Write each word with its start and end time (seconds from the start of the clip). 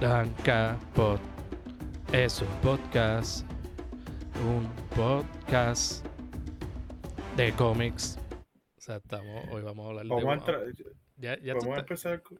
Danca 0.00 0.78
Pod 0.94 1.18
es 2.12 2.40
un 2.42 2.48
podcast, 2.62 3.46
un 4.44 4.68
podcast 4.94 6.04
de 7.36 7.52
cómics. 7.52 8.18
O 8.76 8.80
sea, 8.80 8.96
estamos, 8.96 9.46
hoy 9.50 9.62
vamos 9.62 9.86
a 9.86 9.88
hablar 9.90 10.06
Vamos 10.06 10.24
a 10.24 10.28
de... 10.28 10.34
entrar- 10.70 10.94
Ya, 11.16 11.38
ya 11.40 11.54
tú 11.54 11.60
vamos 11.60 11.76
a 11.76 11.80
empezar 11.80 12.22
con, 12.22 12.38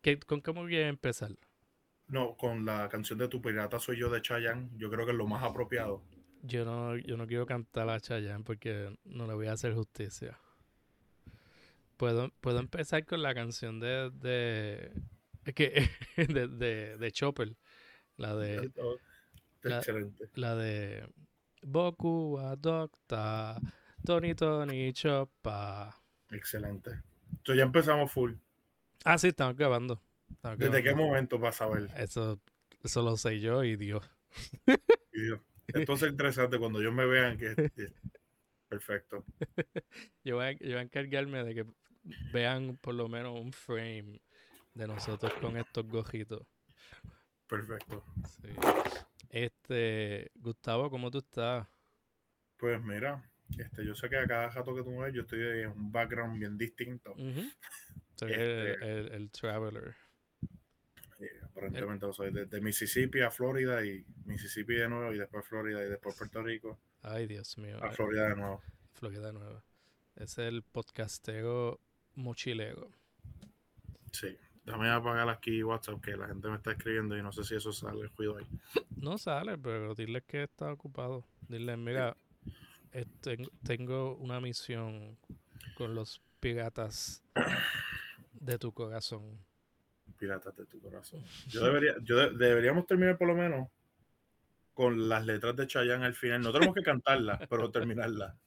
¿qué- 0.00 0.18
¿Con 0.20 0.40
qué 0.40 0.50
voy 0.50 0.76
a 0.76 0.88
empezar? 0.88 1.30
no, 2.08 2.36
con 2.36 2.64
la 2.64 2.88
canción 2.88 3.18
de 3.18 3.28
Tu 3.28 3.42
Pirata 3.42 3.78
Soy 3.78 3.98
Yo 3.98 4.08
de 4.08 4.22
Chayanne. 4.22 4.70
Yo 4.78 4.88
creo 4.90 5.04
que 5.04 5.12
es 5.12 5.18
lo 5.18 5.26
más 5.26 5.42
apropiado. 5.44 6.02
Yo 6.42 6.64
no, 6.64 6.96
yo 6.96 7.18
no 7.18 7.26
quiero 7.26 7.44
cantar 7.44 7.90
a 7.90 8.00
Chayanne 8.00 8.44
porque 8.44 8.96
no 9.04 9.26
le 9.26 9.34
voy 9.34 9.48
a 9.48 9.52
hacer 9.52 9.74
justicia. 9.74 10.38
Puedo, 11.98 12.30
puedo 12.40 12.60
empezar 12.60 13.04
con 13.04 13.20
la 13.22 13.34
canción 13.34 13.78
de, 13.80 14.10
de, 14.14 14.90
es 15.48 15.54
que, 15.54 15.90
de, 16.16 16.48
de, 16.48 16.96
de 16.98 17.12
Chopper. 17.12 17.56
La 18.16 18.34
de, 18.34 18.70
Oh, 18.78 18.96
la- 19.62 19.78
Excelente. 19.78 20.28
la 20.34 20.54
de 20.56 21.08
Boku 21.62 22.38
Adopta, 22.38 23.60
Tony 24.04 24.34
Tony 24.34 24.92
Choppa. 24.92 25.94
Excelente. 26.30 26.90
Entonces 27.30 27.56
ya 27.56 27.62
empezamos 27.64 28.10
full. 28.10 28.34
Ah, 29.04 29.18
sí, 29.18 29.28
estamos 29.28 29.56
grabando. 29.56 30.00
estamos 30.30 30.58
¿Desde 30.58 30.82
qué 30.82 30.94
momento 30.94 31.38
vas 31.38 31.60
a 31.62 31.68
ver? 31.68 31.88
Eso, 31.96 32.40
eso 32.82 33.02
lo 33.02 33.16
sé 33.16 33.40
yo 33.40 33.62
y 33.64 33.76
Dios. 33.76 34.04
video? 35.12 35.42
Entonces 35.68 36.06
es 36.08 36.12
interesante 36.12 36.58
cuando 36.58 36.80
ellos 36.80 36.92
me 36.94 37.06
vean 37.06 37.36
que 37.38 37.54
que- 37.54 37.92
perfecto. 38.68 39.24
Yo 40.24 40.36
voy, 40.36 40.44
a, 40.46 40.52
yo 40.52 40.66
voy 40.68 40.74
a 40.74 40.82
encargarme 40.82 41.42
de 41.44 41.54
que 41.54 41.64
vean 42.32 42.76
por 42.78 42.94
lo 42.94 43.08
menos 43.08 43.38
un 43.40 43.52
frame 43.52 44.20
de 44.74 44.86
nosotros 44.86 45.32
con 45.34 45.56
estos 45.56 45.86
gojitos. 45.88 46.46
Perfecto. 47.46 48.04
Sí. 48.40 48.48
Este, 49.30 50.30
Gustavo, 50.36 50.90
¿cómo 50.90 51.10
tú 51.10 51.18
estás? 51.18 51.66
Pues 52.56 52.82
mira, 52.82 53.22
este, 53.58 53.84
yo 53.84 53.94
sé 53.94 54.08
que 54.08 54.16
a 54.18 54.26
cada 54.26 54.48
rato 54.50 54.74
que 54.74 54.82
tú 54.82 54.90
me 54.90 55.04
ves, 55.04 55.14
yo 55.14 55.22
estoy 55.22 55.40
en 55.62 55.70
un 55.70 55.92
background 55.92 56.38
bien 56.38 56.56
distinto. 56.58 57.12
Ujú. 57.12 57.42
Soy 58.16 58.32
el, 58.32 58.40
Este- 58.40 58.98
el- 59.00 59.12
el 59.12 59.30
traveler. 59.30 59.94
Eh, 61.20 61.40
aparentemente 61.44 62.06
lo 62.06 62.12
soy. 62.12 62.32
Desde 62.32 62.60
Mississippi 62.60 63.20
a 63.22 63.30
Florida 63.30 63.84
y 63.84 64.04
Mississippi 64.24 64.74
de 64.74 64.88
nuevo 64.88 65.12
y 65.12 65.18
después 65.18 65.44
Florida 65.46 65.84
y 65.84 65.88
después 65.88 66.14
Puerto 66.16 66.42
Rico 66.42 66.78
Ay, 67.02 67.26
Dios 67.26 67.56
mío. 67.58 67.78
a 67.82 67.88
eh, 67.88 67.92
Florida 67.92 68.28
de 68.28 68.36
nuevo. 68.36 68.62
Florida 68.94 69.32
Nueva. 69.32 69.64
Es 70.16 70.38
el 70.38 70.62
podcastero 70.64 71.80
mochilero. 72.14 72.90
Sí. 74.12 74.36
Déjame 74.68 74.90
apagar 74.90 75.26
aquí 75.30 75.62
WhatsApp 75.62 75.98
que 76.02 76.14
la 76.14 76.26
gente 76.28 76.46
me 76.50 76.56
está 76.56 76.72
escribiendo 76.72 77.16
y 77.16 77.22
no 77.22 77.32
sé 77.32 77.42
si 77.42 77.54
eso 77.54 77.72
sale. 77.72 78.10
Cuido 78.10 78.36
ahí. 78.36 78.44
No 78.96 79.16
sale, 79.16 79.56
pero 79.56 79.94
dile 79.94 80.20
que 80.20 80.42
está 80.42 80.70
ocupado. 80.70 81.24
Dile, 81.48 81.74
mira, 81.78 82.14
ten- 83.22 83.48
tengo 83.64 84.14
una 84.16 84.42
misión 84.42 85.16
con 85.74 85.94
los 85.94 86.20
piratas 86.38 87.22
de 88.34 88.58
tu 88.58 88.70
corazón. 88.72 89.38
Piratas 90.18 90.54
de 90.54 90.66
tu 90.66 90.78
corazón. 90.82 91.24
Yo 91.46 91.64
debería, 91.64 91.94
yo 92.02 92.16
de- 92.18 92.30
deberíamos 92.36 92.86
terminar 92.86 93.16
por 93.16 93.28
lo 93.28 93.34
menos 93.34 93.68
con 94.74 95.08
las 95.08 95.24
letras 95.24 95.56
de 95.56 95.66
Chayanne 95.66 96.04
al 96.04 96.14
final. 96.14 96.42
No 96.42 96.52
tenemos 96.52 96.74
que 96.74 96.82
cantarlas, 96.82 97.40
pero 97.48 97.70
terminarlas. 97.70 98.36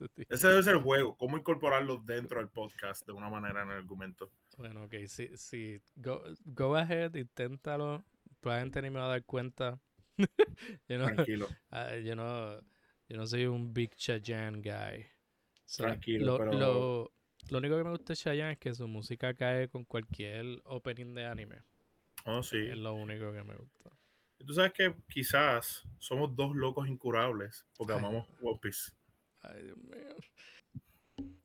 Este. 0.00 0.26
Ese 0.30 0.48
debe 0.48 0.62
ser 0.62 0.76
el 0.76 0.80
juego. 0.82 1.14
Cómo 1.18 1.36
incorporarlos 1.36 2.06
dentro 2.06 2.38
del 2.38 2.48
podcast 2.48 3.06
de 3.06 3.12
una 3.12 3.28
manera 3.28 3.62
en 3.62 3.68
el 3.72 3.76
argumento. 3.76 4.30
Bueno, 4.60 4.84
ok, 4.84 4.94
sí, 5.08 5.30
sí. 5.36 5.80
Go, 5.96 6.22
go 6.44 6.76
ahead, 6.76 7.14
inténtalo. 7.14 8.04
Probablemente 8.40 8.82
ni 8.82 8.90
me 8.90 8.98
va 8.98 9.06
a 9.06 9.08
dar 9.08 9.24
cuenta. 9.24 9.80
yo, 10.86 10.98
no, 10.98 11.06
Tranquilo. 11.06 11.48
ah, 11.70 11.96
yo, 11.96 12.14
no, 12.14 12.60
yo 13.08 13.16
no 13.16 13.26
soy 13.26 13.46
un 13.46 13.72
big 13.72 13.94
Chayanne 13.96 14.60
guy. 14.60 15.06
So, 15.64 15.84
Tranquilo, 15.84 16.26
lo, 16.26 16.38
pero- 16.38 16.52
lo, 16.52 17.12
lo 17.48 17.58
único 17.58 17.78
que 17.78 17.84
me 17.84 17.90
gusta 17.90 18.12
de 18.12 18.16
Chayanne 18.18 18.52
es 18.52 18.58
que 18.58 18.74
su 18.74 18.86
música 18.86 19.32
cae 19.32 19.68
con 19.70 19.86
cualquier 19.86 20.44
opening 20.64 21.14
de 21.14 21.24
anime. 21.24 21.62
Oh, 22.26 22.42
sí. 22.42 22.58
Es 22.58 22.76
lo 22.76 22.92
único 22.92 23.32
que 23.32 23.42
me 23.42 23.56
gusta. 23.56 23.90
Tú 24.46 24.52
sabes 24.52 24.74
que 24.74 24.94
quizás 25.08 25.88
somos 25.98 26.36
dos 26.36 26.54
locos 26.54 26.86
incurables 26.86 27.64
porque 27.78 27.94
Ay. 27.94 27.98
amamos 27.98 28.28
One 28.42 28.58
Piece. 28.60 28.92
Ay, 29.40 29.62
Dios 29.62 29.78
mío. 29.78 30.16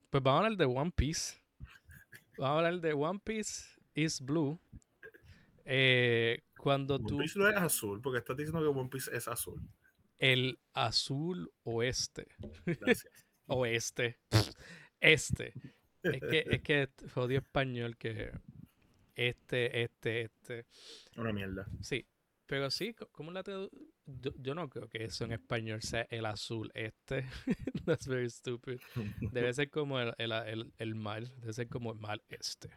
Pues 0.09 0.21
vamos 0.21 0.41
a 0.41 0.45
hablar 0.47 0.57
de 0.57 0.65
One 0.65 0.91
Piece. 0.93 1.37
Vamos 2.37 2.55
a 2.55 2.57
hablar 2.57 2.81
de 2.81 2.93
One 2.93 3.19
Piece 3.23 3.63
is 3.93 4.21
Blue. 4.21 4.59
Eh, 5.65 6.43
cuando 6.57 6.95
One 6.95 7.07
tú. 7.07 7.17
Piece 7.17 7.39
no 7.39 7.49
es 7.49 7.55
azul 7.55 8.01
porque 8.01 8.19
estás 8.19 8.37
diciendo 8.37 8.61
que 8.61 8.67
One 8.79 8.89
Piece 8.89 9.15
es 9.15 9.27
azul. 9.27 9.61
El 10.19 10.59
azul 10.73 11.51
oeste. 11.63 12.27
Gracias. 12.65 13.07
Oeste. 13.47 14.17
Este. 14.99 15.53
Es 16.01 16.19
que, 16.21 16.45
es 16.49 16.61
que 16.61 16.89
jodido 17.13 17.41
español 17.41 17.95
que. 17.95 18.31
Este, 19.13 19.83
este, 19.83 20.21
este. 20.23 20.65
Una 21.15 21.31
mierda. 21.31 21.67
Sí. 21.81 22.07
Pero 22.47 22.71
sí, 22.71 22.95
¿cómo 23.11 23.31
la 23.31 23.43
tradu- 23.43 23.69
yo, 24.05 24.31
yo 24.37 24.55
no 24.55 24.69
creo 24.69 24.87
que 24.87 25.03
eso 25.03 25.25
en 25.25 25.31
español 25.33 25.81
sea 25.81 26.07
el 26.09 26.25
azul 26.25 26.71
este. 26.73 27.25
That's 27.85 28.07
very 28.07 28.29
stupid. 28.29 28.79
Debe 29.31 29.53
ser 29.53 29.69
como 29.69 29.99
el, 29.99 30.13
el, 30.17 30.31
el, 30.31 30.73
el 30.77 30.95
mar. 30.95 31.23
Debe 31.39 31.53
ser 31.53 31.67
como 31.67 31.91
el 31.91 31.99
mar 31.99 32.21
este. 32.29 32.69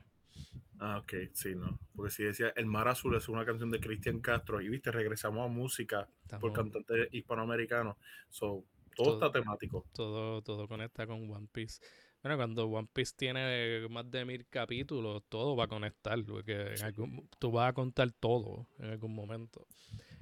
Ah, 0.81 0.99
ok, 0.99 1.13
sí, 1.33 1.55
no. 1.57 1.79
Porque 1.97 2.13
si 2.13 2.23
decía 2.23 2.53
El 2.55 2.67
Mar 2.67 2.87
Azul 2.87 3.17
es 3.17 3.29
una 3.29 3.45
canción 3.45 3.69
de 3.71 3.81
Cristian 3.81 4.21
Castro 4.21 4.61
y 4.61 4.69
viste, 4.69 4.93
regresamos 4.93 5.45
a 5.45 5.49
música 5.49 6.09
por 6.41 6.53
cantantes 6.53 7.09
hispanoamericanos. 7.13 7.97
So, 8.31 8.65
todo, 8.95 9.07
Todo- 9.07 9.15
está 9.27 9.33
temático. 9.41 9.85
todo, 9.93 10.41
todo 10.43 10.69
conecta 10.69 11.05
con 11.07 11.29
One 11.29 11.49
Piece. 11.51 11.81
Bueno, 12.23 12.37
cuando 12.37 12.67
One 12.69 12.89
Piece 12.93 13.13
tiene 13.17 13.89
más 13.89 14.09
de 14.09 14.25
mil 14.25 14.47
capítulos, 14.49 15.25
todo 15.29 15.57
va 15.57 15.65
a 15.65 15.69
conectar, 15.69 16.25
porque 16.25 16.75
en 16.75 16.83
algún- 16.85 17.29
tú 17.41 17.51
vas 17.51 17.71
a 17.71 17.73
contar 17.73 18.13
todo 18.13 18.69
en 18.79 18.91
algún 18.91 19.15
momento. 19.17 19.67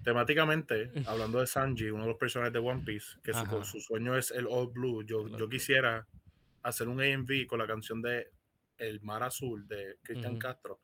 Temáticamente, 0.06 0.92
hablando 1.08 1.40
de 1.40 1.48
Sanji, 1.48 1.90
uno 1.90 2.04
de 2.04 2.10
los 2.10 2.16
personajes 2.16 2.52
de 2.52 2.60
One 2.60 2.84
Piece, 2.84 3.18
que 3.24 3.32
su, 3.64 3.80
sueño 3.80 4.16
es 4.16 4.30
el 4.30 4.46
All 4.48 4.68
Blue, 4.68 5.04
yo, 5.04 5.26
yo 5.36 5.48
quisiera 5.48 6.06
hacer 6.62 6.86
un 6.86 7.00
AMV 7.00 7.48
con 7.48 7.58
la 7.58 7.66
canción 7.66 8.00
de 8.00 8.30
El 8.78 9.00
Mar 9.00 9.24
Azul 9.24 9.66
de 9.66 9.98
Cristian. 10.04 10.38
Castro. 10.38 10.80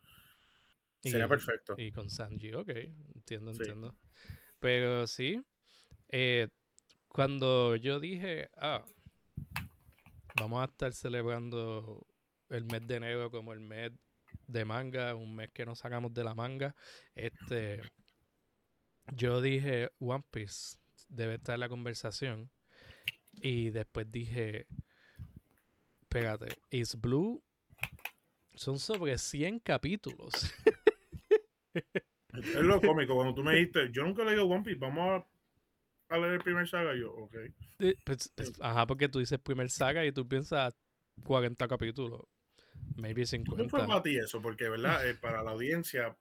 Y- 1.05 1.11
Sería 1.12 1.28
perfecto. 1.28 1.77
Y 1.78 1.93
con 1.93 2.11
Sanji, 2.11 2.53
ok, 2.53 2.71
entiendo, 3.15 3.55
Sí. 3.55 3.61
entiendo. 3.61 3.97
Pero 4.59 5.06
sí, 5.06 5.41
eh, 6.09 6.49
cuando 7.06 7.77
yo 7.77 8.00
dije, 8.00 8.50
ah, 8.56 8.84
vamos 10.34 10.62
a 10.62 10.65
estar 10.65 10.93
celebrando 10.94 12.05
el 12.49 12.65
mes 12.65 12.84
de 12.88 12.97
enero 12.97 13.31
como 13.31 13.53
el 13.53 13.61
mes 13.61 13.93
de 14.49 14.65
manga, 14.65 15.15
un 15.15 15.37
mes 15.37 15.49
que 15.53 15.65
nos 15.65 15.78
sacamos 15.78 16.12
de 16.12 16.25
la 16.25 16.34
manga, 16.34 16.75
este, 17.15 17.82
yo 19.15 19.41
dije, 19.41 19.91
One 19.99 20.25
Piece 20.31 20.78
debe 21.09 21.34
estar 21.34 21.55
en 21.55 21.61
la 21.61 21.69
conversación. 21.69 22.50
Y 23.34 23.71
después 23.71 24.11
dije, 24.11 24.67
espérate, 26.03 26.59
Is 26.71 27.00
Blue 27.00 27.43
son 28.55 28.78
sobre 28.78 29.17
100 29.19 29.61
capítulos. 29.61 30.33
Es 32.33 32.55
lo 32.55 32.81
cómico, 32.81 33.15
cuando 33.15 33.34
tú 33.34 33.43
me 33.43 33.55
dijiste, 33.55 33.91
yo 33.93 34.05
nunca 34.05 34.25
leído 34.25 34.47
One 34.47 34.65
Piece, 34.65 34.78
vamos 34.78 35.23
a, 36.09 36.15
a 36.15 36.19
leer 36.19 36.34
el 36.34 36.41
primer 36.41 36.67
saga, 36.67 36.94
yo, 36.94 37.12
ok. 37.12 37.34
Pues, 38.05 38.33
pues, 38.34 38.53
ajá, 38.61 38.87
porque 38.87 39.09
tú 39.09 39.19
dices 39.19 39.39
primer 39.39 39.69
saga 39.71 40.05
y 40.06 40.12
tú 40.12 40.27
piensas 40.27 40.75
40 41.25 41.69
capítulos. 41.69 42.23
Maybe 42.97 43.25
¿Cómo 43.47 43.69
fue 43.69 43.81
50. 43.81 43.87
para 43.87 44.03
ti 44.03 44.17
eso? 44.17 44.41
Porque, 44.41 44.69
¿verdad? 44.69 45.06
Eh, 45.09 45.15
para 45.15 45.43
la 45.43 45.50
audiencia, 45.50 46.17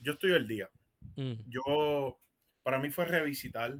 yo 0.00 0.12
estoy 0.12 0.34
al 0.34 0.46
día. 0.46 0.68
Mm, 1.16 1.32
Yo, 1.46 2.18
para 2.62 2.78
mí 2.78 2.90
fue 2.90 3.04
revisitar 3.04 3.78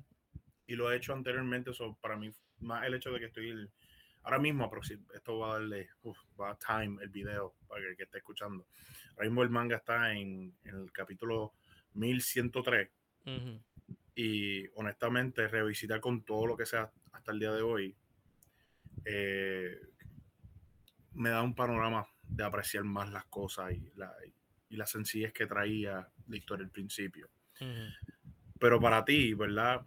y 0.67 0.75
lo 0.75 0.91
he 0.91 0.97
hecho 0.97 1.13
anteriormente, 1.13 1.73
so, 1.73 1.97
para 2.01 2.17
mí 2.17 2.31
más 2.61 2.85
el 2.87 2.95
hecho 2.95 3.11
de 3.11 3.21
que 3.21 3.27
estoy 3.27 3.51
el- 3.51 3.71
ahora 4.23 4.39
mismo, 4.39 4.71
esto 5.15 5.39
va 5.39 5.51
a 5.51 5.53
darle, 5.59 5.89
uf, 6.03 6.19
va 6.39 6.51
a 6.51 6.59
time 6.59 7.03
el 7.03 7.09
video 7.09 7.55
para 7.67 7.81
que, 7.83 7.89
el 7.89 7.97
que 7.97 8.03
esté 8.05 8.19
escuchando. 8.19 8.67
Ahora 9.17 9.25
mismo 9.25 9.43
el 9.43 9.51
manga 9.51 9.77
está 9.77 10.13
en, 10.13 10.55
en 10.65 10.75
el 10.77 10.93
capítulo 10.93 11.55
1103 11.95 12.91
ujú. 13.27 13.61
y 14.15 14.69
honestamente 14.75 15.49
revisitar 15.49 16.01
con 16.01 16.23
todo 16.23 16.47
lo 16.47 16.57
que 16.57 16.67
sea 16.67 16.91
hasta 17.13 17.33
el 17.33 17.41
día 17.41 17.53
de 17.53 17.63
hoy 17.63 17.97
eh, 19.05 19.81
me 21.15 21.31
da 21.31 21.43
un 21.43 21.55
panorama 21.55 22.07
de 22.23 22.45
apreciar 22.45 22.85
más 22.85 23.11
las 23.11 23.25
cosas 23.27 23.73
y 23.73 23.91
la, 23.97 24.13
y 24.27 24.33
la 24.77 24.87
sencillez 24.87 25.33
que 25.33 25.47
traía 25.47 26.09
la 26.29 26.37
historia 26.37 26.65
al 26.65 26.71
principio. 26.71 27.29
Pero 28.59 28.81
para 28.81 29.05
ti, 29.05 29.35
¿verdad? 29.35 29.83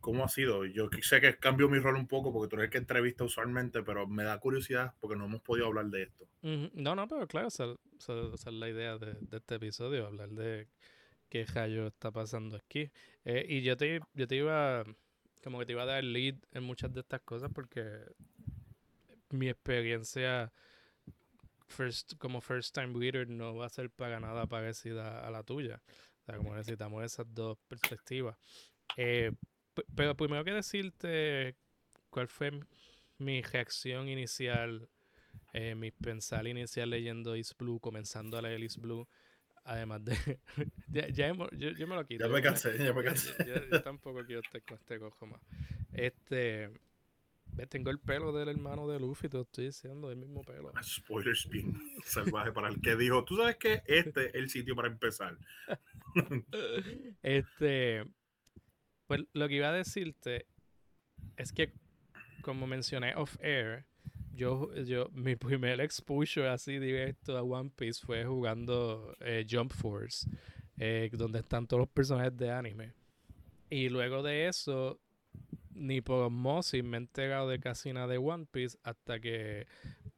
¿Cómo 0.00 0.24
ha 0.24 0.28
sido? 0.28 0.64
Yo 0.66 0.88
sé 1.02 1.20
que 1.20 1.36
cambio 1.36 1.68
mi 1.68 1.78
rol 1.78 1.96
un 1.96 2.06
poco 2.06 2.32
porque 2.32 2.48
tú 2.50 2.56
eres 2.56 2.66
el 2.66 2.70
que 2.70 2.78
entrevista 2.78 3.24
usualmente, 3.24 3.82
pero 3.82 4.06
me 4.06 4.22
da 4.24 4.38
curiosidad 4.38 4.94
porque 5.00 5.16
no 5.16 5.24
hemos 5.24 5.40
podido 5.40 5.66
hablar 5.66 5.86
de 5.86 6.02
esto. 6.04 6.26
No, 6.74 6.94
no, 6.94 7.08
pero 7.08 7.26
claro, 7.26 7.48
esa, 7.48 7.74
esa- 7.98 8.34
esa 8.34 8.50
es 8.50 8.54
la 8.56 8.68
idea 8.68 8.98
de, 8.98 9.14
de 9.14 9.36
este 9.38 9.54
episodio, 9.54 10.06
hablar 10.06 10.28
de 10.30 10.68
qué 11.30 11.46
rayo 11.46 11.86
está 11.86 12.10
pasando 12.12 12.56
aquí. 12.56 12.90
Eh, 13.24 13.46
y 13.48 13.62
yo 13.62 13.76
te, 13.76 14.00
yo 14.12 14.26
te 14.28 14.36
iba, 14.36 14.84
como 15.42 15.58
que 15.58 15.66
te 15.66 15.72
iba 15.72 15.82
a 15.84 15.86
dar 15.86 16.04
lead 16.04 16.34
en 16.52 16.64
muchas 16.64 16.92
de 16.92 17.00
estas 17.00 17.22
cosas 17.22 17.50
porque 17.54 17.82
mi 19.30 19.48
experiencia 19.48 20.52
first, 21.74 22.14
como 22.18 22.40
first 22.40 22.74
time 22.74 22.98
reader 22.98 23.28
no 23.28 23.54
va 23.54 23.66
a 23.66 23.68
ser 23.68 23.90
para 23.90 24.20
nada 24.20 24.46
parecida 24.46 25.26
a 25.26 25.30
la 25.30 25.42
tuya. 25.42 25.82
O 26.22 26.24
sea, 26.24 26.36
como 26.36 26.54
necesitamos 26.54 27.04
esas 27.04 27.26
dos 27.34 27.58
perspectivas. 27.68 28.36
Eh, 28.96 29.32
pero 29.94 30.16
primero 30.16 30.44
que 30.44 30.52
decirte 30.52 31.56
cuál 32.10 32.28
fue 32.28 32.52
mi 33.18 33.42
reacción 33.42 34.08
inicial, 34.08 34.88
eh, 35.52 35.74
mi 35.74 35.90
pensar 35.90 36.46
inicial 36.46 36.90
leyendo 36.90 37.34
East 37.34 37.58
Blue, 37.58 37.80
comenzando 37.80 38.38
a 38.38 38.42
leer 38.42 38.62
East 38.62 38.78
Blue, 38.78 39.06
además 39.64 40.04
de... 40.04 40.40
ya, 40.88 41.08
yo, 41.08 41.34
me 41.34 41.96
lo 41.96 42.06
quito. 42.06 42.26
Ya 42.26 42.32
me 42.32 42.40
cansé, 42.40 42.78
ya 42.78 42.92
me 42.92 43.02
cansé. 43.02 43.32
Yo, 43.46 43.82
tampoco 43.82 44.24
quiero 44.24 44.40
estar 44.40 44.62
con 44.62 44.78
este 44.78 44.98
cojo 44.98 45.26
más. 45.26 45.40
Este... 45.92 46.70
Tengo 47.68 47.90
el 47.90 47.98
pelo 48.00 48.32
del 48.32 48.48
hermano 48.48 48.88
de 48.88 48.98
Luffy, 48.98 49.28
te 49.28 49.36
lo 49.36 49.42
estoy 49.42 49.66
diciendo, 49.66 50.10
el 50.10 50.16
mismo 50.16 50.42
pelo. 50.42 50.72
Ah, 50.74 50.82
spoiler 50.82 51.34
spin 51.34 51.72
salvaje 52.04 52.52
para 52.52 52.68
el 52.68 52.80
que 52.80 52.96
dijo, 52.96 53.24
tú 53.24 53.36
sabes 53.36 53.56
que 53.56 53.82
este 53.86 54.28
es 54.28 54.34
el 54.34 54.50
sitio 54.50 54.74
para 54.74 54.88
empezar. 54.88 55.38
este, 57.22 58.04
pues 59.06 59.22
lo 59.32 59.48
que 59.48 59.54
iba 59.54 59.68
a 59.68 59.72
decirte 59.72 60.46
es 61.36 61.52
que, 61.52 61.72
como 62.42 62.66
mencioné 62.66 63.14
off 63.14 63.36
air, 63.40 63.86
yo, 64.32 64.74
yo, 64.74 65.08
mi 65.12 65.36
primer 65.36 65.80
exposure 65.80 66.48
así 66.48 66.78
directo 66.78 67.38
a 67.38 67.42
One 67.42 67.70
Piece 67.74 68.04
fue 68.04 68.24
jugando 68.24 69.16
eh, 69.20 69.46
Jump 69.48 69.72
Force, 69.72 70.28
eh, 70.76 71.08
donde 71.12 71.38
están 71.38 71.66
todos 71.66 71.82
los 71.82 71.88
personajes 71.88 72.36
de 72.36 72.50
anime. 72.50 72.92
Y 73.70 73.88
luego 73.88 74.22
de 74.22 74.48
eso, 74.48 75.00
ni 75.74 76.00
por 76.00 76.26
osmosis 76.26 76.82
me 76.82 76.96
he 76.96 77.00
enterado 77.00 77.48
de 77.48 77.58
casi 77.60 77.92
nada 77.92 78.06
de 78.06 78.18
One 78.18 78.46
Piece 78.50 78.78
hasta 78.82 79.20
que 79.20 79.66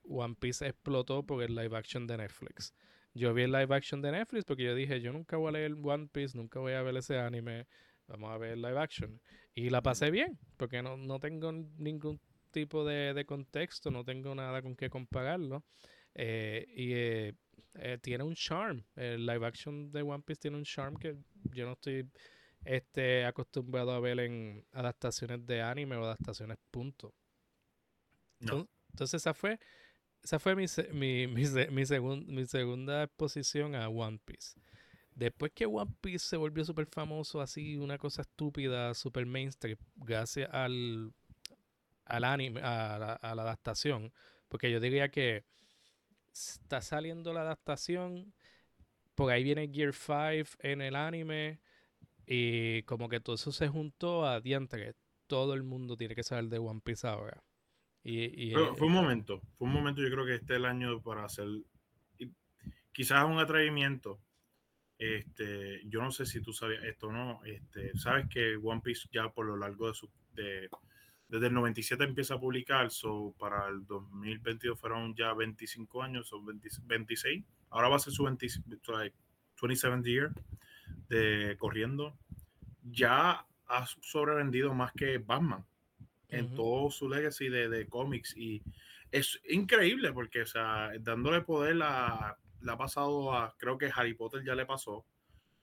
One 0.04 0.36
Piece 0.38 0.66
explotó 0.66 1.24
por 1.24 1.42
el 1.42 1.54
live 1.54 1.76
action 1.76 2.06
de 2.06 2.18
Netflix. 2.18 2.74
Yo 3.14 3.32
vi 3.32 3.42
el 3.42 3.52
live 3.52 3.74
action 3.74 4.02
de 4.02 4.12
Netflix 4.12 4.44
porque 4.44 4.64
yo 4.64 4.74
dije, 4.74 5.00
yo 5.00 5.12
nunca 5.12 5.36
voy 5.36 5.48
a 5.48 5.52
leer 5.52 5.74
One 5.82 6.08
Piece, 6.12 6.36
nunca 6.36 6.60
voy 6.60 6.74
a 6.74 6.82
ver 6.82 6.96
ese 6.96 7.18
anime, 7.18 7.66
vamos 8.06 8.30
a 8.30 8.38
ver 8.38 8.52
el 8.52 8.62
live 8.62 8.78
action. 8.78 9.20
Y 9.54 9.70
la 9.70 9.82
pasé 9.82 10.10
bien, 10.10 10.38
porque 10.56 10.82
no, 10.82 10.96
no 10.96 11.18
tengo 11.18 11.50
ningún 11.50 12.20
tipo 12.50 12.84
de, 12.84 13.14
de, 13.14 13.24
contexto, 13.24 13.90
no 13.90 14.04
tengo 14.04 14.34
nada 14.34 14.60
con 14.60 14.76
qué 14.76 14.90
compararlo. 14.90 15.64
Eh, 16.14 16.66
y 16.74 16.92
eh, 16.92 17.34
eh, 17.74 17.98
tiene 18.02 18.24
un 18.24 18.34
charm, 18.34 18.84
el 18.96 19.26
live 19.26 19.46
action 19.46 19.90
de 19.92 20.02
One 20.02 20.22
Piece 20.22 20.40
tiene 20.42 20.56
un 20.56 20.64
charm 20.64 20.96
que 20.96 21.16
yo 21.52 21.66
no 21.66 21.72
estoy 21.72 22.10
este, 22.66 23.24
acostumbrado 23.24 23.92
a 23.92 24.00
ver 24.00 24.20
en 24.20 24.64
adaptaciones 24.72 25.46
de 25.46 25.62
anime 25.62 25.96
o 25.96 26.04
adaptaciones 26.04 26.58
punto. 26.70 27.14
Entonces, 28.40 29.22
esa 29.22 29.34
fue, 29.34 29.58
esa 30.22 30.38
fue 30.38 30.54
mi, 30.54 30.66
mi, 30.92 31.26
mi, 31.28 31.84
mi 32.26 32.46
segunda 32.46 33.02
exposición 33.04 33.74
a 33.74 33.88
One 33.88 34.20
Piece. 34.24 34.60
Después 35.14 35.52
que 35.52 35.64
One 35.64 35.94
Piece 36.00 36.26
se 36.26 36.36
volvió 36.36 36.64
súper 36.64 36.86
famoso, 36.86 37.40
así 37.40 37.76
una 37.76 37.96
cosa 37.96 38.22
estúpida, 38.22 38.92
súper 38.92 39.24
mainstream, 39.24 39.78
gracias 39.96 40.50
al, 40.52 41.12
al 42.04 42.24
anime, 42.24 42.60
a 42.60 42.98
la, 42.98 43.12
a 43.14 43.34
la 43.34 43.42
adaptación, 43.42 44.12
porque 44.48 44.70
yo 44.70 44.78
diría 44.78 45.08
que 45.10 45.44
está 46.32 46.82
saliendo 46.82 47.32
la 47.32 47.40
adaptación, 47.40 48.34
por 49.14 49.32
ahí 49.32 49.42
viene 49.42 49.70
Gear 49.72 49.94
5 49.94 50.58
en 50.60 50.82
el 50.82 50.94
anime, 50.94 51.60
y 52.26 52.82
como 52.82 53.08
que 53.08 53.20
todo 53.20 53.36
eso 53.36 53.52
se 53.52 53.68
juntó 53.68 54.26
a 54.26 54.40
diantre. 54.40 54.94
Todo 55.26 55.54
el 55.54 55.62
mundo 55.62 55.96
tiene 55.96 56.14
que 56.14 56.22
saber 56.22 56.46
de 56.46 56.58
One 56.58 56.80
Piece 56.84 57.06
ahora. 57.06 57.42
Y, 58.02 58.52
fue 58.52 58.86
un 58.86 58.92
momento, 58.92 59.42
fue 59.58 59.66
un 59.66 59.74
momento, 59.74 60.00
yo 60.00 60.08
creo 60.10 60.24
que 60.24 60.34
este 60.36 60.52
es 60.52 60.58
el 60.58 60.64
año 60.64 61.02
para 61.02 61.24
hacer 61.24 61.48
quizás 62.92 63.24
un 63.24 63.38
atrevimiento. 63.38 64.20
Este, 64.96 65.82
yo 65.86 66.00
no 66.00 66.12
sé 66.12 66.24
si 66.24 66.40
tú 66.40 66.52
sabías 66.52 66.84
esto 66.84 67.08
o 67.08 67.12
no. 67.12 67.44
Este, 67.44 67.96
sabes 67.98 68.28
que 68.28 68.56
One 68.56 68.80
Piece 68.80 69.08
ya 69.12 69.28
por 69.28 69.46
lo 69.46 69.56
largo 69.56 69.88
de 69.88 69.94
su 69.94 70.08
de, 70.34 70.68
desde 71.28 71.48
el 71.48 71.54
97 71.54 72.04
empieza 72.04 72.34
a 72.34 72.40
publicar, 72.40 72.90
so 72.90 73.34
para 73.38 73.66
el 73.68 73.84
2022 73.86 74.78
fueron 74.78 75.14
ya 75.16 75.34
25 75.34 76.02
años, 76.02 76.28
son 76.28 76.46
26. 76.46 77.44
Ahora 77.70 77.88
va 77.88 77.96
a 77.96 77.98
ser 77.98 78.12
su 78.12 78.22
27th 78.22 80.04
year 80.04 80.32
de 81.08 81.56
corriendo, 81.58 82.18
ya 82.82 83.46
ha 83.66 83.86
sobrevendido 84.00 84.74
más 84.74 84.92
que 84.92 85.18
Batman 85.18 85.64
en 86.28 86.54
todo 86.54 86.90
su 86.90 87.08
legacy 87.08 87.48
de, 87.48 87.68
de 87.68 87.88
cómics 87.88 88.36
y 88.36 88.62
es 89.12 89.40
increíble 89.48 90.12
porque, 90.12 90.42
o 90.42 90.46
sea, 90.46 90.90
dándole 91.00 91.40
poder 91.42 91.76
la, 91.76 92.36
la 92.60 92.72
ha 92.72 92.78
pasado 92.78 93.32
a, 93.32 93.54
creo 93.56 93.78
que 93.78 93.90
Harry 93.94 94.14
Potter 94.14 94.42
ya 94.44 94.54
le 94.54 94.66
pasó, 94.66 95.06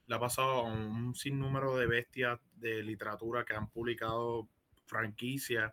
le 0.06 0.14
ha 0.14 0.18
pasado 0.18 0.50
a 0.50 0.62
un 0.62 1.14
sinnúmero 1.14 1.76
de 1.76 1.86
bestias 1.86 2.40
de 2.56 2.82
literatura 2.82 3.44
que 3.44 3.54
han 3.54 3.68
publicado 3.68 4.48
franquicias. 4.86 5.72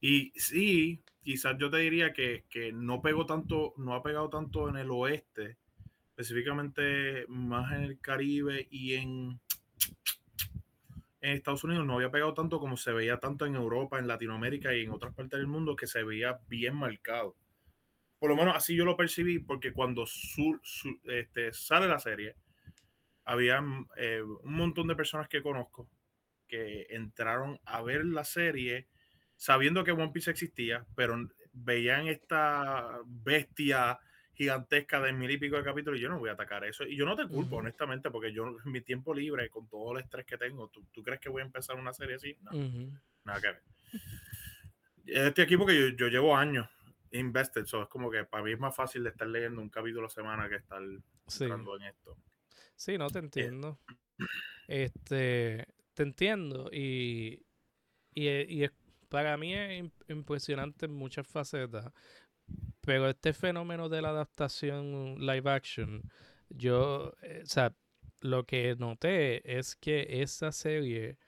Y 0.00 0.32
sí, 0.34 1.02
quizás 1.22 1.56
yo 1.58 1.70
te 1.70 1.78
diría 1.78 2.12
que, 2.12 2.44
que 2.48 2.72
no 2.72 3.00
pegó 3.00 3.26
tanto, 3.26 3.74
no 3.76 3.94
ha 3.94 4.02
pegado 4.02 4.28
tanto 4.28 4.68
en 4.68 4.76
el 4.76 4.90
oeste, 4.90 5.58
específicamente 6.12 7.24
más 7.28 7.72
en 7.72 7.84
el 7.84 8.00
Caribe 8.00 8.68
y 8.70 8.94
en, 8.94 9.40
en 11.22 11.30
Estados 11.30 11.64
Unidos 11.64 11.86
no 11.86 11.94
había 11.94 12.10
pegado 12.10 12.34
tanto 12.34 12.60
como 12.60 12.76
se 12.76 12.92
veía 12.92 13.18
tanto 13.18 13.46
en 13.46 13.54
Europa, 13.54 13.98
en 13.98 14.06
Latinoamérica 14.06 14.74
y 14.74 14.82
en 14.82 14.90
otras 14.90 15.14
partes 15.14 15.38
del 15.38 15.46
mundo 15.46 15.74
que 15.74 15.86
se 15.86 16.04
veía 16.04 16.38
bien 16.48 16.76
marcado. 16.76 17.34
Por 18.18 18.30
lo 18.30 18.36
menos 18.36 18.54
así 18.54 18.76
yo 18.76 18.84
lo 18.84 18.96
percibí 18.96 19.38
porque 19.38 19.72
cuando 19.72 20.04
este, 21.04 21.52
sale 21.52 21.88
la 21.88 21.98
serie, 21.98 22.36
había 23.24 23.64
eh, 23.96 24.22
un 24.22 24.54
montón 24.54 24.88
de 24.88 24.96
personas 24.96 25.28
que 25.28 25.42
conozco 25.42 25.88
que 26.46 26.86
entraron 26.90 27.58
a 27.64 27.80
ver 27.80 28.04
la 28.04 28.24
serie 28.24 28.86
sabiendo 29.36 29.82
que 29.82 29.92
One 29.92 30.12
Piece 30.12 30.30
existía, 30.30 30.84
pero 30.94 31.16
veían 31.52 32.06
esta 32.06 33.00
bestia 33.06 33.98
gigantesca 34.34 35.00
de 35.00 35.12
mil 35.12 35.30
y 35.30 35.38
pico 35.38 35.56
de 35.56 35.64
capítulos 35.64 35.98
y 35.98 36.02
yo 36.02 36.08
no 36.08 36.18
voy 36.18 36.30
a 36.30 36.32
atacar 36.32 36.64
eso. 36.64 36.84
Y 36.84 36.96
yo 36.96 37.04
no 37.04 37.16
te 37.16 37.26
culpo, 37.28 37.56
honestamente, 37.56 38.10
porque 38.10 38.32
yo 38.32 38.56
en 38.64 38.72
mi 38.72 38.80
tiempo 38.80 39.14
libre, 39.14 39.50
con 39.50 39.68
todo 39.68 39.96
el 39.96 40.02
estrés 40.02 40.24
que 40.26 40.38
tengo, 40.38 40.68
¿tú, 40.68 40.84
¿tú 40.92 41.02
crees 41.02 41.20
que 41.20 41.28
voy 41.28 41.42
a 41.42 41.46
empezar 41.46 41.76
una 41.76 41.92
serie 41.92 42.16
así? 42.16 42.36
No, 42.40 42.50
nada 43.24 43.40
que 43.40 43.46
ver. 43.48 43.62
Estoy 45.04 45.44
aquí 45.44 45.56
porque 45.56 45.74
yo, 45.74 45.88
yo 45.96 46.08
llevo 46.08 46.36
años 46.36 46.68
invested, 47.12 47.66
so 47.66 47.82
es 47.82 47.88
como 47.88 48.10
que 48.10 48.24
para 48.24 48.42
mí 48.42 48.52
es 48.52 48.58
más 48.58 48.74
fácil 48.74 49.04
de 49.04 49.10
estar 49.10 49.28
leyendo 49.28 49.60
un 49.60 49.68
capítulo 49.68 50.00
a 50.00 50.04
la 50.04 50.08
semana 50.08 50.48
que 50.48 50.56
estar 50.56 50.82
entrando 50.82 51.76
en 51.76 51.82
esto. 51.82 52.16
Sí, 52.74 52.98
no 52.98 53.08
te 53.10 53.18
eh, 53.18 53.22
entiendo. 53.22 53.78
este, 54.66 55.66
te 55.94 56.02
entiendo 56.02 56.70
y, 56.72 57.44
y, 58.14 58.28
y 58.28 58.70
para 59.08 59.36
mí 59.36 59.54
es 59.54 59.84
impresionante 60.08 60.86
en 60.86 60.92
muchas 60.92 61.26
facetas 61.26 61.92
pero 62.82 63.08
este 63.08 63.32
fenómeno 63.32 63.88
de 63.88 64.02
la 64.02 64.10
adaptación 64.10 65.16
live 65.18 65.50
action, 65.50 66.02
yo, 66.50 67.14
eh, 67.22 67.40
o 67.42 67.46
sea, 67.46 67.74
lo 68.20 68.44
que 68.44 68.74
noté 68.76 69.58
es 69.58 69.76
que 69.76 70.22
esa 70.22 70.52
serie 70.52 71.18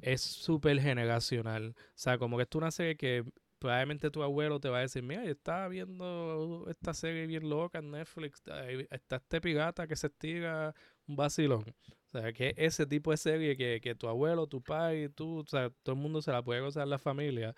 es 0.00 0.20
súper 0.22 0.80
generacional. 0.80 1.74
O 1.78 1.92
sea, 1.94 2.18
como 2.18 2.36
que 2.36 2.44
es 2.44 2.54
una 2.54 2.70
serie 2.70 2.96
que 2.96 3.24
probablemente 3.58 4.10
tu 4.10 4.22
abuelo 4.22 4.58
te 4.60 4.68
va 4.68 4.78
a 4.78 4.80
decir, 4.82 5.02
mira, 5.02 5.24
yo 5.24 5.30
estaba 5.30 5.68
viendo 5.68 6.66
esta 6.68 6.94
serie 6.94 7.26
bien 7.26 7.48
loca 7.48 7.78
en 7.78 7.92
Netflix, 7.92 8.42
está 8.90 9.16
este 9.16 9.40
pirata 9.40 9.86
que 9.86 9.96
se 9.96 10.08
estira 10.08 10.74
un 11.06 11.16
vacilón. 11.16 11.64
O 12.12 12.18
sea, 12.18 12.32
que 12.32 12.54
ese 12.56 12.86
tipo 12.86 13.12
de 13.12 13.16
serie 13.16 13.56
que, 13.56 13.80
que 13.80 13.94
tu 13.94 14.08
abuelo, 14.08 14.46
tu 14.46 14.62
padre, 14.62 15.08
tú, 15.10 15.40
o 15.40 15.46
sea, 15.46 15.70
todo 15.82 15.94
el 15.94 16.00
mundo 16.02 16.20
se 16.22 16.32
la 16.32 16.42
puede 16.42 16.60
gozar 16.60 16.88
la 16.88 16.98
familia. 16.98 17.54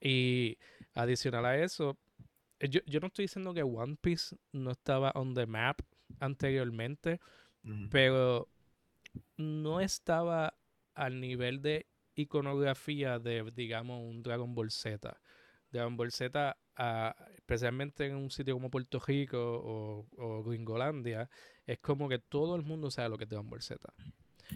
Y 0.00 0.58
adicional 0.94 1.44
a 1.46 1.58
eso, 1.58 1.98
eh, 2.60 2.68
yo, 2.68 3.00
no 3.00 3.06
estoy 3.08 3.24
diciendo 3.24 3.54
que 3.54 3.62
One 3.62 3.96
Piece 4.00 4.36
no 4.52 4.70
estaba 4.70 5.12
on 5.14 5.34
the 5.34 5.46
map 5.46 5.80
anteriormente, 6.20 7.20
pero 7.90 8.48
no 9.36 9.80
estaba 9.80 10.54
al 10.94 11.20
nivel 11.20 11.62
de 11.62 11.86
iconografía 12.14 13.18
de, 13.18 13.50
digamos, 13.54 14.00
un 14.02 14.22
Dragon 14.22 14.54
Ball 14.54 14.70
Z. 14.70 15.20
Dragon 15.70 15.96
Ball 15.96 16.12
Z, 16.12 16.56
ah, 16.76 17.16
especialmente 17.34 18.06
en 18.06 18.16
un 18.16 18.30
sitio 18.30 18.54
como 18.54 18.70
Puerto 18.70 19.00
Rico 19.00 19.38
o, 19.38 20.06
o, 20.16 20.44
Gringolandia, 20.44 21.28
es 21.66 21.78
como 21.80 22.08
que 22.08 22.18
todo 22.18 22.56
el 22.56 22.62
mundo 22.62 22.90
sabe 22.90 23.10
lo 23.10 23.18
que 23.18 23.24
es 23.24 23.30
Dragon 23.30 23.50
Ball 23.50 23.62
Z. 23.62 23.92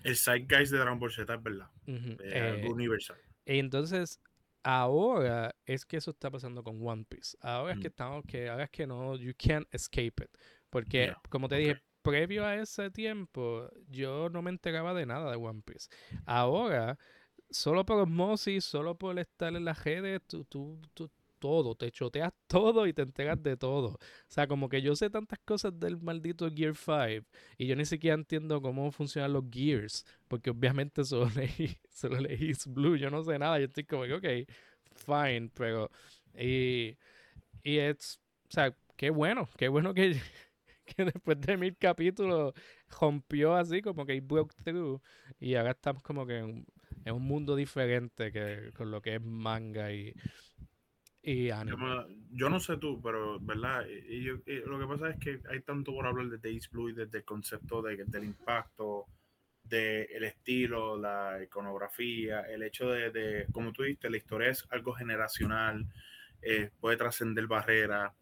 El 0.05 0.17
guys 0.47 0.71
de 0.71 0.79
Dragon 0.79 0.99
Ball 0.99 1.13
Z 1.13 1.35
es 1.35 1.43
verdad. 1.43 1.69
Es 1.87 2.43
algo 2.43 2.69
eh, 2.69 2.73
universal. 2.73 3.19
Entonces, 3.45 4.21
Ahora 4.63 5.55
es 5.65 5.85
que 5.87 5.97
eso 5.97 6.11
está 6.11 6.31
pasando 6.31 6.63
con 6.63 6.87
One 6.87 7.05
Piece. 7.09 7.37
Ahora 7.41 7.73
es 7.73 7.79
que 7.79 7.89
mm. 7.89 7.93
estamos 7.93 8.25
que 8.27 8.49
ahora 8.49 8.65
es 8.65 8.71
que 8.71 8.87
no 8.87 9.17
you 9.17 9.33
can't 9.37 9.67
escape 9.73 10.25
it, 10.25 10.31
porque 10.69 11.15
como 11.29 11.49
te 11.49 11.57
dije, 11.57 11.83
previo 12.03 12.45
a 12.45 12.57
ese 12.57 12.91
tiempo, 12.91 13.69
yo 13.89 14.29
no 14.29 14.43
me 14.43 14.51
enteraba 14.51 14.95
de 14.95 15.07
nada 15.07 15.31
de 15.31 15.37
One 15.37 15.63
Piece. 15.65 15.89
Ahora, 16.27 16.99
solo 17.51 17.85
por 17.85 17.99
osmosis, 17.99 18.65
solo 18.65 18.97
por 18.97 19.19
estar 19.19 19.55
en 19.55 19.65
las 19.65 19.83
redes, 19.85 20.21
tú, 20.27 20.45
tú, 20.45 20.81
tú, 20.95 21.11
todo, 21.41 21.75
te 21.75 21.91
choteas 21.91 22.33
todo 22.47 22.87
y 22.87 22.93
te 22.93 23.03
enteras 23.03 23.43
de 23.43 23.57
todo. 23.57 23.89
O 23.95 23.99
sea, 24.29 24.47
como 24.47 24.69
que 24.69 24.83
yo 24.83 24.95
sé 24.97 25.11
tantas 25.11 25.41
cosas 25.41 25.79
del 25.81 25.99
maldito 26.01 26.51
Gear 26.55 26.75
5 26.77 27.27
y 27.59 27.67
yo 27.67 27.77
ni 27.77 27.85
siquiera 27.87 28.15
entiendo 28.15 28.63
cómo 28.63 28.93
funcionan 28.93 29.33
los 29.33 29.45
Gears, 29.51 30.05
porque 30.29 30.51
obviamente 30.51 31.05
solo 31.07 31.31
leí, 31.35 31.77
solo 31.91 32.21
leí 32.21 32.53
Blue, 32.67 32.97
yo 32.97 33.11
no 33.11 33.25
sé 33.25 33.39
nada, 33.39 33.59
yo 33.59 33.67
estoy 33.67 33.85
como 33.85 34.05
que, 34.05 34.15
ok, 34.15 34.51
fine, 35.07 35.51
pero... 35.55 35.91
Y, 36.39 36.97
y 37.63 37.79
es, 37.79 38.21
o 38.49 38.53
sea, 38.53 38.75
qué 38.97 39.11
bueno, 39.11 39.49
qué 39.57 39.69
bueno 39.69 39.95
que, 39.95 40.21
que 40.87 41.05
después 41.05 41.41
de 41.41 41.57
mil 41.57 41.77
capítulos 41.77 42.55
rompió 43.01 43.55
así, 43.55 43.83
como 43.83 44.07
que 44.07 44.21
broke 44.21 44.55
through 44.65 45.01
y 45.39 45.55
ahora 45.55 45.73
estamos 45.73 46.03
como 46.03 46.27
que 46.27 46.39
en, 46.39 46.67
en 47.05 47.15
un 47.15 47.23
mundo 47.23 47.57
diferente 47.57 48.33
que 48.33 48.73
con 48.75 48.91
lo 48.91 49.01
que 49.03 49.17
es 49.17 49.23
manga 49.23 49.93
y 49.93 50.15
y 51.23 51.49
Yo, 51.49 52.49
no 52.49 52.61
sé 52.61 52.79
tú, 52.79 53.01
pero, 53.03 53.39
¿verdad? 53.41 53.87
Y, 53.87 54.23
lo 54.23 54.79
que 54.79 54.87
pasa 54.87 55.11
es 55.11 55.19
que 55.19 55.41
hay 55.51 55.61
tanto 55.61 55.93
por 55.93 56.07
hablar 56.07 56.29
de 56.29 56.39
Days 56.39 56.71
Blue 56.71 56.89
y 56.89 56.93
desde 56.95 57.19
el 57.19 57.25
concepto 57.25 57.83
de, 57.83 58.05
del 58.07 58.25
impacto, 58.25 59.07
del 59.63 60.25
estilo, 60.25 60.97
la 60.97 61.43
iconografía, 61.43 62.41
el 62.43 62.63
hecho 62.63 62.89
de, 62.91 63.47
como 63.53 63.73
tú 63.73 63.83
dijiste, 63.83 64.11
la 64.11 64.17
historia 64.17 64.49
es 64.49 64.67
algo 64.71 64.95
generacional, 64.95 65.87
eh, 66.43 66.71
puede 66.81 66.97
trascender 66.97 67.47
barreras, 67.47 68.13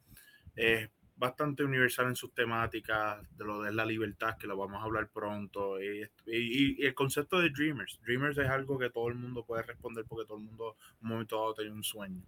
es 0.56 0.90
bastante 1.14 1.64
universal 1.64 2.08
en 2.08 2.16
sus 2.16 2.34
temáticas, 2.34 3.22
de 3.36 3.44
lo 3.44 3.62
de 3.62 3.72
la 3.72 3.84
libertad, 3.84 4.36
que 4.36 4.46
lo 4.46 4.56
vamos 4.56 4.80
a 4.80 4.84
hablar 4.84 5.08
pronto, 5.08 5.80
y, 5.80 6.08
y, 6.26 6.84
el 6.84 6.94
concepto 6.94 7.40
de 7.40 7.50
Dreamers. 7.50 7.98
Dreamers 8.02 8.38
es 8.38 8.48
algo 8.48 8.78
que 8.78 8.90
todo 8.90 9.08
el 9.08 9.14
mundo 9.14 9.44
puede 9.44 9.62
responder 9.62 10.04
porque 10.06 10.26
todo 10.26 10.38
el 10.38 10.44
mundo 10.44 10.76
un 11.00 11.08
momento 11.08 11.36
dado 11.36 11.54
tiene 11.54 11.72
un 11.72 11.84
sueño. 11.84 12.24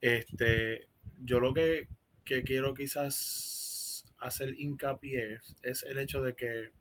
Este, 0.00 0.88
yo 1.20 1.40
lo 1.40 1.52
que, 1.54 1.88
quiero 2.24 2.74
quizás 2.74 4.04
hacer 4.18 4.54
hincapié 4.58 5.40
es 5.62 5.82
el 5.82 5.98
hecho 5.98 6.22
de 6.22 6.34
que, 6.34 6.72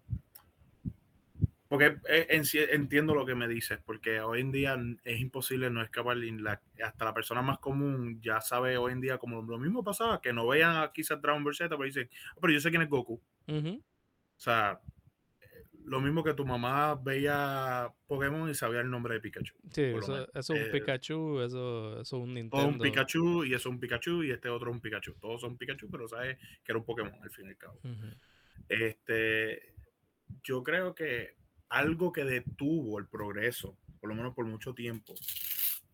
porque 1.69 1.97
entiendo 2.71 3.15
lo 3.15 3.25
que 3.25 3.35
me 3.35 3.47
dices, 3.47 3.79
porque 3.85 4.19
hoy 4.21 4.41
en 4.41 4.51
día 4.51 4.77
es 5.03 5.19
imposible 5.19 5.69
no 5.69 5.81
escapar, 5.81 6.17
hasta 6.83 7.05
la 7.05 7.13
persona 7.13 7.41
más 7.41 7.59
común 7.59 8.21
ya 8.21 8.41
sabe 8.41 8.77
hoy 8.77 8.93
en 8.93 9.01
día 9.01 9.17
como 9.17 9.41
lo 9.41 9.57
mismo 9.57 9.83
pasaba, 9.83 10.21
que 10.21 10.33
no 10.33 10.47
vean 10.47 10.89
quizás 10.93 11.21
Dragon 11.21 11.43
Ball 11.43 11.55
Z, 11.55 11.69
pero 11.69 11.83
dicen, 11.83 12.09
ah, 12.31 12.39
pero 12.41 12.53
yo 12.53 12.59
sé 12.59 12.69
quién 12.69 12.81
es 12.81 12.89
Goku. 12.89 13.21
O 13.47 14.39
sea, 14.39 14.79
lo 15.87 16.01
mismo 16.01 16.21
que 16.21 16.33
tu 16.33 16.45
mamá 16.45 16.95
veía 16.95 17.91
Pokémon 18.07 18.49
y 18.49 18.53
sabía 18.53 18.81
el 18.81 18.89
nombre 18.89 19.13
de 19.15 19.21
Pikachu. 19.21 19.55
Sí, 19.71 19.83
eso, 19.83 20.27
es 20.33 20.49
un 20.49 20.57
eh, 20.57 20.69
Pikachu, 20.69 21.41
eso, 21.41 22.01
es 22.01 22.11
un 22.11 22.33
Nintendo. 22.33 22.57
Todo 22.57 22.67
un 22.67 22.79
Pikachu 22.79 23.45
y 23.45 23.53
eso 23.53 23.69
es 23.69 23.73
un 23.73 23.79
Pikachu 23.79 24.23
y 24.23 24.31
este 24.31 24.49
otro 24.49 24.69
es 24.69 24.75
un 24.75 24.81
Pikachu. 24.81 25.13
Todos 25.13 25.41
son 25.41 25.57
Pikachu, 25.57 25.89
pero 25.89 26.07
sabes 26.07 26.37
que 26.37 26.71
era 26.71 26.79
un 26.79 26.85
Pokémon 26.85 27.13
al 27.23 27.31
fin 27.31 27.45
y 27.45 27.49
al 27.49 27.57
cabo. 27.57 27.79
Este, 28.67 29.73
yo 30.43 30.61
creo 30.61 30.93
que 30.93 31.35
algo 31.69 32.11
que 32.11 32.25
detuvo 32.25 32.99
el 32.99 33.07
progreso, 33.07 33.77
por 34.01 34.09
lo 34.09 34.15
menos 34.15 34.33
por 34.33 34.45
mucho 34.45 34.73
tiempo, 34.73 35.13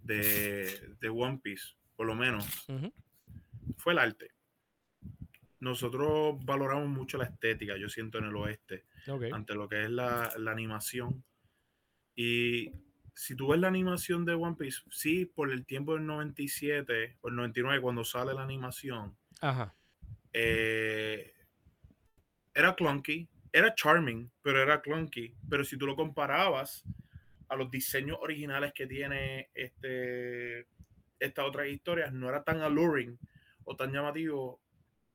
de, 0.02 0.96
de 1.00 1.10
One 1.10 1.40
Piece, 1.44 1.76
por 1.96 2.08
lo 2.08 2.16
menos, 2.16 2.68
fue 3.78 3.94
el 3.94 4.00
arte 4.00 4.32
nosotros 5.64 6.36
valoramos 6.44 6.90
mucho 6.90 7.18
la 7.18 7.24
estética, 7.24 7.78
yo 7.78 7.88
siento 7.88 8.18
en 8.18 8.26
el 8.26 8.36
oeste, 8.36 8.86
ante 9.32 9.56
lo 9.56 9.70
que 9.70 9.84
es 9.84 9.90
la, 9.90 10.34
animación. 10.48 11.24
Y 12.16 12.70
si 13.16 13.34
tú 13.36 13.48
ves 13.48 13.60
la 13.62 13.70
animación 13.70 14.26
de 14.26 14.34
One 14.34 14.58
Piece, 14.58 14.82
sí, 14.92 15.26
por 15.26 15.52
el 15.52 15.66
tiempo 15.66 15.94
del 15.94 16.06
97 16.06 17.18
o 17.22 17.30
el 17.30 17.36
99, 17.36 17.82
cuando 17.82 18.04
sale 18.04 18.34
la 18.34 18.44
animación, 18.44 19.18
eh, 20.34 21.34
era 22.54 22.76
clunky, 22.76 23.30
era 23.52 23.74
charming, 23.74 24.30
pero 24.42 24.62
era 24.62 24.82
clunky. 24.82 25.34
Pero 25.50 25.64
si 25.64 25.78
tú 25.78 25.88
lo 25.88 25.96
comparabas 25.96 26.84
a 27.48 27.56
los 27.56 27.72
diseños 27.72 28.18
originales 28.20 28.74
que 28.74 28.86
tiene 28.86 29.50
este, 29.54 30.68
estas 31.20 31.46
otras 31.46 31.68
historias, 31.68 32.12
no 32.12 32.28
era 32.28 32.44
tan 32.44 32.62
alluring 32.62 33.18
o 33.64 33.78
tan 33.78 33.94
llamativo 33.94 34.63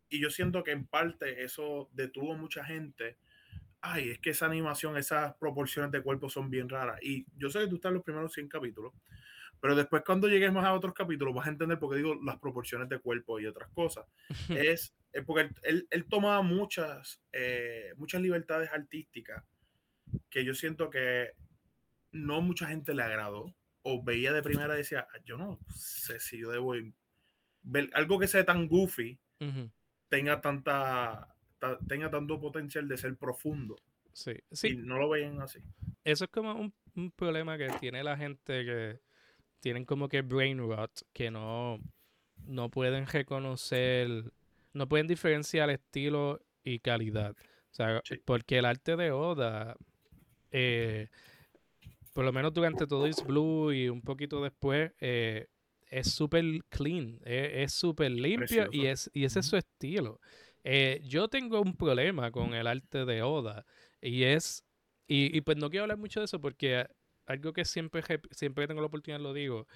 y 0.09 0.21
yo 0.21 0.31
siento 0.31 0.63
que 0.65 0.73
en 0.73 0.87
parte 0.87 1.43
eso 1.45 1.89
detuvo 1.93 2.37
mucha 2.37 2.65
gente. 2.65 3.19
Ay, 3.81 4.11
es 4.11 4.19
que 4.19 4.31
esa 4.31 4.47
animación, 4.47 4.97
esas 4.97 5.35
proporciones 5.35 5.91
de 5.93 6.03
cuerpo 6.03 6.29
son 6.29 6.51
bien 6.51 6.69
raras. 6.69 6.99
Y 7.03 7.27
yo 7.37 7.51
sé 7.51 7.61
que 7.61 7.69
tú 7.69 7.77
estás 7.77 7.91
en 7.91 7.95
los 7.95 8.05
primeros 8.05 8.33
100 8.33 8.49
capítulos, 8.49 8.93
pero 9.61 9.77
después 9.77 10.03
cuando 10.05 10.29
lleguemos 10.29 10.65
a 10.65 10.73
otros 10.73 10.95
capítulos 10.95 11.35
vas 11.35 11.47
a 11.47 11.51
entender 11.51 11.79
por 11.79 11.91
qué 11.91 11.99
digo 11.99 12.17
las 12.25 12.39
proporciones 12.39 12.89
de 12.89 12.99
cuerpo 12.99 13.39
y 13.39 13.47
otras 13.47 13.71
cosas. 13.71 14.07
es, 14.49 14.95
porque 15.27 15.51
él, 15.63 15.87
él, 15.91 16.07
tomaba 16.09 16.43
muchas, 16.43 17.23
eh, 17.33 17.93
muchas 17.97 18.21
libertades 18.21 18.71
artísticas 18.71 19.45
que 20.31 20.45
yo 20.45 20.55
siento 20.55 20.91
que 20.91 21.33
no 22.13 22.41
mucha 22.41 22.67
gente 22.67 22.95
le 22.95 23.03
agradó 23.03 23.55
o 23.83 24.03
veía 24.03 24.33
de 24.33 24.43
primera 24.43 24.75
y 24.75 24.79
decía, 24.79 25.07
yo 25.25 25.37
no 25.37 25.59
sé 25.75 26.21
si 26.21 26.39
yo 26.39 26.51
debo 26.51 26.75
ver 27.63 27.91
algo 27.93 28.19
que 28.19 28.29
sea 28.29 28.45
tan 28.45 28.67
goofy 28.69 29.19
tenga 30.09 30.41
tanta 30.41 31.35
tenga 31.89 32.11
tanto 32.11 32.41
potencial 32.41 32.87
de 32.89 32.97
ser 32.97 33.17
profundo. 33.17 33.77
Sí, 34.13 34.33
sí. 34.51 34.69
Y 34.69 34.77
no 34.77 34.99
lo 34.99 35.09
vean 35.11 35.41
así. 35.41 35.61
Eso 36.05 36.25
es 36.25 36.31
como 36.31 36.55
un, 36.95 37.11
problema 37.13 37.57
que 37.57 37.69
tiene 37.81 38.03
la 38.03 38.17
gente 38.17 38.65
que 38.65 39.01
tienen 39.61 39.85
como 39.85 40.09
que 40.09 40.23
brain 40.23 40.59
rot, 40.59 40.91
que 41.13 41.31
no, 41.31 41.81
no 42.45 42.71
pueden 42.71 43.07
reconocer, 43.07 44.33
no 44.73 44.89
pueden 44.89 45.07
diferenciar 45.07 45.71
estilo 45.71 46.41
y 46.65 46.81
calidad. 46.81 47.37
O 47.71 47.75
sea, 47.75 48.03
porque 48.25 48.59
el 48.59 48.65
arte 48.65 48.97
de 48.97 49.13
Oda, 49.13 49.77
eh, 50.51 51.09
por 52.13 52.25
lo 52.25 52.33
menos 52.33 52.53
durante 52.53 52.87
todo 52.87 53.07
Is 53.07 53.25
Blue 53.25 53.73
y 53.73 53.89
un 53.89 54.03
poquito 54.03 54.43
después, 54.43 54.93
eh, 55.01 55.47
es 55.91 56.13
súper 56.13 56.45
clean, 56.69 57.21
es 57.25 57.73
súper 57.73 58.11
limpio 58.11 58.69
y, 58.73 58.87
es, 58.87 59.11
y 59.13 59.25
ese 59.25 59.41
es 59.41 59.47
su 59.47 59.57
estilo. 59.57 60.21
Eh, 60.65 61.01
yo 61.05 61.29
tengo 61.29 61.61
un 61.61 61.75
problema 61.75 62.31
con 62.31 62.55
el 62.55 62.67
arte 62.67 63.05
de 63.05 63.23
Oda 63.23 63.65
y 64.01 64.25
es, 64.25 64.65
y, 65.07 65.41
pues 65.41 65.57
no 65.57 65.71
quiero 65.71 65.85
hablar 65.85 65.99
mucho 65.99 66.21
de 66.21 66.27
eso 66.27 66.41
porque 66.41 66.87
algo 67.27 67.53
que 67.53 67.65
siempre, 67.65 68.03
siempre 68.31 68.65
que 68.65 68.69
tengo 68.69 68.81
la 68.81 68.89
oportunidad 68.89 69.21
lo 69.21 69.33
digo, 69.33 69.67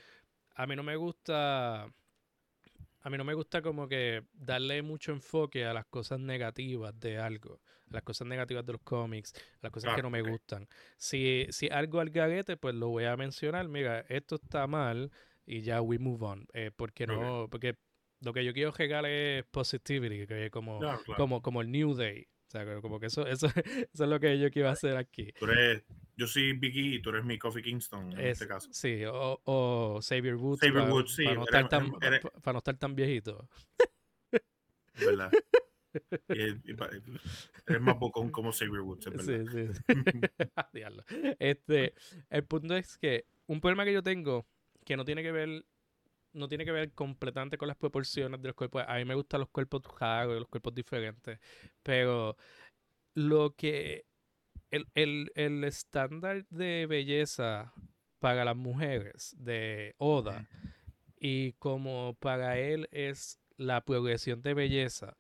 a 0.55 0.67
mí 0.67 0.77
no 0.77 0.83
me 0.83 0.97
gusta, 0.97 1.85
a 1.85 3.11
mí 3.11 3.17
no 3.17 3.25
me 3.25 3.35
gusta 3.35 3.63
como 3.63 3.89
que 3.89 4.25
darle 4.33 4.83
mucho 4.83 5.13
enfoque 5.13 5.65
a 5.65 5.73
las 5.73 5.87
cosas 5.87 6.21
negativas 6.21 6.99
de 7.01 7.19
algo, 7.19 7.61
a 7.91 7.95
las 7.95 8.03
cosas 8.03 8.27
negativas 8.27 8.67
de 8.67 8.73
los 8.73 8.83
cómics, 8.83 9.33
a 9.35 9.59
las 9.63 9.73
cosas 9.73 9.95
que 9.95 10.03
no 10.03 10.11
me 10.11 10.21
gustan. 10.21 10.69
Si, 10.99 11.47
si 11.51 11.69
algo 11.69 12.01
al 12.01 12.11
garete, 12.11 12.57
pues 12.57 12.75
lo 12.75 12.89
voy 12.89 13.05
a 13.05 13.17
mencionar, 13.17 13.67
mira, 13.69 14.01
esto 14.09 14.35
está 14.35 14.67
mal, 14.67 15.11
y 15.47 15.63
ya 15.63 15.81
we 15.81 15.99
move 15.99 16.25
on. 16.25 16.47
Eh, 16.53 16.71
porque 16.75 17.07
no, 17.07 17.49
porque 17.51 17.77
lo 18.21 18.33
que 18.33 18.45
yo 18.45 18.53
quiero 18.53 18.71
regalar 18.71 19.11
es 19.11 19.45
positivity, 19.47 20.27
que 20.27 20.47
es 20.47 20.51
como, 20.51 20.81
como, 21.17 21.43
como 21.43 21.61
el 21.61 21.71
New 21.71 21.95
Day. 21.95 22.29
O 22.47 22.51
sea, 22.53 22.81
como 22.83 23.01
que 23.01 23.07
eso, 23.07 23.27
eso, 23.27 23.47
eso 23.93 24.05
es 24.05 24.11
lo 24.11 24.21
que 24.21 24.39
yo 24.39 24.51
quiero 24.51 24.69
hacer 24.69 24.97
aquí. 24.97 25.33
Tú 25.39 25.47
eres, 25.47 25.85
yo 26.17 26.27
soy 26.27 26.53
Biggie 26.53 26.97
y 26.97 27.03
tú 27.03 27.11
eres 27.11 27.25
mi 27.25 27.39
Coffee 27.39 27.63
Kingston 27.63 28.13
en 28.13 28.27
este 28.27 28.47
caso. 28.47 28.69
Sí, 28.73 29.05
o, 29.07 29.41
o 29.45 30.01
Xavier 30.03 30.37
Woods. 30.37 30.61
Xavier 30.61 30.83
para, 30.83 30.93
Woods, 30.93 31.15
sí. 31.15 31.25
Para 31.25 31.37
no, 31.37 31.45
estar 31.45 31.69
tan, 31.69 31.93
para 31.93 32.53
no 32.53 32.59
estar 32.59 32.77
tan 32.77 32.95
viejito. 32.95 33.49
¿Verdad? 34.95 35.33
es 36.29 37.81
más 37.81 37.99
bocón 37.99 38.31
como 38.31 38.53
Xavier 38.53 38.81
Woods, 38.81 39.07
es 39.07 39.27
verdad. 39.27 39.73
Sí, 39.87 39.97
sí. 40.73 40.77
este, 41.39 41.95
el 42.31 42.45
punto 42.45 42.77
es 42.77 42.99
que 42.99 43.27
un 43.47 43.61
problema 43.61 43.85
que 43.85 43.93
yo 43.93 44.03
tengo 44.03 44.47
que 44.85 44.97
no 44.97 45.05
tiene 45.05 45.23
que 45.23 45.33
ver 45.33 45.65
no 46.35 46.49
tiene 46.49 46.65
que 46.65 46.73
ver 46.73 46.93
completamente 46.93 47.59
con 47.59 47.69
las 47.69 47.77
proporciones 47.77 48.41
de 48.41 48.49
los 48.49 48.57
cuerpos. 48.57 48.85
A 48.87 48.97
mí 48.97 49.05
me 49.05 49.15
gustan 49.15 49.41
los 49.41 49.51
cuerpos 49.51 49.83
raros, 49.99 50.39
los 50.39 50.49
cuerpos 50.49 50.75
diferentes. 50.75 51.39
Pero 51.83 52.37
lo 53.15 53.55
que. 53.55 54.07
El, 54.71 55.31
el, 55.35 55.65
estándar 55.65 56.47
de 56.49 56.87
belleza 56.87 57.75
para 58.21 58.43
las 58.43 58.57
mujeres 58.57 59.37
de 59.39 59.95
Oda 59.99 60.49
y 61.19 61.53
como 61.55 62.17
para 62.19 62.59
él 62.59 62.89
es 62.91 63.39
la 63.59 63.85
progresión 63.85 64.41
de 64.41 64.55
belleza, 64.55 65.19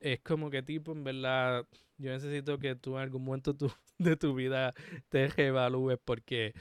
es 0.00 0.18
como 0.22 0.50
que 0.50 0.64
tipo, 0.64 0.90
en 0.90 1.04
verdad, 1.04 1.68
yo 1.98 2.10
necesito 2.10 2.58
que 2.58 2.74
tú 2.74 2.96
en 2.96 3.04
algún 3.04 3.24
momento 3.24 3.54
de 3.98 4.16
tu 4.16 4.34
vida 4.34 4.74
te 5.08 5.28
reevalúes 5.28 5.98
porque 6.04 6.52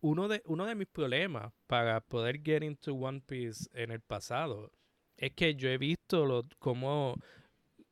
uno 0.00 0.28
de, 0.28 0.42
uno 0.46 0.66
de 0.66 0.74
mis 0.74 0.88
problemas 0.88 1.52
para 1.66 2.00
poder 2.00 2.40
get 2.42 2.62
into 2.62 2.94
One 2.94 3.22
Piece 3.26 3.68
en 3.72 3.90
el 3.90 4.00
pasado 4.00 4.72
es 5.16 5.32
que 5.32 5.54
yo 5.54 5.68
he 5.68 5.78
visto 5.78 6.24
lo, 6.24 6.46
cómo 6.58 7.16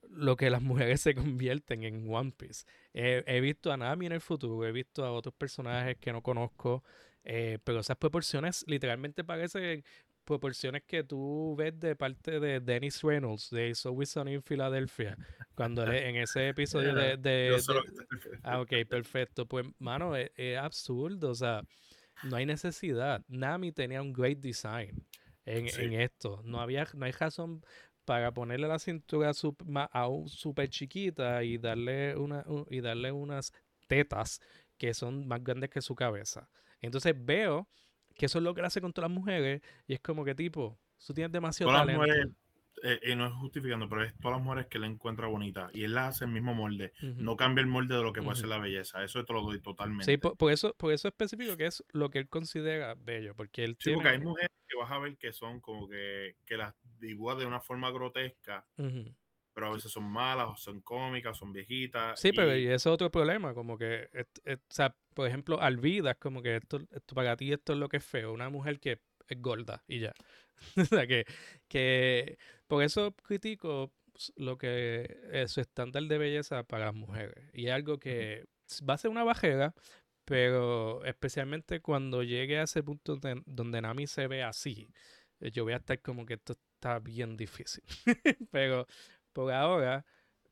lo 0.08 0.36
que 0.36 0.50
las 0.50 0.62
mujeres 0.62 1.00
se 1.00 1.14
convierten 1.14 1.84
en 1.84 2.12
One 2.12 2.32
Piece. 2.36 2.64
he 2.92 3.40
visto 3.40 3.72
a 3.72 3.76
Nami 3.76 4.06
en 4.06 4.12
el 4.12 4.20
futuro, 4.20 4.66
he 4.66 4.72
visto 4.72 5.04
a 5.04 5.12
otros 5.12 5.34
personajes 5.34 5.96
que 5.98 6.12
no 6.12 6.22
conozco, 6.22 6.82
eh, 7.24 7.58
pero 7.62 7.80
esas 7.80 7.96
proporciones 7.96 8.64
literalmente 8.66 9.24
parecen 9.24 9.84
proporciones 10.28 10.82
que 10.86 11.04
tú 11.04 11.54
ves 11.56 11.78
de 11.80 11.96
parte 11.96 12.38
de 12.38 12.60
Dennis 12.60 13.02
Reynolds 13.02 13.48
de 13.48 13.74
So 13.74 13.92
We 13.92 14.04
Sunny 14.04 14.34
in 14.34 14.42
Philadelphia, 14.42 15.16
cuando 15.54 15.90
en 15.90 16.16
ese 16.16 16.48
episodio 16.48 16.94
de... 16.94 17.58
ah, 18.42 18.60
ok, 18.60 18.72
perfecto. 18.86 19.46
Pues, 19.46 19.64
mano, 19.78 20.14
es, 20.14 20.58
absurdo, 20.58 21.30
o 21.30 21.34
sea, 21.34 21.62
no 22.22 22.36
hay 22.36 22.46
necesidad. 22.46 23.24
Nami 23.28 23.72
tenía 23.72 24.02
un 24.02 24.12
great 24.12 24.38
design 24.38 25.04
en, 25.44 25.92
esto. 25.94 26.40
No 26.44 26.60
había, 26.60 26.86
no 26.94 27.06
hay 27.06 27.12
razón 27.12 27.64
para 28.04 28.32
ponerle 28.32 28.68
la 28.68 28.78
cintura 28.78 29.32
aún 29.92 30.28
súper 30.28 30.68
chiquita 30.68 31.42
y 31.44 31.58
darle, 31.58 32.16
una, 32.16 32.44
y 32.70 32.80
darle 32.80 33.12
unas 33.12 33.52
tetas 33.86 34.40
que 34.76 34.94
son 34.94 35.26
más 35.26 35.42
grandes 35.42 35.70
que 35.70 35.82
su 35.82 35.94
cabeza. 35.94 36.48
Entonces 36.80 37.14
veo 37.16 37.68
que 38.14 38.26
eso 38.26 38.38
es 38.38 38.44
lo 38.44 38.54
que 38.54 38.62
hace 38.62 38.80
con 38.80 38.92
todas 38.92 39.10
las 39.10 39.16
mujeres 39.18 39.62
y 39.86 39.94
es 39.94 40.00
como 40.00 40.24
que 40.24 40.34
tipo, 40.34 40.78
tú 41.04 41.14
tienes 41.14 41.32
demasiado 41.32 41.72
talento. 41.72 42.04
Eh, 42.82 43.00
y 43.12 43.16
no 43.16 43.26
es 43.26 43.32
justificando, 43.34 43.88
pero 43.88 44.04
es 44.04 44.14
todas 44.18 44.38
las 44.38 44.44
mujeres 44.44 44.66
que 44.66 44.78
le 44.78 44.86
encuentra 44.86 45.26
bonita 45.26 45.70
y 45.72 45.84
él 45.84 45.94
la 45.94 46.08
hace 46.08 46.24
el 46.24 46.30
mismo 46.30 46.54
molde. 46.54 46.92
No 47.00 47.36
cambia 47.36 47.62
el 47.62 47.68
molde 47.68 47.96
de 47.96 48.02
lo 48.02 48.12
que 48.12 48.22
puede 48.22 48.36
ser 48.36 48.48
la 48.48 48.58
belleza. 48.58 49.02
Eso 49.04 49.24
te 49.24 49.32
lo 49.32 49.42
doy 49.42 49.60
totalmente. 49.60 50.04
Sí, 50.04 50.16
por, 50.16 50.52
eso, 50.52 50.74
por 50.74 50.92
eso 50.92 51.08
específico 51.08 51.56
que 51.56 51.66
es 51.66 51.84
lo 51.92 52.10
que 52.10 52.18
él 52.18 52.28
considera 52.28 52.94
bello. 52.94 53.34
Porque 53.34 53.64
él 53.64 53.76
sí, 53.80 53.92
porque 53.92 54.08
hay 54.08 54.18
mujeres 54.18 54.50
que 54.66 54.76
vas 54.76 54.90
a 54.90 54.98
ver 54.98 55.16
que 55.16 55.32
son 55.32 55.60
como 55.60 55.88
que, 55.88 56.36
que 56.44 56.56
las 56.56 56.74
dibujan 56.98 57.38
de 57.38 57.46
una 57.46 57.60
forma 57.60 57.90
grotesca. 57.90 58.66
Pero 58.76 59.66
a 59.66 59.72
veces 59.72 59.90
son 59.90 60.04
malas, 60.04 60.48
o 60.48 60.56
son 60.56 60.80
cómicas, 60.82 61.32
o 61.32 61.34
son 61.34 61.52
viejitas. 61.52 62.20
Sí, 62.20 62.32
pero 62.32 62.56
y 62.56 62.66
ese 62.66 62.74
es 62.74 62.86
otro 62.86 63.10
problema, 63.10 63.54
como 63.54 63.76
que, 63.76 64.08
o 64.46 64.56
sea, 64.68 64.94
por 65.14 65.26
ejemplo, 65.26 65.60
Alvida 65.60 66.12
es 66.12 66.16
como 66.18 66.42
que 66.42 66.56
esto, 66.56 66.78
esto, 66.92 67.14
para 67.16 67.36
ti 67.36 67.52
esto 67.52 67.72
es 67.72 67.78
lo 67.80 67.88
que 67.88 67.96
es 67.96 68.04
feo, 68.04 68.32
una 68.32 68.50
mujer 68.50 68.78
que 68.78 69.00
es 69.26 69.42
gorda 69.42 69.82
y 69.88 69.98
ya. 69.98 70.14
o 70.76 70.84
sea, 70.84 71.06
que, 71.06 71.24
que 71.68 72.38
por 72.68 72.82
eso 72.84 73.12
critico 73.12 73.92
lo 74.36 74.58
que 74.58 75.20
es 75.32 75.52
su 75.52 75.60
estándar 75.60 76.04
de 76.04 76.18
belleza 76.18 76.62
para 76.64 76.86
las 76.86 76.94
mujeres. 76.94 77.50
Y 77.52 77.66
es 77.66 77.72
algo 77.72 77.98
que 77.98 78.46
va 78.88 78.94
a 78.94 78.98
ser 78.98 79.10
una 79.10 79.24
bajera, 79.24 79.74
pero 80.24 81.04
especialmente 81.04 81.80
cuando 81.80 82.22
llegue 82.22 82.58
a 82.58 82.64
ese 82.64 82.82
punto 82.82 83.18
donde 83.46 83.80
Nami 83.80 84.06
se 84.06 84.26
ve 84.26 84.42
así, 84.42 84.88
eh, 85.40 85.50
yo 85.50 85.64
voy 85.64 85.72
a 85.72 85.76
estar 85.76 86.00
como 86.02 86.26
que 86.26 86.34
esto 86.34 86.52
está 86.52 86.98
bien 86.98 87.36
difícil. 87.36 87.84
pero 88.50 88.86
por 89.32 89.52
ahora 89.52 90.04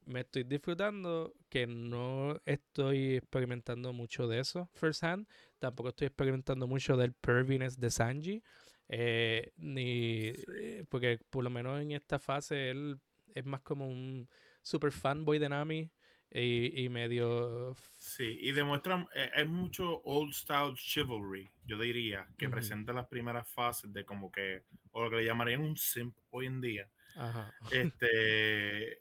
me 0.07 0.21
estoy 0.21 0.45
disfrutando 0.45 1.35
que 1.49 1.67
no 1.67 2.41
estoy 2.45 3.17
experimentando 3.17 3.93
mucho 3.93 4.29
de 4.29 4.41
eso 4.41 4.71
first 4.75 5.03
hand. 5.05 5.27
Tampoco 5.59 5.91
estoy 5.91 6.07
experimentando 6.07 6.67
mucho 6.67 6.97
del 6.97 7.13
perviness 7.13 7.79
de 7.79 7.91
Sanji. 7.91 8.43
Eh, 8.89 9.53
ni 9.57 10.29
eh, 10.29 10.85
porque 10.89 11.19
por 11.29 11.43
lo 11.43 11.51
menos 11.51 11.81
en 11.81 11.91
esta 11.91 12.21
fase 12.21 12.71
él 12.71 13.01
es 13.35 13.45
más 13.45 13.61
como 13.63 13.89
un 13.89 14.29
super 14.63 14.93
fanboy 14.93 15.41
de 15.41 15.49
Nami 15.49 15.91
y, 16.31 16.89
medio 16.89 17.75
sí 17.99 18.39
y 18.41 18.53
demuestra 18.53 19.09
eh, 19.15 19.31
es 19.37 19.49
mucho 19.49 20.03
old 20.05 20.33
style 20.33 20.75
chivalry 20.77 21.51
yo 21.65 21.79
diría 21.79 22.29
que 22.39 22.49
presenta 22.49 22.93
las 22.93 23.07
primeras 23.07 23.49
fases 23.49 23.93
de 23.93 24.05
como 24.05 24.31
que 24.31 24.65
o 24.93 25.03
lo 25.03 25.11
que 25.11 25.17
le 25.17 25.25
llamarían 25.25 25.63
un 25.63 25.77
simp 25.77 26.17
hoy 26.31 26.47
en 26.47 26.61
día. 26.61 26.89
Este 27.73 28.99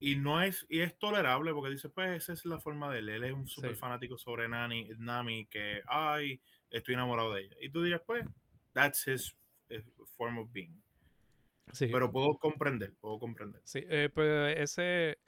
y 0.00 0.16
no 0.16 0.42
es 0.42 0.66
y 0.68 0.80
es 0.80 0.98
tolerable 0.98 1.52
porque 1.52 1.70
dice 1.70 1.88
pues 1.88 2.22
esa 2.22 2.32
es 2.32 2.44
la 2.44 2.58
forma 2.58 2.92
de 2.92 3.00
él 3.00 3.08
él 3.08 3.24
es 3.24 3.32
un 3.32 3.48
super 3.48 3.74
fanático 3.74 4.18
sobre 4.18 4.48
Nani, 4.48 4.88
Nami 4.98 5.46
que 5.46 5.82
ay 5.86 6.40
estoy 6.70 6.94
enamorado 6.94 7.34
de 7.34 7.42
ella 7.42 7.56
y 7.60 7.70
tú 7.70 7.82
dirías 7.82 8.02
pues 8.06 8.24
that's 8.78 9.06
his, 9.06 9.34
form 10.16 10.38
of 10.38 10.52
being. 10.52 10.80
Sí. 11.72 11.88
Pero 11.88 12.10
puedo 12.10 12.38
comprender, 12.38 12.94
puedo 13.00 13.18
comprender. 13.18 13.60
Sí, 13.64 13.80
eh, 13.88 14.08
pues 14.12 14.56
ese, 14.56 15.18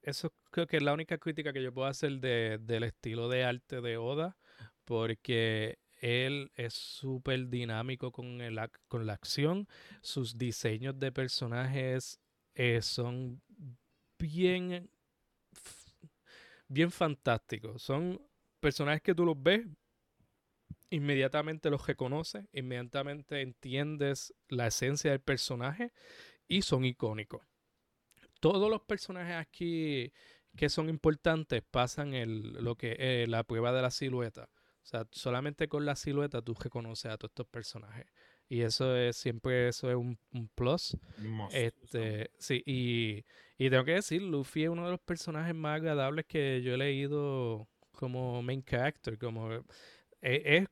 eso 0.00 0.32
creo 0.50 0.66
que 0.66 0.78
es 0.78 0.82
la 0.82 0.94
única 0.94 1.18
crítica 1.18 1.52
que 1.52 1.62
yo 1.62 1.74
puedo 1.74 1.88
hacer 1.88 2.12
de, 2.20 2.58
del 2.60 2.84
estilo 2.84 3.28
de 3.28 3.44
arte 3.44 3.80
de 3.80 3.98
Oda, 3.98 4.38
porque 4.84 5.78
él 6.00 6.50
es 6.54 6.72
súper 6.72 7.48
dinámico 7.48 8.10
con, 8.10 8.40
el, 8.40 8.58
con 8.88 9.06
la 9.06 9.12
acción, 9.12 9.68
sus 10.00 10.38
diseños 10.38 10.98
de 10.98 11.12
personajes 11.12 12.18
eh, 12.54 12.80
son 12.80 13.42
bien, 14.18 14.90
bien 16.68 16.90
fantásticos, 16.90 17.82
son 17.82 18.20
personajes 18.60 19.02
que 19.02 19.14
tú 19.14 19.26
los 19.26 19.40
ves 19.40 19.66
inmediatamente 20.90 21.70
los 21.70 21.86
reconoces, 21.86 22.46
inmediatamente 22.52 23.40
entiendes 23.40 24.34
la 24.48 24.66
esencia 24.66 25.10
del 25.10 25.20
personaje 25.20 25.92
y 26.46 26.62
son 26.62 26.84
icónicos. 26.84 27.42
Todos 28.40 28.70
los 28.70 28.82
personajes 28.82 29.36
aquí 29.36 30.12
que 30.56 30.68
son 30.68 30.88
importantes 30.88 31.62
pasan 31.62 32.14
el, 32.14 32.52
lo 32.64 32.76
que 32.76 32.96
es 32.98 33.28
la 33.28 33.44
prueba 33.44 33.72
de 33.72 33.82
la 33.82 33.90
silueta. 33.90 34.50
O 34.82 34.86
sea, 34.86 35.06
solamente 35.12 35.68
con 35.68 35.84
la 35.84 35.94
silueta 35.94 36.42
tú 36.42 36.54
reconoces 36.54 37.12
a 37.12 37.16
todos 37.16 37.30
estos 37.30 37.46
personajes. 37.46 38.06
Y 38.48 38.62
eso 38.62 38.96
es 38.96 39.16
siempre 39.16 39.68
eso 39.68 39.88
es 39.90 39.96
un, 39.96 40.18
plus. 40.56 40.96
este, 41.52 42.32
sí, 42.38 42.62
y, 42.66 43.24
y 43.56 43.70
tengo 43.70 43.84
que 43.84 43.92
decir, 43.92 44.22
Luffy 44.22 44.64
es 44.64 44.70
uno 44.70 44.86
de 44.86 44.90
los 44.90 45.00
personajes 45.00 45.54
más 45.54 45.76
agradables 45.76 46.26
que 46.26 46.60
yo 46.62 46.74
he 46.74 46.76
leído 46.76 47.68
como 47.92 48.42
main 48.42 48.64
character. 48.64 49.18
Como 49.18 49.52
eh, 49.52 49.62
es, 50.20 50.68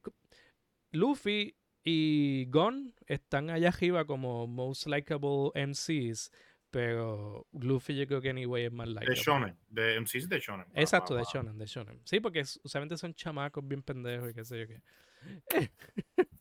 Luffy 0.90 1.56
y 1.84 2.46
Gon 2.46 2.94
están 3.06 3.50
allá 3.50 3.68
arriba 3.68 4.04
como 4.04 4.46
most 4.46 4.86
likable 4.86 5.50
MCs, 5.54 6.30
pero 6.70 7.46
Luffy 7.52 7.96
yo 7.96 8.06
creo 8.06 8.20
que 8.20 8.30
anyway 8.30 8.66
es 8.66 8.72
más 8.72 8.88
likable. 8.88 9.14
De 9.14 9.20
Shonen, 9.20 9.58
de 9.68 10.00
MCs 10.00 10.28
de 10.28 10.40
Shonen. 10.40 10.66
Exacto, 10.74 11.14
de 11.14 11.24
Shonen, 11.24 11.56
de 11.56 11.66
Shonen. 11.66 12.00
Sí, 12.04 12.20
porque 12.20 12.42
usualmente 12.62 12.96
son 12.96 13.14
chamacos 13.14 13.66
bien 13.66 13.82
pendejos 13.82 14.30
y 14.30 14.34
qué 14.34 14.44
sé 14.44 14.60
yo 14.60 14.66
qué. 14.66 14.82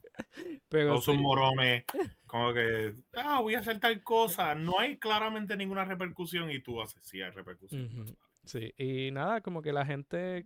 pero 0.70 1.02
son 1.02 1.22
morones, 1.22 1.86
como 2.26 2.54
que, 2.54 2.96
ah, 3.14 3.40
voy 3.42 3.56
a 3.56 3.60
hacer 3.60 3.80
tal 3.80 4.04
cosa, 4.04 4.54
no 4.56 4.80
hay 4.80 4.98
claramente 4.98 5.56
ninguna 5.56 5.86
repercusión 5.86 6.52
y 6.52 6.62
tú 6.62 6.82
haces, 6.82 7.02
sí 7.06 7.22
hay 7.22 7.32
repercusión. 7.32 8.18
Sí, 8.44 8.74
y 8.78 9.12
nada, 9.12 9.42
como 9.42 9.62
que 9.62 9.74
la 9.74 9.86
gente 9.86 10.46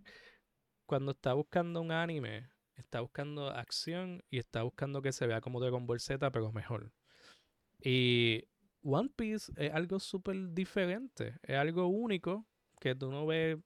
cuando 0.86 1.12
está 1.12 1.32
buscando 1.32 1.80
un 1.80 1.92
anime 1.92 2.48
está 2.76 3.00
buscando 3.00 3.48
acción 3.48 4.22
y 4.30 4.38
está 4.38 4.62
buscando 4.62 5.02
que 5.02 5.12
se 5.12 5.26
vea 5.26 5.40
como 5.40 5.60
Dragon 5.60 5.86
Ball 5.86 6.00
Z, 6.00 6.30
pero 6.30 6.52
mejor. 6.52 6.92
Y 7.82 8.44
One 8.82 9.10
Piece 9.14 9.52
es 9.56 9.72
algo 9.72 9.98
súper 9.98 10.52
diferente, 10.52 11.38
es 11.42 11.56
algo 11.56 11.86
único 11.86 12.46
que 12.80 12.94
tú 12.94 13.10
no 13.10 13.26
ves, 13.26 13.58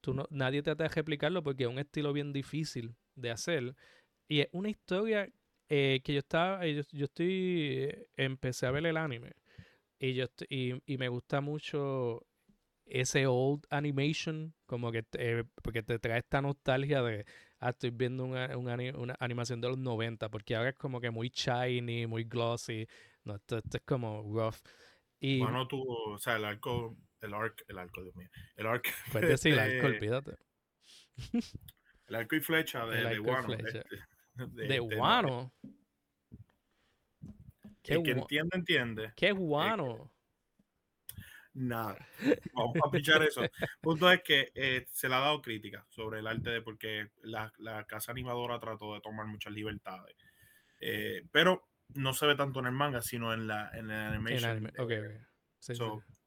tú 0.00 0.14
no, 0.14 0.26
nadie 0.30 0.62
trata 0.62 0.84
de 0.84 0.88
replicarlo 0.88 1.42
porque 1.42 1.64
es 1.64 1.68
un 1.68 1.78
estilo 1.78 2.12
bien 2.12 2.32
difícil 2.32 2.94
de 3.14 3.30
hacer. 3.30 3.74
Y 4.28 4.40
es 4.40 4.48
una 4.52 4.70
historia 4.70 5.28
eh, 5.68 6.00
que 6.04 6.14
yo 6.14 6.20
estaba, 6.20 6.66
yo, 6.66 6.82
yo, 6.92 7.04
estoy, 7.04 8.06
empecé 8.16 8.66
a 8.66 8.70
ver 8.70 8.86
el 8.86 8.96
anime 8.96 9.32
y, 9.98 10.14
yo 10.14 10.26
y, 10.48 10.74
y 10.86 10.98
me 10.98 11.08
gusta 11.08 11.40
mucho 11.40 12.26
ese 12.86 13.26
old 13.26 13.64
animation, 13.70 14.54
como 14.66 14.92
que 14.92 15.04
porque 15.62 15.82
te 15.82 15.98
trae 15.98 16.18
esta 16.18 16.42
nostalgia 16.42 17.02
de 17.02 17.24
ah, 17.60 17.70
estoy 17.70 17.90
viendo 17.90 18.24
una, 18.24 18.56
una, 18.56 19.16
animación 19.18 19.60
de 19.60 19.68
los 19.68 19.78
90, 19.78 20.28
porque 20.28 20.54
ahora 20.54 20.70
es 20.70 20.76
como 20.76 21.00
que 21.00 21.10
muy 21.10 21.30
shiny, 21.30 22.06
muy 22.06 22.24
glossy. 22.24 22.86
No, 23.24 23.36
esto, 23.36 23.58
es 23.58 23.82
como 23.86 24.22
rough. 24.22 24.56
Y, 25.18 25.40
bueno, 25.40 25.66
tú, 25.66 25.82
o 25.82 26.18
sea, 26.18 26.36
el 26.36 26.44
arco, 26.44 26.96
el 27.20 27.32
arc, 27.32 27.64
el 27.68 27.78
arco, 27.78 28.02
Dios 28.02 28.14
mío, 28.16 28.28
el 28.56 28.66
arco. 28.66 28.90
Puedes 29.10 29.30
decir 29.30 29.54
el 29.54 29.58
arco, 29.58 29.86
olvídate. 29.86 30.36
El 32.06 32.16
arco 32.16 32.36
y 32.36 32.40
flecha 32.40 32.84
de, 32.84 33.02
de 33.02 33.18
Wano. 33.18 33.54
Este, 33.54 33.82
de, 34.34 34.66
de, 34.66 34.80
Wano. 34.80 35.54
¿Qué 37.82 38.02
que 38.02 38.10
entiende, 38.10 38.56
entiende. 38.56 39.12
¿Qué 39.16 39.32
guano? 39.32 40.10
Nada. 41.54 42.06
Vamos 42.54 42.76
a 42.84 42.90
pichar 42.90 43.22
eso. 43.22 43.42
Punto 43.80 44.10
es 44.10 44.22
que 44.22 44.52
eh, 44.54 44.86
se 44.90 45.08
le 45.08 45.14
ha 45.14 45.20
dado 45.20 45.40
crítica 45.40 45.86
sobre 45.88 46.20
el 46.20 46.26
arte 46.26 46.50
de 46.50 46.62
porque 46.62 47.10
la, 47.22 47.52
la 47.58 47.84
casa 47.84 48.12
animadora 48.12 48.60
trató 48.60 48.94
de 48.94 49.00
tomar 49.00 49.26
muchas 49.26 49.52
libertades. 49.52 50.16
Eh, 50.80 51.24
pero 51.32 51.68
no 51.94 52.12
se 52.12 52.26
ve 52.26 52.34
tanto 52.34 52.60
en 52.60 52.66
el 52.66 52.72
manga, 52.72 53.00
sino 53.02 53.32
en 53.32 53.46
la 53.46 53.70
en 53.72 53.90
el 53.90 54.12
animation. 54.12 54.72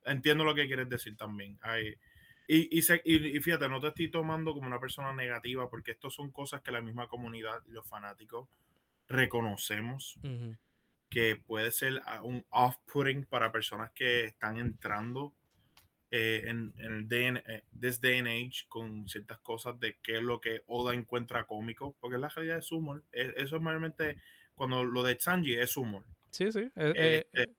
Entiendo 0.05 0.43
lo 0.43 0.55
que 0.55 0.67
quieres 0.67 0.89
decir 0.89 1.17
también. 1.17 1.59
y, 2.47 2.79
y, 2.79 3.37
y, 3.37 3.39
fíjate, 3.41 3.67
no 3.67 3.81
te 3.81 3.87
estoy 3.87 4.09
tomando 4.09 4.53
como 4.53 4.67
una 4.67 4.79
persona 4.79 5.13
negativa, 5.13 5.69
porque 5.69 5.91
esto 5.91 6.09
son 6.09 6.31
cosas 6.31 6.61
que 6.61 6.71
la 6.71 6.81
misma 6.81 7.07
comunidad 7.07 7.61
y 7.67 7.71
los 7.71 7.85
fanáticos 7.87 8.47
reconocemos 9.07 10.17
que 11.17 11.35
puede 11.35 11.71
ser 11.71 11.99
un 12.21 12.45
off-putting 12.51 13.25
para 13.25 13.51
personas 13.51 13.89
que 13.89 14.25
están 14.25 14.59
entrando 14.59 15.33
eh, 16.11 16.43
en, 16.45 16.75
en, 16.77 16.93
el 16.93 17.07
day 17.07 17.25
and, 17.25 17.37
eh, 17.47 17.63
this 17.81 17.99
day 17.99 18.19
and 18.19 18.27
age 18.27 18.67
con 18.69 19.09
ciertas 19.09 19.39
cosas 19.39 19.79
de 19.79 19.97
qué 20.03 20.17
es 20.17 20.21
lo 20.21 20.39
que 20.39 20.61
Oda 20.67 20.93
encuentra 20.93 21.47
cómico, 21.47 21.95
porque 21.99 22.19
la 22.19 22.29
realidad 22.29 22.59
es 22.59 22.71
humor. 22.71 23.03
Es, 23.11 23.33
eso 23.35 23.55
es 23.55 23.61
mayormente 23.63 24.21
cuando 24.53 24.83
lo 24.83 25.01
de 25.01 25.19
Sanji 25.19 25.55
es 25.55 25.75
humor. 25.75 26.05
Sí, 26.29 26.51
sí. 26.51 26.69
Eh, 26.75 27.25
este 27.33 27.55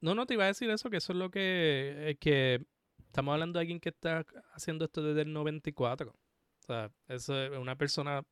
no, 0.00 0.14
no 0.14 0.24
te 0.24 0.34
iba 0.34 0.44
a 0.44 0.46
decir 0.46 0.70
eso, 0.70 0.90
que 0.90 0.98
eso 0.98 1.14
es 1.14 1.18
lo 1.18 1.32
que, 1.32 2.16
que 2.20 2.64
estamos 3.06 3.32
hablando 3.32 3.58
de 3.58 3.62
alguien 3.64 3.80
que 3.80 3.88
está 3.88 4.24
haciendo 4.52 4.84
esto 4.84 5.02
desde 5.02 5.22
el 5.22 5.32
94. 5.32 6.10
O 6.12 6.62
sea, 6.64 6.92
eso 7.08 7.36
es 7.36 7.58
una 7.58 7.76
persona 7.76 8.22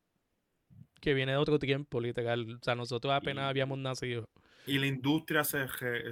que 0.99 1.13
viene 1.13 1.33
de 1.33 1.37
otro 1.37 1.59
tiempo, 1.59 2.01
literal. 2.01 2.55
O 2.55 2.63
sea, 2.63 2.75
nosotros 2.75 3.13
apenas 3.13 3.45
habíamos 3.45 3.77
nacido. 3.77 4.29
Y 4.65 4.79
la 4.79 4.87
industria 4.87 5.43
se 5.43 5.59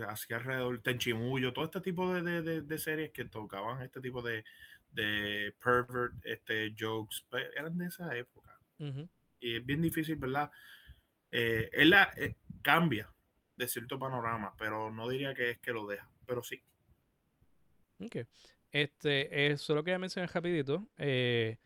hacía 0.08 0.38
alrededor, 0.38 0.82
Tenchimuyo, 0.82 1.52
todo 1.52 1.66
este 1.66 1.82
tipo 1.82 2.14
de, 2.14 2.42
de, 2.42 2.62
de, 2.62 2.78
series 2.78 3.12
que 3.12 3.26
tocaban 3.26 3.82
este 3.82 4.00
tipo 4.00 4.22
de, 4.22 4.46
de 4.92 5.54
pervert 5.62 6.14
este, 6.24 6.74
jokes, 6.78 7.26
pues, 7.30 7.46
eran 7.56 7.78
de 7.78 7.88
esa 7.88 8.16
época. 8.16 8.58
Y 9.40 9.58
es 9.58 9.66
bien 9.66 9.82
difícil, 9.82 10.16
¿verdad? 10.16 10.50
Eh, 11.32 11.70
él 11.74 11.90
la, 11.90 12.14
eh, 12.16 12.36
cambia 12.62 13.10
de 13.58 13.68
cierto 13.68 14.00
panorama, 14.00 14.54
pero 14.58 14.92
no 14.92 15.08
diría 15.10 15.34
que 15.34 15.52
es 15.52 15.60
que 15.60 15.72
lo 15.72 15.86
deja, 15.86 16.10
pero 16.26 16.44
sí. 16.44 16.62
Ok. 18.00 18.18
Este, 18.72 19.48
eh, 19.52 19.58
solo 19.58 19.84
quería 19.84 20.00
mencionar 20.00 20.30
rapidito. 20.34 20.90
Eh, 20.98 21.58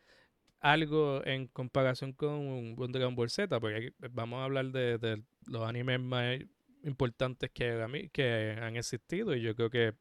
algo 0.60 1.24
en 1.24 1.48
comparación 1.48 2.12
con, 2.12 2.76
con 2.76 2.92
Dragon 2.92 3.14
Ball 3.14 3.30
Z, 3.30 3.58
porque 3.60 3.92
vamos 4.10 4.40
a 4.40 4.44
hablar 4.44 4.66
de, 4.66 5.22
los 5.46 5.66
animes 5.66 6.00
más 6.00 6.38
importantes 6.84 7.50
que, 7.50 8.10
que 8.12 8.56
han 8.60 8.76
existido 8.76 9.34
y 9.34 9.42
yo 9.42 9.54
creo 9.54 9.70
que 9.70 9.94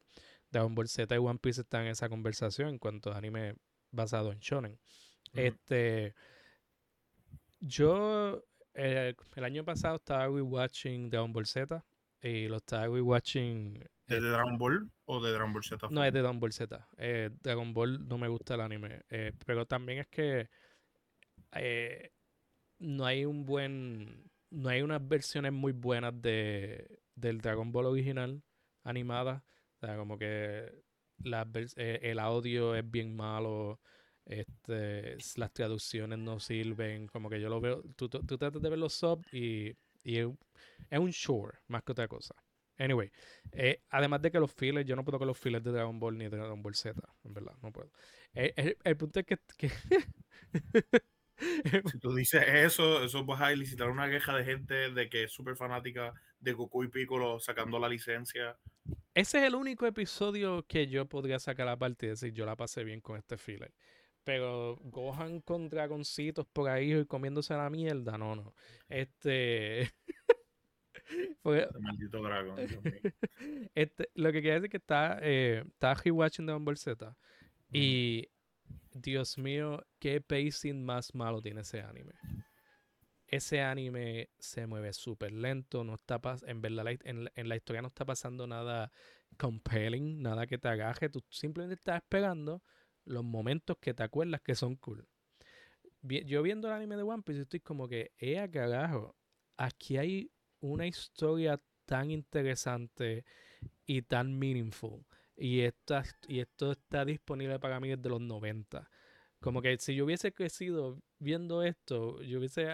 Dragon 0.52 0.76
Ball 0.76 0.88
Z 0.88 1.13
y 1.15 1.17
One 1.17 1.39
Piece 1.39 1.62
están 1.62 1.84
en 1.84 1.89
esa 1.89 2.10
conversación 2.10 2.69
en 2.69 2.80
cuanto 2.80 3.12
a 3.12 3.17
anime 3.17 3.56
basado 3.91 4.32
en 4.32 4.39
shonen. 4.39 4.80
Este, 5.34 6.13
yo 7.60 8.43
eh, 8.74 9.15
el 9.36 9.43
año 9.43 9.63
pasado 9.63 9.98
estaba 9.98 10.26
rewatching 10.26 11.10
Dragon 11.10 11.32
Ball 11.32 11.45
Z 11.45 11.84
y 12.22 12.48
lo 12.48 12.58
estaba 12.58 12.88
rewatching 12.88 13.84
¿De 14.10 14.20
Dragon 14.20 14.58
Ball 14.58 14.92
o 15.06 15.22
de 15.22 15.32
Dragon 15.32 15.54
Ball 15.54 15.64
Z? 15.64 15.88
No, 15.92 16.04
es 16.04 16.12
de 16.12 16.20
Dragon 16.20 16.40
Ball 16.40 16.52
Z. 16.52 16.88
Eh, 16.98 17.30
Dragon 17.42 17.74
Ball 17.74 18.08
no 18.08 18.18
me 18.18 18.28
gusta 18.28 18.56
el 18.56 18.62
anime. 18.62 19.04
Eh, 19.10 19.34
pero 19.46 19.68
también 19.68 20.00
es 20.00 20.08
que 20.08 20.50
eh, 21.54 22.12
no 22.80 23.06
hay 23.06 23.26
un 23.26 23.46
buen. 23.46 24.32
No 24.50 24.70
hay 24.70 24.82
unas 24.82 25.08
versiones 25.08 25.54
muy 25.54 25.74
buenas 25.74 26.20
de, 26.20 27.00
del 27.14 27.40
Dragon 27.40 27.72
Ball 27.72 27.86
original 27.86 28.42
animada. 28.84 29.44
O 29.76 29.86
sea, 29.86 29.96
como 29.96 30.18
que 30.18 30.74
el 31.24 32.20
audio 32.20 32.76
es 32.76 32.90
bien 32.90 33.16
malo. 33.16 33.80
Este, 34.26 35.18
las 35.36 35.54
traducciones 35.54 36.18
no 36.18 36.40
sirven. 36.40 37.06
Como 37.08 37.30
que 37.30 37.40
yo 37.40 37.50
lo 37.50 37.62
veo. 37.62 37.84
Tú, 37.96 38.10
tú, 38.10 38.38
tratas 38.40 38.60
de 38.60 38.70
ver 38.70 38.80
los 38.80 38.94
subs 38.96 39.32
y, 39.32 39.78
y 40.04 40.20
es 40.20 41.00
un 41.00 41.10
shore 41.12 41.60
más 41.68 41.84
que 41.84 41.92
otra 41.92 42.08
cosa. 42.08 42.36
Anyway, 42.78 43.12
eh, 43.52 43.82
además 43.90 44.22
de 44.22 44.32
que 44.32 44.40
los 44.40 44.54
fillers, 44.54 44.88
yo 44.88 44.96
no 44.96 45.04
puedo 45.04 45.20
con 45.20 45.28
los 45.28 45.38
fillers 45.38 45.64
de 45.64 45.72
Dragon 45.72 46.00
Ball 46.00 46.18
ni 46.18 46.30
de 46.30 46.38
Dragon 46.38 46.62
Ball 46.62 46.76
Z, 46.76 46.98
en 47.26 47.34
verdad, 47.34 47.54
no 47.62 47.74
puedo. 47.74 47.92
Eh, 48.34 48.78
el, 48.84 48.98
punto 48.98 49.20
es 49.20 49.26
que... 49.26 49.70
si 51.92 52.00
tú 52.00 52.16
dices 52.16 52.44
eso, 52.48 53.04
eso 53.04 53.26
vas 53.26 53.42
a 53.42 53.52
elicitar 53.52 53.90
una 53.90 54.10
queja 54.10 54.34
de 54.36 54.46
gente 54.46 54.92
de 54.92 55.10
que 55.10 55.24
es 55.24 55.32
súper 55.32 55.58
fanática 55.58 56.14
de 56.40 56.54
Goku 56.54 56.86
y 56.86 56.88
Piccolo 56.88 57.40
sacando 57.42 57.80
la 57.80 57.90
licencia. 57.90 58.58
Ese 59.14 59.40
es 59.40 59.44
el 59.44 59.56
único 59.56 59.86
episodio 59.86 60.66
que 60.66 60.88
yo 60.88 61.06
podría 61.06 61.40
sacar 61.40 61.68
aparte 61.68 62.06
y 62.06 62.10
decir, 62.10 62.32
yo 62.32 62.46
la 62.46 62.56
pasé 62.56 62.86
bien 62.86 63.02
con 63.02 63.18
este 63.18 63.38
filler. 63.38 63.74
Pero 64.24 64.78
Gohan 64.84 65.42
con 65.42 65.70
dragoncitos 65.70 66.46
por 66.48 66.70
ahí 66.70 66.94
y 66.94 67.06
comiéndose 67.06 67.54
la 67.54 67.70
mierda, 67.70 68.18
no, 68.18 68.36
no. 68.36 68.54
Este... 68.88 69.92
maldito 71.80 72.22
dragón. 72.22 72.58
este, 73.76 74.10
lo 74.16 74.32
que 74.32 74.42
quiere 74.42 74.56
decir 74.56 74.70
que 74.70 74.78
está, 74.78 75.20
eh, 75.22 75.64
está 75.66 75.94
rewatching 75.94 76.46
Dragon 76.46 76.64
Ball 76.64 76.78
Z. 76.78 77.16
Y 77.72 78.28
Dios 78.94 79.38
mío, 79.38 79.86
qué 80.00 80.22
pacing 80.22 80.84
más 80.84 81.14
malo 81.16 81.42
tiene 81.42 81.62
ese 81.62 81.82
anime. 81.82 82.14
Ese 83.28 83.62
anime 83.62 84.30
se 84.40 84.66
mueve 84.66 84.92
súper 84.94 85.32
lento, 85.32 85.84
no 85.84 85.96
está 85.96 86.20
en 86.48 86.62
verdad 86.62 86.88
en, 87.04 87.30
en, 87.36 87.50
la 87.50 87.56
historia 87.56 87.82
no 87.82 87.90
está 87.90 88.04
pasando 88.04 88.48
nada 88.48 88.92
compelling, 89.38 90.22
nada 90.22 90.48
que 90.48 90.58
te 90.58 90.68
agaje, 90.68 91.10
tú 91.10 91.24
simplemente 91.30 91.76
estás 91.76 91.98
esperando 92.02 92.64
los 93.10 93.24
momentos 93.24 93.78
que 93.80 93.93
te 93.93 94.04
acuerdas 94.04 94.41
que 94.41 94.56
son 94.56 94.76
cool. 94.76 95.08
Yo 96.02 96.41
viendo 96.43 96.67
el 96.67 96.76
anime 96.76 96.95
de 96.95 97.04
One 97.04 97.24
Piece 97.24 97.41
estoy 97.41 97.60
como 97.60 97.88
que, 97.88 98.12
eh, 98.19 98.50
cagajo, 98.52 99.15
aquí 99.58 99.98
hay 99.98 100.32
una 100.62 100.88
historia 100.88 101.60
tan 101.86 102.12
interesante 102.12 103.26
y 103.86 104.04
tan 104.04 104.38
meaningful. 104.38 105.06
Y, 105.36 105.62
esta, 105.62 106.04
y 106.28 106.39
esto 106.39 106.72
está 106.72 107.04
disponible 107.04 107.60
para 107.60 107.80
mí 107.80 107.89
desde 107.89 108.10
los 108.10 108.22
90. 108.22 108.89
Como 109.39 109.62
que 109.62 109.78
si 109.80 109.95
yo 109.95 110.06
hubiese 110.06 110.34
crecido 110.34 111.02
viendo 111.17 111.63
esto, 111.63 112.22
yo 112.22 112.39
hubiese 112.39 112.67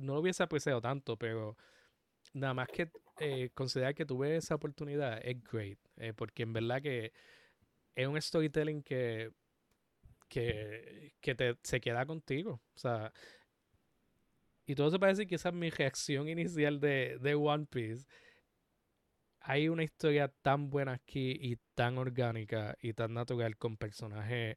no 0.00 0.14
lo 0.14 0.20
hubiese 0.20 0.42
apreciado 0.42 0.80
tanto, 0.80 1.16
pero 1.16 1.56
nada 2.34 2.54
más 2.54 2.68
que 2.68 2.90
eh, 3.20 3.50
considerar 3.54 3.94
que 3.94 4.04
tuve 4.04 4.36
esa 4.36 4.56
oportunidad 4.56 5.20
es 5.24 5.42
great. 5.42 5.78
Eh, 5.96 6.12
porque 6.12 6.42
en 6.42 6.52
verdad 6.52 6.82
que 6.82 7.12
es 7.94 8.06
un 8.06 8.20
storytelling 8.20 8.82
que, 8.82 9.32
que, 10.28 11.14
que 11.20 11.34
te, 11.34 11.56
se 11.62 11.80
queda 11.80 12.06
contigo. 12.06 12.60
O 12.74 12.78
sea, 12.78 13.12
y 14.66 14.74
todo 14.74 14.90
se 14.90 14.98
parece 14.98 15.26
que 15.26 15.36
esa 15.36 15.50
es 15.50 15.54
mi 15.54 15.70
reacción 15.70 16.28
inicial 16.28 16.80
de, 16.80 17.18
de 17.20 17.34
One 17.34 17.66
Piece. 17.66 18.06
Hay 19.40 19.68
una 19.68 19.84
historia 19.84 20.28
tan 20.42 20.70
buena 20.70 20.94
aquí 20.94 21.38
y 21.40 21.56
tan 21.74 21.98
orgánica 21.98 22.76
y 22.80 22.92
tan 22.94 23.14
natural 23.14 23.56
con 23.56 23.76
personajes 23.76 24.56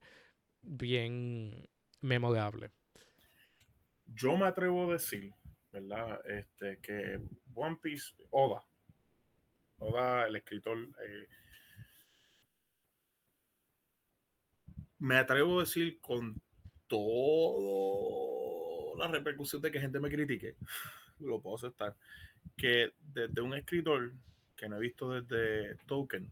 bien 0.62 1.70
memorables. 2.02 2.72
Yo 4.08 4.36
me 4.36 4.48
atrevo 4.48 4.90
a 4.90 4.94
decir, 4.94 5.32
¿verdad? 5.72 6.20
Este, 6.26 6.80
que 6.80 7.20
One 7.54 7.78
Piece, 7.82 8.16
Oda, 8.32 8.64
Oda, 9.78 10.28
el 10.28 10.36
escritor, 10.38 10.78
eh, 10.80 11.28
me 15.00 15.18
atrevo 15.18 15.58
a 15.58 15.64
decir 15.64 16.00
con 16.00 16.40
todo 16.88 17.90
la 18.98 19.08
repercusión 19.08 19.62
de 19.62 19.72
que 19.72 19.80
gente 19.80 20.00
me 20.00 20.10
critique, 20.10 20.56
lo 21.20 21.42
puedo 21.42 21.56
aceptar, 21.56 21.96
que 22.56 22.94
desde 23.00 23.42
un 23.42 23.54
escritor 23.54 24.14
que 24.56 24.68
no 24.68 24.78
he 24.78 24.82
visto 24.82 25.22
desde 25.22 25.76
Token, 25.86 26.30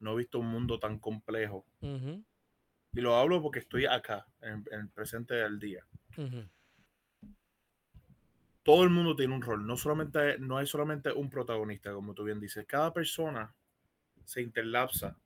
no 0.00 0.12
he 0.12 0.16
visto 0.16 0.38
un 0.38 0.48
mundo 0.48 0.78
tan 0.78 0.98
complejo. 0.98 1.64
Y 1.80 3.00
lo 3.00 3.16
hablo 3.16 3.42
porque 3.42 3.60
estoy 3.60 3.86
acá, 3.86 4.26
en, 4.42 4.64
el 4.70 4.88
presente 4.90 5.34
del 5.34 5.58
día. 5.58 5.84
Todo 8.62 8.84
el 8.84 8.90
mundo 8.90 9.16
tiene 9.16 9.34
un 9.34 9.42
rol, 9.42 9.66
no 9.66 9.76
solamente 9.76 10.38
no 10.38 10.58
hay 10.58 10.66
solamente 10.66 11.10
un 11.12 11.30
protagonista, 11.30 11.92
como 11.92 12.14
tú 12.14 12.24
bien 12.24 12.40
dices. 12.40 12.66
Cada 12.66 12.92
persona 12.92 13.54
se 14.24 14.42
interlapsa 14.42 15.18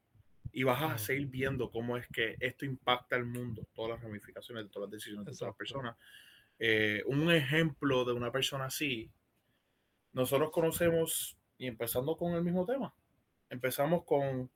y 0.53 0.63
vas 0.63 0.83
a 0.83 0.99
seguir 0.99 1.29
viendo 1.29 1.71
cómo 1.71 1.97
es 1.97 2.07
que 2.09 2.37
esto 2.41 2.65
impacta 2.65 3.17
el 3.17 3.25
mundo, 3.25 3.67
todas 3.75 3.93
las 3.93 4.03
ramificaciones 4.03 4.65
de 4.65 4.71
todas 4.71 4.89
las 4.89 4.93
decisiones 4.93 5.27
de 5.27 5.33
todas 5.33 5.51
las 5.51 5.57
personas. 5.57 5.97
Eh, 6.59 7.03
un 7.07 7.31
ejemplo 7.31 8.05
de 8.05 8.13
una 8.13 8.33
persona 8.33 8.67
así, 8.67 9.11
nosotros 10.13 10.51
conocemos, 10.51 11.37
y 11.59 11.67
empezando 11.67 12.17
con 12.17 12.33
el 12.35 12.43
mismo 12.43 12.65
tema, 12.67 12.95
empezamos 13.51 14.05
con 14.05 14.51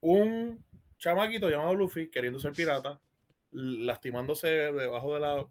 un 0.00 0.64
chamaquito 0.98 1.50
llamado 1.50 1.74
Luffy 1.74 2.08
queriendo 2.10 2.38
ser 2.38 2.52
pirata, 2.52 3.00
lastimándose 3.50 4.48
debajo, 4.48 5.14
de 5.14 5.20
la, 5.20 5.46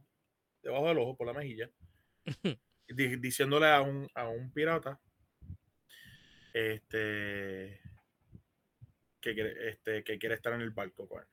debajo 0.61 0.87
del 0.87 0.97
ojo 0.99 1.17
por 1.17 1.27
la 1.27 1.33
mejilla, 1.33 1.69
diciéndole 2.87 3.67
a 3.67 3.81
un, 3.81 4.07
a 4.13 4.27
un 4.27 4.51
pirata 4.51 4.99
este, 6.55 7.81
que, 9.33 9.69
este, 9.69 10.03
que 10.03 10.19
quiere 10.19 10.35
estar 10.35 10.53
en 10.53 10.61
el 10.61 10.71
barco 10.71 11.07
con 11.07 11.21
él. 11.21 11.27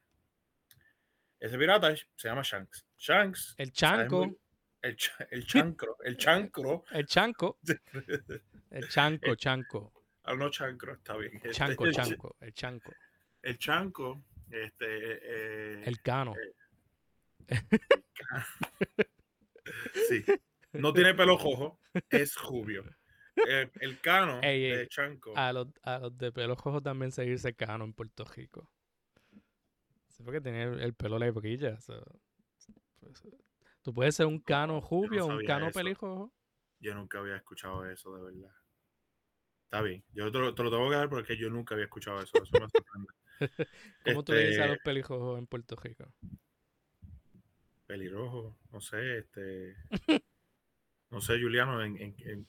Ese 1.39 1.59
pirata 1.59 1.95
se 1.97 2.29
llama 2.29 2.43
Shanks. 2.43 2.87
Shanks. 2.97 3.55
El 3.59 3.73
chanco. 3.73 4.25
el, 4.81 4.97
el, 5.31 5.45
chancro. 5.45 5.97
El 6.05 6.17
chancro. 6.17 6.85
el 6.93 7.07
chanco. 7.07 7.59
El 8.71 8.89
chanco, 8.89 9.35
chanco. 9.35 9.93
Ah, 10.23 10.35
no, 10.35 10.49
chancro, 10.49 10.95
está 10.95 11.15
bien. 11.17 11.35
Este, 11.35 11.51
chanco, 11.51 11.91
chanco. 11.91 12.37
El 12.41 12.55
chanco. 12.55 12.93
El 13.43 13.59
chanco. 13.59 14.25
Este, 14.51 14.87
eh, 14.89 15.83
el 15.85 16.01
cano. 16.01 16.35
Eh, 17.49 17.49
sí. 20.09 20.25
No 20.73 20.95
tiene 20.95 21.13
pelo 21.13 21.37
rojo, 21.37 21.79
es 22.09 22.35
rubio. 22.37 22.85
Eh, 23.49 23.71
el 23.81 24.01
cano 24.01 24.41
Ey, 24.43 24.65
ey, 24.73 24.77
de 24.79 24.89
Chanco. 24.89 25.37
A 25.37 25.53
los, 25.53 25.69
a 25.83 25.99
los 25.99 26.17
de 26.19 26.33
pelo 26.33 26.55
rojo 26.55 26.81
también 26.83 27.13
se 27.13 27.23
dice 27.23 27.55
cano 27.55 27.85
en 27.85 27.93
Puerto 27.93 28.25
Rico. 28.25 28.69
Sí, 30.09 30.23
porque 30.23 30.41
tiene 30.41 30.65
el, 30.65 30.81
el 30.81 30.95
pelo 30.95 31.19
la 31.19 31.31
brilla. 31.31 31.81
so, 31.81 32.03
pues, 33.01 33.23
tú 33.83 33.95
puedes 33.95 34.15
ser 34.15 34.27
un 34.27 34.39
cano 34.39 34.81
rubio, 34.81 35.25
un 35.27 35.33
sabía 35.33 35.47
cano 35.47 35.69
eso. 35.69 35.79
pelirrojo. 35.81 36.33
Yo 36.81 36.95
nunca 36.95 37.19
había 37.19 37.37
escuchado 37.37 37.89
eso, 37.89 38.15
de 38.17 38.23
verdad. 38.25 38.55
Está 39.65 39.81
bien. 39.81 40.05
Yo 40.13 40.31
te 40.31 40.39
lo, 40.39 40.55
te 40.55 40.63
lo 40.63 40.71
tengo 40.71 40.91
que 40.91 40.97
dar 40.97 41.09
porque 41.09 41.37
yo 41.37 41.49
nunca 41.49 41.75
había 41.75 41.85
escuchado 41.87 42.21
eso. 42.21 42.43
Eso 42.43 42.59
me 42.59 42.69
sorprende. 42.69 43.09
¿Cómo 44.03 44.23
tú 44.25 44.33
le 44.33 44.43
dices 44.43 44.59
a 44.61 44.67
Este, 44.67 44.69
los 44.69 44.79
pelirrojos 44.79 45.39
en 45.39 45.47
Puerto 45.47 45.77
Rico? 45.77 46.13
Pelirrojo, 47.87 48.57
no 48.73 48.81
sé, 48.81 49.19
este. 49.19 49.77
No 51.11 51.21
sé, 51.21 51.41
Juliano, 51.41 51.83
en, 51.83 51.97
en- 52.01 52.17
en- 52.21 52.47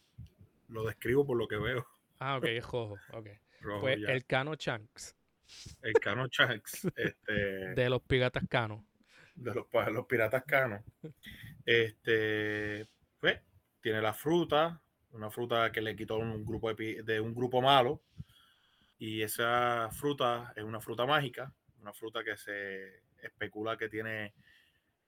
lo 0.73 0.83
describo 0.85 1.25
por 1.25 1.37
lo 1.37 1.47
que 1.47 1.57
veo. 1.57 1.87
Ah, 2.19 2.37
ok, 2.37 2.45
es 2.45 2.63
rojo. 2.63 2.97
Ok. 3.13 3.27
Rojo, 3.61 3.81
Pues 3.81 3.99
ya. 4.01 4.07
el 4.11 4.25
cano 4.25 4.55
Chanks 4.55 5.15
El 5.81 5.93
Cano 5.93 6.27
Shanks, 6.27 6.85
este, 6.95 7.31
de 7.75 7.89
los 7.89 8.01
piratas 8.01 8.43
cano. 8.49 8.85
de 9.35 9.53
los, 9.53 9.67
pa- 9.67 9.89
los 9.89 10.05
piratas 10.07 10.43
canos. 10.45 10.81
Este, 11.65 12.87
pues, 13.19 13.39
tiene 13.81 14.01
la 14.01 14.13
fruta, 14.13 14.81
una 15.11 15.29
fruta 15.29 15.71
que 15.71 15.81
le 15.81 15.95
quitó 15.95 16.17
un 16.17 16.43
grupo 16.45 16.73
de, 16.73 17.03
de 17.03 17.19
un 17.19 17.33
grupo 17.33 17.61
malo. 17.61 18.01
Y 18.97 19.21
esa 19.21 19.89
fruta 19.91 20.53
es 20.55 20.63
una 20.63 20.79
fruta 20.79 21.05
mágica, 21.05 21.53
una 21.81 21.93
fruta 21.93 22.23
que 22.23 22.37
se 22.37 23.03
especula 23.21 23.77
que 23.77 23.89
tiene, 23.89 24.33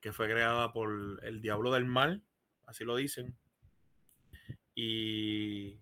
que 0.01 0.12
fue 0.12 0.28
creada 0.30 0.71
por 0.73 1.19
el 1.23 1.41
diablo 1.41 1.71
del 1.71 1.86
mal, 1.86 2.21
así 2.65 2.84
lo 2.84 2.95
dicen. 2.95 3.36
Y 4.76 5.80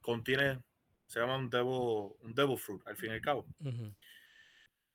contiene, 0.00 0.60
se 1.06 1.20
llama 1.20 1.36
un 1.36 1.48
devil, 1.48 2.12
un 2.20 2.34
devil 2.34 2.58
fruit, 2.58 2.82
al 2.86 2.96
fin 2.96 3.10
y 3.10 3.14
al 3.14 3.20
cabo. 3.20 3.46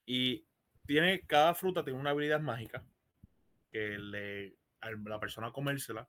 Y 0.06 0.46
tiene, 0.86 1.22
cada 1.22 1.54
fruta 1.54 1.84
tiene 1.84 2.00
una 2.00 2.10
habilidad 2.12 2.42
mágica 2.42 2.84
que 3.72 3.98
le, 3.98 4.58
a 4.82 4.92
la 4.92 5.20
persona 5.20 5.52
comérsela 5.52 6.08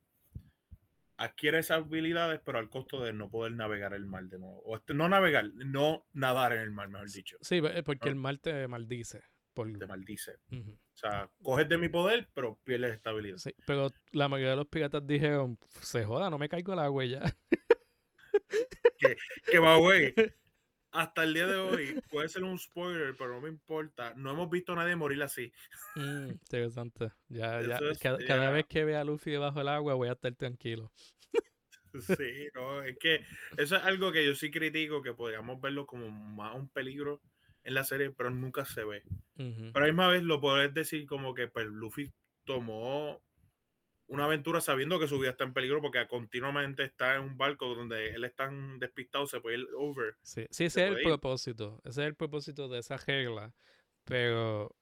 adquiere 1.19 1.59
esas 1.59 1.85
habilidades, 1.85 2.41
pero 2.43 2.59
al 2.59 2.71
costo 2.71 3.03
de 3.03 3.13
no 3.13 3.29
poder 3.29 3.53
navegar 3.53 3.93
el 3.93 4.07
mar 4.07 4.25
de 4.25 4.39
nuevo. 4.39 4.59
O 4.65 4.77
este- 4.77 4.95
no 4.95 5.07
navegar, 5.09 5.51
no 5.55 6.07
nadar 6.15 6.55
en 6.55 6.61
el 6.61 6.71
mar, 6.71 6.89
mejor 6.89 7.11
dicho. 7.11 7.37
Sí, 7.43 7.57
eh, 7.63 7.83
porque 7.83 8.09
el 8.09 8.17
mal 8.17 8.41
te 8.41 8.67
maldice. 8.69 9.23
Por... 9.55 9.73
Te 9.79 9.87
maldice. 9.87 10.37
Ujú. 10.51 10.71
O 10.73 10.97
sea, 10.97 11.31
coges 11.43 11.69
de 11.69 11.79
mi 11.79 11.89
poder, 11.89 12.29
pero 12.35 12.59
pierdes 12.65 12.95
estabilidad. 12.95 13.39
Sí, 13.39 13.55
pero 13.67 13.91
la 14.13 14.29
mayoría 14.29 14.51
de 14.51 14.57
los 14.57 14.69
piratas 14.69 15.07
dijeron, 15.07 15.59
se 15.81 16.05
joda, 16.05 16.31
no 16.31 16.39
me 16.39 16.49
caigo 16.49 16.73
al 16.73 16.79
agua 16.81 17.05
y 17.05 17.11
ya. 17.11 17.23
Que 19.51 19.59
va, 19.59 19.77
güey. 19.77 20.15
Hasta 20.93 21.23
el 21.23 21.35
día 21.35 21.47
de 21.47 21.55
hoy 21.55 22.03
puede 22.11 22.29
ser 22.29 22.43
un 22.43 22.59
spoiler, 22.59 23.15
pero 23.17 23.35
no 23.35 23.41
me 23.41 23.49
importa. 23.49 24.13
No 24.17 24.33
hemos 24.33 24.51
visto 24.51 24.73
a 24.73 24.77
nadie 24.77 24.97
morir 24.97 25.23
así. 25.23 25.53
Mm, 25.95 26.31
interesante. 26.31 27.13
Ya, 27.29 27.61
ya. 27.63 27.79
Es- 27.79 27.99
Cada, 27.99 28.19
cada 28.27 28.45
ya. 28.47 28.51
vez 28.51 28.67
que 28.67 28.85
vea 28.85 29.01
a 29.01 29.05
Luffy 29.05 29.31
debajo 29.31 29.59
del 29.61 29.69
agua 29.69 29.95
voy 29.95 30.09
a 30.09 30.13
estar 30.13 30.35
tranquilo. 30.35 30.93
Sí, 31.93 32.49
no, 32.55 32.83
es 32.83 32.97
que 32.99 33.25
eso 33.57 33.77
es 33.77 33.83
algo 33.83 34.13
que 34.13 34.25
yo 34.25 34.35
sí 34.37 34.51
critico, 34.51 35.03
que 35.03 35.13
podríamos 35.13 35.61
verlo 35.61 35.87
como 35.87 36.09
más 36.09 36.55
un 36.55 36.69
peligro 36.69 37.21
en 37.65 37.75
la 37.75 37.85
serie, 37.85 38.11
pero 38.11 38.31
nunca 38.31 38.65
se 38.65 38.85
ve. 38.85 39.03
Pero 39.37 39.73
a 39.75 39.81
la 39.81 39.87
misma 39.87 40.09
vez 40.09 40.23
lo 40.23 40.41
puedes 40.41 40.73
decir 40.75 41.07
como 41.07 41.35
que 41.35 41.49
pues, 41.49 41.67
Luffy 41.67 42.13
tomó 42.45 43.23
una 44.07 44.25
aventura 44.25 44.61
sabiendo 44.61 44.99
que 44.99 45.07
su 45.07 45.19
vida 45.19 45.31
está 45.31 45.45
en 45.45 45.53
peligro 45.55 45.81
porque 45.81 46.07
continuamente 46.09 46.83
está 46.83 47.15
en 47.15 47.23
un 47.23 47.39
barco 47.39 47.75
donde 47.75 48.09
él 48.11 48.25
es 48.25 48.35
tan 48.35 48.79
despistado, 48.81 49.27
se 49.27 49.41
puede 49.41 49.59
ir 49.59 49.69
over. 49.77 50.17
Sí, 50.23 50.47
sí, 50.51 50.65
ese 50.65 50.81
se 50.81 50.85
es 50.87 50.93
el 50.93 50.99
ir. 50.99 51.05
propósito. 51.05 51.81
Ese 51.85 52.03
es 52.03 52.09
el 52.09 52.17
propósito 52.17 52.69
de 52.69 52.81
esa 52.81 52.97
regla. 52.97 53.55
Pero 54.05 54.77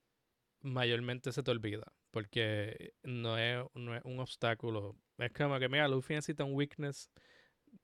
mayormente 0.62 1.30
se 1.32 1.42
te 1.42 1.50
olvida. 1.50 1.92
Porque 2.10 2.94
no 3.02 3.36
es, 3.36 3.62
no 3.74 3.94
es 3.94 4.02
un 4.04 4.18
obstáculo. 4.18 4.96
Es 5.18 5.32
como 5.32 5.58
que, 5.58 5.68
mira, 5.68 5.86
Luffy 5.88 6.14
necesita 6.14 6.44
un 6.44 6.54
weakness. 6.54 7.10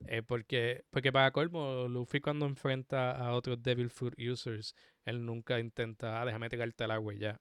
Eh, 0.06 0.22
porque, 0.22 0.84
porque 0.90 1.12
para 1.12 1.30
colmo, 1.30 1.88
Luffy 1.88 2.20
cuando 2.20 2.46
enfrenta 2.46 3.12
a 3.12 3.32
otros 3.34 3.62
Devil 3.62 3.90
Fruit 3.90 4.14
users, 4.18 4.74
él 5.04 5.24
nunca 5.24 5.58
intenta, 5.58 6.20
ah, 6.20 6.24
déjame 6.24 6.48
tirarte 6.48 6.84
al 6.84 6.90
agua 6.90 7.14
ya. 7.14 7.40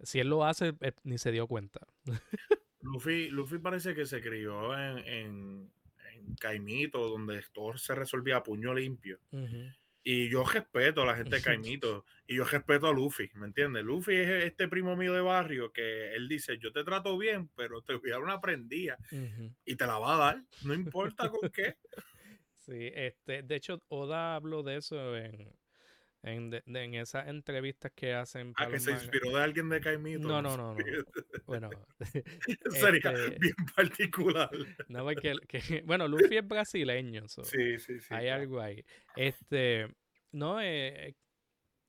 Si 0.00 0.20
él 0.20 0.28
lo 0.28 0.44
hace, 0.44 0.74
eh, 0.80 0.92
ni 1.02 1.18
se 1.18 1.32
dio 1.32 1.46
cuenta. 1.46 1.80
Luffy, 2.80 3.28
Luffy 3.30 3.58
parece 3.58 3.94
que 3.94 4.06
se 4.06 4.20
crió 4.20 4.78
en, 4.78 4.98
en, 4.98 5.72
en 6.12 6.34
Caimito, 6.36 7.08
donde 7.08 7.42
todo 7.52 7.76
se 7.76 7.94
resolvía 7.94 8.36
a 8.36 8.42
puño 8.42 8.72
limpio. 8.74 9.18
Y 10.02 10.30
yo 10.30 10.44
respeto 10.44 11.02
a 11.02 11.06
la 11.06 11.16
gente 11.16 11.36
de 11.36 11.42
Caimito 11.58 12.04
y 12.26 12.36
yo 12.36 12.44
respeto 12.44 12.86
a 12.86 12.92
Luffy, 12.92 13.30
¿me 13.34 13.46
entiendes? 13.46 13.84
Luffy 13.84 14.16
es 14.16 14.44
este 14.44 14.68
primo 14.68 14.96
mío 14.96 15.12
de 15.12 15.20
barrio 15.20 15.72
que 15.72 16.14
él 16.14 16.28
dice, 16.28 16.58
yo 16.58 16.72
te 16.72 16.84
trato 16.84 17.16
bien, 17.18 17.50
pero 17.56 17.82
te 17.82 17.94
voy 17.94 18.10
a 18.10 18.14
dar 18.14 18.22
una 18.22 18.40
prendida 18.40 18.96
y 19.64 19.76
te 19.76 19.86
la 19.86 19.98
va 19.98 20.14
a 20.14 20.18
dar, 20.18 20.42
no 20.62 20.74
importa 20.74 21.28
con 21.28 21.50
qué. 21.50 21.76
Sí, 22.68 22.90
este, 22.94 23.42
de 23.44 23.56
hecho, 23.56 23.80
Oda 23.88 24.34
habló 24.34 24.62
de 24.62 24.76
eso 24.76 25.16
en, 25.16 25.54
en, 26.22 26.50
de- 26.50 26.62
en 26.66 26.94
esas 26.94 27.28
entrevistas 27.28 27.92
que 27.94 28.12
hacen 28.14 28.52
Ah, 28.56 28.68
que 28.68 28.80
se 28.80 28.90
inspiró 28.92 29.30
de 29.36 29.42
alguien 29.42 29.68
de 29.68 29.80
Caimito. 29.80 30.26
No, 30.26 30.42
no, 30.42 30.56
no, 30.56 30.74
no. 30.74 30.78
Bueno, 31.46 31.70
Sería 32.70 33.12
este- 33.12 33.38
bien 33.38 33.54
particular. 33.74 34.50
no 34.88 35.04
porque, 35.04 35.34
que- 35.48 35.82
bueno, 35.86 36.06
Luffy 36.08 36.36
es 36.36 36.46
brasileño, 36.46 37.28
so, 37.28 37.44
Sí, 37.44 37.78
sí, 37.78 38.00
sí. 38.00 38.06
hay 38.14 38.26
claro. 38.26 38.42
algo 38.42 38.60
ahí. 38.60 38.84
Este, 39.16 39.88
no, 40.32 40.60
eh, 40.60 41.14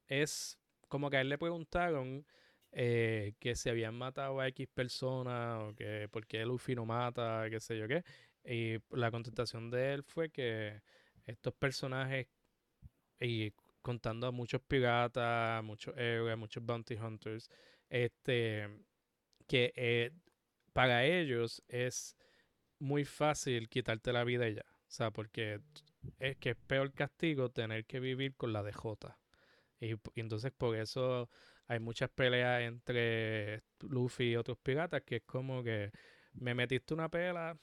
es 0.07 0.57
como 0.87 1.09
que 1.09 1.17
a 1.17 1.21
él 1.21 1.29
le 1.29 1.37
preguntaron 1.37 2.25
eh, 2.71 3.33
que 3.39 3.55
se 3.55 3.69
habían 3.71 3.95
matado 3.95 4.39
a 4.39 4.47
X 4.49 4.67
personas 4.73 5.59
o 5.63 5.75
que 5.75 6.07
por 6.11 6.25
qué 6.27 6.45
Luffy 6.45 6.75
no 6.75 6.85
mata, 6.85 7.47
qué 7.49 7.59
sé 7.59 7.77
yo 7.77 7.87
qué. 7.87 8.03
Y 8.45 8.77
la 8.95 9.11
contestación 9.11 9.69
de 9.71 9.93
él 9.95 10.03
fue 10.03 10.29
que 10.29 10.81
estos 11.25 11.53
personajes, 11.55 12.27
y 13.19 13.51
contando 13.81 14.27
a 14.27 14.31
muchos 14.31 14.61
piratas, 14.61 15.63
muchos 15.63 15.95
héroes, 15.97 16.37
muchos 16.37 16.63
bounty 16.65 16.95
hunters, 16.95 17.49
este, 17.89 18.67
que 19.47 19.73
eh, 19.75 20.11
para 20.73 21.05
ellos 21.05 21.63
es 21.67 22.15
muy 22.79 23.05
fácil 23.05 23.69
quitarte 23.69 24.13
la 24.13 24.23
vida 24.23 24.49
ya. 24.49 24.65
O 24.89 24.91
sea, 24.91 25.11
porque 25.11 25.61
es 26.19 26.37
que 26.37 26.51
es 26.51 26.57
peor 26.67 26.93
castigo 26.93 27.49
tener 27.49 27.85
que 27.85 27.99
vivir 27.99 28.35
con 28.35 28.53
la 28.53 28.63
DJ. 28.63 29.17
Y, 29.79 29.95
entonces 30.15 30.51
por 30.51 30.75
eso 30.75 31.29
hay 31.67 31.79
muchas 31.79 32.09
peleas 32.09 32.61
entre 32.63 33.63
Luffy 33.81 34.31
y 34.31 34.35
otros 34.35 34.57
piratas 34.57 35.03
que 35.03 35.17
es 35.17 35.23
como 35.25 35.63
que 35.63 35.91
me 36.33 36.53
metiste 36.53 36.93
una 36.93 37.09
pela, 37.09 37.57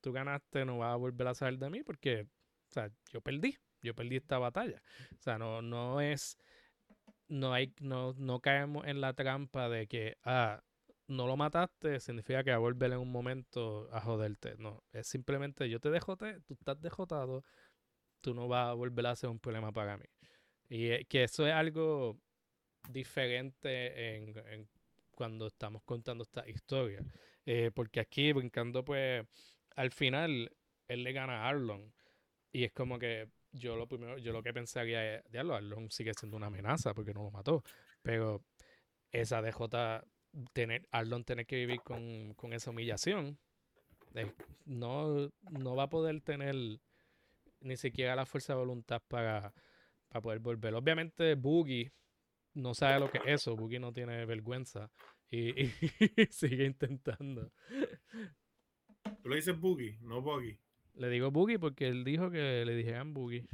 tú 0.00 0.12
ganaste, 0.12 0.64
no 0.64 0.78
vas 0.78 0.92
a 0.94 0.96
volver 0.96 1.28
a 1.28 1.34
saber 1.34 1.58
de 1.58 1.70
mí 1.70 1.82
porque, 1.82 2.22
o 2.22 2.72
sea, 2.72 2.90
yo 3.12 3.20
perdí, 3.20 3.56
yo 3.82 3.94
perdí 3.94 4.16
esta 4.16 4.38
batalla. 4.38 4.82
O 5.18 5.22
sea, 5.22 5.38
no, 5.38 5.62
no 5.62 6.00
es, 6.00 6.38
no 7.28 7.52
hay, 7.52 7.74
no, 7.80 8.14
no 8.14 8.40
caemos 8.40 8.86
en 8.86 9.00
la 9.00 9.14
trampa 9.14 9.68
de 9.68 9.86
que, 9.86 10.16
ah, 10.24 10.62
no 11.08 11.26
lo 11.26 11.36
mataste, 11.36 12.00
significa 12.00 12.44
que 12.44 12.50
va 12.50 12.56
a 12.56 12.60
volver 12.60 12.92
en 12.92 12.98
un 12.98 13.10
momento 13.10 13.88
a 13.92 14.00
joderte. 14.00 14.54
No, 14.58 14.82
es 14.92 15.06
simplemente 15.06 15.68
yo 15.68 15.80
te 15.80 15.90
dejoté, 15.90 16.40
tú 16.46 16.54
estás 16.54 16.80
dejotado, 16.80 17.44
tú 18.20 18.34
no 18.34 18.48
vas 18.48 18.68
a 18.70 18.72
volver 18.74 19.06
a 19.06 19.16
ser 19.16 19.30
un 19.30 19.38
problema 19.38 19.72
para 19.72 19.98
mí. 19.98 20.06
Y 20.68 21.04
que 21.06 21.24
eso 21.24 21.46
es 21.46 21.52
algo 21.52 22.18
diferente 22.88 24.16
en, 24.16 24.38
en 24.48 24.68
cuando 25.10 25.46
estamos 25.46 25.82
contando 25.84 26.24
esta 26.24 26.48
historia. 26.48 27.04
Eh, 27.44 27.70
porque 27.74 28.00
aquí, 28.00 28.32
brincando, 28.32 28.84
pues, 28.84 29.26
al 29.76 29.90
final, 29.90 30.50
él 30.88 31.02
le 31.02 31.12
gana 31.12 31.44
a 31.44 31.48
Arlon. 31.48 31.92
Y 32.52 32.64
es 32.64 32.72
como 32.72 32.98
que 32.98 33.28
yo 33.52 33.76
lo 33.76 33.86
primero, 33.86 34.18
yo 34.18 34.32
lo 34.32 34.42
que 34.42 34.52
pensaría 34.52 35.16
es, 35.16 35.30
diablo, 35.30 35.54
Arlon 35.54 35.90
sigue 35.90 36.12
siendo 36.14 36.36
una 36.36 36.46
amenaza 36.46 36.94
porque 36.94 37.14
no 37.14 37.22
lo 37.22 37.30
mató. 37.30 37.62
Pero 38.02 38.44
esa 39.12 39.42
DJ, 39.42 40.02
tener, 40.52 40.88
Arlon 40.90 41.24
tener 41.24 41.46
que 41.46 41.56
vivir 41.56 41.80
con, 41.82 42.34
con 42.34 42.52
esa 42.52 42.70
humillación, 42.70 43.38
no, 44.64 45.32
no 45.50 45.76
va 45.76 45.84
a 45.84 45.90
poder 45.90 46.20
tener 46.20 46.54
ni 47.60 47.76
siquiera 47.76 48.16
la 48.16 48.26
fuerza 48.26 48.54
de 48.54 48.58
voluntad 48.58 49.02
para, 49.08 49.54
para 50.08 50.22
poder 50.22 50.38
volver. 50.40 50.74
Obviamente, 50.74 51.34
Boogie 51.34 51.92
no 52.54 52.74
sabe 52.74 53.00
lo 53.00 53.10
que 53.10 53.18
es 53.18 53.24
eso. 53.26 53.56
Boogie 53.56 53.80
no 53.80 53.92
tiene 53.92 54.26
vergüenza 54.26 54.90
y, 55.30 55.62
y 56.16 56.26
sigue 56.30 56.64
intentando. 56.64 57.50
Tú 59.22 59.28
le 59.28 59.36
dices 59.36 59.58
Boogie, 59.58 59.98
no 60.00 60.20
Boogie. 60.20 60.58
Le 60.94 61.08
digo 61.08 61.30
Boogie 61.30 61.58
porque 61.58 61.88
él 61.88 62.04
dijo 62.04 62.30
que 62.30 62.64
le 62.64 62.74
dijeran 62.74 63.14
Boogie. 63.14 63.46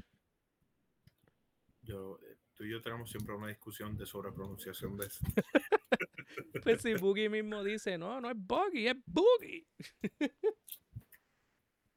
Yo, 1.82 2.18
eh, 2.22 2.36
tú 2.54 2.64
y 2.64 2.70
yo 2.70 2.82
tenemos 2.82 3.10
siempre 3.10 3.34
una 3.34 3.48
discusión 3.48 3.96
de 3.96 4.06
sobrepronunciación 4.06 4.96
de 4.96 5.06
eso. 5.06 5.24
Pues 6.62 6.82
si 6.82 6.94
Boogie 6.94 7.28
mismo 7.28 7.64
dice, 7.64 7.98
no, 7.98 8.20
no 8.20 8.30
es 8.30 8.36
Boogie, 8.36 8.90
es 8.90 8.96
Boogie. 9.06 9.66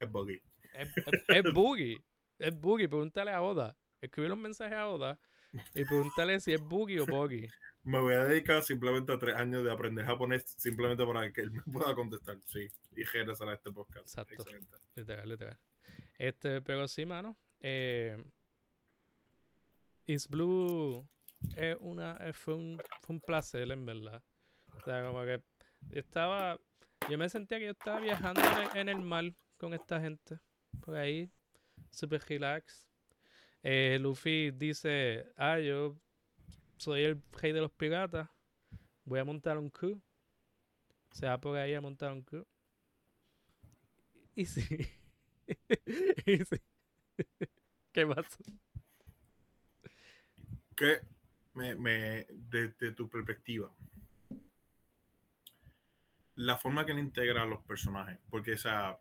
Es 0.00 0.10
Boogie. 0.10 0.42
Es, 0.74 0.88
es, 0.96 1.24
es 1.28 1.52
Boogie. 1.52 2.02
Es 2.38 2.58
Boogie. 2.58 2.88
Pregúntale 2.88 3.30
a 3.30 3.42
Oda. 3.42 3.76
Escribe 4.00 4.32
un 4.32 4.40
mensaje 4.40 4.74
a 4.74 4.88
Oda 4.88 5.20
y 5.74 5.84
pregúntale 5.84 6.40
si 6.40 6.52
es 6.52 6.60
Boogie 6.60 7.00
o 7.00 7.06
Boogie. 7.06 7.50
Me 7.84 7.98
voy 7.98 8.14
a 8.14 8.24
dedicar 8.24 8.62
simplemente 8.62 9.12
a 9.12 9.18
tres 9.18 9.34
años 9.34 9.64
de 9.64 9.72
aprender 9.72 10.04
japonés 10.04 10.44
simplemente 10.56 11.04
para 11.04 11.32
que 11.32 11.40
él 11.40 11.50
me 11.50 11.62
pueda 11.62 11.94
contestar. 11.94 12.38
Sí, 12.46 12.68
y 12.96 13.02
regresar 13.02 13.48
a 13.48 13.54
este 13.54 13.72
podcast. 13.72 14.06
Exacto. 14.06 14.34
Excelente. 14.34 14.76
Literal, 14.94 15.28
literal. 15.28 15.58
Este, 16.16 16.62
pero 16.62 16.86
sí, 16.86 17.04
mano. 17.04 17.36
Eh, 17.60 18.22
Is 20.06 20.28
Blue 20.28 21.08
es 21.56 21.76
una, 21.80 22.18
fue, 22.32 22.54
un, 22.54 22.80
fue 23.00 23.14
un 23.14 23.20
placer, 23.20 23.70
en 23.70 23.84
verdad. 23.84 24.22
O 24.76 24.80
sea, 24.80 25.04
como 25.04 25.24
que 25.24 25.42
yo 25.88 26.00
estaba. 26.00 26.58
Yo 27.10 27.18
me 27.18 27.28
sentía 27.28 27.58
que 27.58 27.64
yo 27.64 27.72
estaba 27.72 27.98
viajando 27.98 28.40
en 28.40 28.58
el, 28.58 28.76
en 28.76 28.88
el 28.88 29.00
mar 29.00 29.24
con 29.56 29.74
esta 29.74 30.00
gente. 30.00 30.38
Por 30.80 30.94
ahí, 30.94 31.30
super 31.90 32.22
relax. 32.28 32.91
Eh, 33.62 33.98
Luffy 34.00 34.50
dice: 34.50 35.32
Ah, 35.36 35.58
yo 35.58 35.96
soy 36.76 37.04
el 37.04 37.22
rey 37.32 37.52
de 37.52 37.60
los 37.60 37.72
piratas. 37.72 38.28
Voy 39.04 39.20
a 39.20 39.24
montar 39.24 39.58
un 39.58 39.70
crew. 39.70 40.00
Se 41.12 41.26
va 41.26 41.40
por 41.40 41.56
ahí 41.56 41.74
a 41.74 41.80
montar 41.80 42.12
un 42.12 42.22
crew. 42.22 42.46
Y 44.34 44.46
sí. 44.46 44.66
y 46.26 46.38
sí. 46.38 46.56
¿Qué 47.92 48.06
pasa? 48.06 48.38
Que 50.76 51.00
me, 51.54 51.74
me, 51.74 52.26
desde 52.30 52.92
tu 52.92 53.08
perspectiva, 53.08 53.70
la 56.36 56.56
forma 56.56 56.86
que 56.86 56.92
él 56.92 56.98
integra 56.98 57.42
a 57.42 57.46
los 57.46 57.62
personajes, 57.62 58.18
porque 58.30 58.54
o 58.54 58.58
sea, 58.58 58.98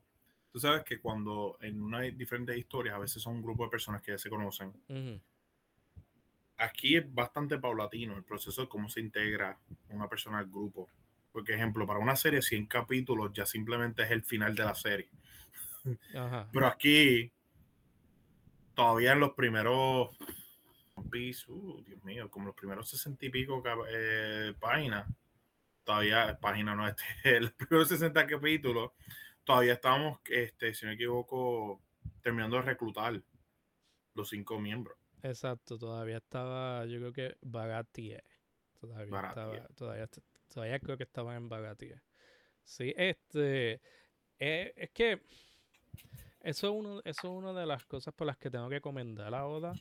tú 0.51 0.59
sabes 0.59 0.83
que 0.83 0.99
cuando 0.99 1.57
en 1.61 1.81
una 1.81 2.01
diferentes 2.01 2.57
historias 2.57 2.95
a 2.95 2.99
veces 2.99 3.21
son 3.21 3.35
un 3.35 3.41
grupo 3.41 3.63
de 3.63 3.69
personas 3.69 4.01
que 4.01 4.11
ya 4.11 4.17
se 4.17 4.29
conocen, 4.29 4.69
Ujú. 4.89 5.21
aquí 6.57 6.95
es 6.97 7.13
bastante 7.13 7.57
paulatino 7.57 8.15
el 8.17 8.23
proceso 8.23 8.61
de 8.61 8.69
cómo 8.69 8.89
se 8.89 8.99
integra 8.99 9.57
una 9.89 10.07
persona 10.07 10.39
al 10.39 10.49
grupo. 10.49 10.89
Porque, 11.31 11.53
ejemplo, 11.53 11.87
para 11.87 11.99
una 11.99 12.17
serie 12.17 12.41
100 12.41 12.65
capítulos 12.65 13.31
ya 13.33 13.45
simplemente 13.45 14.03
es 14.03 14.11
el 14.11 14.23
final 14.23 14.53
de 14.53 14.65
la 14.65 14.75
serie. 14.75 15.09
Ajá. 16.15 16.49
Pero 16.51 16.67
aquí, 16.67 17.31
todavía 18.75 19.13
en 19.13 19.21
los 19.21 19.31
primeros 19.31 20.09
uh, 21.47 21.83
Dios 21.83 22.03
mío, 22.03 22.29
como 22.29 22.47
los 22.47 22.55
primeros 22.55 22.89
sesenta 22.89 23.25
y 23.25 23.29
pico 23.29 23.63
eh, 23.89 24.53
páginas, 24.59 25.07
todavía, 25.83 26.37
página 26.39 26.75
no, 26.75 26.87
este, 26.87 27.03
los 27.41 27.51
primeros 27.53 27.89
60 27.89 28.27
capítulos, 28.27 28.91
todavía 29.43 29.73
estábamos, 29.73 30.19
este, 30.29 30.73
si 30.73 30.85
no 30.85 30.89
me 30.89 30.95
equivoco, 30.95 31.81
terminando 32.21 32.57
de 32.57 32.63
reclutar 32.63 33.21
los 34.13 34.29
cinco 34.29 34.59
miembros. 34.59 34.97
Exacto, 35.23 35.77
todavía 35.77 36.17
estaba, 36.17 36.85
yo 36.85 36.99
creo 36.99 37.13
que 37.13 37.37
Bagatie. 37.41 38.23
Todavía 38.79 39.27
estaba, 39.27 39.67
todavía, 39.75 40.09
todavía 40.47 40.79
creo 40.79 40.97
que 40.97 41.03
estaban 41.03 41.37
en 41.37 41.49
Bagatie. 41.49 42.01
Sí, 42.63 42.93
este, 42.97 43.81
eh, 44.39 44.73
es 44.75 44.89
que 44.91 45.21
eso 46.41 46.67
es, 46.67 46.73
uno, 46.73 46.99
eso 47.05 47.27
es 47.27 47.33
una 47.43 47.53
de 47.53 47.65
las 47.67 47.85
cosas 47.85 48.13
por 48.13 48.25
las 48.25 48.37
que 48.37 48.49
tengo 48.49 48.69
que 48.69 48.81
comentar 48.81 49.33
a 49.35 49.45
Oda, 49.45 49.73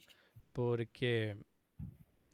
porque 0.52 1.38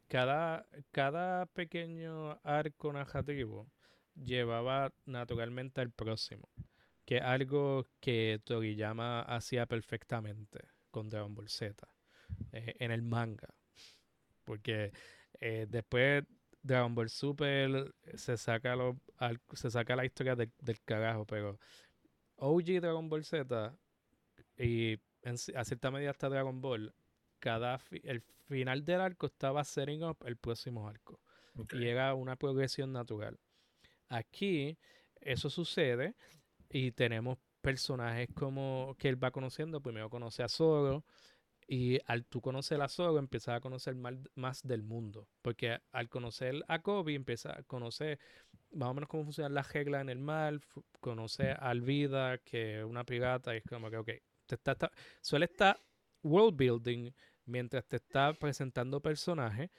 cada, 0.09 0.67
cada 0.91 1.45
pequeño 1.45 2.39
arco 2.43 2.91
narrativo 2.91 3.69
llevaba 4.15 4.91
naturalmente 5.05 5.79
al 5.79 5.91
próximo, 5.91 6.49
que 7.07 7.17
es 7.17 7.23
algo 7.23 7.87
que 8.01 8.41
Toriyama 8.43 9.21
hacía 9.21 9.65
perfectamente 9.65 10.59
con 10.91 11.07
Dragon 11.07 11.33
Ball 11.33 11.47
Z 11.47 11.87
eh, 12.51 12.75
en 12.79 12.91
el 12.91 13.01
manga. 13.01 13.47
Porque 14.43 14.91
eh, 15.39 15.67
después 15.69 16.25
Dragon 16.61 16.93
Ball 16.93 17.09
Super 17.09 17.95
se 18.15 18.35
saca, 18.35 18.75
lo- 18.75 18.99
al- 19.17 19.39
se 19.53 19.71
saca 19.71 19.95
la 19.95 20.03
historia 20.03 20.35
del, 20.35 20.51
del 20.59 20.81
carajo, 20.83 21.25
pero 21.25 21.57
OG 22.35 22.81
Dragon 22.81 23.07
Ball 23.07 23.23
Z 23.23 23.73
y 24.57 24.99
en 25.21 25.35
a 25.55 25.63
cierta 25.63 25.91
medida 25.91 26.11
hasta 26.11 26.27
Dragon 26.27 26.59
Ball, 26.59 26.93
cada 27.39 27.79
fi- 27.79 28.01
el 28.03 28.21
final 28.49 28.83
del 28.83 28.99
arco 28.99 29.27
estaba 29.27 29.63
setting 29.63 30.03
up 30.03 30.17
el 30.25 30.35
próximo 30.35 30.89
arco 30.89 31.21
y 31.71 31.85
era 31.87 32.13
una 32.15 32.35
progresión 32.35 32.91
natural. 32.91 33.39
Aquí 34.09 34.77
eso 35.21 35.49
sucede 35.49 36.15
y 36.69 36.91
tenemos 36.91 37.37
personajes 37.61 38.29
como 38.33 38.95
que 38.97 39.09
él 39.09 39.21
va 39.21 39.31
conociendo. 39.31 39.81
Primero 39.81 40.09
conoce 40.09 40.43
a 40.43 40.49
Zoro 40.49 41.05
y 41.67 41.99
al 42.05 42.25
tú 42.25 42.41
conocer 42.41 42.81
a 42.81 42.87
Zoro 42.87 43.19
empiezas 43.19 43.55
a 43.57 43.61
conocer 43.61 43.95
más 44.35 44.63
del 44.63 44.83
mundo. 44.83 45.27
Porque 45.41 45.79
al 45.91 46.09
conocer 46.09 46.63
a 46.67 46.79
Kobe 46.81 47.13
empieza 47.15 47.57
a 47.57 47.63
conocer 47.63 48.19
más 48.71 48.89
o 48.89 48.93
menos 48.93 49.09
cómo 49.09 49.23
funcionan 49.23 49.53
las 49.53 49.71
reglas 49.73 50.01
en 50.01 50.09
el 50.09 50.19
mar, 50.19 50.59
conoce 50.99 51.51
a 51.51 51.55
Alvida, 51.69 52.37
que 52.39 52.79
es 52.79 52.85
una 52.85 53.03
pirata, 53.03 53.53
y 53.53 53.57
es 53.59 53.63
como 53.63 53.89
que, 53.89 53.97
ok, 53.97 54.09
te 54.45 54.55
está, 54.55 54.73
está- 54.73 54.91
suele 55.21 55.45
estar 55.45 55.79
world 56.23 56.55
building 56.57 57.11
mientras 57.45 57.85
te 57.87 57.97
está 57.97 58.33
presentando 58.33 59.01
personajes 59.01 59.69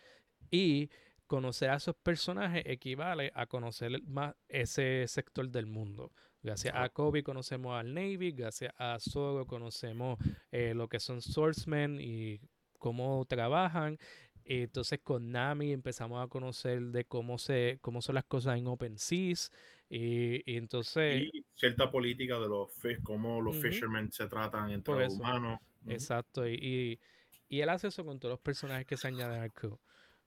y 0.50 0.90
conocer 1.28 1.70
a 1.70 1.76
esos 1.76 1.94
personajes 1.94 2.64
equivale 2.66 3.30
a 3.34 3.46
conocer 3.46 4.02
más 4.02 4.34
ese 4.48 5.06
sector 5.06 5.48
del 5.48 5.66
mundo. 5.66 6.10
Gracias 6.42 6.74
a. 6.74 6.88
Kobe 6.88 7.22
conocemos 7.22 7.78
al 7.78 7.94
Navy, 7.94 8.32
gracias 8.32 8.72
a 8.78 8.98
Zoro 8.98 9.46
conocemos 9.46 10.18
eh, 10.50 10.72
lo 10.74 10.88
que 10.88 10.98
son 10.98 11.22
swordsmen 11.22 12.00
y 12.00 12.40
cómo 12.78 13.24
trabajan. 13.26 13.98
Entonces 14.44 15.00
con 15.04 15.30
Nami 15.30 15.72
empezamos 15.72 16.24
a 16.24 16.28
conocer 16.28 16.80
de 16.80 17.04
cómo 17.04 17.36
se 17.36 17.78
cómo 17.82 18.00
son 18.00 18.14
las 18.14 18.24
cosas 18.24 18.58
en 18.58 18.66
Open 18.66 18.96
Seas 18.96 19.52
y, 19.90 20.50
y 20.50 20.56
entonces 20.56 21.22
y 21.22 21.44
cierta 21.54 21.90
política 21.90 22.38
de 22.40 22.48
los 22.48 22.72
fish, 22.72 23.02
cómo 23.02 23.42
los 23.42 23.56
fishermen 23.58 24.10
se 24.10 24.26
tratan 24.26 24.70
entre 24.70 24.94
Por 24.94 25.02
los 25.02 25.12
eso. 25.12 25.22
humanos. 25.22 25.60
Exacto, 25.86 26.48
y, 26.48 26.54
y, 26.54 27.00
y 27.48 27.60
él 27.60 27.68
hace 27.68 27.88
eso 27.88 28.04
con 28.04 28.18
todos 28.18 28.32
los 28.32 28.40
personajes 28.40 28.86
que 28.86 28.96
se 28.96 29.08
añaden 29.08 29.42
al 29.42 29.52
crew. 29.52 29.78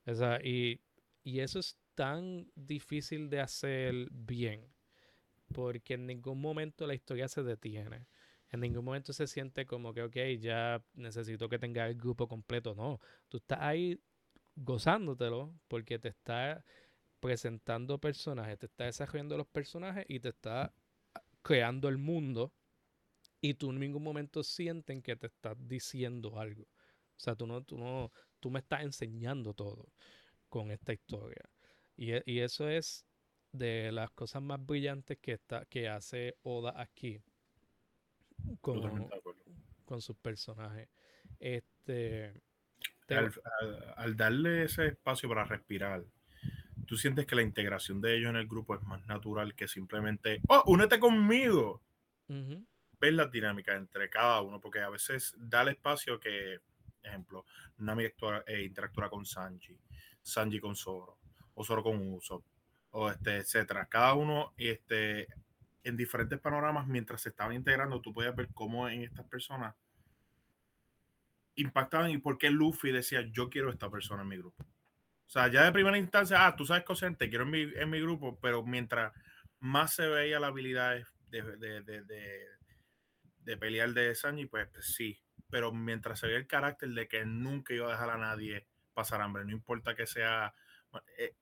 O 0.05 0.15
sea, 0.15 0.39
y, 0.43 0.79
y 1.23 1.39
eso 1.39 1.59
es 1.59 1.77
tan 1.95 2.51
difícil 2.55 3.29
de 3.29 3.41
hacer 3.41 4.07
bien, 4.11 4.73
porque 5.53 5.95
en 5.95 6.07
ningún 6.07 6.41
momento 6.41 6.87
la 6.87 6.95
historia 6.95 7.27
se 7.27 7.43
detiene. 7.43 8.07
En 8.49 8.59
ningún 8.59 8.83
momento 8.83 9.13
se 9.13 9.27
siente 9.27 9.65
como 9.65 9.93
que, 9.93 10.03
ok, 10.03 10.15
ya 10.39 10.83
necesito 10.93 11.47
que 11.47 11.59
tenga 11.59 11.87
el 11.87 11.95
grupo 11.95 12.27
completo. 12.27 12.75
No, 12.75 12.99
tú 13.29 13.37
estás 13.37 13.59
ahí 13.61 13.99
gozándotelo 14.55 15.53
porque 15.67 15.99
te 15.99 16.09
está 16.09 16.65
presentando 17.19 17.99
personajes, 17.99 18.59
te 18.59 18.65
está 18.65 18.85
desarrollando 18.85 19.37
los 19.37 19.47
personajes 19.47 20.05
y 20.09 20.19
te 20.19 20.29
está 20.29 20.73
creando 21.41 21.87
el 21.87 21.97
mundo 21.97 22.53
y 23.41 23.53
tú 23.55 23.71
en 23.71 23.79
ningún 23.79 24.03
momento 24.03 24.43
sienten 24.43 25.01
que 25.01 25.15
te 25.15 25.27
estás 25.27 25.55
diciendo 25.59 26.39
algo. 26.39 26.63
O 26.63 27.23
sea, 27.23 27.35
tú 27.35 27.47
no, 27.47 27.63
tú 27.63 27.77
no, 27.77 28.11
tú 28.39 28.49
me 28.49 28.59
estás 28.59 28.81
enseñando 28.81 29.53
todo 29.53 29.87
con 30.51 30.69
esta 30.69 30.91
historia. 30.91 31.49
Y, 31.95 32.11
e- 32.11 32.23
y 32.25 32.39
eso 32.39 32.67
es 32.67 33.05
de 33.53 33.89
las 33.91 34.11
cosas 34.11 34.41
más 34.41 34.63
brillantes 34.63 35.17
que 35.19 35.31
está, 35.31 35.65
que 35.65 35.87
hace 35.87 36.35
Oda 36.43 36.73
aquí 36.79 37.21
con, 38.59 39.09
con 39.85 40.01
sus 40.01 40.17
personajes. 40.17 40.89
Este 41.39 42.33
te- 43.07 43.15
Al, 43.15 43.31
al- 43.61 43.93
al 43.95 44.17
darle 44.17 44.63
ese 44.63 44.87
espacio 44.87 45.29
para 45.29 45.45
respirar, 45.45 46.03
tú 46.85 46.97
sientes 46.97 47.25
que 47.25 47.35
la 47.35 47.43
integración 47.43 48.01
de 48.01 48.17
ellos 48.17 48.29
en 48.31 48.35
el 48.35 48.47
grupo 48.47 48.75
es 48.75 48.81
más 48.83 49.05
natural 49.07 49.55
que 49.55 49.67
simplemente, 49.69 50.41
oh, 50.49 50.63
únete 50.67 50.99
conmigo. 50.99 51.81
Ver 52.99 53.13
las 53.13 53.31
dinámicas 53.31 53.77
entre 53.77 54.09
cada 54.09 54.41
uno, 54.41 54.59
porque 54.59 54.79
a 54.79 54.89
veces 54.89 55.33
da 55.37 55.61
el 55.61 55.69
espacio 55.69 56.19
que, 56.19 56.59
ejemplo, 57.03 57.45
Nami 57.77 58.03
actúa- 58.05 58.43
eh, 58.47 58.63
interactúa 58.63 59.09
con 59.09 59.25
Sanji, 59.25 59.75
Sanji 60.31 60.59
con 60.59 60.75
Zoro, 60.75 61.17
o 61.53 61.63
Zoro 61.63 61.83
con 61.83 62.13
Usopp, 62.13 62.45
o 62.91 63.09
este, 63.09 63.37
etcétera. 63.37 63.85
Cada 63.87 64.13
uno 64.13 64.53
este, 64.57 65.27
en 65.83 65.97
diferentes 65.97 66.39
panoramas, 66.39 66.87
mientras 66.87 67.21
se 67.21 67.29
estaban 67.29 67.53
integrando, 67.53 68.01
tú 68.01 68.13
podías 68.13 68.35
ver 68.35 68.49
cómo 68.53 68.87
en 68.89 69.03
estas 69.03 69.25
personas 69.25 69.75
impactaban 71.55 72.11
y 72.11 72.17
por 72.17 72.37
qué 72.37 72.49
Luffy 72.49 72.91
decía, 72.91 73.21
yo 73.31 73.49
quiero 73.49 73.69
esta 73.71 73.89
persona 73.89 74.23
en 74.23 74.29
mi 74.29 74.37
grupo. 74.37 74.63
O 74.63 75.29
sea, 75.29 75.47
ya 75.47 75.63
de 75.63 75.71
primera 75.71 75.97
instancia, 75.97 76.45
ah, 76.45 76.55
tú 76.55 76.65
sabes 76.65 76.83
coser, 76.83 77.15
te 77.15 77.29
quiero 77.29 77.45
en 77.45 77.51
mi, 77.51 77.61
en 77.61 77.89
mi 77.89 78.01
grupo, 78.01 78.39
pero 78.41 78.63
mientras 78.63 79.13
más 79.59 79.93
se 79.93 80.07
veía 80.07 80.39
la 80.39 80.47
habilidad 80.47 80.97
de, 81.29 81.41
de, 81.57 81.81
de, 81.81 82.03
de, 82.03 82.45
de 83.39 83.57
pelear 83.57 83.93
de 83.93 84.13
Sanji, 84.15 84.45
pues, 84.47 84.67
pues, 84.67 84.93
sí. 84.93 85.21
Pero 85.49 85.71
mientras 85.71 86.19
se 86.19 86.27
veía 86.27 86.39
el 86.39 86.47
carácter 86.47 86.89
de 86.89 87.07
que 87.07 87.25
nunca 87.25 87.73
iba 87.73 87.87
a 87.87 87.91
dejar 87.91 88.09
a 88.09 88.17
nadie 88.17 88.67
pasar 89.01 89.21
hambre, 89.21 89.45
no 89.45 89.51
importa 89.51 89.95
que 89.95 90.05
sea, 90.05 90.53
eh, 91.17 91.35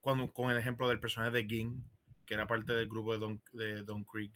cuando, 0.00 0.32
con 0.32 0.50
el 0.50 0.58
ejemplo 0.58 0.88
del 0.88 1.00
personaje 1.00 1.32
de 1.32 1.46
Ging, 1.46 1.82
que 2.26 2.34
era 2.34 2.46
parte 2.46 2.72
del 2.72 2.88
grupo 2.88 3.12
de 3.12 3.18
Don, 3.18 3.42
de 3.52 3.82
Don 3.82 4.04
Creek, 4.04 4.32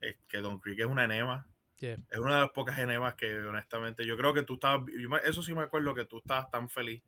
es 0.00 0.16
que 0.28 0.38
Don 0.38 0.58
Creek 0.60 0.80
es 0.80 0.86
una 0.86 1.04
enema, 1.04 1.46
Yeah. 1.78 1.98
Es 2.10 2.18
una 2.18 2.36
de 2.36 2.40
las 2.40 2.50
pocas 2.52 2.74
genemas 2.74 3.14
que 3.16 3.36
honestamente 3.38 4.06
yo 4.06 4.16
creo 4.16 4.32
que 4.32 4.42
tú 4.44 4.54
estabas, 4.54 4.88
eso 5.24 5.42
sí 5.42 5.54
me 5.54 5.60
acuerdo 5.60 5.94
que 5.94 6.06
tú 6.06 6.18
estabas 6.18 6.50
tan 6.50 6.70
feliz 6.70 7.02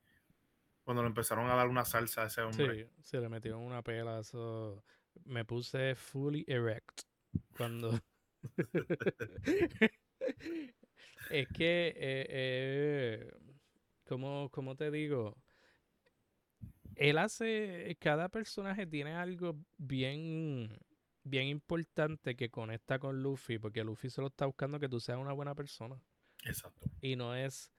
cuando 0.84 1.02
le 1.02 1.08
empezaron 1.08 1.48
a 1.48 1.54
dar 1.54 1.68
una 1.68 1.86
salsa 1.86 2.24
a 2.24 2.26
ese 2.26 2.42
hombre. 2.42 2.84
Sí, 2.84 2.90
se 3.02 3.20
le 3.20 3.30
metieron 3.30 3.62
una 3.62 3.82
pela, 3.82 4.20
eso 4.20 4.84
me 5.24 5.44
puse 5.46 5.94
fully 5.94 6.44
erect 6.46 7.00
cuando 7.56 7.92
es 11.30 11.48
que 11.48 11.88
eh, 11.88 12.26
eh, 12.28 13.30
como, 14.08 14.48
como 14.50 14.74
te 14.76 14.90
digo 14.90 15.36
él 16.96 17.18
hace 17.18 17.96
cada 18.00 18.28
personaje 18.28 18.86
tiene 18.86 19.14
algo 19.14 19.56
bien 19.76 20.76
bien 21.22 21.46
importante 21.46 22.34
que 22.34 22.48
conecta 22.50 22.98
con 22.98 23.22
Luffy 23.22 23.58
porque 23.58 23.84
Luffy 23.84 24.10
solo 24.10 24.28
está 24.28 24.46
buscando 24.46 24.80
que 24.80 24.88
tú 24.88 24.98
seas 24.98 25.18
una 25.18 25.32
buena 25.32 25.54
persona 25.54 26.00
Exacto. 26.44 26.86
y 27.00 27.14
no 27.16 27.34
es 27.34 27.70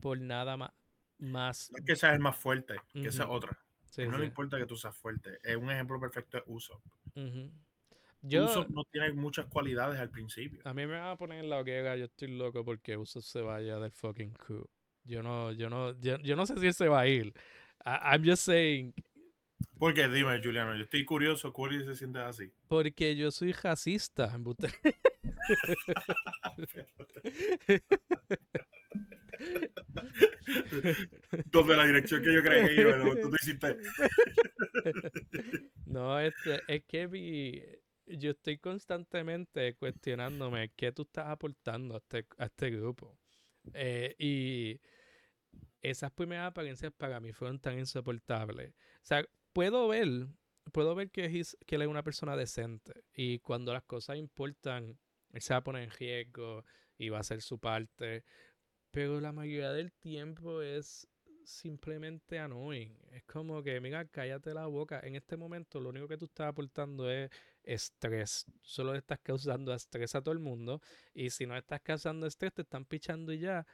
por 0.00 0.18
nada 0.20 0.56
más 0.56 0.70
más 1.18 1.70
No 1.72 1.78
es 1.78 1.84
que 1.84 1.96
seas 1.96 2.14
el 2.14 2.20
más 2.20 2.36
fuerte, 2.36 2.76
que 2.92 3.08
es 3.08 3.18
Ujú. 3.18 3.32
otra. 3.32 3.58
sí, 3.90 4.04
no 4.06 4.12
sí. 4.12 4.18
le 4.20 4.26
importa 4.26 4.58
que 4.58 4.66
tú 4.66 4.76
seas 4.76 4.94
fuerte. 4.94 5.38
Es 5.42 5.56
un 5.56 5.70
ejemplo 5.70 5.98
perfecto 5.98 6.36
de 6.36 6.44
Uso. 6.46 6.82
Ujú. 7.14 7.50
Yo, 8.22 8.44
Uso 8.44 8.66
no 8.68 8.84
tiene 8.84 9.12
muchas 9.14 9.46
cualidades 9.46 9.98
al 9.98 10.10
principio. 10.10 10.60
a 10.64 10.74
mí 10.74 10.86
me 10.86 10.98
van 10.98 11.08
a 11.12 11.16
poner 11.16 11.42
en 11.42 11.48
la 11.50 11.58
hoguera, 11.58 11.96
yo 11.96 12.04
estoy 12.04 12.28
loco 12.36 12.64
porque 12.64 12.96
Uso 12.96 13.20
se 13.22 13.40
vaya 13.40 13.78
del 13.78 13.92
fucking 13.92 14.32
crew. 14.32 14.66
Yo 15.06 15.22
no, 15.22 15.52
yo 15.52 15.70
no, 15.70 15.98
yo, 16.00 16.18
yo 16.18 16.36
no 16.36 16.46
sé 16.46 16.58
si 16.58 16.66
él 16.66 16.74
se 16.74 16.88
va 16.88 17.00
a 17.00 17.06
ir. 17.08 17.28
I- 17.84 18.14
I'm 18.16 18.24
just 18.24 18.42
saying, 18.44 18.92
Porque 19.78 20.08
dime, 20.08 20.40
Juliano, 20.42 20.74
yo 20.76 20.84
estoy 20.84 21.04
curioso, 21.04 21.52
¿cuál 21.52 21.84
se 21.84 21.94
siente 21.94 22.18
así? 22.18 22.50
porque 22.68 23.14
yo 23.16 23.30
soy 23.30 23.52
racista. 23.52 24.36
Donde 31.46 31.76
la 31.76 31.86
dirección 31.86 32.22
que 32.22 32.32
yo 32.34 32.42
creía 32.42 32.66
que 32.66 32.74
iba, 32.80 33.20
tú 33.20 33.30
te 33.30 33.36
hiciste. 33.42 33.76
No, 35.86 36.18
este, 36.18 36.60
es 36.66 36.82
que 36.84 37.06
mi, 37.08 37.62
yo 38.06 38.32
estoy 38.32 38.58
constantemente 38.58 39.74
cuestionándome 39.76 40.72
qué 40.76 40.90
tú 40.92 41.02
estás 41.02 41.28
aportando 41.28 41.94
a 41.94 41.98
este, 41.98 42.26
a 42.38 42.46
este 42.46 42.70
grupo. 42.70 43.16
Eh, 43.72 44.14
y 44.18 44.80
esas 45.90 46.10
primeras 46.12 46.48
apariencias 46.48 46.92
para 46.96 47.20
mí 47.20 47.32
fueron 47.32 47.58
tan 47.60 47.78
insoportables. 47.78 48.70
O 48.70 49.04
sea, 49.04 49.24
puedo 49.52 49.88
ver, 49.88 50.28
puedo 50.72 50.94
ver 50.94 51.10
que, 51.10 51.26
he's- 51.30 51.56
que 51.66 51.76
él 51.76 51.82
es 51.82 51.88
una 51.88 52.02
persona 52.02 52.36
decente. 52.36 53.04
Y 53.14 53.38
cuando 53.40 53.72
las 53.72 53.84
cosas 53.84 54.16
importan, 54.18 54.98
él 55.32 55.40
se 55.42 55.54
va 55.54 55.58
a 55.58 55.64
poner 55.64 55.84
en 55.84 55.90
riesgo 55.90 56.64
y 56.98 57.08
va 57.10 57.18
a 57.18 57.20
hacer 57.20 57.42
su 57.42 57.58
parte. 57.58 58.24
Pero 58.90 59.20
la 59.20 59.32
mayoría 59.32 59.72
del 59.72 59.92
tiempo 59.92 60.62
es 60.62 61.08
simplemente 61.44 62.38
annoying. 62.38 62.98
Es 63.12 63.24
como 63.24 63.62
que, 63.62 63.80
mira, 63.80 64.04
cállate 64.06 64.52
la 64.54 64.66
boca. 64.66 65.00
En 65.00 65.16
este 65.16 65.36
momento 65.36 65.80
lo 65.80 65.90
único 65.90 66.08
que 66.08 66.16
tú 66.18 66.24
estás 66.26 66.48
aportando 66.48 67.10
es 67.10 67.30
estrés. 67.62 68.46
Solo 68.62 68.94
estás 68.94 69.20
causando 69.22 69.72
estrés 69.74 70.14
a 70.14 70.22
todo 70.22 70.32
el 70.32 70.40
mundo. 70.40 70.80
Y 71.14 71.30
si 71.30 71.46
no 71.46 71.56
estás 71.56 71.80
causando 71.82 72.26
estrés, 72.26 72.52
te 72.54 72.62
están 72.62 72.84
pichando 72.84 73.32
y 73.32 73.38
ya. 73.40 73.66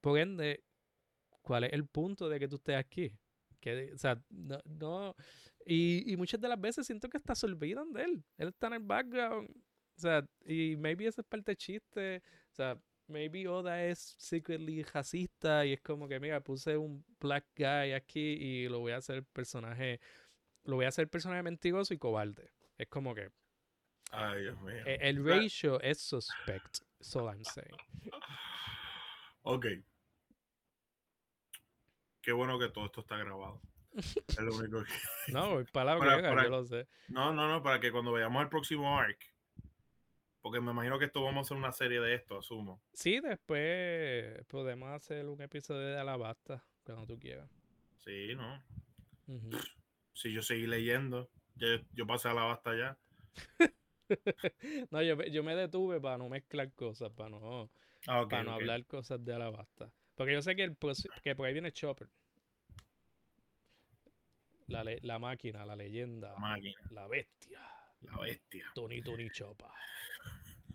Por 0.00 0.18
ende, 0.18 0.62
¿cuál 1.44 1.64
es 1.64 1.72
el 1.72 1.86
punto 1.86 2.28
de 2.28 2.40
que 2.40 2.48
tú 2.48 2.56
estés 2.56 2.76
aquí? 2.76 3.12
Que, 3.60 3.92
o 3.92 3.98
sea, 3.98 4.20
no, 4.30 4.58
no- 4.64 5.14
Y, 5.66 6.12
y 6.12 6.16
muchas 6.16 6.40
de 6.40 6.48
las 6.48 6.60
veces 6.60 6.86
siento 6.86 7.08
que 7.08 7.16
hasta 7.18 7.34
se 7.34 7.46
olvidan 7.46 7.92
de 7.92 8.02
él. 8.04 8.24
Él 8.36 8.48
está 8.48 8.66
en 8.66 8.72
el 8.74 8.80
background. 8.80 9.48
O 9.96 10.00
sea, 10.00 10.26
y 10.44 10.76
maybe 10.76 11.06
esa 11.06 11.22
es 11.22 11.26
parte 11.26 11.52
del 11.52 11.56
chiste. 11.56 12.22
O 12.50 12.54
sea, 12.54 12.78
maybe 13.06 13.46
Oda 13.48 13.82
es 13.84 14.14
secretly 14.18 14.82
racista 14.82 15.64
y 15.64 15.72
es 15.74 15.80
como 15.80 16.06
que, 16.08 16.18
mira, 16.20 16.40
puse 16.42 16.76
un 16.76 17.02
black 17.20 17.46
guy 17.56 17.92
aquí 17.92 18.20
y 18.20 18.68
lo 18.68 18.80
voy 18.80 18.92
a 18.92 18.96
hacer 18.98 19.24
personaje, 19.32 20.00
lo 20.64 20.76
voy 20.76 20.84
a 20.84 20.88
hacer 20.88 21.08
personaje 21.08 21.42
mentiroso 21.42 21.94
y 21.94 21.98
cobarde. 21.98 22.50
Es 22.76 22.88
como 22.88 23.14
que 23.14 23.30
Ay, 24.10 24.42
Dios 24.42 24.60
mío. 24.60 24.82
e- 24.84 24.98
el 25.08 25.20
O 25.20 25.24
sea, 25.24 25.36
ratio 25.36 25.80
es 25.80 25.98
suspect. 26.00 26.78
All 27.14 27.24
I'm 27.34 27.44
saying. 27.44 27.76
Ok. 29.42 29.66
Qué 32.24 32.32
bueno 32.32 32.58
que 32.58 32.68
todo 32.68 32.86
esto 32.86 33.00
está 33.02 33.16
grabado. 33.18 33.60
Es 33.96 34.38
lo 34.38 34.54
único 34.56 34.82
que... 34.82 34.92
No, 35.32 35.50
voy 35.50 35.64
para 35.64 35.98
yo 35.98 36.48
lo 36.50 36.64
sé. 36.64 36.88
No, 37.08 37.32
no, 37.32 37.48
no, 37.48 37.62
para 37.62 37.80
que 37.80 37.92
cuando 37.92 38.12
veamos 38.12 38.42
el 38.42 38.48
próximo 38.48 38.98
arc, 38.98 39.18
porque 40.40 40.60
me 40.60 40.72
imagino 40.72 40.98
que 40.98 41.04
esto 41.06 41.22
vamos 41.22 41.38
a 41.38 41.42
hacer 41.42 41.56
una 41.56 41.72
serie 41.72 42.00
de 42.00 42.14
esto, 42.14 42.38
asumo. 42.38 42.82
Sí, 42.92 43.20
después 43.20 44.44
podemos 44.46 44.90
hacer 44.90 45.26
un 45.26 45.40
episodio 45.42 45.86
de 45.86 45.98
Alabasta 45.98 46.64
cuando 46.84 47.06
tú 47.06 47.18
quieras. 47.18 47.48
Sí, 48.04 48.34
¿no? 48.34 48.62
Si 50.14 50.32
yo 50.32 50.42
seguí 50.42 50.66
leyendo, 50.66 51.30
ya 51.56 51.68
yo, 51.76 51.84
yo 51.92 52.06
pasé 52.06 52.28
a 52.28 52.34
la 52.34 52.44
basta 52.44 52.76
ya. 52.76 52.98
No, 54.90 55.02
yo, 55.02 55.16
me- 55.16 55.30
yo 55.30 55.42
me 55.42 55.56
detuve 55.56 55.98
para 56.00 56.18
no 56.18 56.28
mezclar 56.28 56.70
cosas, 56.74 57.10
para 57.12 57.30
no, 57.30 57.70
Ah, 58.06 58.26
para 58.28 58.42
no 58.44 58.52
hablar 58.52 58.84
cosas 58.84 59.24
de 59.24 59.32
Alabasta. 59.34 59.90
Porque 60.14 60.32
yo 60.32 60.42
sé 60.42 60.54
que, 60.54 60.64
el, 60.64 60.76
que 61.22 61.34
por 61.34 61.46
ahí 61.46 61.52
viene 61.52 61.72
Chopper. 61.72 62.08
La, 64.66 65.18
máquina, 65.18 65.66
la 65.66 65.76
leyenda, 65.76 66.32
La 66.32 66.38
máquina, 66.38 66.80
la 66.90 67.06
bestia. 67.06 67.60
la 68.00 68.18
bestia. 68.18 68.70
Tony 68.74 69.02
Tony 69.02 69.28
Chopa. 69.30 69.72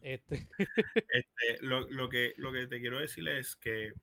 Este, 0.01 0.47
Este, 1.09 1.57
lo, 1.61 1.81
lo 1.89 2.07
que, 2.07 2.33
lo 2.37 2.51
que 2.51 2.67
te 2.67 2.79
quiero 2.79 2.99
decir 2.99 3.27
es 3.27 3.55
que 3.55 3.93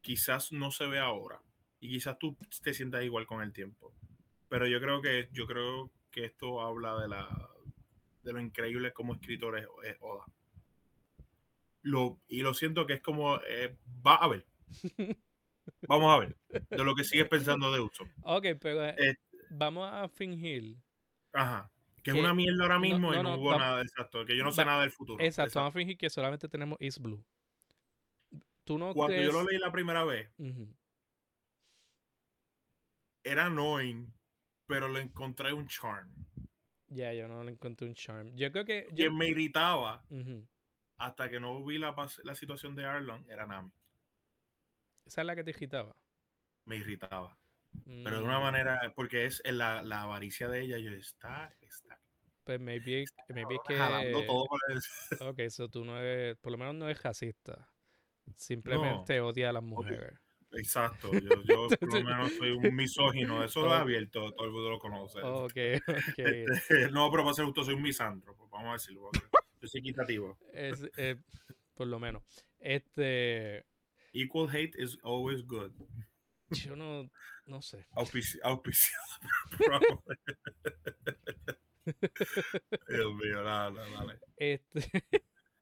quizás 0.00 0.52
no 0.52 0.70
se 0.70 0.86
ve 0.86 0.98
ahora 0.98 1.40
y 1.80 1.90
quizás 1.90 2.18
tú 2.18 2.36
te 2.62 2.74
sientas 2.74 3.04
igual 3.04 3.26
con 3.26 3.42
el 3.42 3.52
tiempo. 3.52 3.92
Pero 4.48 4.66
yo 4.66 4.80
creo 4.80 5.00
que, 5.00 5.28
yo 5.32 5.46
creo 5.46 5.90
que 6.10 6.24
esto 6.24 6.60
habla 6.60 6.98
de, 7.00 7.08
la, 7.08 7.50
de 8.22 8.32
lo 8.32 8.40
increíble 8.40 8.92
como 8.92 9.14
escritor 9.14 9.58
es, 9.58 9.66
es 9.84 9.96
Oda. 10.00 10.24
Lo, 11.82 12.20
y 12.28 12.42
lo 12.42 12.52
siento 12.54 12.86
que 12.86 12.94
es 12.94 13.00
como, 13.00 13.36
eh, 13.48 13.76
va 14.06 14.16
a 14.16 14.28
ver. 14.28 14.46
Vamos 15.88 16.14
a 16.14 16.18
ver. 16.18 16.36
De 16.68 16.84
lo 16.84 16.94
que 16.94 17.04
sigues 17.04 17.28
pensando 17.28 17.70
de 17.72 17.80
Uso. 17.80 18.04
ok, 18.22 18.46
pero 18.60 18.84
eh, 18.86 18.94
Eh, 18.98 19.14
vamos 19.50 19.88
a 19.90 20.08
fingir. 20.08 20.76
Ajá. 21.32 21.70
Que 22.02 22.10
es 22.12 22.16
una 22.16 22.34
mierda 22.34 22.62
ahora 22.62 22.74
no, 22.76 22.80
mismo 22.80 23.12
no, 23.12 23.14
y 23.14 23.22
no, 23.22 23.22
no, 23.22 23.34
hubo 23.36 23.58
nada 23.58 23.82
exacto. 23.82 24.24
Que 24.24 24.36
yo 24.36 24.42
no 24.42 24.52
sé 24.52 24.62
va- 24.62 24.66
nada 24.66 24.82
del 24.82 24.90
futuro. 24.90 25.22
Exacto, 25.22 25.58
vamos 25.58 25.74
a 25.74 25.78
fingir 25.78 25.96
que 25.98 26.08
solamente 26.10 26.48
tenemos 26.48 26.76
East 26.80 26.98
Blue. 26.98 27.22
¿Tú 28.64 28.78
no 28.78 28.92
Cuando 28.94 29.14
crees? 29.14 29.26
yo 29.26 29.32
lo 29.32 29.48
leí 29.48 29.58
la 29.58 29.70
primera 29.72 30.04
vez, 30.04 30.30
era 33.24 33.46
annoying, 33.46 34.12
pero 34.66 34.88
le 34.88 35.00
encontré 35.00 35.52
un 35.52 35.66
charm. 35.66 36.10
Ya, 36.88 37.12
yo 37.12 37.28
no 37.28 37.44
le 37.44 37.52
encontré 37.52 37.86
un 37.86 37.94
charm. 37.94 38.34
Yo 38.34 38.50
creo 38.50 38.64
que. 38.64 38.86
Que 38.94 39.04
Yo, 39.04 39.12
me 39.12 39.28
irritaba 39.28 40.02
Ujú. 40.10 40.46
Hasta 41.00 41.28
que 41.30 41.40
no 41.40 41.64
vi 41.64 41.78
la, 41.78 41.94
la 42.24 42.34
situación 42.34 42.76
de 42.76 42.84
Arlon, 42.84 43.24
era 43.28 43.46
Nami. 43.46 43.72
Esa 45.04 45.20
es 45.22 45.26
la 45.26 45.36
que 45.36 45.44
te 45.44 45.50
agitaba. 45.50 45.92
Me 46.64 46.76
irritaba. 46.76 47.38
Pero 48.02 48.18
de 48.18 48.24
una 48.24 48.38
Mm, 48.38 48.42
manera, 48.42 48.92
porque 48.94 49.26
es 49.26 49.42
la, 49.44 49.82
la 49.82 50.02
avaricia 50.02 50.48
de 50.48 50.62
ella, 50.62 50.78
yo 50.78 50.90
está, 50.92 51.54
está 51.60 52.00
Pues 52.44 52.60
maybe, 52.60 53.04
maybe 53.28 53.54
es 53.54 53.60
jalando 53.78 54.18
que. 54.20 54.26
todo 54.26 54.46
por 54.46 54.60
el- 54.68 54.80
Ok, 55.28 55.38
eso 55.40 55.68
tú 55.68 55.84
no 55.84 55.98
eres. 55.98 56.36
Por 56.38 56.52
lo 56.52 56.58
menos 56.58 56.74
no 56.74 56.86
eres 56.86 57.02
racista. 57.02 57.68
Simplemente 58.36 59.20
odia 59.20 59.50
a 59.50 59.52
las 59.52 59.62
mujeres. 59.62 60.18
Exacto, 60.52 61.20
yo, 61.20 61.42
yo 61.44 61.68
por 61.80 61.88
lo 61.94 62.02
menos 62.02 62.32
soy 62.34 62.50
un 62.50 62.74
misógino, 62.74 63.44
eso 63.44 63.62
lo 63.62 63.72
he 63.72 63.76
abierto, 63.76 64.32
todo 64.32 64.46
el 64.46 64.52
mundo 64.52 64.70
lo 64.70 64.78
conoce. 64.80 65.20
Ok, 65.20 65.56
ok. 65.88 66.18
Este, 66.52 66.90
no, 66.90 67.10
pero 67.10 67.22
para 67.22 67.34
ser 67.34 67.44
justo, 67.44 67.64
soy 67.64 67.74
un 67.74 67.82
misántropo, 67.82 68.48
vamos 68.48 68.70
a 68.70 68.72
decirlo. 68.72 69.10
Yo 69.60 69.68
soy 69.68 69.80
equitativo. 69.80 70.38
Es, 70.52 70.82
eh, 70.96 71.16
por 71.74 71.86
lo 71.86 71.98
menos. 71.98 72.22
Este. 72.58 73.64
Equal 74.12 74.48
hate 74.48 74.74
is 74.78 74.98
always 75.02 75.44
good. 75.46 75.72
Yo 76.50 76.76
no. 76.76 77.10
No 77.46 77.62
sé. 77.62 77.86
Auspici- 77.92 78.40
auspiciado. 78.42 79.04
Dios 82.88 83.14
mío, 83.14 83.42
nada, 83.42 83.70
nada, 83.70 83.90
dale. 83.90 84.20
Este. 84.36 85.04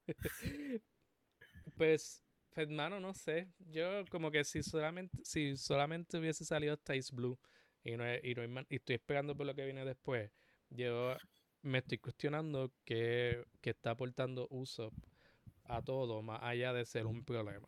pues, 1.75 2.23
hermano, 2.55 2.99
no 2.99 3.13
sé. 3.13 3.49
Yo 3.59 4.03
como 4.09 4.31
que 4.31 4.43
si 4.43 4.63
solamente, 4.63 5.17
si 5.23 5.57
solamente 5.57 6.17
hubiese 6.17 6.45
salido 6.45 6.77
Taste 6.77 7.15
Blue 7.15 7.39
y 7.83 7.95
no, 7.97 8.03
y, 8.15 8.35
no 8.35 8.61
y 8.69 8.75
estoy 8.75 8.95
esperando 8.95 9.35
por 9.35 9.45
lo 9.45 9.55
que 9.55 9.65
viene 9.65 9.85
después, 9.85 10.31
yo 10.69 11.15
me 11.61 11.79
estoy 11.79 11.97
cuestionando 11.97 12.71
qué, 12.85 13.43
qué 13.61 13.71
está 13.71 13.91
aportando 13.91 14.47
Usopp 14.49 14.93
a 15.65 15.81
todo, 15.81 16.21
más 16.21 16.41
allá 16.43 16.73
de 16.73 16.85
ser 16.85 17.05
un 17.05 17.23
problema. 17.23 17.67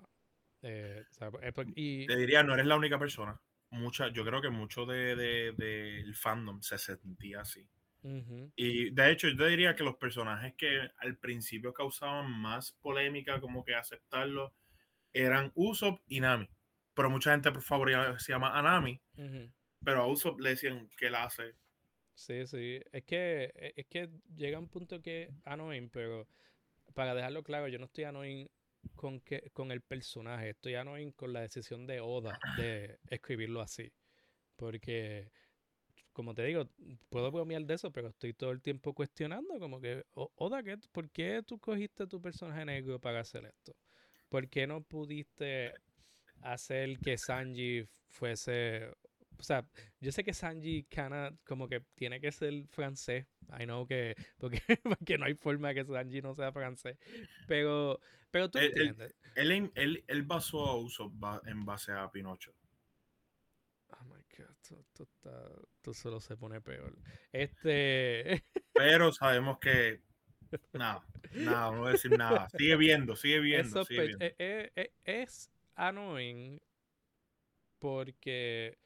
Eh, 0.64 1.04
o 1.10 1.14
sea, 1.14 1.32
y 1.76 2.06
Te 2.08 2.16
diría, 2.18 2.44
no 2.44 2.54
eres 2.54 2.66
la 2.66 2.76
única 2.76 3.00
persona. 3.00 3.40
Mucha, 3.72 4.10
yo 4.10 4.26
creo 4.26 4.42
que 4.42 4.50
mucho 4.50 4.86
de, 4.86 5.16
de- 5.16 5.54
del 5.54 6.16
fandom 6.16 6.62
se 6.62 6.78
sentía 6.78 7.42
así. 7.42 7.68
Y 8.56 8.90
de 8.92 9.12
hecho, 9.12 9.28
yo 9.30 9.46
diría 9.46 9.76
que 9.76 9.84
los 9.84 9.96
personajes 9.98 10.56
que 10.58 10.90
al 10.98 11.18
principio 11.18 11.74
causaban 11.74 12.32
más 12.32 12.72
polémica, 12.82 13.40
como 13.40 13.64
que 13.64 13.76
aceptarlo, 13.76 14.54
eran 15.14 15.52
Usopp 15.56 16.02
y 16.08 16.20
Nami. 16.20 16.50
Pero 16.94 17.10
mucha 17.10 17.32
gente 17.32 17.52
por 17.52 17.62
favor 17.62 18.20
se 18.20 18.32
llama 18.34 18.58
a 18.58 18.62
Nami, 18.62 19.02
Ujú. 19.18 19.52
pero 19.84 20.02
a 20.04 20.08
Usopp 20.08 20.40
le 20.40 20.52
decían 20.52 20.90
que 20.98 21.08
él 21.08 21.16
hace. 21.16 21.56
Sí, 22.14 22.46
sí. 22.46 22.82
Es 22.92 23.04
que, 23.04 23.46
e- 23.56 23.74
es 23.78 23.88
que 23.88 24.10
llega 24.36 24.60
un 24.60 24.68
punto 24.70 25.02
que 25.02 25.32
annoying, 25.46 25.90
pero 25.90 26.28
para 26.94 27.16
dejarlo 27.16 27.44
claro, 27.44 27.68
yo 27.68 27.80
no 27.80 27.86
estoy 27.86 28.06
annoying 28.06 28.50
con, 28.96 29.22
que, 29.22 29.52
con 29.54 29.72
el 29.72 29.82
personaje, 29.82 30.52
estoy 30.52 30.76
annoying 30.76 31.12
con 31.14 31.34
la 31.34 31.42
decisión 31.42 31.88
de 31.88 32.02
Oda 32.02 32.42
de 32.46 33.00
escribirlo 33.10 33.62
así. 33.62 33.92
Porque, 34.58 35.32
como 36.14 36.36
te 36.36 36.44
digo, 36.46 36.70
puedo 37.10 37.32
bromear 37.32 37.64
de 37.66 37.76
eso, 37.76 37.92
pero 37.92 38.10
estoy 38.10 38.34
todo 38.34 38.52
el 38.52 38.62
tiempo 38.62 38.94
cuestionando, 38.94 39.60
como 39.60 39.82
que, 39.82 40.06
"O- 40.14 40.32
Oda, 40.36 40.64
¿qué- 40.64 40.78
¿por 40.92 41.10
qué 41.12 41.44
tú 41.46 41.60
cogiste 41.60 42.08
tu 42.08 42.22
personaje 42.22 42.66
negro 42.66 43.00
para 43.00 43.22
hacer 43.22 43.46
esto? 43.46 43.76
¿Por 44.30 44.50
qué 44.50 44.68
no 44.68 44.84
pudiste 44.84 45.74
hacer 46.42 47.00
que 47.00 47.18
Sanji 47.18 47.88
fuese... 48.10 48.92
O 49.42 49.44
sea, 49.44 49.68
yo 50.00 50.12
sé 50.12 50.24
que 50.24 50.34
Sanji 50.34 50.84
Kana 50.84 51.36
como 51.46 51.68
que 51.68 51.82
tiene 51.96 52.22
que 52.22 52.32
ser 52.32 52.54
francés. 52.70 53.26
I 53.60 53.64
know 53.66 53.88
que... 53.88 54.16
Porque, 54.38 54.62
porque 54.84 55.18
no 55.18 55.26
hay 55.26 55.34
forma 55.34 55.74
que 55.74 55.84
Sanji 55.84 56.22
no 56.22 56.36
sea 56.36 56.52
francés. 56.52 56.98
Pero, 57.48 58.00
pero 58.30 58.50
tú 58.52 58.60
Él- 58.60 58.68
entiendes. 58.68 59.16
Él, 59.36 59.72
él, 59.76 60.04
él 60.08 60.24
basó 60.24 60.70
a 60.70 61.10
ba- 61.12 61.42
en 61.46 61.66
base 61.66 61.92
a 61.92 62.10
Pinocho. 62.12 62.54
Oh 63.90 64.04
my 64.06 64.22
god, 64.38 64.50
esto, 64.52 64.80
esto 64.80 65.04
está, 65.04 65.50
esto 65.76 65.94
solo 65.94 66.20
se 66.20 66.38
pone 66.38 66.62
peor. 66.62 66.96
Este... 67.32 68.44
Pero 68.74 69.12
sabemos 69.12 69.58
que 69.60 70.02
nada, 70.74 71.04
nada, 71.34 71.72
no 71.72 71.80
voy 71.80 71.90
a 71.90 71.92
decir 71.94 72.16
nada. 72.18 72.48
Sigue 72.50 72.76
viendo, 72.76 73.16
sigue 73.16 73.40
viendo, 73.40 73.84
sigue 73.86 74.06
viendo. 74.08 74.26
eh, 74.26 74.36
eh, 74.38 74.72
eh, 74.76 74.92
es 75.04 75.50
annoying 75.76 76.60
porque 77.80 78.78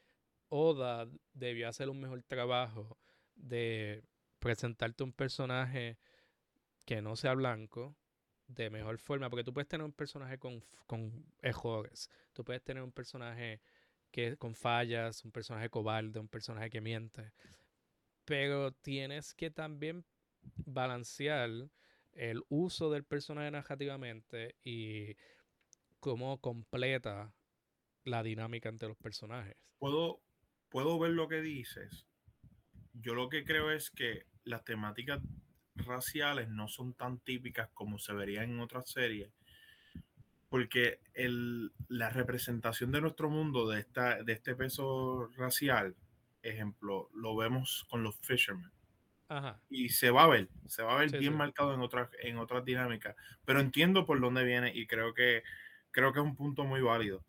Oda 0.55 1.07
debió 1.33 1.67
hacer 1.67 1.89
un 1.89 1.99
mejor 1.99 2.23
trabajo 2.23 2.97
de 3.35 4.03
presentarte 4.39 5.03
un 5.03 5.11
personaje 5.11 5.97
que 6.85 7.01
no 7.01 7.15
sea 7.15 7.33
blanco 7.33 7.95
de 8.47 8.69
mejor 8.69 8.97
forma, 8.99 9.29
porque 9.29 9.43
tú 9.43 9.53
puedes 9.53 9.67
tener 9.67 9.83
un 9.83 9.91
personaje 9.91 10.37
con, 10.37 10.63
con 10.87 11.25
errores, 11.41 12.09
tú 12.31 12.45
puedes 12.45 12.63
tener 12.63 12.83
un 12.83 12.91
personaje 12.91 13.59
que 14.11 14.37
con 14.37 14.55
fallas, 14.55 15.25
un 15.25 15.31
personaje 15.31 15.69
cobarde, 15.69 16.19
un 16.19 16.29
personaje 16.29 16.69
que 16.69 16.79
miente, 16.79 17.33
pero 18.23 18.71
tienes 18.71 19.33
que 19.33 19.51
también 19.51 20.05
balancear 20.65 21.49
el 22.13 22.43
uso 22.47 22.89
del 22.91 23.03
personaje 23.03 23.51
narrativamente 23.51 24.55
y 24.63 25.17
cómo 25.99 26.39
completa 26.39 27.33
la 28.03 28.23
dinámica 28.23 28.69
entre 28.69 28.87
los 28.87 28.97
personajes. 28.97 29.57
Puedo, 29.79 30.21
puedo 30.75 30.99
ver 30.99 31.11
lo 31.11 31.29
que 31.29 31.39
dices. 31.41 32.05
Yo 32.91 33.15
lo 33.15 33.29
que 33.29 33.45
creo 33.45 33.71
es 33.71 33.89
que 33.91 34.25
las 34.43 34.65
temáticas 34.65 35.21
raciales 35.73 36.49
no 36.49 36.67
son 36.67 36.93
tan 36.93 37.19
típicas 37.19 37.69
como 37.73 37.97
se 37.97 38.11
verían 38.11 38.49
en 38.49 38.59
otras 38.59 38.89
series. 38.89 39.31
Porque 40.49 40.99
el, 41.13 41.71
la 41.87 42.09
representación 42.09 42.91
de 42.91 42.99
nuestro 42.99 43.29
mundo 43.29 43.69
de, 43.69 43.79
esta, 43.79 44.21
de 44.21 44.33
este 44.33 44.53
peso 44.53 45.29
racial, 45.37 45.95
ejemplo, 46.41 47.09
lo 47.13 47.37
vemos 47.37 47.85
con 47.89 48.03
los 48.03 48.17
fishermen. 48.19 48.69
Ajá. 49.29 49.61
y 49.69 49.89
se 49.89 50.11
va 50.11 50.25
a 50.25 50.27
ver, 50.27 50.49
se 50.67 50.83
va 50.83 50.95
a 50.95 50.99
ver 50.99 51.11
Sí, 51.11 51.17
bien 51.17 51.31
sí. 51.31 51.37
marcado 51.37 51.73
en 51.73 51.79
otras 51.81 52.09
en 52.21 52.37
otras 52.37 52.65
dinámicas, 52.65 53.15
pero 53.45 53.59
entiendo 53.59 54.05
por 54.05 54.19
dónde 54.19 54.43
viene 54.43 54.71
y 54.75 54.85
creo 54.87 55.13
que 55.15 55.41
creo 55.91 56.13
que 56.13 56.19
es 56.19 56.25
un 56.25 56.35
punto 56.35 56.65
muy 56.65 56.81
válido. 56.81 57.25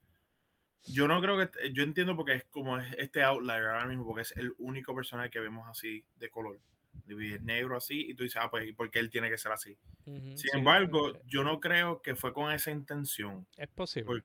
Yo 0.88 1.08
no 1.08 1.20
creo 1.20 1.36
que 1.38 1.72
yo 1.72 1.82
entiendo 1.82 2.16
porque 2.16 2.34
es 2.34 2.44
como 2.44 2.78
es 2.78 2.92
este 2.98 3.22
outlier 3.22 3.64
ahora 3.66 3.86
mismo 3.86 4.06
porque 4.06 4.22
es 4.22 4.36
el 4.36 4.54
único 4.58 4.94
personaje 4.94 5.30
que 5.30 5.40
vemos 5.40 5.68
así 5.68 6.04
de 6.16 6.30
color, 6.30 6.60
de 7.06 7.40
negro 7.40 7.76
así 7.76 8.10
y 8.10 8.14
tú 8.14 8.22
dices, 8.24 8.40
ah, 8.42 8.50
pues 8.50 8.68
¿y 8.68 8.72
por 8.72 8.90
qué 8.90 8.98
él 9.00 9.10
tiene 9.10 9.28
que 9.30 9.38
ser 9.38 9.52
así? 9.52 9.76
Sin 10.04 10.36
sí, 10.36 10.48
embargo, 10.52 11.10
eh, 11.10 11.20
yo 11.26 11.42
no 11.44 11.60
creo 11.60 12.02
que 12.02 12.14
fue 12.14 12.32
con 12.32 12.52
esa 12.52 12.70
intención, 12.70 13.46
es 13.56 13.68
posible. 13.68 14.06
por- 14.06 14.24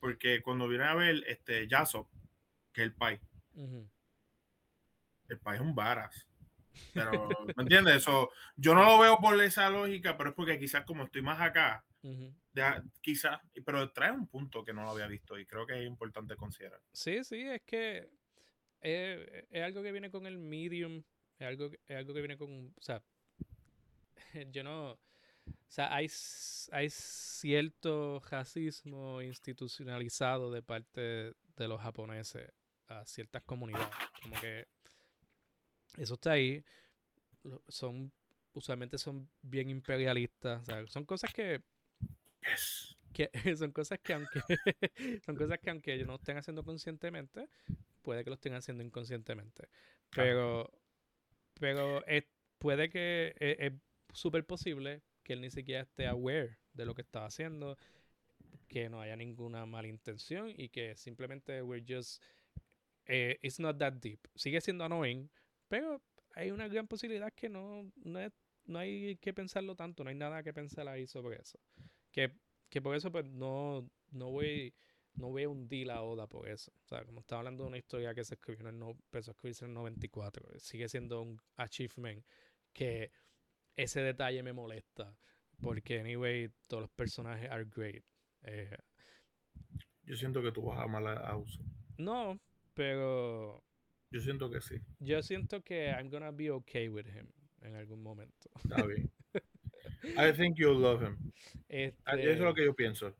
porque 0.00 0.42
cuando 0.42 0.68
viene 0.68 0.84
a 0.84 0.94
ver 0.94 1.24
este 1.26 1.68
Yasop, 1.68 2.08
que 2.72 2.82
es 2.82 2.86
el 2.88 2.94
pai, 2.94 3.20
el 5.28 5.38
pai 5.38 5.56
es 5.56 5.60
un 5.62 5.74
varas. 5.74 6.26
Pero, 6.94 7.28
¿me 7.56 7.62
entiendes? 7.64 7.96
Eso, 7.96 8.30
yo 8.56 8.74
no 8.74 8.84
lo 8.84 8.98
veo 8.98 9.18
por 9.18 9.40
esa 9.42 9.68
lógica, 9.70 10.16
pero 10.16 10.30
es 10.30 10.36
porque 10.36 10.58
quizás 10.58 10.84
como 10.84 11.04
estoy 11.04 11.22
más 11.22 11.40
acá, 11.40 11.84
Ya, 12.52 12.82
quizás, 13.02 13.38
pero 13.64 13.90
trae 13.92 14.10
un 14.12 14.26
punto 14.28 14.64
que 14.64 14.72
no 14.72 14.82
lo 14.84 14.90
había 14.90 15.06
visto 15.06 15.38
y 15.38 15.46
creo 15.46 15.66
que 15.66 15.78
es 15.78 15.86
importante 15.86 16.36
considerar. 16.36 16.80
Sí, 16.92 17.22
sí, 17.24 17.42
es 17.42 17.62
que 17.62 18.08
es, 18.80 19.44
es 19.50 19.62
algo 19.62 19.82
que 19.82 19.92
viene 19.92 20.10
con 20.10 20.26
el 20.26 20.38
medium, 20.38 21.02
es 21.38 21.46
algo, 21.46 21.70
que- 21.70 21.80
es 21.86 21.96
algo 21.96 22.14
que 22.14 22.20
viene 22.20 22.38
con, 22.38 22.72
o 22.76 22.82
sea, 22.82 23.02
yo 24.52 24.62
no, 24.62 24.92
o 24.92 24.98
sea, 25.68 25.94
hay, 25.94 26.08
hay 26.72 26.90
cierto 26.90 28.20
racismo 28.30 29.22
institucionalizado 29.22 30.50
de 30.50 30.62
parte 30.62 31.00
de 31.00 31.68
los 31.68 31.80
japoneses 31.80 32.50
a 32.88 33.04
ciertas 33.04 33.42
comunidades, 33.42 33.88
como 34.22 34.40
que 34.40 34.66
eso 35.96 36.14
está 36.14 36.32
ahí, 36.32 36.64
son, 37.68 38.12
usualmente 38.52 38.98
son 38.98 39.28
bien 39.42 39.70
imperialistas, 39.70 40.62
o 40.62 40.64
sea, 40.64 40.86
son 40.86 41.04
cosas 41.04 41.32
que 41.32 41.62
Yes. 42.50 42.96
que 43.12 43.30
son 43.56 43.72
cosas 43.72 43.98
que 44.00 44.12
aunque 44.14 44.40
son 45.24 45.36
cosas 45.36 45.58
que 45.58 45.70
aunque 45.70 46.04
no 46.04 46.16
estén 46.16 46.36
haciendo 46.36 46.62
conscientemente, 46.64 47.48
puede 48.02 48.24
que 48.24 48.30
lo 48.30 48.34
estén 48.34 48.54
haciendo 48.54 48.82
inconscientemente. 48.84 49.68
Pero 50.14 50.70
pero 51.60 52.04
es- 52.06 52.24
puede 52.58 52.88
que 52.90 53.34
es 53.38 53.56
es 53.60 53.72
súper 54.12 54.44
posible 54.46 55.02
que 55.22 55.32
él 55.34 55.40
ni 55.40 55.50
siquiera 55.50 55.82
esté 55.82 56.06
aware 56.06 56.58
de 56.74 56.86
lo 56.86 56.94
que 56.94 57.02
está 57.02 57.24
haciendo, 57.26 57.76
que 58.68 58.88
no 58.88 59.00
haya 59.00 59.16
ninguna 59.16 59.66
mala 59.66 59.88
intención 59.88 60.52
y 60.56 60.68
que 60.68 60.96
simplemente 60.96 61.62
we're 61.62 61.84
just 61.86 62.22
eh, 63.06 63.38
it's 63.42 63.60
not 63.60 63.78
that 63.78 63.94
deep. 63.94 64.20
Sigue 64.34 64.60
siendo 64.60 64.84
annoying, 64.84 65.30
pero 65.68 66.02
hay 66.34 66.50
una 66.50 66.68
gran 66.68 66.86
posibilidad 66.88 67.32
que 67.32 67.48
no 67.48 67.90
no, 67.96 68.20
es- 68.20 68.32
no 68.66 68.78
hay 68.78 69.16
que 69.18 69.32
pensarlo 69.32 69.76
tanto, 69.76 70.02
no 70.04 70.10
hay 70.10 70.16
nada 70.16 70.42
que 70.42 70.52
pensar 70.52 70.88
ahí 70.88 71.06
sobre 71.06 71.40
eso. 71.40 71.58
Que, 72.16 72.32
que 72.70 72.80
por 72.80 72.96
eso 72.96 73.12
pues 73.12 73.26
no, 73.26 73.86
no 74.10 74.30
voy 74.30 74.74
no 75.16 75.28
voy 75.28 75.42
a 75.44 75.48
hundir 75.50 75.86
la 75.86 76.02
Oda 76.02 76.26
por 76.26 76.48
eso. 76.48 76.72
O 76.82 76.86
sea, 76.88 77.04
como 77.04 77.20
estaba 77.20 77.40
hablando 77.40 77.64
de 77.64 77.68
una 77.68 77.78
historia 77.78 78.14
que 78.14 78.24
se 78.24 78.34
escribió 78.34 78.62
en 78.62 78.74
el 78.74 78.78
no, 78.78 78.90
empezó 78.90 79.30
a 79.30 79.32
escribirse 79.32 79.64
en 79.64 79.70
el 79.72 79.74
94, 79.74 80.58
sigue 80.58 80.88
siendo 80.88 81.20
un 81.22 81.40
achievement 81.56 82.24
que 82.72 83.10
ese 83.76 84.00
detalle 84.00 84.42
me 84.42 84.52
molesta. 84.52 85.14
Porque, 85.60 86.00
anyway, 86.00 86.50
todos 86.68 86.82
los 86.82 86.90
personajes 86.90 87.50
are 87.50 87.64
great. 87.64 88.02
Eh, 88.42 88.76
Yo 90.04 90.16
siento 90.16 90.42
que 90.42 90.52
tú 90.52 90.62
vas 90.62 90.78
a 90.78 90.82
amar 90.82 91.06
a 91.06 91.36
Uso. 91.36 91.62
no, 91.96 92.38
pero 92.74 93.62
Yo 94.10 94.20
siento 94.20 94.50
que 94.50 94.60
sí. 94.60 94.76
yo 95.00 95.22
siento 95.22 95.62
que 95.62 95.88
I'm 95.88 96.10
gonna 96.10 96.30
be 96.30 96.50
okay 96.50 96.88
with 96.88 97.06
him 97.06 97.26
en 97.62 97.74
algún 97.74 98.02
momento. 98.02 98.50
Está 98.62 98.84
bien. 98.84 99.10
I 100.16 100.32
think 100.32 100.58
you'll 100.58 100.78
love 100.78 101.02
him. 101.02 101.32
Ah, 102.06 102.14
Eso 102.14 102.30
es 102.30 102.38
lo 102.38 102.54
Este, 102.54 102.54
que 102.54 102.64
yo 102.64 102.74
pienso. 102.74 103.12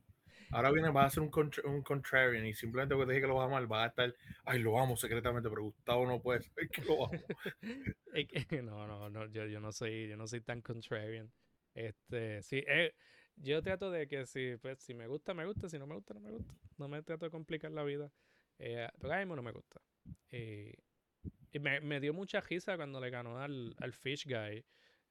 Ahora 0.51 0.71
viene, 0.73 0.91
va 0.91 1.05
a 1.07 1.11
ser 1.11 1.23
un, 1.23 1.31
contra- 1.31 1.65
un 1.69 1.83
contrarian 1.83 2.47
y 2.47 2.55
simplemente 2.55 2.95
porque 2.95 3.09
te 3.09 3.13
dije 3.15 3.23
que 3.23 3.29
lo 3.29 3.37
vas 3.37 3.45
a 3.45 3.47
amar, 3.47 3.71
va 3.71 3.85
a 3.85 3.89
estar, 3.89 4.15
ay, 4.47 4.61
lo 4.61 4.79
amo 4.81 4.97
secretamente, 4.97 5.49
pero 5.51 5.63
Gustavo 5.65 6.07
no 6.07 6.21
puede 6.23 6.43
saber 6.43 6.71
que 6.71 6.83
lo 6.83 7.07
amo. 7.07 7.31
no, 8.63 8.87
no, 8.87 9.09
no, 9.11 9.27
yo, 9.27 9.47
yo 9.47 9.61
no 9.61 9.73
soy, 9.73 10.09
yo 10.09 10.17
no 10.17 10.27
soy 10.27 10.41
tan 10.41 10.61
contrarian. 10.63 11.31
Este, 11.75 12.43
sí, 12.43 12.63
eh, 12.67 12.95
yo 13.37 13.63
trato 13.63 13.91
de 13.91 14.07
que 14.09 14.27
si, 14.27 14.57
pues, 14.57 14.79
si 14.81 14.95
me 14.95 15.07
gusta, 15.07 15.35
me 15.35 15.45
gusta, 15.47 15.69
si 15.69 15.79
no 15.79 15.87
me 15.87 15.95
gusta, 15.95 16.15
no 16.15 16.21
me 16.21 16.31
gusta. 16.31 16.55
No 16.79 16.89
me 16.89 17.03
trato 17.03 17.27
de 17.27 17.31
complicar 17.31 17.71
la 17.73 17.85
vida. 17.85 18.11
Eh, 18.59 18.89
pero 18.99 19.13
ahora 19.13 19.19
mismo 19.25 19.37
no 19.37 19.43
me 19.43 19.53
gusta. 19.53 19.81
Y, 20.31 20.73
y 21.53 21.59
me, 21.61 21.81
me 21.81 22.01
dio 22.01 22.15
mucha 22.15 22.41
risa 22.41 22.77
cuando 22.77 23.01
le 23.01 23.11
ganó 23.11 23.39
al, 23.41 23.75
al 23.81 23.93
Fish 23.93 24.27
Guy 24.27 24.65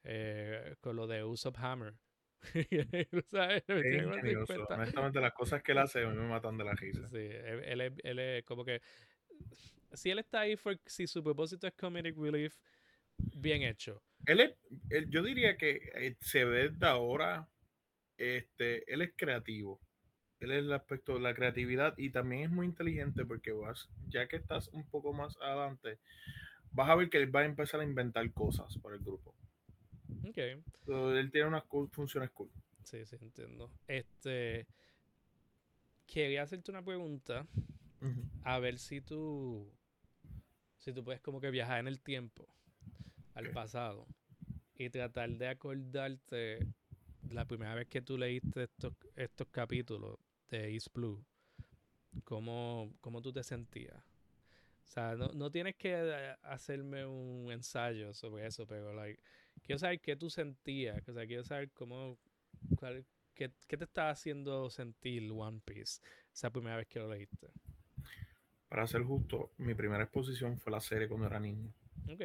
eh, 0.05 0.75
con 0.81 0.95
lo 0.95 1.07
de 1.07 1.23
Usopp 1.23 1.57
Hammer. 1.59 1.95
¿Sabes? 3.31 3.63
Me 3.67 3.75
Es 3.79 3.89
tiene 3.89 4.05
más 4.05 4.17
ingenioso. 4.17 4.53
50. 4.53 4.75
Honestamente, 4.75 5.19
las 5.21 5.33
cosas 5.33 5.63
que 5.63 5.71
él 5.71 5.79
hace 5.79 6.03
a 6.03 6.09
mí 6.09 6.15
me 6.15 6.27
matan 6.27 6.57
de 6.57 6.63
la 6.63 6.73
risa. 6.75 7.09
Sí, 7.09 7.17
él, 7.17 7.63
él 7.65 7.81
es, 7.81 7.93
él 8.03 8.19
es 8.19 8.45
como 8.45 8.63
que. 8.65 8.81
Si 9.93 10.09
él 10.09 10.19
está 10.19 10.41
ahí, 10.41 10.55
fue, 10.57 10.79
si 10.85 11.07
su 11.07 11.23
propósito 11.23 11.67
es 11.67 11.73
comedic 11.73 12.17
relief, 12.17 12.57
bien 13.17 13.63
hecho. 13.63 14.03
Él 14.25 14.39
es, 14.41 14.53
él- 14.89 15.09
yo 15.09 15.23
diría 15.23 15.57
que 15.57 15.79
eh, 15.95 16.15
se 16.19 16.45
ve 16.45 16.69
de 16.69 16.87
ahora, 16.87 17.47
este, 18.17 18.91
él 18.93 19.01
es 19.01 19.13
creativo. 19.15 19.81
Él 20.39 20.51
es 20.51 20.59
el 20.59 20.73
aspecto 20.73 21.13
de 21.15 21.21
la 21.21 21.33
creatividad 21.33 21.95
y 21.97 22.11
también 22.11 22.43
es 22.43 22.49
muy 22.51 22.67
inteligente 22.67 23.25
porque 23.25 23.51
vas, 23.53 23.89
ya 24.09 24.27
que 24.27 24.35
estás 24.37 24.67
un 24.69 24.87
poco 24.89 25.13
más 25.13 25.35
adelante, 25.41 25.99
vas 26.71 26.89
a 26.89 26.95
ver 26.95 27.09
que 27.09 27.17
él 27.17 27.35
va 27.35 27.41
a 27.41 27.45
empezar 27.45 27.79
a 27.81 27.85
inventar 27.85 28.31
cosas 28.33 28.77
para 28.79 28.95
el 28.95 29.01
grupo. 29.03 29.35
Ok. 30.23 30.37
So, 30.85 31.15
él 31.17 31.31
tiene 31.31 31.47
unas 31.47 31.63
cool- 31.65 31.89
funciones 31.89 32.31
cool. 32.31 32.49
Sí, 32.83 33.05
sí, 33.05 33.17
entiendo. 33.21 33.71
Este. 33.87 34.67
Quería 36.05 36.43
hacerte 36.43 36.71
una 36.71 36.83
pregunta. 36.83 37.47
A 38.43 38.59
ver 38.59 38.77
si 38.77 39.01
tú. 39.01 39.71
Si 40.77 40.93
tú 40.93 41.03
puedes 41.03 41.21
como 41.21 41.41
que 41.41 41.49
viajar 41.49 41.79
en 41.79 41.87
el 41.87 41.99
tiempo. 42.01 42.47
Al 43.33 43.49
pasado. 43.51 44.07
Y 44.77 44.89
tratar 44.89 45.29
de 45.31 45.47
acordarte 45.47 46.59
la 47.29 47.45
primera 47.45 47.73
vez 47.75 47.87
que 47.87 48.01
tú 48.01 48.17
leíste 48.17 48.63
estos, 48.63 48.93
estos 49.15 49.47
capítulos 49.47 50.19
de 50.49 50.73
East 50.73 50.93
Blue. 50.93 51.25
¿Cómo, 52.23 52.93
cómo 53.01 53.21
tú 53.21 53.33
te 53.33 53.43
sentías? 53.43 53.97
O 53.97 54.87
sea, 54.87 55.15
no, 55.15 55.29
no 55.33 55.51
tienes 55.51 55.75
que 55.75 55.93
eh, 55.93 56.35
hacerme 56.43 57.05
un 57.05 57.51
ensayo 57.51 58.13
sobre 58.13 58.45
eso, 58.45 58.65
pero 58.67 58.93
like, 58.93 59.21
quiero 59.65 59.79
saber 59.79 59.99
qué 59.99 60.15
tú 60.15 60.29
sentías. 60.29 61.07
O 61.07 61.13
sea, 61.13 61.25
quiero 61.27 61.43
saber 61.43 61.69
cómo, 61.71 62.17
cuál- 62.77 63.05
qué, 63.33 63.51
qué 63.67 63.77
te 63.77 63.83
estaba 63.83 64.09
haciendo 64.11 64.69
sentir 64.69 65.29
One 65.31 65.59
Piece 65.65 66.01
esa 66.33 66.49
primera 66.49 66.77
vez 66.77 66.87
que 66.87 66.99
lo 66.99 67.09
leíste. 67.09 67.49
Para 68.69 68.87
ser 68.87 69.03
justo, 69.03 69.51
mi 69.57 69.73
primera 69.73 70.03
exposición 70.03 70.57
fue 70.57 70.71
la 70.71 70.79
serie 70.81 71.07
cuando 71.07 71.27
era 71.27 71.39
niño. 71.39 71.71
Ok. 72.09 72.21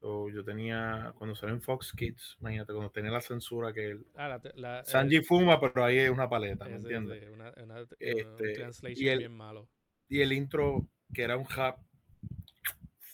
So, 0.00 0.30
yo 0.30 0.42
tenía, 0.42 1.12
cuando 1.18 1.36
salió 1.36 1.54
en 1.54 1.60
Fox 1.60 1.92
Kids, 1.92 2.38
imagínate, 2.40 2.72
cuando 2.72 2.90
tenía 2.90 3.10
la 3.10 3.20
censura 3.20 3.70
que 3.72 3.90
el, 3.90 4.06
Ah, 4.14 4.40
la, 4.54 4.82
Sanji 4.84 5.20
fuma, 5.20 5.60
pero 5.60 5.84
ahí 5.84 5.98
es 5.98 6.10
una 6.10 6.26
paleta, 6.28 6.64
¿me 6.64 6.76
entiendes? 6.76 7.22
una, 7.30 7.52
una- 7.62 7.80
un 7.82 7.88
Este, 7.98 8.54
translation 8.54 9.04
y 9.04 9.08
el- 9.08 9.18
bien 9.18 9.36
malo. 9.36 9.68
Y 10.08 10.22
el 10.22 10.32
intro, 10.32 10.86
que 11.12 11.22
era 11.22 11.36
un 11.36 11.46
rap 11.48 11.78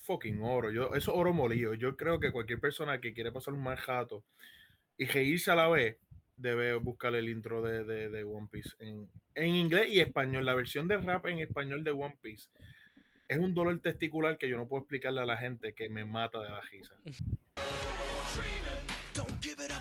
fucking 0.07 0.41
oro. 0.43 0.71
Yo, 0.71 0.87
eso 0.95 0.97
es 0.97 1.09
oro 1.09 1.33
molido. 1.33 1.75
Yo 1.75 1.97
creo 1.97 2.19
que 2.21 2.33
cualquier 2.33 2.61
persona 2.61 3.01
que 3.01 3.13
quiere 3.13 3.33
pasar 3.33 3.55
un 3.55 3.63
mal 3.63 3.77
rato 3.79 4.25
y 4.97 5.05
reírse 5.07 5.51
a 5.51 5.55
la 5.57 5.69
vez, 5.69 5.99
debe 6.37 6.75
buscar 6.75 7.15
el 7.15 7.29
intro 7.29 7.63
de, 7.63 7.85
de- 7.85 8.09
de 8.11 8.25
One 8.25 8.49
Piece 8.51 8.71
en, 8.79 9.09
en 9.35 9.55
inglés 9.55 9.89
y 9.91 10.01
español. 10.01 10.45
La 10.45 10.55
versión 10.55 10.87
de 10.87 10.99
rap 10.99 11.27
en 11.27 11.39
español 11.41 11.83
de 11.83 11.91
One 11.93 12.17
Piece 12.21 12.49
es 13.29 13.39
un 13.39 13.55
dolor 13.55 13.79
testicular 13.81 14.37
que 14.39 14.49
yo 14.49 14.57
no 14.57 14.69
puedo 14.69 14.83
explicarle 14.83 15.21
a 15.23 15.27
la 15.27 15.37
gente 15.39 15.73
que 15.75 15.89
me 15.89 16.05
mata 16.05 16.41
de 16.41 16.51
la 16.51 16.61
risa. 16.61 16.95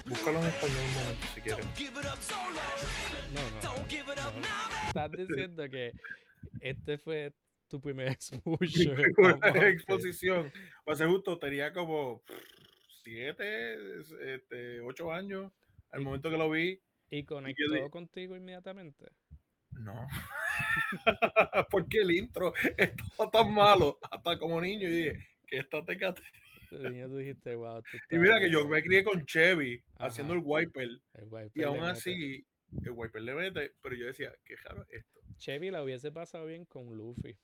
Búscalo 0.05 0.39
en 0.39 0.45
español 0.45 0.77
un 0.87 0.93
momento 0.93 1.27
si 1.33 1.41
quieres. 1.41 1.65
No, 3.33 3.41
no. 3.51 3.61
Estás 4.87 5.11
diciendo 5.11 5.69
que 5.69 5.91
este 6.61 6.97
fue 6.99 7.33
tu 7.67 7.81
primer 7.81 8.05
Mi 8.07 8.11
exposure. 8.13 8.95
primera 9.13 9.33
a 9.41 9.49
One 9.49 9.51
Piece. 9.53 9.69
exposición. 9.69 10.51
Para 10.83 10.97
ser 10.97 11.07
justo, 11.07 11.37
tenía 11.39 11.71
como 11.73 12.23
siete, 13.03 13.77
este, 14.35 14.79
ocho 14.81 15.11
años 15.11 15.51
al 15.91 16.01
Y- 16.01 16.03
momento 16.05 16.29
que 16.29 16.37
lo 16.37 16.49
vi. 16.49 16.81
¿Y 17.09 17.23
conectó 17.23 17.71
di- 17.71 17.89
contigo 17.89 18.35
inmediatamente? 18.35 19.05
No. 19.71 20.07
Porque 21.69 21.99
el 22.01 22.11
intro 22.11 22.53
estaba 22.77 23.29
tan 23.31 23.53
malo, 23.53 23.99
hasta 24.09 24.37
como 24.39 24.59
niño, 24.61 24.87
y 24.87 24.91
dije, 24.91 25.27
que 25.47 25.57
esta 25.59 25.83
tecate. 25.85 26.21
Tú 26.69 27.17
dijiste, 27.17 27.55
wow, 27.55 27.81
tú 27.83 27.97
Y 28.09 28.17
mira 28.17 28.39
que 28.39 28.49
yo 28.49 28.59
bien". 28.61 28.69
me 28.71 28.83
crié 28.83 29.03
con 29.03 29.23
Chevy 29.25 29.83
Ajá. 29.95 30.07
haciendo 30.07 30.33
el 30.33 30.41
wiper, 30.43 30.89
El 31.13 31.25
wiper 31.25 31.51
y 31.53 31.63
aún 31.63 31.83
así, 31.83 32.45
el 32.83 32.91
wiper 32.91 33.21
le 33.21 33.35
mete, 33.35 33.73
pero 33.81 33.95
yo 33.95 34.07
decía, 34.07 34.33
qué 34.43 34.55
raro 34.57 34.83
es 34.89 34.99
esto. 35.01 35.19
Chevy 35.37 35.69
la 35.69 35.83
hubiese 35.83 36.11
pasado 36.11 36.47
bien 36.47 36.65
con 36.65 36.87
Luffy. 36.97 37.37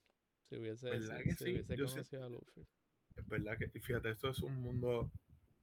Si 0.52 0.58
hubiese, 0.58 0.90
¿Verdad 0.90 1.18
si- 1.20 1.24
que 1.24 1.32
si 1.32 1.38
sí? 1.46 1.52
hubiese 1.52 1.78
sé- 1.78 1.94
conocido 1.94 2.26
a 2.26 2.30
Luffy. 2.30 2.68
Es 3.16 3.28
verdad 3.30 3.58
que, 3.58 3.70
fíjate, 3.80 4.10
esto 4.10 4.30
es 4.32 4.40
un 4.42 4.62
mundo 4.62 5.10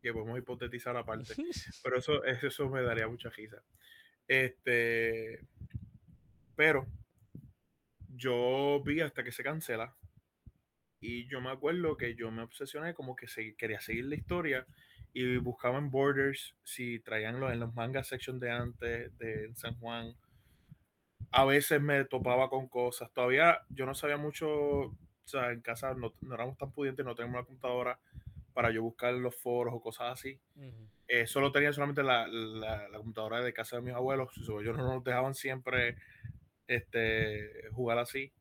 que 0.00 0.14
podemos 0.14 0.38
hipotetizar 0.38 0.96
aparte. 0.96 1.34
pero 1.84 1.98
eso, 1.98 2.24
eso 2.24 2.70
me 2.70 2.80
daría 2.82 3.06
mucha 3.06 3.28
risa. 3.28 3.62
Este, 4.26 5.40
pero 6.56 6.86
yo 8.16 8.82
vi 8.82 9.02
hasta 9.02 9.22
que 9.22 9.30
se 9.32 9.42
cancela 9.42 9.94
y 11.00 11.28
yo 11.28 11.42
me 11.42 11.50
acuerdo 11.50 11.98
que 11.98 12.14
yo 12.14 12.30
me 12.30 12.42
obsesioné 12.42 12.94
como 12.94 13.14
que 13.14 13.28
se, 13.28 13.54
quería 13.56 13.80
seguir 13.80 14.06
la 14.06 14.14
historia 14.16 14.66
y 15.12 15.36
buscaba 15.36 15.76
en 15.76 15.90
Borders 15.90 16.54
si 16.64 16.98
traían 17.00 17.40
los, 17.40 17.52
en 17.52 17.60
los 17.60 17.74
manga 17.74 18.02
section 18.04 18.40
de 18.40 18.50
antes 18.50 19.18
de 19.18 19.52
San 19.54 19.78
Juan. 19.80 20.14
A 21.30 21.44
veces 21.44 21.80
me 21.80 22.04
topaba 22.04 22.48
con 22.48 22.68
cosas. 22.68 23.12
Todavía 23.12 23.60
yo 23.68 23.86
no 23.86 23.94
sabía 23.94 24.16
mucho, 24.16 24.48
o 24.50 24.94
sea, 25.24 25.52
en 25.52 25.60
casa 25.60 25.94
no, 25.94 26.14
no 26.20 26.34
éramos 26.34 26.56
tan 26.56 26.72
pudientes, 26.72 27.04
no 27.04 27.14
teníamos 27.14 27.38
una 27.40 27.46
computadora 27.46 28.00
para 28.54 28.70
yo 28.70 28.82
buscar 28.82 29.14
los 29.14 29.36
foros 29.36 29.72
o 29.74 29.80
cosas 29.80 30.12
así 30.14 30.40
eh, 31.06 31.26
solo 31.26 31.52
tenía 31.52 31.72
solamente 31.72 32.02
la, 32.02 32.26
la- 32.28 32.88
la 32.88 32.98
computadora 32.98 33.40
de 33.42 33.52
casa 33.52 33.76
de 33.76 33.82
mis 33.82 33.94
abuelos. 33.94 34.30
ellos 34.36 34.76
no 34.76 34.94
nos 34.94 35.04
dejaban 35.04 35.34
siempre 35.34 35.96
este, 36.66 37.68
jugar 37.72 37.98
así 37.98 38.32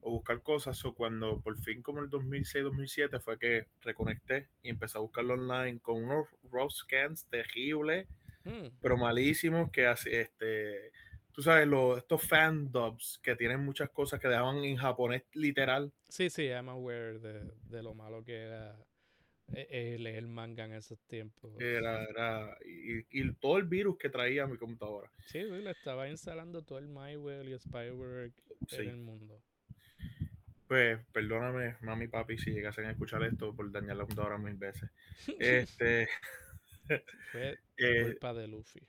o 0.00 0.10
buscar 0.10 0.42
cosas. 0.42 0.84
O 0.84 0.94
cuando 0.94 1.40
por 1.40 1.56
fin, 1.58 1.82
como 1.82 1.98
en 1.98 2.04
el 2.04 2.10
2006-2007, 2.10 3.20
fue 3.20 3.38
que 3.38 3.68
reconecté 3.82 4.48
y 4.62 4.70
empecé 4.70 4.98
a 4.98 5.00
buscarlo 5.02 5.34
online 5.34 5.80
con 5.80 6.02
unos 6.04 6.26
raw 6.50 6.68
scans 6.70 7.26
terribles, 7.26 8.06
Mm, 8.44 8.70
pero 8.80 8.96
malísimos. 8.96 9.70
Que 9.70 9.86
hace, 9.86 10.20
este, 10.22 10.90
tú 11.32 11.42
sabes, 11.42 11.66
los, 11.66 11.98
estos 11.98 12.22
fan 12.22 12.70
dubs 12.70 13.18
que 13.22 13.36
tienen 13.36 13.60
muchas 13.64 13.90
cosas 13.90 14.20
que 14.20 14.28
dejaban 14.28 14.58
en 14.58 14.76
japonés 14.76 15.24
literal. 15.32 15.92
Sí, 16.08 16.30
sí, 16.30 16.46
I'm 16.46 16.68
aware 16.68 17.18
de, 17.18 17.50
de 17.68 17.82
lo 17.82 17.94
malo 17.94 18.24
que 18.24 18.36
era 18.36 18.76
eh, 19.54 19.66
eh, 19.70 19.96
leer 19.98 20.26
manga 20.26 20.64
en 20.64 20.74
esos 20.74 20.98
tiempos. 21.06 21.52
Era, 21.60 22.04
era, 22.04 22.56
y, 22.64 23.20
y 23.20 23.32
todo 23.34 23.58
el 23.58 23.64
virus 23.64 23.98
que 23.98 24.08
traía 24.08 24.46
mi 24.46 24.56
computadora. 24.56 25.10
Sí, 25.26 25.42
le 25.42 25.70
estaba 25.70 26.08
instalando 26.08 26.62
todo 26.62 26.78
el 26.78 26.88
malware 26.88 27.48
y 27.48 27.58
spyware 27.58 28.32
Sí. 28.68 28.76
en 28.82 28.88
el 28.88 28.96
mundo. 28.98 29.42
Pues 30.68 30.98
perdóname, 31.12 31.76
mami 31.82 32.04
y 32.06 32.08
papi, 32.08 32.38
si 32.38 32.50
llegasen 32.52 32.86
a 32.86 32.92
escuchar 32.92 33.22
esto 33.24 33.54
por 33.54 33.70
dañar 33.70 33.96
la 33.96 34.04
computadora 34.04 34.38
mil 34.38 34.54
veces. 34.54 34.90
Este, 35.38 36.08
Fue 37.32 37.58
eh, 37.76 38.02
culpa 38.04 38.32
de 38.32 38.48
Luffy. 38.48 38.80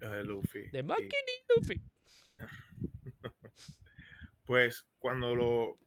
Eh, 0.00 0.22
Luffy. 0.24 0.68
De 0.70 0.82
Monkey. 0.82 1.08
Luffy. 1.56 1.80
pues 4.44 4.86
cuando 4.98 5.34
lo 5.34 5.78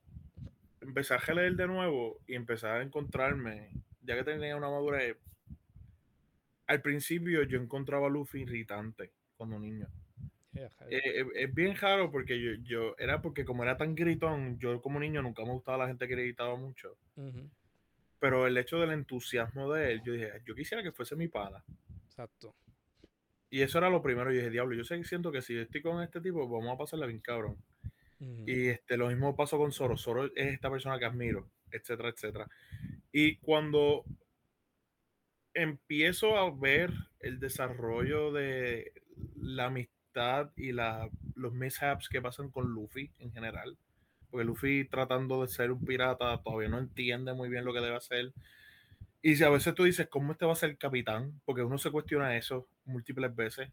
empecé 0.81 1.13
a 1.13 1.33
leer 1.33 1.55
de 1.55 1.67
nuevo 1.67 2.19
y 2.27 2.35
empecé 2.35 2.67
a 2.67 2.81
encontrarme, 2.81 3.71
ya 4.01 4.15
que 4.15 4.23
tenía 4.23 4.55
una 4.55 4.69
madurez, 4.69 5.17
al 6.67 6.81
principio 6.81 7.43
yo 7.43 7.59
encontraba 7.59 8.07
a 8.07 8.09
Luffy 8.09 8.41
irritante 8.41 9.11
cuando 9.35 9.59
niño. 9.59 9.87
Yeah, 10.53 10.69
Eh, 10.89 11.25
es 11.35 11.53
bien 11.53 11.75
raro 11.75 12.11
porque 12.11 12.39
yo, 12.41 12.51
yo, 12.63 12.95
era 12.97 13.21
porque 13.21 13.45
como 13.45 13.63
era 13.63 13.77
tan 13.77 13.95
gritón, 13.95 14.59
yo 14.59 14.81
como 14.81 14.99
niño 14.99 15.21
nunca 15.21 15.43
me 15.43 15.51
gustaba 15.51 15.79
la 15.79 15.87
gente 15.87 16.07
que 16.07 16.15
gritaba 16.15 16.55
mucho. 16.55 16.97
Pero 18.19 18.47
el 18.47 18.57
hecho 18.57 18.79
del 18.79 18.91
entusiasmo 18.91 19.71
de 19.73 19.93
él, 19.93 20.01
yo 20.03 20.13
dije, 20.13 20.29
yo 20.45 20.53
quisiera 20.53 20.83
que 20.83 20.91
fuese 20.91 21.15
mi 21.15 21.27
pana. 21.27 21.63
Exacto. 22.05 22.53
Y 23.51 23.61
eso 23.61 23.77
era 23.77 23.89
lo 23.89 24.01
primero. 24.01 24.31
Yo 24.31 24.37
dije, 24.37 24.49
diablo, 24.49 24.75
yo 24.75 24.85
sé, 24.85 25.03
siento 25.03 25.31
que 25.31 25.41
si 25.41 25.57
estoy 25.57 25.81
con 25.81 26.01
este 26.01 26.21
tipo, 26.21 26.47
vamos 26.47 26.73
a 26.73 26.77
pasarla 26.77 27.05
bien 27.05 27.19
cabrón. 27.19 27.57
Y 28.45 28.67
este, 28.67 28.97
lo 28.97 29.07
mismo 29.09 29.35
pasó 29.35 29.57
con 29.57 29.71
Zoro. 29.71 29.97
Zoro 29.97 30.25
es 30.25 30.53
esta 30.53 30.69
persona 30.71 30.97
que 30.97 31.05
admiro, 31.05 31.49
etcétera, 31.71 32.09
etcétera. 32.09 32.47
Y 33.11 33.35
cuando 33.37 34.05
empiezo 35.53 36.37
a 36.37 36.49
ver 36.49 36.93
el 37.19 37.39
desarrollo 37.39 38.31
de 38.31 38.93
la 39.35 39.65
amistad 39.65 40.51
y 40.55 40.71
la, 40.71 41.09
los 41.35 41.51
mishaps 41.53 42.07
que 42.09 42.21
pasan 42.21 42.51
con 42.51 42.69
Luffy 42.71 43.11
en 43.19 43.33
general, 43.33 43.77
porque 44.29 44.45
Luffy 44.45 44.85
tratando 44.85 45.41
de 45.41 45.49
ser 45.49 45.71
un 45.71 45.83
pirata 45.83 46.41
todavía 46.41 46.69
no 46.69 46.79
entiende 46.79 47.33
muy 47.33 47.49
bien 47.49 47.65
lo 47.65 47.73
que 47.73 47.81
debe 47.81 47.97
hacer. 47.97 48.31
Y 49.21 49.35
si 49.35 49.43
a 49.43 49.49
veces 49.49 49.75
tú 49.75 49.83
dices, 49.83 50.07
¿cómo 50.09 50.31
este 50.33 50.45
va 50.45 50.53
a 50.53 50.55
ser 50.55 50.71
el 50.71 50.77
capitán? 50.77 51.41
Porque 51.45 51.61
uno 51.63 51.77
se 51.77 51.91
cuestiona 51.91 52.35
eso 52.37 52.67
múltiples 52.85 53.35
veces. 53.35 53.69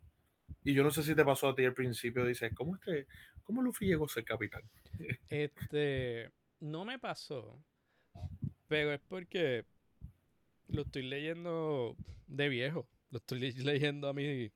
Y 0.65 0.75
yo 0.75 0.83
no 0.83 0.91
sé 0.91 1.03
si 1.03 1.15
te 1.15 1.25
pasó 1.25 1.49
a 1.49 1.55
ti 1.55 1.65
al 1.65 1.75
principio, 1.75 2.25
dices, 2.27 2.53
¿cómo, 2.55 2.77
este, 2.77 3.07
cómo 3.45 3.63
Luffy 3.63 3.87
llegó 3.87 4.07
a 4.07 4.09
ser 4.09 4.25
capitán? 4.25 4.63
Este, 5.31 6.31
no 6.61 6.85
me 6.85 6.99
pasó, 6.99 7.63
pero 8.69 8.93
es 8.93 9.01
porque 9.09 9.65
lo 10.69 10.83
estoy 10.83 11.03
leyendo 11.03 11.97
de 12.27 12.49
viejo. 12.49 12.89
Lo 13.11 13.19
estoy 13.19 13.39
le- 13.41 13.53
leyendo 13.65 14.09
a 14.09 14.13
mis 14.13 14.53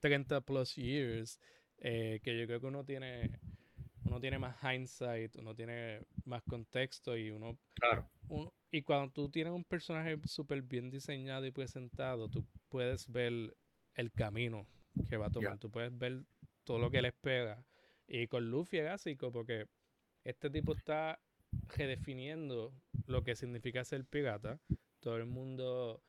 30 0.00 0.40
plus 0.40 0.76
years, 0.76 1.40
eh, 1.78 2.20
que 2.22 2.38
yo 2.38 2.46
creo 2.46 2.60
que 2.60 2.66
uno 2.66 2.84
tiene, 2.84 3.30
uno 4.04 4.20
tiene 4.20 4.38
más 4.38 4.56
hindsight, 4.62 5.36
uno 5.36 5.54
tiene 5.54 6.02
más 6.24 6.42
contexto 6.44 7.16
y 7.16 7.30
uno, 7.30 7.58
Claro. 7.74 8.08
uno- 8.28 8.52
y 8.70 8.82
cuando 8.82 9.12
tú 9.12 9.28
tienes 9.28 9.52
un 9.52 9.64
personaje 9.64 10.16
súper 10.24 10.62
bien 10.62 10.90
diseñado 10.90 11.44
y 11.46 11.50
presentado, 11.50 12.28
tú 12.28 12.44
puedes 12.68 13.10
ver 13.10 13.56
el 13.94 14.12
camino 14.12 14.66
que 15.08 15.16
va 15.16 15.26
a 15.26 15.30
tomar, 15.30 15.58
tú 15.58 15.70
puedes 15.70 15.96
ver 15.96 16.22
todo 16.64 16.78
lo 16.78 16.90
que 16.90 17.02
le 17.02 17.08
espera. 17.08 17.64
Y 18.06 18.26
con 18.28 18.50
Luffy 18.50 18.78
es 18.78 18.84
básico 18.86 19.30
porque 19.32 19.66
este 20.24 20.50
tipo 20.50 20.72
está 20.72 21.20
redefiniendo 21.76 22.72
lo 23.06 23.22
que 23.24 23.34
significa 23.36 23.84
ser 23.84 24.04
pirata. 24.04 24.60
Todo 25.00 25.16
el 25.16 25.26
mundo 25.26 26.02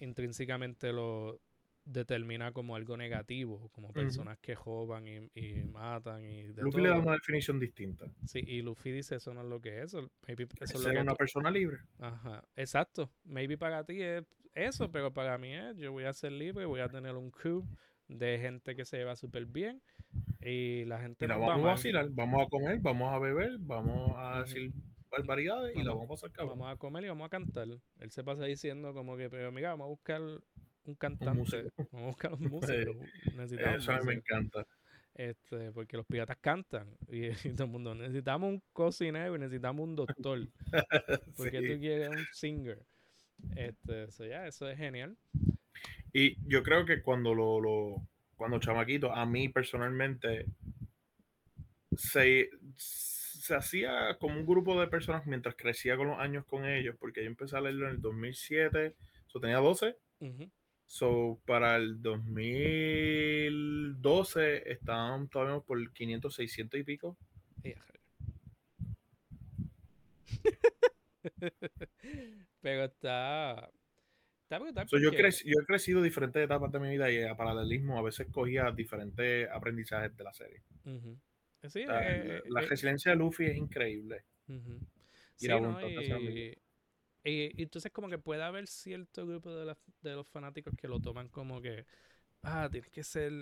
intrínsecamente 0.00 0.92
lo 0.92 1.40
determina 1.84 2.52
como 2.52 2.76
algo 2.76 2.96
negativo, 2.96 3.68
como 3.72 3.92
personas 3.92 4.38
que 4.38 4.54
joban 4.54 5.06
y, 5.06 5.62
matan 5.64 6.24
y 6.24 6.44
de 6.44 6.62
Luffy 6.62 6.80
le 6.80 6.88
da 6.88 6.98
una 6.98 7.12
definición 7.12 7.58
distinta. 7.58 8.06
Sí, 8.24 8.42
y 8.46 8.62
Luffy 8.62 8.92
dice 8.92 9.16
eso 9.16 9.34
no 9.34 9.42
es 9.42 9.48
lo 9.48 9.60
que 9.60 9.82
es. 9.82 9.94
Eso, 9.94 10.10
es 10.60 11.00
una 11.00 11.14
persona 11.14 11.50
libre. 11.50 11.78
Ajá, 11.98 12.44
exacto. 12.56 13.10
Maybe 13.24 13.58
para 13.58 13.84
ti 13.84 14.00
es 14.00 14.24
eso, 14.54 14.90
pero 14.90 15.12
para 15.12 15.38
mí 15.38 15.54
es, 15.54 15.76
yo 15.76 15.92
voy 15.92 16.04
a 16.04 16.12
ser 16.12 16.32
libre, 16.32 16.64
voy 16.66 16.80
a 16.80 16.88
tener 16.88 17.16
un 17.16 17.30
crew 17.30 17.66
de 18.08 18.38
gente 18.38 18.76
que 18.76 18.84
se 18.84 18.98
lleva 18.98 19.16
súper 19.16 19.46
bien 19.46 19.82
y 20.40 20.84
la 20.84 21.00
gente... 21.00 21.26
vamos 21.26 21.50
a 21.50 21.56
vacilar, 21.56 22.08
vamos 22.10 22.46
a 22.46 22.48
comer, 22.48 22.78
vamos 22.80 23.12
a 23.12 23.18
beber, 23.18 23.56
vamos 23.58 24.12
a 24.16 24.42
decir 24.42 24.72
barbaridades 25.10 25.76
y 25.76 25.82
la 25.82 25.90
vamos 25.90 26.06
a 26.06 26.08
pasar 26.08 26.32
cabrón. 26.32 26.58
Vamos 26.58 26.74
a 26.74 26.76
comer 26.78 27.04
y 27.04 27.08
vamos 27.08 27.26
a 27.26 27.28
cantar. 27.28 27.68
Él 27.98 28.10
se 28.10 28.24
pasa 28.24 28.44
diciendo 28.44 28.94
como 28.94 29.16
que, 29.16 29.28
pero 29.28 29.52
mira, 29.52 29.70
vamos 29.70 29.86
a 29.86 29.88
buscar 29.88 30.20
un 30.84 30.94
cantante, 30.96 31.24
vamos 31.24 31.54
a 31.92 32.06
buscar 32.06 32.34
un 32.34 32.44
músico. 32.44 32.94
Necesitamos 33.36 33.88
Eso 33.88 34.04
me 34.04 34.14
encanta. 34.14 34.66
Este, 35.14 35.70
porque 35.72 35.98
los 35.98 36.06
piratas 36.06 36.38
cantan 36.40 36.96
y, 37.08 37.30
todo 37.50 37.64
el 37.64 37.70
mundo 37.70 37.94
necesitamos 37.94 38.48
un 38.48 38.62
cocinero 38.72 39.36
y 39.36 39.38
necesitamos 39.38 39.84
un 39.86 39.96
doctor. 39.96 40.48
porque 41.36 41.60
tú 41.60 41.80
quieres 41.80 42.08
un 42.08 42.26
singer. 42.32 42.82
Este, 43.56 44.04
eso 44.04 44.24
ya, 44.24 44.46
eso 44.46 44.68
es 44.68 44.78
genial. 44.78 45.16
Y 46.12 46.36
yo 46.48 46.62
creo 46.62 46.84
que 46.84 47.02
cuando 47.02 47.34
lo, 47.34 47.60
lo 47.60 48.08
cuando 48.36 48.58
chamaquito, 48.58 49.12
a 49.12 49.26
mí 49.26 49.48
personalmente 49.48 50.46
se, 51.96 52.50
se 52.76 53.54
hacía 53.54 54.16
como 54.18 54.36
un 54.36 54.46
grupo 54.46 54.80
de 54.80 54.88
personas 54.88 55.26
mientras 55.26 55.54
crecía 55.56 55.96
con 55.96 56.08
los 56.08 56.18
años 56.18 56.44
con 56.46 56.66
ellos, 56.66 56.96
porque 56.98 57.22
yo 57.22 57.28
empecé 57.28 57.56
a 57.56 57.60
leerlo 57.60 57.88
en 57.88 57.96
el 57.96 58.00
2007, 58.00 58.94
yo 59.32 59.40
tenía 59.40 59.58
12. 59.58 59.96
So, 60.92 61.40
para 61.46 61.76
el 61.76 62.02
2012 62.02 64.70
estaban 64.70 65.28
todavía 65.28 65.60
por 65.60 65.90
500, 65.90 66.34
600 66.34 66.80
y 66.80 66.84
pico. 66.84 67.16
Pero 72.60 72.84
está. 72.84 73.70
Está 74.42 74.58
brutal. 74.58 74.86
yo, 74.86 74.98
yo 74.98 75.08
he 75.08 75.64
crecido 75.64 76.02
diferentes 76.02 76.44
etapas 76.44 76.70
de 76.70 76.78
mi 76.78 76.90
vida 76.90 77.10
y 77.10 77.22
a 77.22 77.34
paralelismo 77.34 77.98
a 77.98 78.02
veces 78.02 78.26
cogía 78.30 78.70
diferentes 78.70 79.48
aprendizajes 79.48 80.14
de 80.14 80.24
la 80.24 80.34
serie. 80.34 80.62
Sí, 81.70 81.86
la, 81.86 82.06
eh, 82.06 82.42
eh, 82.44 82.60
resiliencia 82.68 83.12
de 83.12 83.16
Luffy 83.16 83.46
es 83.46 83.56
increíble. 83.56 84.26
y, 84.46 84.60
y, 85.46 86.54
y, 87.24 87.62
entonces 87.62 87.92
como 87.92 88.08
que 88.08 88.18
puede 88.18 88.42
haber 88.42 88.66
cierto 88.66 89.26
grupo 89.26 89.50
de, 89.50 89.76
de 90.02 90.14
los 90.14 90.28
fanáticos 90.28 90.74
que 90.76 90.88
lo 90.88 91.00
toman 91.00 91.28
como 91.28 91.60
que, 91.60 91.86
ah, 92.42 92.68
tienes 92.70 92.90
que 92.90 93.04
ser, 93.04 93.32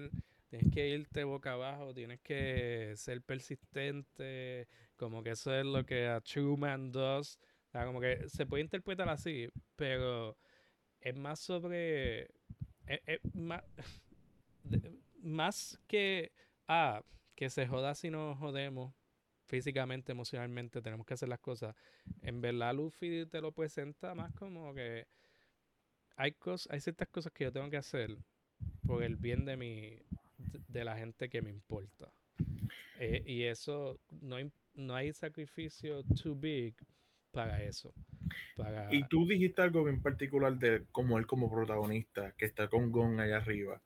tienes 0.49 0.73
que 0.73 0.89
irte 0.89 1.25
boca 1.25 1.53
abajo, 1.53 1.95
tienes 1.95 2.21
que 2.21 2.93
ser 2.97 3.23
persistente, 3.23 4.69
como 4.97 5.23
que 5.23 5.31
eso 5.31 5.55
es 5.55 5.65
lo 5.65 5.85
que 5.87 6.09
a 6.09 6.21
True 6.21 6.57
Man 6.57 6.93
does. 6.93 7.39
Como 7.73 8.01
que 8.01 8.29
se 8.29 8.47
puede 8.47 8.63
interpretar 8.65 9.09
así, 9.09 9.49
pero 9.77 10.37
es 11.01 11.17
más 11.17 11.41
sobre, 11.41 12.29
es, 12.87 13.21
más, 13.35 13.63
más 15.23 15.79
que, 15.87 16.33
ah, 16.69 17.03
que 17.37 17.49
se 17.49 17.67
joda 17.67 17.95
si 17.95 18.11
nos 18.11 18.39
jodemos 18.39 18.93
físicamente, 19.51 20.13
emocionalmente, 20.13 20.81
tenemos 20.81 21.05
que 21.05 21.15
hacer 21.15 21.29
las 21.29 21.41
cosas. 21.41 21.75
En 22.23 22.41
verdad, 22.41 22.73
Luffy 22.75 23.27
te 23.27 23.41
lo 23.41 23.51
presenta 23.51 24.15
más 24.15 24.33
como 24.35 24.73
que 24.73 25.07
hay, 26.17 26.33
cosas, 26.33 26.73
hay 26.73 26.81
ciertas 26.81 27.09
cosas 27.09 27.33
que 27.33 27.45
yo 27.45 27.53
tengo 27.53 27.69
que 27.69 27.77
hacer 27.77 28.17
por 28.87 29.03
el 29.03 29.17
bien 29.17 29.45
de 29.45 29.57
mi 29.57 29.99
de 30.69 30.85
la 30.85 30.97
gente 30.97 31.29
que 31.29 31.43
me 31.43 31.51
importa. 31.51 32.13
Eh, 33.01 33.23
y 33.27 33.43
eso, 33.43 33.99
no 34.21 34.37
no 34.75 34.95
hay 34.95 35.13
sacrificio 35.13 36.05
too 36.23 36.37
big 36.37 36.75
para 37.33 37.63
eso. 37.63 37.93
Y 38.91 39.05
tú 39.09 39.27
dijiste 39.27 39.63
algo 39.63 39.89
en 39.89 40.01
particular 40.01 40.57
de 40.57 40.85
como 40.93 41.19
él 41.19 41.27
como 41.27 41.51
protagonista, 41.51 42.33
que 42.39 42.47
está 42.47 42.69
con 42.69 42.93
Gon 42.93 43.19
allá 43.19 43.39
arriba. 43.39 43.83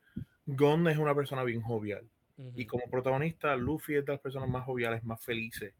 Gon 0.46 0.86
es 0.88 0.98
una 0.98 1.14
persona 1.14 1.42
bien 1.42 1.62
jovial. 1.62 2.06
Y 2.54 2.66
como 2.66 2.84
protagonista, 2.90 3.54
Luffy 3.56 3.96
es 3.96 4.04
de 4.04 4.12
las 4.12 4.20
personas 4.20 4.48
más 4.48 4.64
joviales, 4.64 5.04
más 5.04 5.24
felices. 5.24 5.74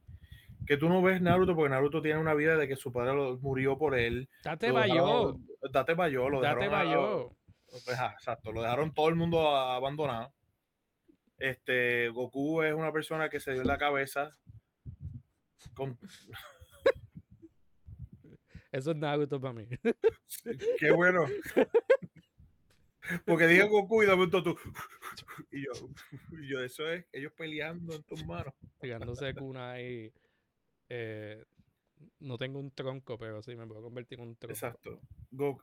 Que 0.66 0.76
tú 0.76 0.88
no 0.88 1.02
ves 1.02 1.20
Naruto 1.20 1.55
porque 1.55 1.70
Naruto 1.70 2.00
tiene 2.00 2.20
una 2.20 2.34
vida 2.34 2.57
de 2.57 2.68
que 2.68 2.76
su 2.76 2.92
padre 2.92 3.12
murió 3.40 3.76
por 3.76 3.98
él. 3.98 4.28
Date 4.42 4.70
bayo. 4.70 5.38
Date 5.70 5.94
bayo. 5.94 6.28
Lo 6.28 6.40
Date 6.40 6.68
bayo. 6.68 7.36
Pues, 7.66 7.88
exacto, 7.88 8.52
lo 8.52 8.62
dejaron 8.62 8.94
todo 8.94 9.09
el 9.09 9.16
mundo 9.16 9.48
abandonado. 9.48 10.32
Este, 11.38 12.09
Goku 12.09 12.62
es 12.62 12.72
una 12.72 12.92
persona 12.92 13.28
que 13.28 13.40
se 13.40 13.52
dio 13.52 13.62
en 13.62 13.66
la 13.66 13.78
cabeza 13.78 14.36
con... 15.74 15.98
Eso 18.72 18.90
es 18.90 18.96
Naruto 18.96 19.40
para 19.40 19.55
mí. 19.55 19.66
Qué 20.78 20.90
bueno. 20.92 21.26
Porque 23.24 23.46
dije 23.46 23.64
Goku 23.64 24.02
y 24.02 24.07
de 24.07 24.12
momento 24.12 24.42
tú. 24.42 24.57
Y 25.50 25.64
yo, 25.64 25.72
y 26.40 26.48
yo, 26.48 26.62
eso 26.62 26.88
es 26.88 27.05
ellos 27.12 27.32
peleando 27.32 27.94
en 27.94 28.02
tus 28.05 28.24
manos. 28.26 28.55
Tirándose 28.80 29.34
cuna 29.34 29.72
ahí. 29.72 30.12
Eh, 30.88 31.44
no 32.20 32.38
tengo 32.38 32.59
un 32.59 32.70
tronco, 32.70 33.18
pero 33.18 33.42
sí 33.42 33.55
me 33.57 33.66
puedo 33.66 33.82
convertir 33.82 34.18
en 34.18 34.28
un 34.28 34.36
tronco. 34.36 34.52
Exacto. 34.52 35.00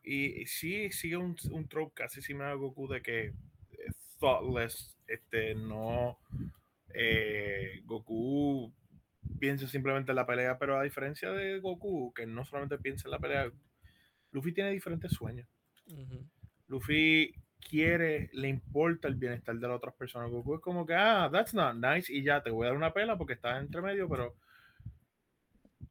y, 0.03 0.45
sí 0.45 0.91
sigue 0.91 1.17
un, 1.17 1.35
un 1.51 1.67
trope 1.67 1.93
casi 1.95 2.21
similar 2.21 2.51
a 2.51 2.55
Goku 2.55 2.87
de 2.87 3.01
que 3.01 3.25
eh, 3.25 3.33
thoughtless, 4.19 4.97
este, 5.07 5.55
no. 5.55 6.19
Eh, 6.93 7.81
Goku 7.85 8.73
piensa 9.39 9.67
simplemente 9.67 10.11
en 10.11 10.17
la 10.17 10.25
pelea, 10.25 10.57
pero 10.57 10.77
a 10.77 10.83
diferencia 10.83 11.31
de 11.31 11.59
Goku, 11.59 12.13
que 12.13 12.25
no 12.25 12.45
solamente 12.45 12.77
piensa 12.77 13.07
en 13.07 13.11
la 13.11 13.19
pelea, 13.19 13.51
Luffy 14.31 14.53
tiene 14.53 14.71
diferentes 14.71 15.11
sueños. 15.11 15.47
Luffy 16.71 17.35
quiere, 17.59 18.29
le 18.31 18.47
importa 18.47 19.09
el 19.09 19.15
bienestar 19.15 19.57
de 19.57 19.67
las 19.67 19.75
otras 19.75 19.93
personas. 19.93 20.31
Goku 20.31 20.55
es 20.55 20.61
como 20.61 20.85
que, 20.85 20.95
ah, 20.95 21.29
that's 21.29 21.53
not 21.53 21.75
nice, 21.75 22.11
y 22.11 22.23
ya 22.23 22.41
te 22.41 22.49
voy 22.49 22.63
a 22.63 22.69
dar 22.69 22.77
una 22.77 22.93
pela 22.93 23.17
porque 23.17 23.33
estás 23.33 23.61
entre 23.61 23.81
medio, 23.81 24.07
pero 24.07 24.37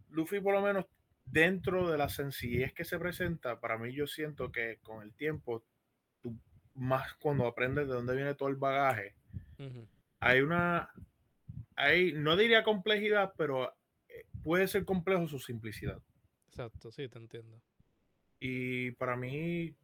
Luffy, 0.08 0.40
por 0.40 0.54
lo 0.54 0.62
menos, 0.62 0.86
dentro 1.26 1.90
de 1.90 1.98
la 1.98 2.08
sencillez 2.08 2.72
que 2.72 2.86
se 2.86 2.98
presenta, 2.98 3.60
para 3.60 3.76
mí, 3.76 3.92
yo 3.92 4.06
siento 4.06 4.50
que 4.50 4.78
con 4.82 5.02
el 5.02 5.12
tiempo, 5.12 5.62
tú, 6.22 6.34
más 6.74 7.12
cuando 7.14 7.46
aprendes 7.46 7.86
de 7.86 7.92
dónde 7.92 8.16
viene 8.16 8.34
todo 8.34 8.48
el 8.48 8.56
bagaje, 8.56 9.14
hay 10.18 10.40
una, 10.40 10.90
hay, 11.76 12.14
no 12.14 12.36
diría 12.36 12.64
complejidad, 12.64 13.34
pero 13.36 13.70
eh, 14.08 14.24
puede 14.42 14.66
ser 14.66 14.86
complejo 14.86 15.28
su 15.28 15.38
simplicidad. 15.38 16.00
Exacto, 16.48 16.90
sí, 16.90 17.06
te 17.08 17.18
entiendo. 17.18 17.60
Y 18.40 18.92
para 18.92 19.16
mí, 19.16 19.76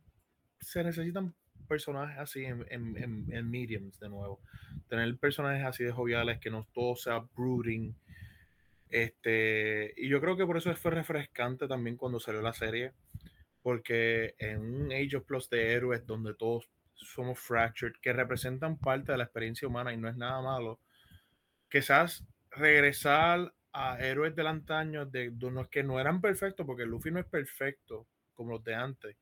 se 0.61 0.83
necesitan 0.85 1.35
personajes 1.67 2.19
así 2.19 2.45
en, 2.45 2.65
en, 2.71 3.27
en, 3.31 3.51
mediums 3.51 3.99
de 3.99 4.09
nuevo. 4.09 4.41
Tener 4.89 5.17
personajes 5.19 5.65
así 5.65 5.85
de 5.85 5.93
joviales, 5.93 6.39
que 6.39 6.51
no 6.51 6.67
todo 6.73 6.97
sea 6.97 7.25
brooding. 7.37 7.95
Este, 8.89 9.93
y 9.97 10.09
yo 10.09 10.21
creo 10.21 10.37
que 10.37 10.47
por 10.47 10.57
eso 10.57 10.75
fue 10.77 10.93
refrescante 10.93 11.67
también 11.67 11.97
cuando 11.97 12.21
salió 12.21 12.41
la 12.41 12.53
serie, 12.53 12.93
porque 13.63 14.35
en 14.39 14.61
un 14.61 14.93
Age 14.93 15.17
of 15.17 15.25
Plus 15.25 15.51
de 15.51 15.73
héroes 15.73 16.07
donde 16.07 16.35
todos 16.35 16.71
somos 16.95 17.39
fractured, 17.39 17.95
que 18.01 18.13
representan 18.13 18.79
parte 18.79 19.13
de 19.13 19.19
la 19.19 19.25
experiencia 19.25 19.69
humana 19.69 19.93
y 19.93 19.97
no 19.97 20.09
es 20.09 20.17
nada 20.17 20.41
malo, 20.41 20.81
quizás 21.69 22.25
regresar 22.51 23.53
a 23.73 23.99
héroes 23.99 24.35
del 24.35 24.47
antaño 24.47 25.05
de, 25.05 25.31
de 25.31 25.51
los 25.51 25.69
que 25.69 25.83
no 25.83 26.01
eran 26.01 26.21
perfectos, 26.21 26.65
porque 26.65 26.87
Luffy 26.87 27.11
no 27.11 27.21
es 27.21 27.27
perfecto 27.27 28.07
como 28.33 28.53
los 28.53 28.65
de 28.65 28.75
antes, 28.75 29.17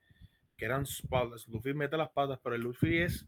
que 0.56 0.64
eran 0.64 0.86
spotless. 0.86 1.48
Luffy 1.48 1.74
mete 1.74 1.96
las 1.96 2.10
patas, 2.10 2.38
pero 2.42 2.54
el 2.54 2.62
Luffy 2.62 2.98
es, 2.98 3.26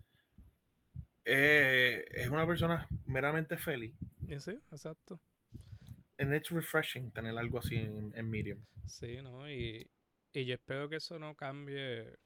eh, 1.24 2.04
es 2.10 2.28
una 2.28 2.46
persona 2.46 2.88
meramente 3.06 3.56
feliz. 3.56 3.94
Sí, 4.38 4.52
exacto. 4.70 5.20
And 6.18 6.34
it's 6.34 6.50
refreshing 6.50 7.10
tener 7.10 7.36
algo 7.36 7.58
así 7.58 7.76
en, 7.76 8.12
en 8.16 8.30
Medium. 8.30 8.64
Sí, 8.86 9.20
¿no? 9.22 9.50
Y, 9.50 9.90
y 10.32 10.44
yo 10.44 10.54
espero 10.54 10.88
que 10.88 10.96
eso 10.96 11.18
no 11.18 11.34
cambie 11.34 12.16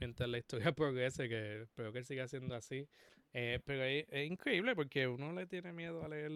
mientras 0.00 0.28
la 0.28 0.38
historia 0.38 0.72
progrese, 0.74 1.28
que 1.28 1.62
espero 1.62 1.92
que 1.92 2.02
siga 2.02 2.28
siendo 2.28 2.54
así. 2.54 2.88
Eh, 3.34 3.60
pero 3.64 3.84
es, 3.84 4.04
es, 4.10 4.30
increíble 4.30 4.74
porque 4.74 5.06
uno 5.06 5.32
le 5.32 5.46
tiene 5.46 5.72
miedo 5.72 6.04
a 6.04 6.08
leer 6.08 6.30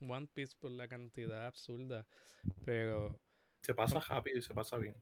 One 0.00 0.26
Piece 0.34 0.56
por 0.58 0.72
la 0.72 0.88
cantidad 0.88 1.46
absurda, 1.46 2.04
pero... 2.64 3.20
Se 3.60 3.74
pasa 3.74 4.00
rápido 4.00 4.38
y 4.38 4.42
se 4.42 4.52
pasa 4.52 4.76
bien. 4.76 4.96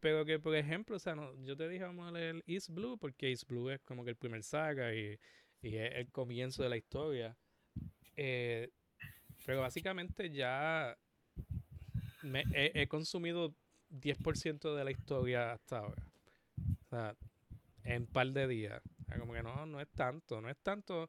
Pero 0.00 0.24
que, 0.24 0.38
por 0.38 0.54
ejemplo, 0.54 0.96
o 0.96 0.98
sea, 0.98 1.14
no, 1.14 1.34
yo 1.44 1.56
te 1.56 1.68
dije 1.68 1.84
vamos 1.84 2.08
a 2.08 2.12
leer 2.12 2.42
East 2.46 2.70
Blue 2.70 2.98
porque 2.98 3.30
East 3.30 3.48
Blue 3.48 3.70
es 3.70 3.80
como 3.82 4.04
que 4.04 4.10
el 4.10 4.16
primer 4.16 4.42
saga 4.44 4.94
y, 4.94 5.18
y 5.62 5.76
es 5.76 5.94
el 5.96 6.10
comienzo 6.10 6.62
de 6.62 6.68
la 6.68 6.76
historia. 6.76 7.36
Eh, 8.16 8.70
pero 9.46 9.60
básicamente 9.62 10.30
ya 10.30 10.96
he, 12.54 12.72
he 12.82 12.86
consumido 12.88 13.54
10% 13.88 14.74
de 14.74 14.84
la 14.84 14.90
historia 14.90 15.52
hasta 15.52 15.78
ahora. 15.78 16.02
O 16.86 16.88
sea, 16.90 17.16
en 17.84 18.06
par 18.06 18.28
de 18.32 18.48
días. 18.48 18.82
O 19.02 19.04
sea, 19.06 19.18
como 19.18 19.34
que 19.34 19.42
no, 19.42 19.66
no 19.66 19.80
es 19.80 19.88
tanto, 19.90 20.40
no 20.40 20.50
es 20.50 20.58
tanto. 20.62 21.08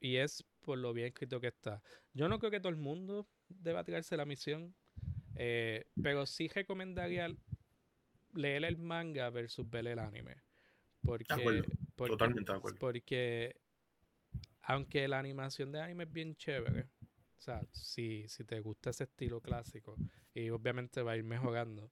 Y 0.00 0.16
es 0.16 0.44
por 0.62 0.78
lo 0.78 0.92
bien 0.92 1.08
escrito 1.08 1.40
que 1.40 1.48
está. 1.48 1.82
Yo 2.14 2.28
no 2.28 2.38
creo 2.38 2.50
que 2.50 2.60
todo 2.60 2.70
el 2.70 2.76
mundo 2.78 3.28
deba 3.48 3.84
tirarse 3.84 4.16
la 4.16 4.26
misión. 4.26 4.74
eh, 5.36 5.86
pero 6.02 6.26
sí 6.26 6.48
recomendaría 6.48 7.26
leer 8.34 8.64
el 8.64 8.76
manga 8.78 9.30
versus 9.30 9.68
ver 9.68 9.86
el 9.86 9.98
anime. 9.98 10.36
Porque, 11.02 11.32
acuerdo, 11.32 11.64
porque, 11.96 12.12
Totalmente 12.12 12.52
de 12.52 12.58
acuerdo. 12.58 12.78
porque 12.78 13.56
aunque 14.62 15.08
la 15.08 15.18
animación 15.18 15.72
de 15.72 15.80
anime 15.80 16.04
es 16.04 16.12
bien 16.12 16.36
chévere, 16.36 16.82
o 17.38 17.40
sea, 17.40 17.62
si, 17.72 18.28
si 18.28 18.44
te 18.44 18.60
gusta 18.60 18.90
ese 18.90 19.04
estilo 19.04 19.40
clásico, 19.40 19.96
y 20.34 20.50
obviamente 20.50 21.02
va 21.02 21.12
a 21.12 21.16
ir 21.16 21.24
mejorando, 21.24 21.90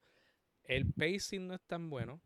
el 0.64 0.92
pacing 0.92 1.46
no 1.46 1.54
es 1.54 1.62
tan 1.62 1.88
bueno 1.88 2.20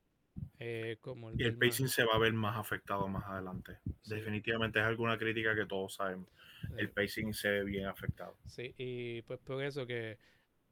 eh, 0.58 0.96
como 1.00 1.30
el 1.30 1.40
Y 1.40 1.44
el 1.44 1.52
manga. 1.52 1.66
pacing 1.66 1.88
se 1.88 2.04
va 2.04 2.14
a 2.14 2.18
ver 2.18 2.32
más 2.32 2.56
afectado 2.58 3.06
más 3.08 3.24
adelante. 3.26 3.78
Sí. 4.02 4.14
Definitivamente 4.16 4.78
es 4.80 4.84
alguna 4.86 5.18
crítica 5.18 5.54
que 5.54 5.66
todos 5.66 5.94
sabemos. 5.94 6.28
El 6.76 6.90
pacing 6.90 7.32
se 7.32 7.48
ve 7.50 7.64
bien 7.64 7.86
afectado. 7.86 8.36
Sí, 8.46 8.74
y 8.76 9.22
pues 9.22 9.38
por 9.40 9.62
eso 9.62 9.86
que, 9.86 10.18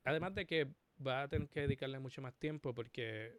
además 0.04 0.34
de 0.34 0.46
que 0.46 0.68
va 1.06 1.22
a 1.22 1.28
tener 1.28 1.48
que 1.48 1.60
dedicarle 1.60 1.98
mucho 1.98 2.22
más 2.22 2.34
tiempo 2.34 2.74
porque 2.74 3.38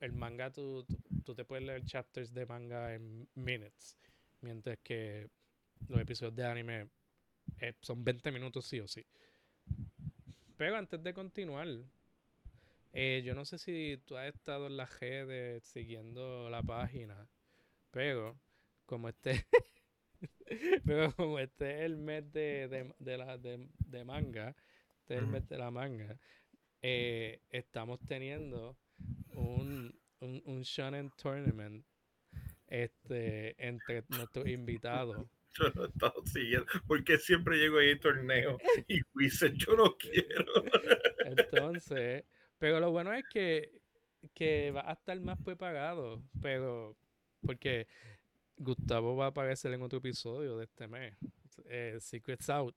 el 0.00 0.12
manga 0.12 0.50
tú, 0.50 0.84
tú, 0.84 0.98
tú 1.24 1.34
te 1.34 1.44
puedes 1.44 1.64
leer 1.64 1.84
chapters 1.84 2.32
de 2.32 2.46
manga 2.46 2.94
en 2.94 3.28
minutes, 3.34 3.96
mientras 4.40 4.78
que 4.78 5.28
los 5.88 6.00
episodios 6.00 6.34
de 6.34 6.46
anime 6.46 6.88
eh, 7.60 7.74
son 7.80 8.04
20 8.04 8.30
minutos 8.32 8.66
sí 8.66 8.80
o 8.80 8.88
sí. 8.88 9.04
Pero 10.56 10.76
antes 10.76 11.02
de 11.02 11.12
continuar, 11.12 11.68
eh, 12.92 13.22
yo 13.24 13.34
no 13.34 13.44
sé 13.44 13.58
si 13.58 14.00
tú 14.06 14.16
has 14.16 14.34
estado 14.34 14.66
en 14.66 14.76
las 14.76 14.98
redes 15.00 15.64
siguiendo 15.64 16.48
la 16.50 16.62
página, 16.62 17.28
pero 17.90 18.38
como 18.86 19.08
este, 19.08 19.46
pero 20.84 21.12
como 21.14 21.38
este 21.38 21.78
es 21.78 21.80
el 21.82 21.98
mes 21.98 22.32
de, 22.32 22.68
de, 22.68 22.94
de 22.98 23.18
la, 23.18 23.36
de, 23.38 23.68
de 23.78 24.04
manga, 24.04 24.56
este 25.00 25.14
es 25.14 25.20
el 25.20 25.26
mes 25.26 25.46
de 25.48 25.58
la 25.58 25.70
manga, 25.70 26.18
eh, 26.82 27.40
estamos 27.50 28.00
teniendo 28.06 28.76
un, 29.34 29.98
un, 30.20 30.42
un 30.44 30.62
Shonen 30.62 31.10
Tournament 31.16 31.84
este, 32.66 33.54
entre 33.64 34.04
nuestros 34.08 34.46
invitados. 34.48 35.26
Yo 35.58 35.68
lo 35.74 35.84
he 35.84 35.88
estado 35.88 36.22
siguiendo. 36.26 36.66
Porque 36.86 37.16
siempre 37.18 37.56
llego 37.56 37.78
ahí 37.78 37.98
torneo 37.98 38.58
y 38.88 39.00
dice, 39.14 39.52
yo 39.54 39.74
no 39.74 39.96
quiero. 39.96 40.44
Entonces, 41.24 42.24
pero 42.58 42.78
lo 42.78 42.90
bueno 42.90 43.12
es 43.14 43.24
que, 43.26 43.80
que 44.34 44.70
va 44.70 44.82
a 44.88 44.92
estar 44.92 45.18
más 45.20 45.38
preparado, 45.42 46.22
pero 46.42 46.94
porque 47.40 47.86
Gustavo 48.58 49.16
va 49.16 49.26
a 49.26 49.28
aparecer 49.28 49.72
en 49.72 49.82
otro 49.82 49.98
episodio 49.98 50.58
de 50.58 50.64
este 50.64 50.88
mes. 50.88 51.14
eh, 51.66 51.96
Secrets 52.00 52.50
Out. 52.50 52.76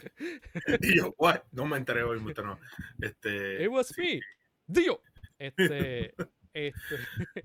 Y 0.82 0.96
yo, 0.96 1.14
what? 1.18 1.42
No 1.52 1.66
me 1.66 1.76
enteré 1.76 2.02
hoy, 2.02 2.18
mucho, 2.20 2.42
no. 2.42 2.58
Este, 3.00 3.62
It 3.64 3.68
was 3.70 3.88
sí, 3.88 4.20
me. 4.66 4.80
Dio. 4.80 5.00
Este, 5.38 6.14
este, 6.52 6.96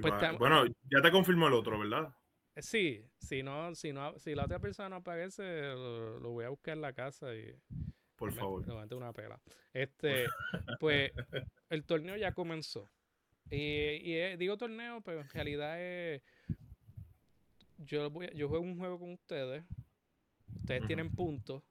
pues 0.00 0.12
va- 0.12 0.32
bueno, 0.32 0.64
ya 0.90 1.00
te 1.02 1.10
confirmó 1.10 1.48
el 1.48 1.54
otro, 1.54 1.78
¿verdad? 1.78 2.12
sí, 2.58 3.04
si 3.18 3.42
no, 3.42 3.74
si 3.74 3.92
no, 3.92 4.18
si 4.18 4.34
la 4.34 4.44
otra 4.46 4.58
persona 4.58 4.88
no 4.88 4.96
aparece, 4.96 5.42
lo, 5.74 6.18
lo 6.20 6.30
voy 6.30 6.44
a 6.46 6.48
buscar 6.48 6.74
en 6.74 6.80
la 6.80 6.94
casa 6.94 7.34
y 7.34 7.54
Por 8.16 8.30
me- 8.32 8.36
favor. 8.40 8.66
le 8.66 8.74
meto 8.74 8.96
una 8.96 9.12
pela. 9.12 9.38
Este, 9.74 10.26
pues, 10.80 11.12
el 11.68 11.84
torneo 11.84 12.16
ya 12.16 12.32
comenzó. 12.32 12.88
Y, 13.50 13.56
y 13.56 14.14
eh, 14.14 14.36
digo 14.38 14.56
torneo, 14.56 15.02
pero 15.02 15.20
en 15.20 15.28
realidad 15.28 15.80
es. 15.80 16.22
Yo, 17.78 18.08
voy, 18.10 18.30
yo 18.34 18.48
juego 18.48 18.64
un 18.64 18.78
juego 18.78 18.98
con 18.98 19.12
ustedes. 19.12 19.62
Ustedes 20.60 20.86
tienen 20.86 21.10
puntos 21.10 21.62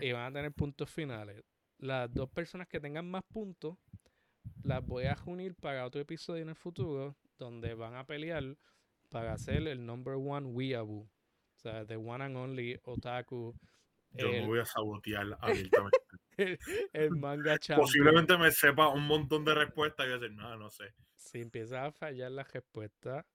y 0.00 0.12
van 0.12 0.30
a 0.30 0.32
tener 0.32 0.52
puntos 0.52 0.90
finales. 0.90 1.42
Las 1.78 2.12
dos 2.12 2.30
personas 2.30 2.68
que 2.68 2.80
tengan 2.80 3.10
más 3.10 3.24
puntos 3.24 3.78
las 4.62 4.84
voy 4.84 5.06
a 5.06 5.16
unir 5.26 5.54
para 5.54 5.86
otro 5.86 6.00
episodio 6.00 6.42
en 6.42 6.50
el 6.50 6.56
futuro 6.56 7.16
donde 7.38 7.74
van 7.74 7.94
a 7.94 8.04
pelear 8.04 8.56
para 9.10 9.36
ser 9.38 9.66
el 9.66 9.84
number 9.84 10.14
one 10.14 10.46
weeaboo. 10.46 11.02
O 11.02 11.58
sea, 11.62 11.84
the 11.84 11.96
one 11.96 12.24
and 12.24 12.36
only 12.36 12.78
otaku. 12.84 13.54
Yo 14.12 14.30
me 14.30 14.46
voy 14.46 14.60
a 14.60 14.64
sabotear 14.64 15.26
abiertamente. 15.40 15.98
el 16.92 17.10
manga 17.10 17.58
champion. 17.58 17.86
Posiblemente 17.86 18.38
me 18.38 18.50
sepa 18.50 18.88
un 18.88 19.06
montón 19.06 19.44
de 19.44 19.54
respuestas 19.54 20.06
y 20.06 20.08
voy 20.08 20.18
a 20.18 20.20
decir, 20.20 20.36
no, 20.36 20.56
no 20.56 20.70
sé. 20.70 20.94
Si 21.16 21.40
empiezas 21.40 21.88
a 21.88 21.92
fallar 21.92 22.30
la 22.30 22.44
respuesta, 22.44 23.26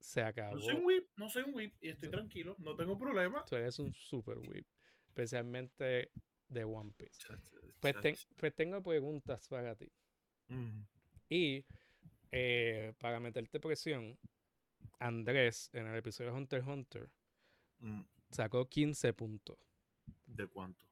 se 0.00 0.22
acabó. 0.22 0.54
No 0.56 0.60
soy 0.62 0.74
un 0.76 0.84
whip, 0.84 1.08
no 1.16 1.28
soy 1.28 1.42
un 1.44 1.54
whip 1.54 1.74
y 1.80 1.88
estoy 1.90 2.08
tranquilo, 2.10 2.56
no 2.58 2.74
tengo 2.74 2.98
problema. 2.98 3.44
Tú 3.44 3.56
eres 3.56 3.78
un 3.78 3.92
super 3.94 4.38
whip. 4.38 4.66
Especialmente 5.08 6.10
de 6.48 6.64
One 6.64 6.92
Piece. 6.96 7.20
Pues, 7.80 8.00
ten- 8.00 8.16
pues 8.36 8.54
tengo 8.54 8.82
preguntas 8.82 9.46
para 9.48 9.74
ti. 9.76 9.90
Mm, 10.48 10.80
Y 11.28 11.64
eh, 12.32 12.92
para 12.98 13.20
meterte 13.20 13.60
presión, 13.60 14.18
Andrés 14.98 15.70
en 15.72 15.86
el 15.86 15.96
episodio 15.96 16.30
de 16.32 16.36
Hunter 16.38 16.58
x 16.60 16.68
Hunter 16.68 17.10
mm, 17.80 18.00
sacó 18.30 18.68
15 18.68 19.12
puntos. 19.12 19.58
¿De 20.26 20.46
cuánto? 20.46 20.84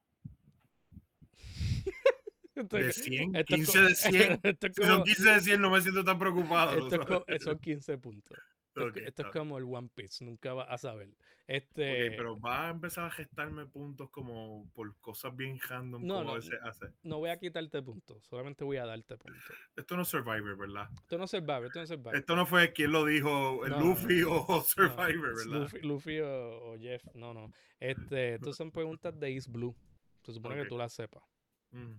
¿De 2.55 2.89
es- 2.89 2.95
100? 2.95 3.35
esto 3.35 3.55
es 3.55 3.59
15 3.67 3.79
co- 3.79 3.85
de 3.85 3.95
100. 3.95 4.39
esto 4.43 4.67
es 4.67 4.75
Si 4.75 4.81
son 4.81 4.91
como- 4.91 5.03
15 5.05 5.29
de 5.31 5.39
100 5.41 5.61
no 5.61 5.69
me 5.69 5.81
siento 5.81 6.03
tan 6.03 6.19
preocupado. 6.19 6.77
esto 6.89 7.25
es 7.27 7.43
son 7.43 7.59
15 7.59 7.97
puntos. 7.97 8.37
Esto, 8.75 8.87
es 8.99 9.07
esto 9.07 9.31
como 9.31 9.57
el 9.57 9.63
One 9.65 9.89
Piece, 9.93 10.23
nunca 10.23 10.53
vas 10.53 10.67
a 10.69 10.77
saber. 10.77 11.09
Este, 11.47 12.11
pero 12.11 12.39
va 12.39 12.67
a 12.67 12.69
empezar 12.69 13.05
a 13.05 13.09
gestarme 13.11 13.65
puntos 13.65 14.11
como 14.11 14.69
por 14.75 14.95
cosas 14.99 15.35
bien 15.35 15.59
random 15.67 16.05
No, 16.05 16.15
como 16.17 16.25
no, 16.29 16.33
veces 16.35 16.59
hace. 16.61 16.93
no 17.01 17.17
voy 17.17 17.31
a 17.31 17.39
quitarte 17.39 17.81
puntos, 17.81 18.23
solamente 18.25 18.63
voy 18.63 18.77
a 18.77 18.85
darte 18.85 19.17
puntos. 19.17 19.41
Esto 19.75 19.95
no 19.95 20.03
es 20.03 20.07
Survivor, 20.09 20.55
¿verdad? 20.55 20.89
Esto 21.01 21.17
no 21.17 21.23
es 21.23 21.31
Survivor, 21.31 21.65
esto 21.65 21.79
no 21.79 21.83
es 21.83 21.89
Survivor. 21.89 22.15
Esto 22.15 22.35
no 22.35 22.45
fue 22.45 22.71
quien 22.71 22.91
lo 22.91 23.03
dijo, 23.05 23.65
el 23.65 23.71
No, 23.71 23.79
Luffy 23.79 24.21
o 24.23 24.61
Survivor, 24.63 25.35
¿verdad? 25.35 25.45
Luffy, 25.61 25.79
Luffy 25.81 26.19
o, 26.19 26.71
o 26.73 26.77
Jeff, 26.77 27.03
no, 27.15 27.33
no. 27.33 27.51
Este, 27.79 28.35
estas 28.35 28.55
son 28.55 28.71
preguntas 28.71 29.19
de 29.19 29.33
East 29.33 29.49
Blue. 29.49 29.75
Se 30.23 30.33
supone 30.33 30.55
que 30.61 30.65
tú 30.69 30.77
las 30.77 30.93
sepas. 30.93 31.23
Mm, 31.71 31.93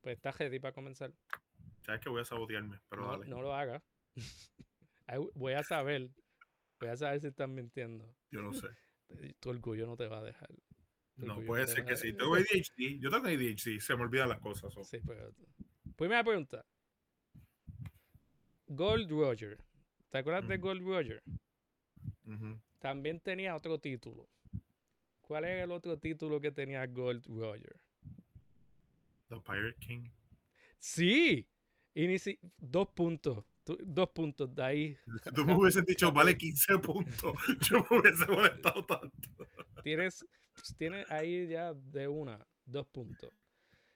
Pues 0.00 0.14
estás 0.16 0.38
ready 0.38 0.60
para 0.60 0.72
comenzar. 0.72 1.12
Sabes 1.80 2.00
que 2.00 2.08
voy 2.08 2.20
a 2.20 2.24
sabotearme, 2.24 2.78
pero 2.88 3.02
no, 3.02 3.10
dale. 3.12 3.26
no 3.26 3.42
lo 3.42 3.52
hagas. 3.52 3.82
Voy 5.34 5.52
a 5.54 5.62
saber. 5.62 6.10
Voy 6.80 6.88
a 6.90 6.96
saber 6.96 7.20
si 7.20 7.28
estás 7.28 7.48
mintiendo. 7.48 8.12
Yo 8.30 8.42
no 8.42 8.52
sé. 8.52 8.68
Tu 9.40 9.48
orgullo 9.50 9.86
no 9.86 9.96
te 9.96 10.08
va 10.08 10.18
a 10.18 10.22
dejar. 10.24 10.48
Tu 11.16 11.24
No, 11.26 11.40
puede 11.42 11.66
ser 11.66 11.84
que 11.84 11.96
sí. 11.96 12.12
Tengo 12.12 12.34
ADHD. 12.34 12.98
Yo 13.00 13.10
tengo 13.10 13.26
ADHD. 13.26 13.80
Se 13.80 13.96
me 13.96 14.02
olvidan 14.02 14.28
las 14.28 14.40
cosas. 14.40 14.72
so. 14.72 14.82
Sí, 14.84 14.98
pero... 15.06 15.32
Primera 15.96 16.22
pregunta. 16.24 16.64
Gold 18.66 19.10
Roger. 19.10 19.58
¿Te 20.10 20.18
acuerdas 20.18 20.46
de 20.48 20.54
Ujú. 20.56 20.62
Gold 20.66 20.82
Roger? 20.82 21.22
También 22.80 23.20
tenía 23.20 23.54
otro 23.56 23.78
título. 23.78 24.28
¿Cuál 25.20 25.44
era 25.44 25.64
el 25.64 25.70
otro 25.70 25.98
título 25.98 26.40
que 26.40 26.50
tenía 26.52 26.86
Gold 26.86 27.24
Roger? 27.26 27.76
The 29.28 29.36
Pirate 29.40 29.76
King. 29.80 30.08
Sí. 30.78 31.48
Y 31.94 32.06
ni 32.06 32.18
si- 32.18 32.38
dos 32.58 32.88
puntos. 32.88 33.44
Tú- 33.66 33.76
dos 33.84 34.08
puntos 34.10 34.54
de 34.54 34.62
ahí. 34.62 34.98
Tú 35.34 35.44
me 35.44 35.54
hubieses 35.54 35.84
dicho, 35.84 36.12
vale 36.12 36.38
15 36.38 36.78
puntos, 36.78 37.34
yo 37.68 37.84
me 37.90 37.98
hubiese 37.98 38.26
molestado 38.28 38.86
tanto. 38.86 39.28
Tienes, 39.82 40.24
pues, 40.54 40.76
tienes 40.78 41.10
ahí 41.10 41.48
ya 41.48 41.74
de 41.74 42.06
una, 42.06 42.46
dos 42.64 42.86
puntos. 42.86 43.32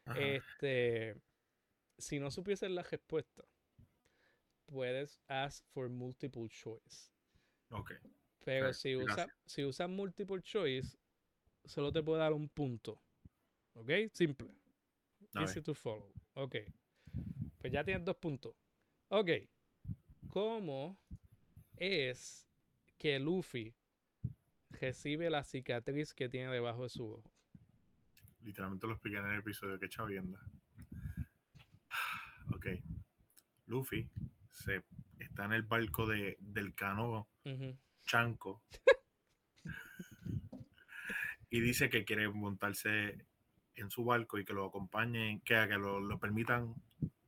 Ajá. 0.06 0.18
Este, 0.20 1.14
si 1.98 2.18
no 2.18 2.32
supieses 2.32 2.68
la 2.68 2.82
respuesta, 2.82 3.44
puedes 4.66 5.20
ask 5.28 5.64
for 5.68 5.88
multiple 5.88 6.48
choice. 6.48 7.12
ok. 7.70 7.92
Pero 8.44 8.72
si 8.72 8.96
usas 8.96 9.16
gracias. 9.16 9.36
si 9.46 9.64
usas 9.64 9.88
multiple 9.88 10.42
choice, 10.42 10.96
solo 11.64 11.92
te 11.92 12.02
puedo 12.02 12.18
dar 12.18 12.32
un 12.32 12.48
punto. 12.48 13.00
¿Ok? 13.74 13.90
Simple. 14.12 14.48
Easy 15.34 15.60
to 15.62 15.74
follow. 15.74 16.10
Ok. 16.34 16.56
Pues 17.58 17.72
ya 17.72 17.84
tienes 17.84 18.04
dos 18.04 18.16
puntos. 18.16 18.56
Ok. 19.08 19.28
¿Cómo 20.30 20.96
es 21.76 22.48
que 22.98 23.18
Luffy 23.18 23.74
recibe 24.70 25.28
la 25.28 25.42
cicatriz 25.42 26.14
que 26.14 26.28
tiene 26.28 26.52
debajo 26.52 26.84
de 26.84 26.88
su 26.88 27.04
ojo? 27.14 27.32
Literalmente 28.42 28.86
lo 28.86 28.92
expliqué 28.92 29.18
en 29.18 29.26
el 29.26 29.40
episodio 29.40 29.78
que 29.78 29.88
chavienda. 29.88 30.40
Ok. 32.54 32.66
Luffy 33.66 34.08
se 34.50 34.82
está 35.18 35.44
en 35.44 35.52
el 35.52 35.62
barco 35.62 36.04
de, 36.06 36.36
del 36.40 36.74
canoa 36.74 37.26
Ujú. 37.44 37.78
Chanco. 38.04 38.62
y 41.48 41.60
dice 41.60 41.88
que 41.88 42.04
quiere 42.04 42.28
montarse 42.28 43.24
en 43.76 43.90
su 43.90 44.04
barco 44.04 44.38
y 44.38 44.44
que 44.44 44.52
lo 44.52 44.66
acompañen, 44.66 45.40
que, 45.40 45.54
que 45.68 45.78
lo, 45.78 46.00
lo 46.00 46.18
permitan 46.18 46.74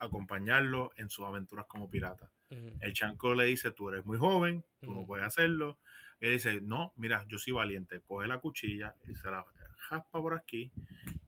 acompañarlo 0.00 0.90
en 0.96 1.08
sus 1.08 1.24
aventuras 1.24 1.66
como 1.66 1.88
pirata. 1.88 2.31
El 2.80 2.92
chanco 2.92 3.34
le 3.34 3.44
dice, 3.46 3.70
tú 3.70 3.88
eres 3.88 4.04
muy 4.04 4.18
joven, 4.18 4.64
tú 4.80 4.92
no 4.92 5.06
puedes 5.06 5.24
hacerlo. 5.26 5.78
Él 6.20 6.32
dice, 6.32 6.60
no, 6.60 6.92
mira, 6.96 7.24
yo 7.28 7.38
soy 7.38 7.52
valiente. 7.52 8.00
Coge 8.00 8.26
la 8.28 8.38
cuchilla 8.38 8.94
y 9.08 9.14
se 9.14 9.30
la 9.30 9.44
jaspa 9.78 10.20
por 10.20 10.34
aquí 10.34 10.70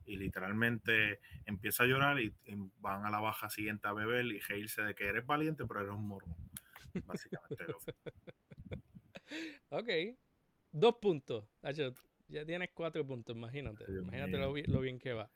y 0.05 0.17
literalmente 0.17 1.19
empieza 1.45 1.83
a 1.83 1.87
llorar 1.87 2.19
y, 2.19 2.33
y 2.45 2.55
van 2.79 3.05
a 3.05 3.09
la 3.09 3.19
baja 3.19 3.49
siguiente 3.49 3.87
a 3.87 3.93
beber 3.93 4.25
y 4.25 4.39
reírse 4.39 4.81
de 4.83 4.95
que 4.95 5.05
eres 5.05 5.25
valiente, 5.25 5.65
pero 5.65 5.81
eres 5.81 5.91
un 5.93 6.07
morón. 6.07 6.33
Básicamente. 7.05 7.63
lo- 7.67 7.79
Ok. 9.69 9.89
Dos 10.71 10.95
puntos. 11.01 11.45
Ya 12.27 12.45
tienes 12.45 12.69
cuatro 12.73 13.05
puntos, 13.05 13.35
imagínate. 13.35 13.85
Dios 13.91 14.03
Imagínate 14.03 14.37
lo 14.67 14.79
bien 14.81 14.99
que 14.99 15.13
va. 15.13 15.29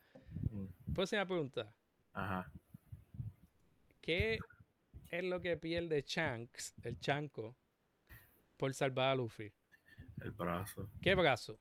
Mm, 0.52 0.94
Próxima 0.94 1.26
pregunta. 1.26 1.72
Ajá. 2.14 2.52
¿Qué 4.02 4.40
es 5.10 5.24
lo 5.24 5.41
que 5.41 5.57
pierde 5.57 6.03
Shanks, 6.05 6.76
el 6.84 6.99
Chanco, 6.99 7.57
por 8.57 8.74
salvar 8.74 9.10
a 9.10 9.16
Luffy? 9.16 9.51
El 10.22 10.32
brazo. 10.32 10.89
¿Qué 11.01 11.16
brazo? 11.16 11.60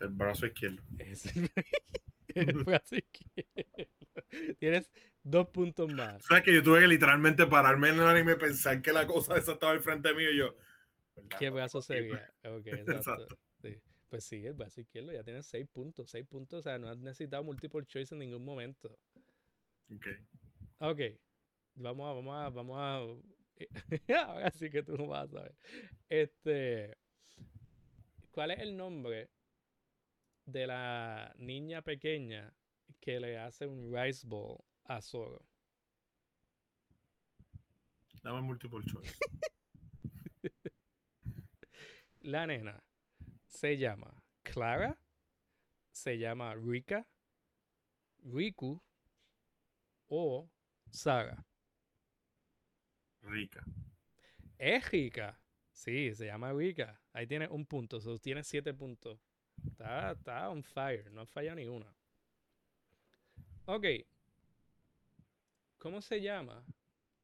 El 0.00 0.08
brazo 0.08 0.46
izquierdo. 0.46 0.82
Es 0.98 1.26
el, 1.36 1.50
el 2.34 2.64
brazo 2.64 2.96
izquierdo. 2.96 3.88
Tienes 4.58 4.90
dos 5.22 5.48
puntos 5.48 5.92
más. 5.92 6.24
¿Sabes 6.24 6.42
que 6.42 6.54
yo 6.54 6.62
tuve 6.62 6.80
que 6.80 6.88
literalmente 6.88 7.46
pararme 7.46 7.90
en 7.90 7.96
el 7.96 8.06
anime 8.06 8.32
y 8.32 8.36
pensar 8.36 8.82
que 8.82 8.92
la 8.92 9.06
cosa 9.06 9.36
esa 9.36 9.52
estaba 9.52 9.72
al 9.72 9.80
frente 9.80 10.12
mío 10.14 10.30
y 10.30 10.38
yo. 10.38 10.56
¿verdad? 11.14 11.38
¿Qué 11.38 11.50
brazo 11.50 11.80
sería? 11.80 12.32
Ok, 12.44 12.66
exacto. 12.66 12.92
Exacto. 12.92 13.38
Pues 14.12 14.24
sí, 14.24 14.44
el 14.44 14.52
brazo 14.52 14.82
izquierdo 14.82 15.10
ya 15.10 15.24
tienes 15.24 15.46
seis 15.46 15.66
puntos. 15.72 16.10
Seis 16.10 16.26
puntos, 16.26 16.58
o 16.58 16.62
sea, 16.62 16.78
no 16.78 16.86
has 16.90 16.98
necesitado 16.98 17.42
multiple 17.44 17.86
choice 17.86 18.14
en 18.14 18.18
ningún 18.18 18.44
momento. 18.44 18.94
Ok. 19.90 20.06
Ok. 20.80 21.00
Vamos 21.76 22.10
a, 22.10 22.12
vamos 22.12 22.36
a, 22.36 22.50
vamos 22.50 22.76
a. 22.78 22.98
Ahora 24.28 24.50
sí 24.50 24.68
que 24.68 24.82
tú 24.82 24.98
no 24.98 25.06
vas 25.06 25.30
a 25.30 25.32
saber. 25.32 25.56
Este. 26.10 26.94
¿Cuál 28.30 28.50
es 28.50 28.58
el 28.58 28.76
nombre 28.76 29.30
de 30.44 30.66
la 30.66 31.34
niña 31.38 31.80
pequeña 31.80 32.52
que 33.00 33.18
le 33.18 33.38
hace 33.38 33.66
un 33.66 33.90
rice 33.90 34.26
bowl 34.26 34.62
a 34.84 35.00
Zoro? 35.00 35.42
Dame 38.22 38.42
multiple 38.42 38.84
choice. 38.84 39.16
La 42.20 42.46
nena 42.46 42.78
se 43.52 43.76
llama 43.76 44.10
Clara, 44.42 44.98
se 45.90 46.18
llama 46.18 46.54
Rika, 46.54 47.06
Riku 48.24 48.80
o 50.08 50.48
Sara. 50.90 51.44
Rica. 53.20 53.62
Es 54.58 54.90
Rika. 54.90 55.38
Sí, 55.70 56.14
se 56.14 56.26
llama 56.26 56.52
Rika. 56.52 57.00
Ahí 57.12 57.26
tiene 57.26 57.46
un 57.48 57.66
punto, 57.66 58.00
so 58.00 58.18
tiene 58.18 58.42
siete 58.42 58.72
puntos. 58.72 59.18
Está, 59.66 60.12
está 60.12 60.48
on 60.48 60.62
fire, 60.62 61.10
no 61.12 61.26
falla 61.26 61.54
ni 61.54 61.66
una. 61.66 61.94
Ok. 63.66 63.84
¿Cómo 65.78 66.00
se 66.00 66.20
llama 66.20 66.64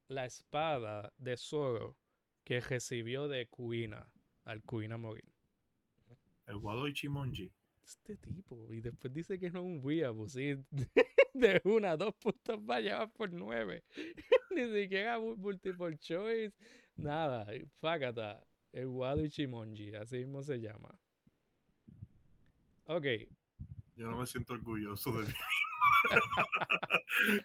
la 0.09 0.27
espada 0.27 1.13
de 1.17 1.37
Zoro 1.37 1.97
que 2.45 2.61
recibió 2.61 3.29
de 3.29 3.47
Kuina 3.47 4.13
al 4.45 4.63
Kuina 4.63 4.99
morir? 4.99 5.38
El 6.49 6.57
Wado 6.57 6.89
Ichimonji. 6.89 7.51
Este 7.85 8.17
tipo. 8.17 8.67
Y 8.73 8.81
después 8.81 9.13
dice 9.15 9.39
que 9.39 9.51
no 9.51 9.61
es 9.61 9.65
un 9.67 9.81
weeaboo, 9.83 10.29
sí. 10.29 10.57
De 11.35 11.61
una, 11.65 11.97
dos 11.97 12.15
puntos 12.17 12.59
llevar 12.83 13.11
por 13.13 13.33
nueve. 13.33 13.85
Ni 14.51 14.65
siquiera 14.83 15.19
mu- 15.21 15.37
multiple 15.37 15.97
choice. 15.99 16.53
Nada. 16.97 17.47
Fácata. 17.81 18.45
El 18.73 18.87
Wado 18.87 19.25
Ichimonji. 19.25 19.95
Así 19.95 20.17
mismo 20.19 20.43
se 20.43 20.59
llama. 20.61 20.99
Ok. 22.87 23.05
Yo 23.97 24.11
no 24.11 24.19
me 24.19 24.27
siento 24.27 24.55
orgulloso 24.55 25.13
de 25.21 25.27
mí. 25.27 25.33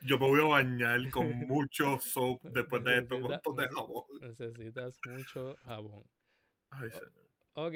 Yo 0.06 0.20
me 0.20 0.28
voy 0.28 0.41
a 0.41 0.45
bañar 0.45 1.10
con 1.10 1.32
mucho 1.47 1.99
soap 1.99 2.41
después 2.43 2.84
de 2.84 2.99
esto, 2.99 3.20
montón 3.20 3.56
de 3.56 3.64
nece- 3.64 3.74
jabón. 3.74 4.04
Necesitas 4.22 4.99
mucho 5.10 5.56
jabón. 5.66 6.04
Ay, 6.70 6.89
señor. 6.91 7.12
Ok. 7.54 7.76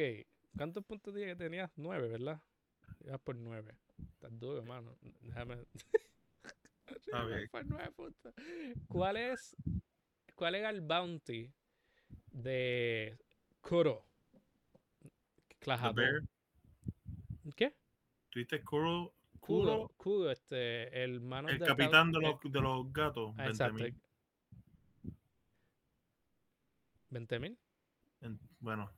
¿Cuántos 0.58 0.84
puntos 0.84 1.14
dije 1.14 1.28
que 1.28 1.36
tenías? 1.36 1.72
Nueve, 1.76 2.08
¿verdad? 2.08 2.42
Ibas 3.06 3.20
por 3.22 3.36
nueve. 3.36 3.76
Estás 4.14 4.38
duro, 4.40 4.64
mano. 4.64 4.98
Déjame. 5.22 5.58
Bien. 7.28 7.48
por 7.52 7.66
nueve 7.66 7.92
puntos. 7.96 8.34
¿Cuál 8.88 9.18
es, 9.18 9.56
cuál 10.36 10.56
era 10.56 10.70
el 10.70 10.82
bounty 10.82 11.54
de 12.32 13.18
Kuro? 13.62 14.04
Bear. 15.94 16.24
¿Qué? 17.56 17.76
¿Tú 18.30 18.40
dices 18.40 18.64
Kuro? 18.64 19.14
Kuro, 19.40 19.92
Kuro, 19.98 20.32
este, 20.32 21.04
el 21.04 21.22
mano 21.22 21.50
el 21.50 21.60
de 21.60 21.66
capitán 21.66 22.12
de 22.12 22.20
los, 22.20 22.40
de 22.42 22.62
los 22.62 22.92
gatos. 22.92 23.34
Ah, 23.38 23.44
20 23.46 23.52
exacto. 23.52 23.74
mil. 23.76 23.96
¿20 27.12 27.40
mil? 27.40 27.58
En- 28.22 28.40
Bueno. 28.60 28.92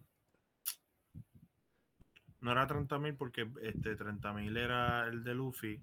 No 2.41 2.51
era 2.51 2.67
30 2.67 2.99
mil 2.99 3.15
porque 3.15 3.49
este 3.61 3.95
30 3.95 4.33
mil 4.33 4.55
era 4.55 5.07
el 5.07 5.23
de 5.23 5.33
Luffy. 5.33 5.81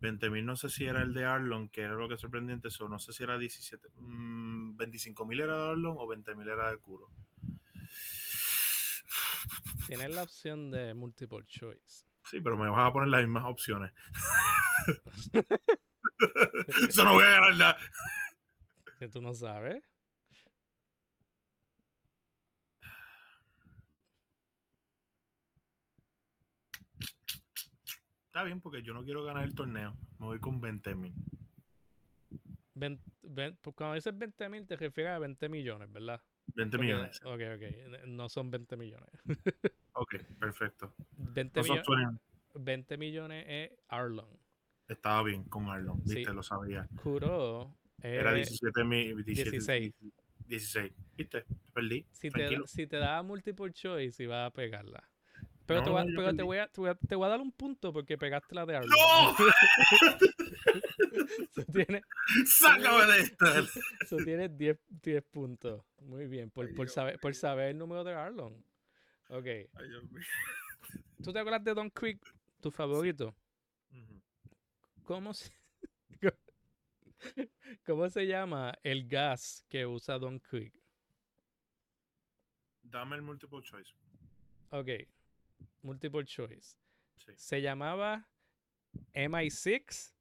20 0.00 0.30
mil 0.30 0.44
no 0.44 0.56
sé 0.56 0.68
si 0.68 0.84
era 0.84 1.02
el 1.02 1.14
de 1.14 1.24
Arlon, 1.24 1.68
que 1.68 1.82
era 1.82 1.94
lo 1.94 2.08
que 2.08 2.14
es 2.14 2.20
sorprendente. 2.20 2.68
Eso 2.68 2.88
no 2.88 2.98
sé 2.98 3.12
si 3.12 3.22
era 3.22 3.38
17. 3.38 3.88
mm, 3.96 4.76
25 4.76 5.26
mil 5.26 5.40
era 5.40 5.56
de 5.56 5.70
Arlon 5.70 5.96
o 5.98 6.06
20 6.06 6.34
mil 6.34 6.48
era 6.48 6.70
de 6.70 6.78
Kuro. 6.78 7.08
Tienes 9.86 10.14
la 10.14 10.22
opción 10.22 10.70
de 10.70 10.94
multiple 10.94 11.44
choice. 11.46 12.06
Sí, 12.24 12.40
pero 12.40 12.56
me 12.56 12.70
vas 12.70 12.88
a 12.88 12.92
poner 12.92 13.08
las 13.08 13.22
mismas 13.22 13.44
opciones. 13.44 13.92
Eso 16.88 17.04
no 17.04 17.14
voy 17.14 17.24
a 17.24 17.30
ganar 17.30 17.56
nada. 17.56 17.78
Que 18.98 19.08
tú 19.08 19.20
no 19.20 19.34
sabes. 19.34 19.82
Está 28.32 28.44
bien, 28.44 28.62
porque 28.62 28.82
yo 28.82 28.94
no 28.94 29.04
quiero 29.04 29.22
ganar 29.24 29.44
el 29.44 29.54
torneo. 29.54 29.94
Me 30.18 30.24
voy 30.24 30.38
con 30.40 30.58
20 30.58 30.94
mil. 30.94 31.12
Pues 32.72 33.52
cuando 33.76 33.94
dices 33.94 34.16
20 34.16 34.48
mil 34.48 34.66
te 34.66 34.74
refieres 34.74 35.12
a 35.12 35.18
20 35.18 35.50
millones, 35.50 35.92
¿verdad? 35.92 36.18
20 36.54 36.78
Porque- 36.78 36.86
millones. 36.94 37.20
Ok, 37.24 37.40
ok. 37.56 38.06
No 38.06 38.30
son 38.30 38.50
20 38.50 38.76
millones. 38.78 39.10
Ok, 39.94 40.14
perfecto. 40.40 40.94
20, 41.18 41.60
No 41.60 41.66
millo- 41.66 41.84
20. 41.94 42.20
20 42.54 42.96
millones 42.96 43.44
es 43.46 43.70
Arlon. 43.88 44.26
Estaba 44.88 45.22
bien 45.24 45.44
con 45.44 45.68
Arlon, 45.68 46.00
Sí. 46.06 46.14
viste, 46.14 46.32
lo 46.32 46.42
sabía. 46.42 46.88
Kuro 47.02 47.76
Era 48.00 48.30
es- 48.38 48.48
17 48.48 48.82
mil. 48.84 49.22
16. 49.22 49.92
16. 50.46 50.90
¿Viste? 51.18 51.44
Perdí. 51.74 52.06
si, 52.10 52.30
te, 52.30 52.38
Tranquilo. 52.38 52.66
si 52.66 52.86
te 52.86 52.96
da 52.96 53.22
multiple 53.22 53.70
choice, 53.74 54.22
iba 54.22 54.46
a 54.46 54.50
pegarla. 54.50 55.06
Pero, 55.72 55.84
te, 55.84 55.90
voy 55.90 56.00
a, 56.00 56.04
pero 56.04 56.36
te, 56.36 56.42
voy 56.42 56.58
a, 56.58 56.68
te, 56.68 56.80
voy 56.80 56.90
a, 56.90 56.94
te 56.94 57.14
voy 57.14 57.26
a 57.26 57.30
dar 57.30 57.40
un 57.40 57.52
punto 57.52 57.92
porque 57.92 58.18
pegaste 58.18 58.54
la 58.54 58.66
de 58.66 58.76
Arlon. 58.76 58.90
¡No! 58.90 59.36
tienes, 61.72 62.02
¡Sácame 62.46 63.12
de 63.12 63.20
esta! 63.20 63.62
so 64.08 64.16
tienes 64.18 64.56
10, 64.56 64.78
10 65.02 65.24
puntos. 65.24 65.84
Muy 66.00 66.26
bien, 66.26 66.50
por, 66.50 66.66
Ay, 66.66 66.74
por, 66.74 66.86
Dios 66.86 66.94
saber, 66.94 67.18
por 67.20 67.30
mío. 67.30 67.40
saber 67.40 67.70
el 67.70 67.78
número 67.78 68.04
de 68.04 68.14
Arlon. 68.14 68.64
Ok. 69.28 69.46
Ay. 69.46 69.70
¿Tú 71.22 71.32
te 71.32 71.38
acuerdas 71.38 71.64
de 71.64 71.74
Don 71.74 71.90
Creek, 71.90 72.20
tu 72.60 72.70
favorito? 72.70 73.34
¿Cómo 75.04 75.34
se, 75.34 75.50
¿Cómo 77.86 78.08
se 78.08 78.26
llama 78.26 78.74
el 78.82 79.08
gas 79.08 79.64
que 79.68 79.86
usa 79.86 80.18
Don 80.18 80.38
Creek? 80.38 80.74
Dame 82.82 83.16
el 83.16 83.22
multiple 83.22 83.62
choice. 83.62 83.92
Ok, 84.70 84.88
multiple 85.82 86.24
choice. 86.24 86.76
Sí. 87.18 87.32
Se 87.36 87.60
llamaba 87.62 88.28
MI6, 89.14 90.12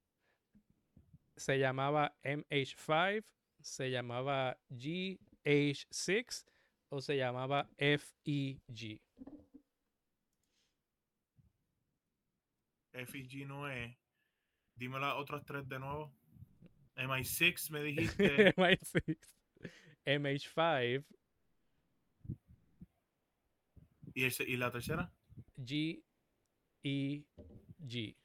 se 1.35 1.57
llamaba 1.59 2.15
MH5, 2.23 3.23
se 3.61 3.89
llamaba 3.91 4.57
GH6 4.69 6.45
o 6.89 7.01
se 7.01 7.17
llamaba 7.17 7.69
FEG. 7.77 9.01
FG 12.93 13.45
no 13.47 13.69
es. 13.69 13.95
Dime 14.75 14.99
las 14.99 15.15
otras 15.15 15.43
tres 15.45 15.67
de 15.67 15.79
nuevo. 15.79 16.13
MI6 16.95 17.71
me 17.71 17.81
dijiste. 17.83 18.53
MI6, 18.55 19.17
MH5 20.05 21.05
¿Y, 24.13 24.25
ese- 24.25 24.43
y 24.43 24.57
la 24.57 24.69
tercera? 24.71 25.09
G 25.63 26.03
E 26.83 27.23
G. 27.87 28.15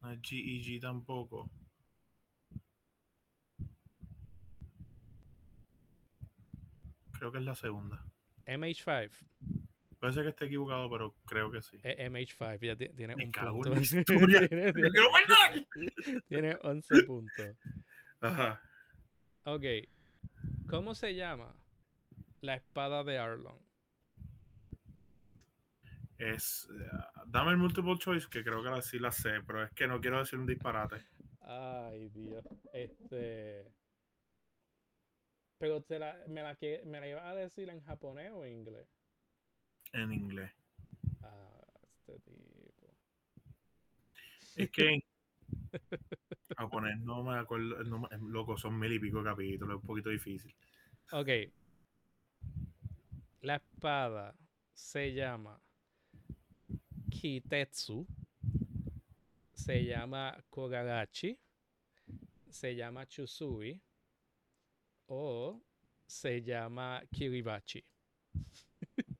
No 0.00 0.10
es 0.12 0.20
G-E-G 0.20 0.80
tampoco. 0.80 1.48
Creo 7.18 7.30
que 7.32 7.38
es 7.38 7.44
la 7.44 7.54
segunda. 7.54 8.04
MH5. 8.46 9.10
Puede 10.00 10.12
ser 10.14 10.24
que 10.24 10.30
esté 10.30 10.46
equivocado, 10.46 10.90
pero 10.90 11.14
creo 11.26 11.50
que 11.52 11.62
sí. 11.62 11.78
Eh, 11.84 12.08
MH5. 12.10 12.58
Ya 12.66 12.76
ti- 12.76 12.88
tiene 12.88 13.14
Me 13.14 13.24
un 13.26 13.32
punto. 13.32 13.70
tiene, 14.06 14.48
¡Me 14.72 14.72
tiene- 14.82 16.22
tiene 16.28 16.58
11 16.62 17.02
puntos. 17.04 17.56
Ajá. 18.20 18.60
Ok. 19.44 19.64
¿Cómo 20.68 20.94
se 20.94 21.14
llama 21.14 21.54
la 22.40 22.54
espada 22.56 23.04
de 23.04 23.18
Arlong? 23.18 23.60
Es. 26.22 26.68
eh, 26.70 26.88
dame 27.26 27.50
el 27.50 27.56
multiple 27.56 27.98
choice, 27.98 28.28
que 28.30 28.44
creo 28.44 28.62
que 28.62 28.82
sí 28.82 28.98
la 28.98 29.10
sé, 29.10 29.40
pero 29.46 29.64
es 29.64 29.72
que 29.72 29.86
no 29.86 30.00
quiero 30.00 30.18
decir 30.20 30.38
un 30.38 30.46
disparate. 30.46 31.04
Ay, 31.40 32.08
Dios. 32.10 32.44
Este. 32.72 33.66
Pero 35.58 35.82
te 35.82 35.98
la, 35.98 36.16
me, 36.28 36.42
la, 36.42 36.54
que- 36.56 36.82
me 36.84 37.00
la 37.00 37.08
ibas 37.08 37.24
a 37.24 37.34
decir 37.34 37.68
en 37.70 37.80
japonés 37.82 38.30
o 38.32 38.44
en 38.44 38.52
inglés. 38.52 38.86
En 39.92 40.12
inglés. 40.12 40.52
Ah, 41.22 41.60
este 41.82 42.18
tipo. 42.20 42.94
Es 44.56 44.70
que. 44.70 45.04
japonés 46.56 46.98
no 47.00 47.22
me 47.24 47.36
acuerdo. 47.38 47.82
loco, 48.20 48.56
son 48.56 48.78
mil 48.78 48.92
y 48.92 48.98
pico 49.00 49.22
capítulos, 49.24 49.76
es 49.76 49.80
un 49.80 49.86
poquito 49.86 50.10
difícil. 50.10 50.54
Ok. 51.10 51.28
La 53.40 53.56
espada 53.56 54.36
se 54.72 55.12
llama 55.12 55.60
Kitetsu. 57.22 58.04
Se 59.54 59.84
llama 59.84 60.36
Kogarachi. 60.50 61.38
Se 62.50 62.74
llama 62.74 63.06
Chusui. 63.06 63.80
O 65.08 65.60
se 66.08 66.42
llama 66.42 67.00
Kiribachi. 67.12 67.84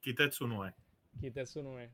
Kitetsu 0.00 0.46
no 0.46 0.64
es. 0.64 0.74
Kitetsu 1.20 1.62
no 1.62 1.78
es. 1.80 1.90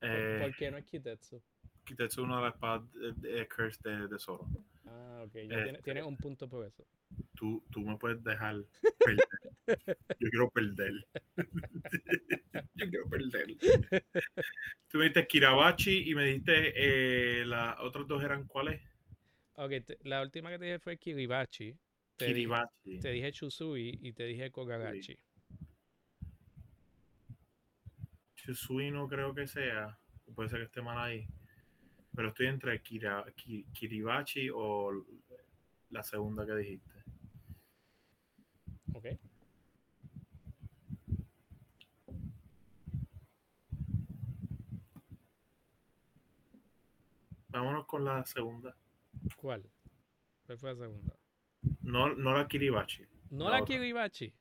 ¿Por, 0.00 0.10
Eh, 0.10 0.38
por 0.40 0.56
qué 0.56 0.70
no 0.72 0.76
es 0.78 0.84
Kitetsu? 0.86 1.40
Kitetsu 1.84 2.20
es 2.22 2.24
una 2.24 2.36
de 2.38 2.42
las 2.42 2.54
espadas 2.54 2.82
de, 2.94 3.12
de 3.12 3.46
Curse 3.48 3.78
de, 3.88 4.08
de 4.08 4.18
Zoro. 4.18 4.48
Ah, 4.86 5.22
ok. 5.24 5.32
Ya 5.34 5.40
tiene, 5.46 5.70
Este- 5.70 5.82
tiene 5.82 6.02
un 6.02 6.16
punto 6.16 6.48
por 6.48 6.66
eso. 6.66 6.84
Tú, 7.36 7.62
tú 7.70 7.80
me 7.82 7.96
puedes 7.96 8.22
dejar 8.24 8.64
perder. 9.04 9.28
Yo 10.18 10.28
quiero 10.30 10.50
perder. 10.50 10.92
Yo 12.74 12.88
quiero 12.90 13.08
perder. 13.08 13.56
Tú 14.88 14.98
me 14.98 15.04
dijiste 15.04 15.26
Kirabachi 15.26 16.10
y 16.10 16.14
me 16.14 16.24
dijiste 16.26 16.72
eh, 17.40 17.44
las 17.46 17.78
otras 17.80 18.06
dos 18.06 18.22
eran 18.22 18.46
cuáles? 18.46 18.80
Ok, 19.54 19.70
te- 19.84 19.98
la 20.04 20.22
última 20.22 20.50
que 20.50 20.58
te 20.58 20.64
dije 20.66 20.78
fue 20.78 20.96
Kiribachi. 20.98 21.76
Te 22.16 22.24
dije, 22.26 22.34
Kiribachi. 22.34 23.00
te 23.00 23.10
dije 23.10 23.32
Chusui 23.32 23.98
y 24.02 24.12
te 24.12 24.24
dije 24.24 24.50
Kogarachi. 24.50 25.16
Chusui 28.34 28.90
no 28.90 29.06
creo 29.08 29.34
que 29.34 29.46
sea. 29.46 29.98
Puede 30.34 30.48
ser 30.48 30.58
que 30.60 30.64
esté 30.66 30.82
mal 30.82 30.98
ahí. 30.98 31.26
Pero 32.14 32.28
estoy 32.28 32.46
entre 32.46 32.80
Kira, 32.82 33.24
Kiribachi 33.72 34.48
o 34.52 34.92
la 35.90 36.02
segunda 36.02 36.44
que 36.46 36.54
dijiste. 36.56 36.90
Ok. 38.94 39.06
Vámonos 47.50 47.86
con 47.86 48.04
la 48.04 48.24
segunda. 48.24 48.74
¿Cuál? 49.36 49.64
¿Cuál 50.46 50.58
fue 50.58 50.70
la 50.70 50.76
segunda? 50.76 51.16
No, 51.82 52.14
no 52.14 52.36
la 52.36 52.46
Kiribachi. 52.48 53.04
No 53.30 53.50
La 53.50 53.60
la. 53.60 53.64
Kiribachi. 53.64 54.32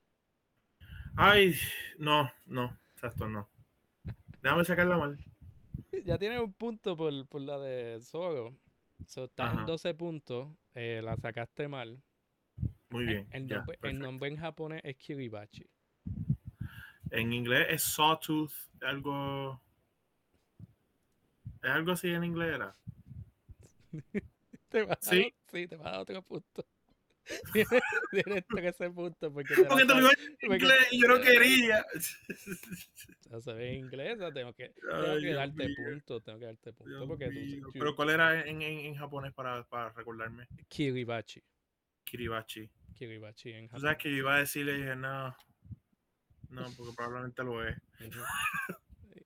Ay, 1.15 1.55
no, 1.97 2.31
no. 2.45 2.77
Exacto, 2.93 3.27
no. 3.27 3.49
Déjame 4.41 4.63
sacarla 4.65 4.97
mal. 4.97 5.17
Ya 6.05 6.17
tienes 6.17 6.39
un 6.39 6.53
punto 6.53 6.95
por, 6.95 7.27
por 7.27 7.41
la 7.41 7.57
de 7.57 7.99
Zoro. 8.01 8.55
So, 9.07 9.25
estás 9.25 9.51
en 9.53 9.59
Ajá. 9.59 9.65
12 9.67 9.93
puntos. 9.95 10.49
eh, 10.75 11.01
la 11.03 11.17
sacaste 11.17 11.67
mal. 11.67 12.01
Muy 12.89 13.05
bien. 13.05 13.27
El, 13.31 13.99
nombre 13.99 14.29
en 14.29 14.37
japonés 14.37 14.81
es 14.83 14.95
Kiribachi. 14.97 15.65
En 17.11 17.33
inglés 17.33 17.67
es 17.69 17.83
sawtooth, 17.83 18.51
algo. 18.81 19.59
¿Es 21.63 21.69
algo 21.69 21.91
así 21.93 22.09
en 22.09 22.23
inglés? 22.23 22.55
Era? 22.55 22.75
Te 24.69 24.87
Sí. 25.01 25.33
sí, 25.51 25.67
te 25.67 25.77
dar 25.77 25.99
otro 25.99 26.21
punto. 26.21 26.65
Tienes, 28.11 28.45
13 28.47 28.89
puntos 28.89 29.31
porque 29.31 29.53
te 29.53 29.63
Porque 29.65 29.85
te 29.85 29.93
lo 29.93 30.09
en 30.09 30.51
inglés 30.53 30.87
y 30.91 31.01
yo 31.01 31.07
no 31.07 31.21
quería. 31.21 31.85
o 33.31 33.41
sea, 33.41 33.61
en 33.61 33.75
inglés, 33.75 34.15
o 34.15 34.17
sea, 34.17 34.31
tengo 34.31 34.53
que, 34.53 34.69
tengo 34.69 35.19
que 35.19 35.33
darte 35.33 35.67
mío, 35.67 35.75
puntos, 35.77 36.23
tengo 36.23 36.39
que 36.39 36.45
darte 36.45 36.73
puntos 36.73 36.87
Dios 36.87 37.07
porque 37.07 37.59
tú, 37.61 37.71
Pero 37.73 37.95
¿cuál 37.95 38.09
era 38.11 38.41
en, 38.41 38.61
en, 38.61 38.79
en 38.79 38.95
japonés 38.95 39.33
para, 39.33 39.63
para 39.65 39.89
recordarme? 39.89 40.47
Kiribachi, 40.67 41.43
Kiribachi. 42.03 42.69
Kiribachi 42.95 43.51
en 43.53 43.67
japonés. 43.67 43.81
sabes 43.81 43.97
que 43.97 44.09
yo 44.09 44.17
iba 44.17 44.35
a 44.35 44.39
decirle 44.39 44.73
y 44.73 44.77
dije, 44.77 44.95
no. 44.95 45.35
No, 46.49 46.65
porque 46.75 46.93
probablemente 46.95 47.43
lo 47.43 47.67
es. 47.67 47.77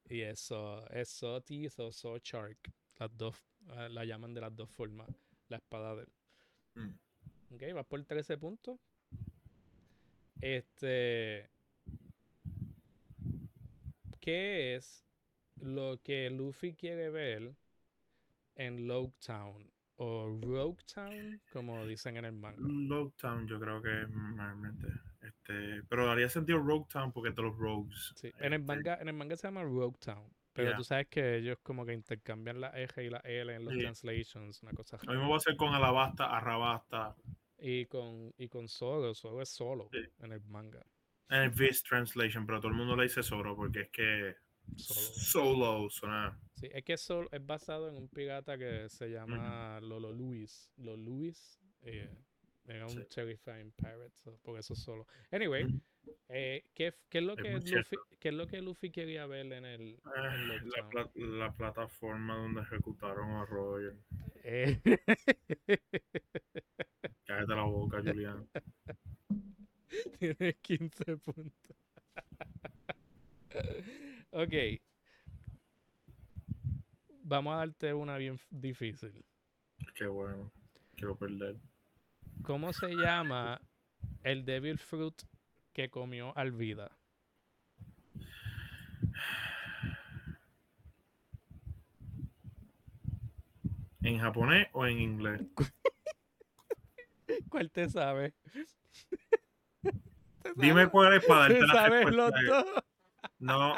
Y 0.09 0.22
eso, 0.22 0.86
eso 0.89 1.41
Teeth 1.41 1.80
o 1.80 1.91
So 1.91 2.18
Shark, 2.18 2.59
las 2.97 3.18
dos, 3.18 3.36
la 3.89 4.05
llaman 4.05 4.34
de 4.34 4.41
las 4.41 4.55
dos 4.55 4.70
formas, 4.70 5.07
la 5.49 5.57
espada 5.57 5.95
de 5.95 6.03
él. 6.03 6.09
Mm. 6.76 7.55
Ok, 7.55 7.64
vas 7.74 7.86
por 7.86 8.03
13 8.03 8.38
puntos. 8.38 8.80
Este. 10.41 11.49
¿Qué 14.20 14.76
es 14.76 15.05
lo 15.57 15.99
que 16.03 16.30
Luffy 16.30 16.74
quiere 16.76 17.09
ver 17.09 17.55
en 18.55 18.88
Town 19.26 19.72
O 19.95 20.39
Rogue 20.41 20.84
Town, 20.93 21.41
como 21.51 21.86
dicen 21.86 22.18
en 22.18 22.26
el 22.26 22.34
manga. 22.34 22.57
Rogue 22.59 23.14
Town, 23.18 23.47
yo 23.47 23.59
creo 23.59 23.82
que 23.82 24.07
normalmente. 24.09 24.88
Este, 25.22 25.84
pero 25.88 26.09
haría 26.11 26.30
sentido 26.30 26.59
Rogue 26.59 26.87
Town 26.92 27.12
porque 27.12 27.32
todos 27.32 27.51
los 27.51 27.58
rogues. 27.58 28.13
Sí, 28.16 28.32
En 28.39 28.54
el 28.54 28.62
este, 28.62 28.66
manga, 28.66 28.96
en 28.96 29.08
el 29.08 29.13
manga 29.13 29.36
se 29.36 29.47
llama 29.47 29.63
Rogue 29.63 29.97
Town. 30.00 30.29
Pero 30.54 30.71
Ya. 30.71 30.78
tú 30.78 30.84
sabes 30.84 31.08
que 31.08 31.38
ellos 31.38 31.58
como 31.63 31.86
que 31.86 31.93
intercambian 31.93 32.62
la 32.62 32.70
R 32.70 33.04
y 33.04 33.09
la 33.09 33.20
L 33.24 33.55
en 33.55 33.66
los 33.66 33.74
Sí. 33.74 33.80
translations, 33.80 34.62
una 34.63 34.71
cosa 34.74 34.97
Lo 35.04 35.13
mismo 35.13 35.30
va 35.32 35.38
a 35.38 35.39
ser 35.39 35.55
con 35.55 35.74
Alabasta, 35.74 36.25
Arrabasta, 36.38 37.16
Y 37.58 37.86
con, 37.86 38.34
y 38.38 38.50
con 38.50 38.67
Zoro, 38.67 39.13
Zoro 39.16 39.42
es 39.42 39.50
solo 39.50 39.89
Sí. 39.92 40.00
en 40.20 40.32
el 40.34 40.42
manga. 40.42 40.86
en 41.30 41.43
el 41.43 41.50
Viz 41.50 41.82
Translation, 41.82 42.46
pero 42.46 42.59
todo 42.59 42.70
el 42.70 42.78
mundo 42.78 42.96
le 42.96 43.04
dice 43.04 43.24
Zoro 43.24 43.55
porque 43.55 43.82
es 43.82 43.89
que 43.89 44.36
Solo. 44.78 45.00
solo 45.16 45.89
suena. 45.89 46.39
Sí, 46.55 46.70
es 46.71 46.84
que 46.84 46.97
Zoro 46.97 47.28
es 47.32 47.43
basado 47.46 47.89
en 47.89 47.96
un 47.96 48.08
pirata 48.09 48.58
que 48.58 48.88
se 48.89 49.09
llama 49.09 49.80
Lolo 49.82 50.12
Luis. 50.12 50.70
Lolo 50.78 50.97
Luis. 50.97 51.59
eh, 51.86 52.16
era 52.66 52.86
un 52.86 52.92
Sí. 52.92 53.05
terrifying 53.13 53.71
pirate, 53.74 54.12
so, 54.24 54.38
por 54.43 54.58
eso 54.59 54.74
solo. 54.75 55.05
Anyway. 55.32 55.66
Eh, 56.30 56.63
¿qué, 56.74 56.93
qué 57.09 57.17
es 57.20 57.24
lo 57.24 57.34
Es 57.34 57.43
que 57.43 57.54
Luffy, 57.54 57.97
qué 58.20 58.30
es 58.30 58.34
lo 58.36 58.47
que 58.47 58.62
Luffy 58.62 58.92
quería 58.92 59.25
ver 59.25 59.51
en 59.51 59.66
el 59.66 59.82
en 60.16 60.47
Lockdown? 60.47 60.70
la, 60.75 60.89
pla- 60.89 61.12
la 61.16 61.51
plataforma 61.54 62.36
donde 62.38 62.62
ejecutaron 62.62 63.30
a 63.32 63.46
Roger. 63.46 63.96
Eh, 64.43 64.80
Cállate 67.25 67.55
la 67.55 67.63
boca, 67.63 68.01
Julián. 68.01 68.47
Tiene 70.20 70.54
15 70.62 71.17
puntos. 71.17 71.78
ok. 74.32 74.54
Vamos 77.25 77.54
a 77.54 77.58
darte 77.58 77.93
una 77.93 78.17
bien 78.17 78.39
difícil. 78.50 79.24
Qué 79.96 80.08
bueno. 80.08 80.51
Quiero 80.96 81.16
perder. 81.17 81.55
¿Cómo 82.43 82.74
se 82.74 82.89
llama 82.96 83.62
el 84.24 84.43
Devil 84.46 84.78
Fruit 84.78 85.21
que 85.74 85.89
comió 85.89 86.37
Alvida? 86.37 86.97
¿En 94.01 94.20
japonés 94.20 94.67
o 94.74 94.86
en 94.86 95.00
inglés? 95.00 95.41
¿Cuál 97.50 97.71
te 97.71 97.89
sabe? 97.89 98.33
¿Te 100.41 100.51
Dime 100.55 100.82
sabe- 100.82 100.89
cuál 100.91 101.13
es 101.13 101.25
para 101.25 101.47
¿Te 101.47 101.54
darte 101.59 101.67
la 101.67 101.74
sabes 101.74 102.12
los 102.16 102.32
respuesta. 102.32 102.71
dos? 102.71 102.83
No. 103.39 103.75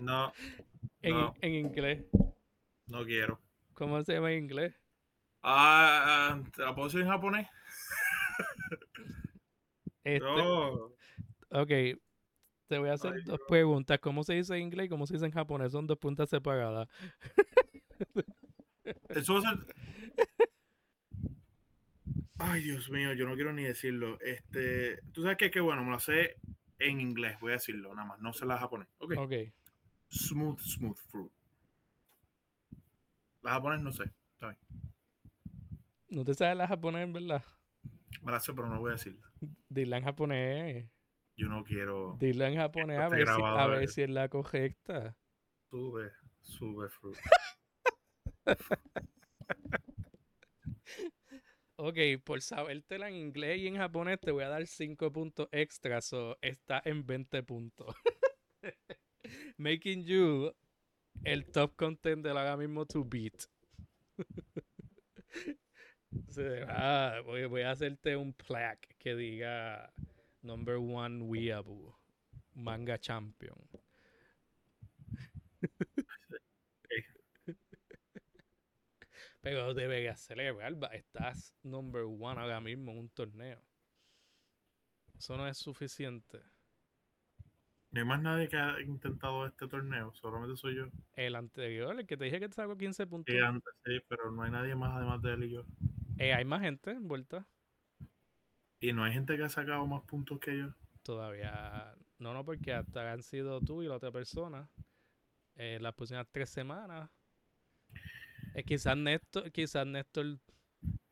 No, 0.00 0.32
En, 1.02 1.14
No. 1.14 1.34
en 1.40 1.54
inglés. 1.54 2.04
no 2.88 3.04
quiero. 3.04 3.40
¿Cómo 3.74 4.02
se 4.02 4.14
llama 4.14 4.32
en 4.32 4.44
inglés? 4.44 4.74
Ah, 5.42 6.40
¿te 6.54 6.62
la 6.62 6.74
puedo 6.74 6.88
decir 6.88 7.02
en 7.02 7.08
japonés? 7.08 7.48
Este, 10.14 10.26
No. 10.26 10.92
Ok, 11.50 11.68
te 12.68 12.78
voy 12.78 12.88
a 12.90 12.94
hacer 12.94 13.12
Ay, 13.14 13.22
dos 13.24 13.40
no. 13.40 13.46
preguntas. 13.46 13.98
¿Cómo 14.00 14.22
se 14.24 14.34
dice 14.34 14.54
en 14.56 14.62
inglés 14.62 14.86
y 14.86 14.88
cómo 14.88 15.06
se 15.06 15.14
dice 15.14 15.26
en 15.26 15.32
japonés? 15.32 15.72
Son 15.72 15.86
dos 15.86 15.98
puntas 15.98 16.28
separadas. 16.30 16.88
Eso. 19.08 19.40
Ay, 22.38 22.62
Dios 22.62 22.88
mío, 22.90 23.12
yo 23.14 23.26
no 23.26 23.34
quiero 23.34 23.52
ni 23.52 23.64
decirlo. 23.64 24.18
Este, 24.20 25.02
tú 25.12 25.22
sabes 25.22 25.36
que 25.36 25.50
qué 25.50 25.60
bueno, 25.60 25.84
me 25.84 25.90
lo 25.90 25.98
sé 25.98 26.36
en 26.78 27.00
inglés, 27.00 27.36
voy 27.40 27.50
a 27.50 27.54
decirlo 27.54 27.92
nada 27.94 28.06
más, 28.08 28.20
no 28.20 28.32
sé 28.32 28.46
la 28.46 28.58
japonés. 28.58 28.88
Ok. 28.98 29.14
Ok, 29.18 29.32
Smooth, 30.10 30.60
smooth 30.60 30.96
fruit. 31.10 31.32
La 33.42 33.50
japonés 33.52 33.80
no 33.80 33.92
sé. 33.92 34.04
Está 34.34 34.48
bien. 34.50 34.58
no 36.10 36.24
te 36.24 36.32
sabes 36.34 36.56
la 36.56 36.68
japonés, 36.68 37.12
¿verdad? 37.12 37.42
Me 38.22 38.32
la 38.32 38.40
sé, 38.40 38.52
pero 38.54 38.68
no 38.68 38.78
voy 38.80 38.90
a 38.90 38.92
decirla. 38.92 39.27
Dila 39.68 39.98
en 39.98 40.04
japonés. 40.04 40.90
Yo 41.36 41.48
no 41.48 41.64
quiero. 41.64 42.16
Dila 42.18 42.48
en 42.48 42.56
japonés 42.56 42.98
a 42.98 43.04
está 43.04 43.16
ver, 43.16 43.26
si, 43.26 43.42
a 43.42 43.64
eh. 43.64 43.68
ver 43.68 43.88
si 43.88 44.02
es 44.02 44.10
la 44.10 44.28
correcta. 44.28 45.16
Sube, 45.70 46.12
sube 46.40 46.88
fruit. 46.88 47.18
Ok, 51.80 51.96
por 52.24 52.42
sabértela 52.42 53.08
en 53.08 53.14
inglés 53.14 53.60
y 53.60 53.68
en 53.68 53.76
japonés 53.76 54.18
te 54.18 54.32
voy 54.32 54.42
a 54.42 54.48
dar 54.48 54.66
5 54.66 55.12
puntos 55.12 55.48
extra, 55.52 56.00
so 56.00 56.36
está 56.42 56.82
en 56.84 57.06
20 57.06 57.44
puntos. 57.44 57.94
Making 59.58 60.04
you 60.04 60.52
el 61.22 61.46
top 61.52 61.76
contender 61.76 62.36
ahora 62.36 62.56
mismo 62.56 62.84
to 62.84 63.04
beat. 63.04 63.44
Va- 66.12 67.20
voy, 67.22 67.46
voy 67.46 67.62
a 67.62 67.70
hacerte 67.72 68.16
un 68.16 68.32
plaque 68.32 68.94
que 68.98 69.14
diga 69.14 69.92
number 70.42 70.76
one 70.76 71.22
weeaboo, 71.22 71.98
manga 72.54 72.98
champion. 72.98 73.56
Pero 79.40 79.72
deberías 79.74 80.20
celebrar, 80.20 80.74
estás 80.92 81.54
number 81.62 82.02
one 82.02 82.40
ahora 82.40 82.60
mismo 82.60 82.92
en 82.92 82.98
un 82.98 83.08
torneo. 83.08 83.62
Eso 85.16 85.36
no 85.36 85.48
es 85.48 85.58
suficiente. 85.58 86.40
No 87.90 88.00
hay 88.00 88.06
más 88.06 88.20
nadie 88.20 88.48
que 88.48 88.56
ha 88.56 88.80
intentado 88.80 89.46
este 89.46 89.66
torneo, 89.66 90.12
solamente 90.14 90.56
soy 90.56 90.76
yo. 90.76 90.86
El 91.16 91.34
anterior, 91.34 91.98
el 91.98 92.06
que 92.06 92.16
te 92.16 92.24
dije 92.24 92.38
que 92.38 92.48
te 92.48 92.54
sacó 92.54 92.76
15 92.76 93.06
puntos. 93.06 93.34
Y 93.34 93.38
antes, 93.38 93.72
sí, 93.84 93.98
pero 94.08 94.30
no 94.30 94.42
hay 94.42 94.50
nadie 94.50 94.74
más 94.74 94.94
además 94.96 95.22
de 95.22 95.32
él 95.32 95.44
y 95.44 95.50
yo. 95.50 95.64
Eh, 96.18 96.34
hay 96.34 96.44
más 96.44 96.60
gente 96.62 96.90
envuelta. 96.90 97.46
Y 98.80 98.92
no 98.92 99.04
hay 99.04 99.12
gente 99.12 99.36
que 99.36 99.44
ha 99.44 99.48
sacado 99.48 99.86
más 99.86 100.02
puntos 100.02 100.38
que 100.38 100.58
yo. 100.58 100.74
Todavía. 101.02 101.94
No, 102.18 102.32
no, 102.34 102.44
porque 102.44 102.72
hasta 102.72 103.12
han 103.12 103.22
sido 103.22 103.60
tú 103.60 103.82
y 103.82 103.86
la 103.88 103.96
otra 103.96 104.10
persona. 104.10 104.68
Eh, 105.56 105.78
las 105.80 105.94
próximas 105.94 106.26
tres 106.30 106.50
semanas. 106.50 107.10
Eh, 108.54 108.62
quizás 108.64 108.96
Néstor, 108.96 109.50
quizás 109.52 109.86
Néstor. 109.86 110.38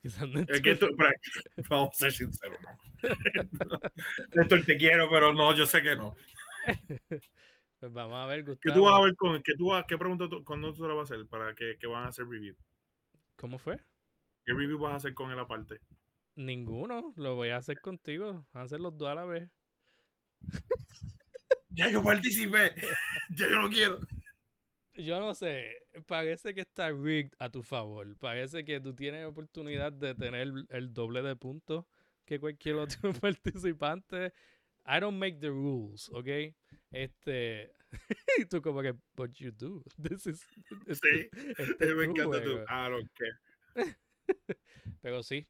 Quizás 0.03 0.28
Néstor. 0.28 0.57
Es 0.57 0.62
que 0.62 0.74
tú, 0.77 0.89
pero- 0.97 1.11
vamos 1.70 1.91
a 1.95 1.95
ser 1.95 2.12
sinceros, 2.12 2.59
¿no? 2.62 2.78
Néstor, 4.35 4.65
te 4.65 4.77
quiero, 4.77 5.09
pero 5.11 5.33
no, 5.33 5.55
yo 5.55 5.66
sé 5.66 5.83
que 5.83 5.97
no. 5.97 6.15
Pues 7.78 7.93
vamos 7.93 8.16
a 8.16 8.24
ver, 8.24 8.43
¿Qué 8.43 8.51
Gustavo. 8.53 8.74
tú 8.74 8.83
vas 8.85 8.95
a 8.99 9.05
ver 9.05 9.15
con, 9.16 9.43
qué 9.43 9.53
tú 9.55 9.66
vas, 9.66 9.85
qué 9.87 9.99
pregunta 9.99 10.27
tú, 10.31 10.43
cuándo 10.43 10.73
tú 10.73 10.89
la 10.89 10.95
vas 10.95 11.11
a 11.11 11.15
hacer 11.15 11.27
para 11.27 11.55
que, 11.55 11.77
que 11.78 11.87
van 11.87 12.05
a 12.05 12.09
hacer 12.09 12.27
review? 12.27 12.57
¿Cómo 13.37 13.59
fue? 13.59 13.78
¿Qué 14.47 14.55
review 14.55 14.78
vas 14.78 14.93
a 14.93 14.97
hacer 14.97 15.12
con 15.14 15.31
él 15.31 15.39
aparte? 15.39 15.81
Ninguno. 16.36 17.12
Lo 17.16 17.35
voy 17.35 17.48
a 17.51 17.56
hacer 17.59 17.81
contigo. 17.81 18.27
Vamos 18.32 18.47
a 18.55 18.60
hacer 18.62 18.81
los 18.81 18.97
dos 18.97 19.09
a 19.09 19.14
la 19.16 19.24
vez. 19.24 19.51
Ya 21.70 21.90
yo 21.90 22.02
participé, 22.02 22.73
ya 23.31 23.51
yo 23.51 23.60
no 23.60 23.68
quiero. 23.68 24.01
Yo 24.94 25.20
no 25.20 25.35
sé, 25.35 25.70
parece 26.06 26.55
que 26.55 26.62
está 26.62 26.90
rigged 26.90 27.32
a 27.39 27.51
tu 27.51 27.62
favor. 27.62 28.16
Parece 28.16 28.64
que 28.64 28.81
tú 28.81 28.94
tienes 28.94 29.27
oportunidad 29.27 29.93
de 29.93 30.14
tener 30.14 30.51
el 30.70 30.94
doble 30.94 31.20
de 31.20 31.36
puntos 31.36 31.85
que 32.24 32.40
cualquier 32.40 32.77
otro 32.77 33.12
participante. 33.20 34.32
I 34.86 35.01
don't 35.01 35.18
make 35.18 35.39
the 35.39 35.51
rules, 35.51 36.09
¿ok? 36.14 36.28
Este, 36.93 37.70
y 38.39 38.47
tú 38.48 38.62
como 38.62 38.81
que, 38.81 38.94
but 39.14 39.32
you 39.35 39.51
do. 39.52 39.82
This 40.02 40.27
is, 40.28 40.47
este, 40.86 41.24
Sí, 41.24 41.28
este 41.59 41.89
es 41.90 41.94
me 41.94 42.05
encanta 42.05 42.43
tú. 42.43 42.52
juego". 42.52 42.64
I 42.70 42.89
don't 42.90 43.10
care. 43.12 43.97
Pero 45.03 45.23
sí, 45.23 45.47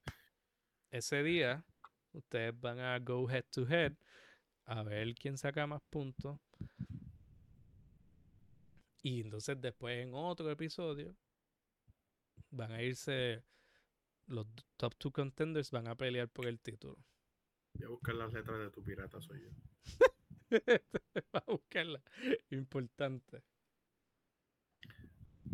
ese 0.91 1.23
día 1.23 1.65
ustedes 2.13 2.59
van 2.61 2.79
a 2.79 2.99
go 2.99 3.29
head 3.31 3.45
to 3.51 3.67
head 3.67 3.93
a 4.65 4.83
ver 4.83 5.15
quién 5.15 5.39
saca 5.39 5.67
más 5.67 5.83
puntos. 5.91 6.39
Y 9.03 9.21
entonces 9.21 9.61
después 9.61 9.99
en 10.05 10.15
otro 10.15 10.51
episodio 10.51 11.15
van 12.51 12.73
a 12.73 12.83
irse 12.83 13.45
los 14.27 14.47
top 14.77 14.95
two 14.97 15.13
contenders 15.13 15.71
van 15.71 15.87
a 15.89 15.95
pelear 15.95 16.29
por 16.29 16.47
el 16.47 16.59
título. 16.59 16.97
Voy 17.75 17.87
a 17.87 17.89
buscar 17.91 18.15
las 18.15 18.33
letras 18.33 18.59
de 18.59 18.71
tu 18.71 18.83
pirata, 18.83 19.21
soy 19.21 19.43
yo. 19.43 19.51
Va 21.35 21.45
a 21.47 21.53
buscarla. 21.53 22.03
Importante. 22.51 23.43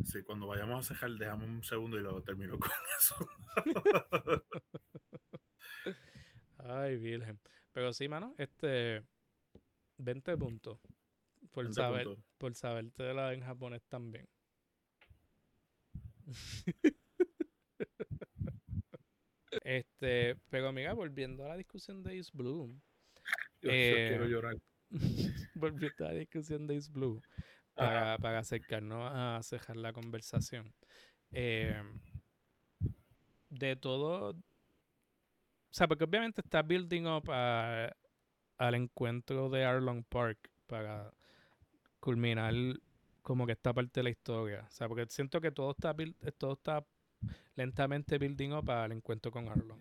Sí, 0.05 0.23
cuando 0.23 0.47
vayamos 0.47 0.85
a 0.90 0.94
cejar, 0.94 1.10
dejamos 1.12 1.48
un 1.48 1.62
segundo 1.62 1.97
y 1.98 2.01
luego 2.01 2.23
termino 2.23 2.59
con 2.59 2.70
eso. 2.98 3.16
Ay, 6.59 6.97
virgen. 6.97 7.39
Pero 7.73 7.93
sí, 7.93 8.09
mano, 8.09 8.35
este 8.39 9.02
20 9.98 10.36
puntos. 10.36 10.78
Por 11.52 11.64
20 11.64 11.74
saber, 11.74 12.05
puntos. 12.06 12.24
por 12.39 12.55
saberte 12.55 13.14
la 13.14 13.32
en 13.35 13.40
japonés 13.43 13.82
también. 13.89 14.28
este, 19.64 20.36
pero 20.51 20.69
amiga, 20.69 20.93
volviendo 20.94 21.44
a 21.44 21.48
la 21.48 21.56
discusión 21.56 22.02
de 22.02 22.19
Ace 22.19 22.31
Blue, 22.32 22.81
Yo, 23.60 23.70
yo 23.70 23.70
Eh, 23.73 24.06
quiero 24.09 24.27
llorar. 24.27 24.56
volviendo 25.55 26.06
a 26.06 26.12
la 26.12 26.19
discusión 26.19 26.66
de 26.66 26.77
Ace 26.77 26.90
Blue. 26.90 27.23
Para, 27.74 28.39
acercarnos 28.39 29.11
a 29.12 29.40
cejar 29.43 29.77
la 29.77 29.93
conversación. 29.93 30.74
eh, 31.35 31.82
de 33.49 33.77
todo, 33.77 34.31
o 34.31 35.74
sea, 35.74 35.89
porque 35.89 36.05
obviamente 36.05 36.43
está 36.43 36.62
building 36.62 37.07
up 37.07 37.31
a- 37.31 37.90
al 38.59 38.74
encuentro 38.74 39.49
de 39.49 39.65
Arlong 39.65 40.05
Park 40.05 40.51
para 40.66 41.12
culminar 42.01 42.55
como 43.23 43.47
que 43.47 43.53
esta 43.53 43.73
parte 43.73 44.01
de 44.01 44.05
la 44.05 44.11
historia. 44.11 44.66
O 44.69 44.70
sea, 44.70 44.89
porque 44.89 45.07
siento 45.09 45.40
que 45.40 45.51
todo 45.51 45.70
está, 45.73 45.94
build- 45.94 46.16
todo 46.36 46.55
está 46.55 46.85
lentamente 47.57 48.19
building 48.19 48.53
up 48.53 48.70
al 48.70 48.93
encuentro 48.93 49.31
con 49.31 49.49
Arlong. 49.49 49.81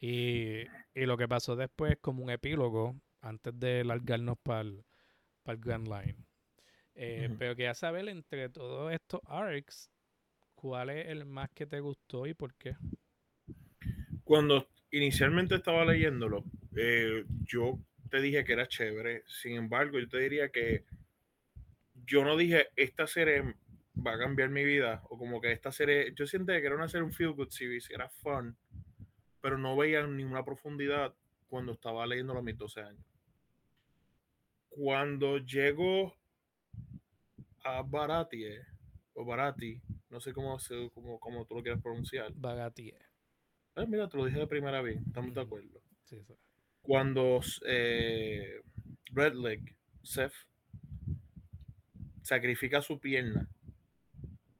Y, 0.00 0.64
lo 0.94 1.16
que 1.16 1.28
pasó 1.28 1.56
después 1.56 1.92
es 1.92 1.98
como 1.98 2.22
un 2.22 2.30
epílogo 2.30 2.96
antes 3.20 3.58
de 3.58 3.84
largarnos 3.84 4.38
para 4.42 4.60
el, 4.62 4.84
Grand 5.44 5.86
Line. 5.88 6.29
Eh, 7.02 7.28
Ujú. 7.28 7.38
Pero 7.38 7.56
quería 7.56 7.72
saber 7.72 8.06
entre 8.10 8.50
todos 8.50 8.92
estos 8.92 9.22
arcs, 9.24 9.90
¿cuál 10.54 10.90
es 10.90 11.08
el 11.08 11.24
más 11.24 11.48
que 11.54 11.64
te 11.64 11.80
gustó 11.80 12.26
y 12.26 12.34
por 12.34 12.52
qué? 12.56 12.76
Cuando 14.22 14.68
inicialmente 14.90 15.54
estaba 15.54 15.86
leyéndolo, 15.86 16.44
eh, 16.76 17.24
yo 17.46 17.78
te 18.10 18.20
dije 18.20 18.44
que 18.44 18.52
era 18.52 18.68
chévere. 18.68 19.22
Sin 19.26 19.56
embargo, 19.56 19.98
yo 19.98 20.10
te 20.10 20.18
diría 20.18 20.50
que 20.50 20.84
yo 22.04 22.22
no 22.22 22.36
dije 22.36 22.68
esta 22.76 23.06
serie 23.06 23.54
va 24.06 24.16
a 24.16 24.18
cambiar 24.18 24.50
mi 24.50 24.62
vida 24.62 25.02
o 25.08 25.16
como 25.16 25.40
que 25.40 25.52
esta 25.52 25.72
serie, 25.72 26.12
yo 26.14 26.26
sentía 26.26 26.60
que 26.60 26.66
era 26.66 26.76
una 26.76 26.88
serie 26.88 27.06
un 27.06 27.14
feel 27.14 27.32
good 27.32 27.48
series, 27.48 27.90
era 27.90 28.10
fun, 28.10 28.54
pero 29.40 29.56
no 29.56 29.74
veía 29.74 30.06
ninguna 30.06 30.44
profundidad 30.44 31.14
cuando 31.48 31.72
estaba 31.72 32.06
leyéndolo 32.06 32.40
a 32.40 32.42
mis 32.42 32.58
12 32.58 32.82
años. 32.82 33.06
Cuando 34.68 35.38
llego 35.38 36.19
a 37.64 37.82
Baratie 37.82 38.60
o 39.14 39.24
Barati, 39.24 39.80
no 40.08 40.20
sé 40.20 40.32
cómo, 40.32 40.58
cómo, 40.92 41.18
cómo 41.18 41.44
tú 41.46 41.56
lo 41.56 41.62
quieres 41.62 41.82
pronunciar. 41.82 42.32
Bagatie. 42.34 42.96
Ah, 43.76 43.86
mira, 43.86 44.08
te 44.08 44.16
lo 44.16 44.24
dije 44.24 44.38
de 44.38 44.46
primera 44.46 44.82
vez, 44.82 45.00
estamos 45.06 45.34
de 45.34 45.40
acuerdo. 45.40 45.80
Sí, 46.04 46.22
sí. 46.24 46.34
Cuando 46.82 47.40
eh, 47.66 48.60
Redleg, 49.12 49.76
Seth, 50.02 50.32
sacrifica 52.22 52.82
su 52.82 52.98
pierna 52.98 53.48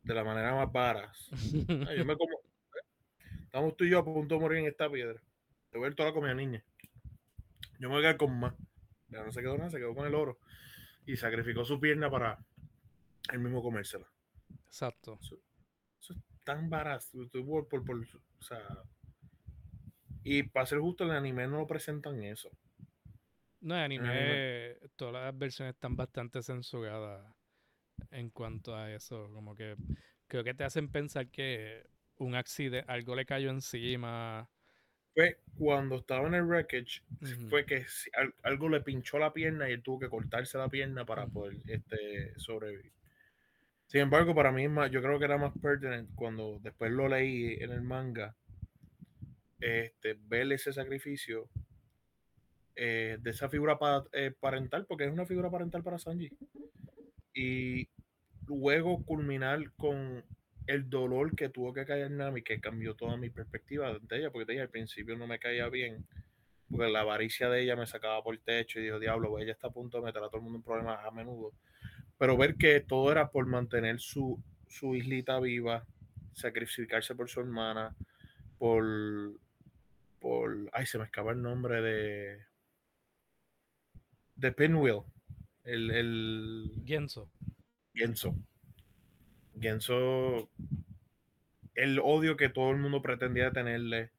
de 0.03 0.15
la 0.15 0.25
manera 0.25 0.55
más 0.55 0.71
varas. 0.71 1.29
Ay, 1.89 1.99
yo 1.99 2.05
me 2.05 2.17
como. 2.17 2.39
Estamos 3.43 3.77
tú 3.77 3.85
y 3.85 3.91
yo 3.91 3.99
a 3.99 4.05
punto 4.05 4.37
de 4.37 4.41
morir 4.41 4.59
en 4.59 4.67
esta 4.67 4.89
piedra. 4.89 5.21
Te 5.71 5.79
voy 5.79 5.87
a 5.87 5.89
ver 5.89 5.97
toda 5.97 6.11
la 6.11 6.15
comida, 6.15 6.35
niña. 6.35 6.65
Yo 7.81 7.89
me 7.89 7.97
voy 7.97 7.99
a 7.99 8.03
quedar 8.03 8.17
con 8.17 8.39
más. 8.39 8.55
Ya 9.09 9.25
no 9.25 9.33
se 9.33 9.41
quedó 9.41 9.57
nada, 9.59 9.71
se 9.71 9.79
quedó 9.79 9.95
con 9.95 10.07
el 10.07 10.15
oro. 10.15 10.39
Y 11.05 11.17
sacrificó 11.17 11.65
su 11.65 11.81
pierna 11.81 12.11
para 12.11 12.39
él 13.33 13.41
mismo 13.41 13.63
comérsela. 13.63 14.07
Exacto. 14.67 15.19
Eso 15.21 15.37
es 16.13 16.19
tan 16.45 16.71
barato. 16.71 17.07
Por, 17.33 17.69
por, 17.69 17.85
por- 17.85 17.99
o 17.99 18.43
sea, 18.43 18.85
y 20.23 20.43
para 20.43 20.67
ser 20.67 20.79
justo, 20.79 21.05
el 21.05 21.11
anime 21.13 21.47
no 21.47 21.59
lo 21.59 21.67
presentan 21.67 22.23
eso. 22.23 22.51
No, 23.61 23.77
el 23.77 23.83
anime, 23.83 24.09
anime. 24.09 24.89
todas 24.97 25.15
las 25.15 25.39
versiones 25.39 25.75
están 25.75 25.97
bastante 25.97 26.43
censuradas 26.43 27.35
en 28.11 28.31
cuanto 28.31 28.75
a 28.75 28.93
eso. 28.93 29.31
Como 29.33 29.55
que 29.55 29.77
creo 30.27 30.45
que 30.45 30.55
te 30.55 30.65
hacen 30.65 30.91
pensar 30.91 31.29
que 31.29 31.87
un 32.17 32.35
accidente, 32.35 32.91
algo 32.91 33.15
le 33.15 33.27
cayó 33.27 33.51
encima. 33.51 34.49
Fue 35.15 35.41
cuando 35.59 35.97
estaba 35.97 36.27
en 36.29 36.35
el 36.35 36.45
wreckage, 36.45 37.03
fue 37.49 37.67
que 37.67 37.85
algo 38.45 38.69
le 38.69 38.81
pinchó 38.81 39.19
la 39.19 39.33
pierna 39.33 39.69
y 39.69 39.73
él 39.73 39.83
tuvo 39.83 39.99
que 39.99 40.09
cortarse 40.09 40.57
la 40.57 40.69
pierna 40.69 41.05
para 41.05 41.27
poder 41.27 41.57
este, 41.67 42.39
sobrevivir. 42.39 42.93
Sin 43.91 44.03
embargo, 44.03 44.37
para 44.37 44.53
mí 44.53 44.63
yo 44.93 45.03
creo 45.03 45.19
que 45.19 45.25
era 45.25 45.37
más 45.37 45.53
pertinent 45.61 46.09
cuando 46.15 46.61
después 46.63 46.93
lo 46.93 47.09
leí 47.09 47.55
en 47.55 47.73
el 47.73 47.83
manga, 47.83 48.37
este, 49.59 50.17
ver 50.29 50.53
ese 50.53 50.73
sacrificio 50.73 51.49
eh, 52.77 53.19
de 53.21 53.31
esa 53.31 53.49
figura 53.49 53.77
eh, 54.13 54.33
parental, 54.39 54.87
porque 54.87 55.07
es 55.07 55.13
una 55.13 55.27
figura 55.27 55.51
parental 55.51 55.83
para 55.83 55.99
Sanji. 55.99 56.31
Y 57.35 57.89
luego 58.47 59.05
culminar 59.05 59.73
con 59.73 60.25
el 60.69 60.89
dolor 60.89 61.35
que 61.35 61.49
tuvo 61.49 61.73
que 61.73 61.85
caer 61.85 62.13
Nami, 62.13 62.43
que 62.43 62.61
cambió 62.61 62.95
toda 62.95 63.17
mi 63.17 63.29
perspectiva 63.29 63.99
de 64.01 64.19
ella, 64.19 64.31
porque 64.31 64.53
dije, 64.53 64.63
al 64.63 64.71
principio 64.71 65.17
no 65.17 65.27
me 65.27 65.41
caía 65.41 65.69
bien, 65.69 66.07
porque 66.71 66.93
la 66.93 67.01
avaricia 67.01 67.51
de 67.51 67.63
ella 67.63 67.75
me 67.75 67.89
sacaba 67.89 68.23
por 68.23 68.37
el 68.37 68.41
techo 68.41 68.79
y 68.79 68.85
dijo, 68.85 69.01
diablo, 69.01 69.37
ella 69.41 69.51
está 69.51 69.67
a 69.67 69.73
punto 69.73 69.99
de 69.99 70.05
meter 70.05 70.23
a 70.23 70.29
todo 70.29 70.37
el 70.37 70.45
mundo 70.45 70.59
en 70.59 70.63
problemas 70.63 71.05
a 71.05 71.11
menudo. 71.11 71.55
Pero 72.21 72.37
ver 72.37 72.57
que 72.57 72.81
todo 72.81 73.11
era 73.11 73.31
por 73.31 73.47
mantener 73.47 73.99
su, 73.99 74.39
su 74.69 74.95
islita 74.95 75.41
viva, 75.41 75.87
sacrificarse 76.35 77.15
por 77.15 77.31
su 77.31 77.41
hermana, 77.41 77.97
por, 78.59 78.85
por, 80.19 80.69
ay, 80.75 80.85
se 80.85 80.99
me 80.99 81.05
escapa 81.05 81.31
el 81.31 81.41
nombre 81.41 81.81
de, 81.81 82.45
de 84.37 84.53
Pinwheel, 84.53 85.01
el, 85.65 85.91
el 85.91 86.83
Genso. 86.85 87.31
Genso. 87.95 88.37
Genso, 89.59 90.51
el 91.75 91.99
odio 92.01 92.37
que 92.37 92.51
todo 92.51 92.71
el 92.71 92.77
mundo 92.77 93.01
pretendía 93.01 93.51
tenerle, 93.51 94.11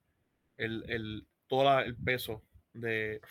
el, 0.57 0.85
el, 0.89 1.27
todo 1.45 1.79
el 1.81 1.95
peso 1.97 2.41
de, 2.73 3.21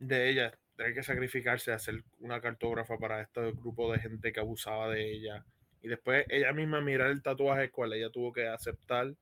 de 0.00 0.30
ella, 0.30 0.58
tener 0.80 0.94
que 0.94 1.02
sacrificarse, 1.02 1.72
hacer 1.72 2.02
una 2.20 2.40
cartógrafa 2.40 2.96
para 2.96 3.20
este 3.20 3.52
grupo 3.52 3.92
de 3.92 3.98
gente 3.98 4.32
que 4.32 4.40
abusaba 4.40 4.88
de 4.88 5.12
ella. 5.12 5.44
Y 5.82 5.88
después 5.88 6.24
ella 6.30 6.54
misma 6.54 6.80
mirar 6.80 7.10
el 7.10 7.20
tatuaje 7.20 7.70
cual 7.70 7.92
ella 7.92 8.08
tuvo 8.08 8.32
que 8.32 8.48
aceptar 8.48 9.14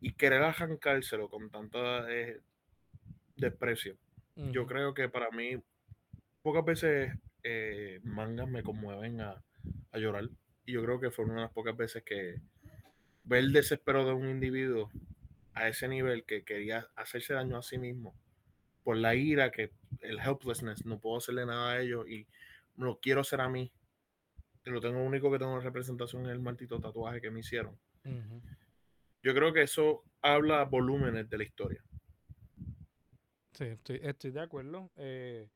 y 0.00 0.12
querer 0.12 0.42
arrancárselo 0.42 1.28
con 1.28 1.50
tanto 1.50 2.08
eh, 2.08 2.40
desprecio. 3.34 3.96
Yo 4.36 4.68
creo 4.68 4.94
que 4.94 5.08
para 5.08 5.32
mí 5.32 5.60
pocas 6.42 6.64
veces 6.64 7.12
eh, 7.42 7.98
mangas 8.04 8.46
me 8.46 8.62
conmueven 8.62 9.20
a, 9.20 9.42
a 9.90 9.98
llorar. 9.98 10.28
Y 10.64 10.74
yo 10.74 10.84
creo 10.84 11.00
que 11.00 11.10
fue 11.10 11.24
una 11.24 11.34
de 11.34 11.40
las 11.40 11.52
pocas 11.52 11.76
veces 11.76 12.04
que 12.04 12.40
ver 13.24 13.40
el 13.40 13.52
desespero 13.52 14.06
de 14.06 14.12
un 14.12 14.30
individuo 14.30 14.92
a 15.54 15.66
ese 15.66 15.88
nivel 15.88 16.22
que 16.22 16.44
quería 16.44 16.86
hacerse 16.94 17.34
daño 17.34 17.56
a 17.56 17.62
sí 17.62 17.78
mismo 17.78 18.14
por 18.84 18.96
la 18.98 19.14
ira, 19.14 19.50
que 19.50 19.72
el 20.00 20.20
helplessness, 20.20 20.84
no 20.84 21.00
puedo 21.00 21.16
hacerle 21.16 21.46
nada 21.46 21.72
a 21.72 21.80
ellos 21.80 22.08
y 22.08 22.26
lo 22.76 23.00
quiero 23.00 23.22
hacer 23.22 23.40
a 23.40 23.48
mí. 23.48 23.72
Lo 24.64 24.80
tengo 24.80 25.02
único 25.02 25.30
que 25.32 25.38
tengo 25.38 25.56
en 25.56 25.62
representación 25.62 26.26
es 26.26 26.32
el 26.32 26.40
maldito 26.40 26.78
tatuaje 26.78 27.20
que 27.20 27.30
me 27.30 27.40
hicieron. 27.40 27.78
Yo 29.22 29.34
creo 29.34 29.52
que 29.52 29.62
eso 29.62 30.04
habla 30.20 30.64
volúmenes 30.64 31.28
de 31.28 31.38
la 31.38 31.44
historia. 31.44 31.82
Sí, 33.52 33.64
estoy, 33.64 34.00
estoy 34.02 34.30
de 34.32 34.40
acuerdo. 34.40 34.90
Eh, 34.96 35.48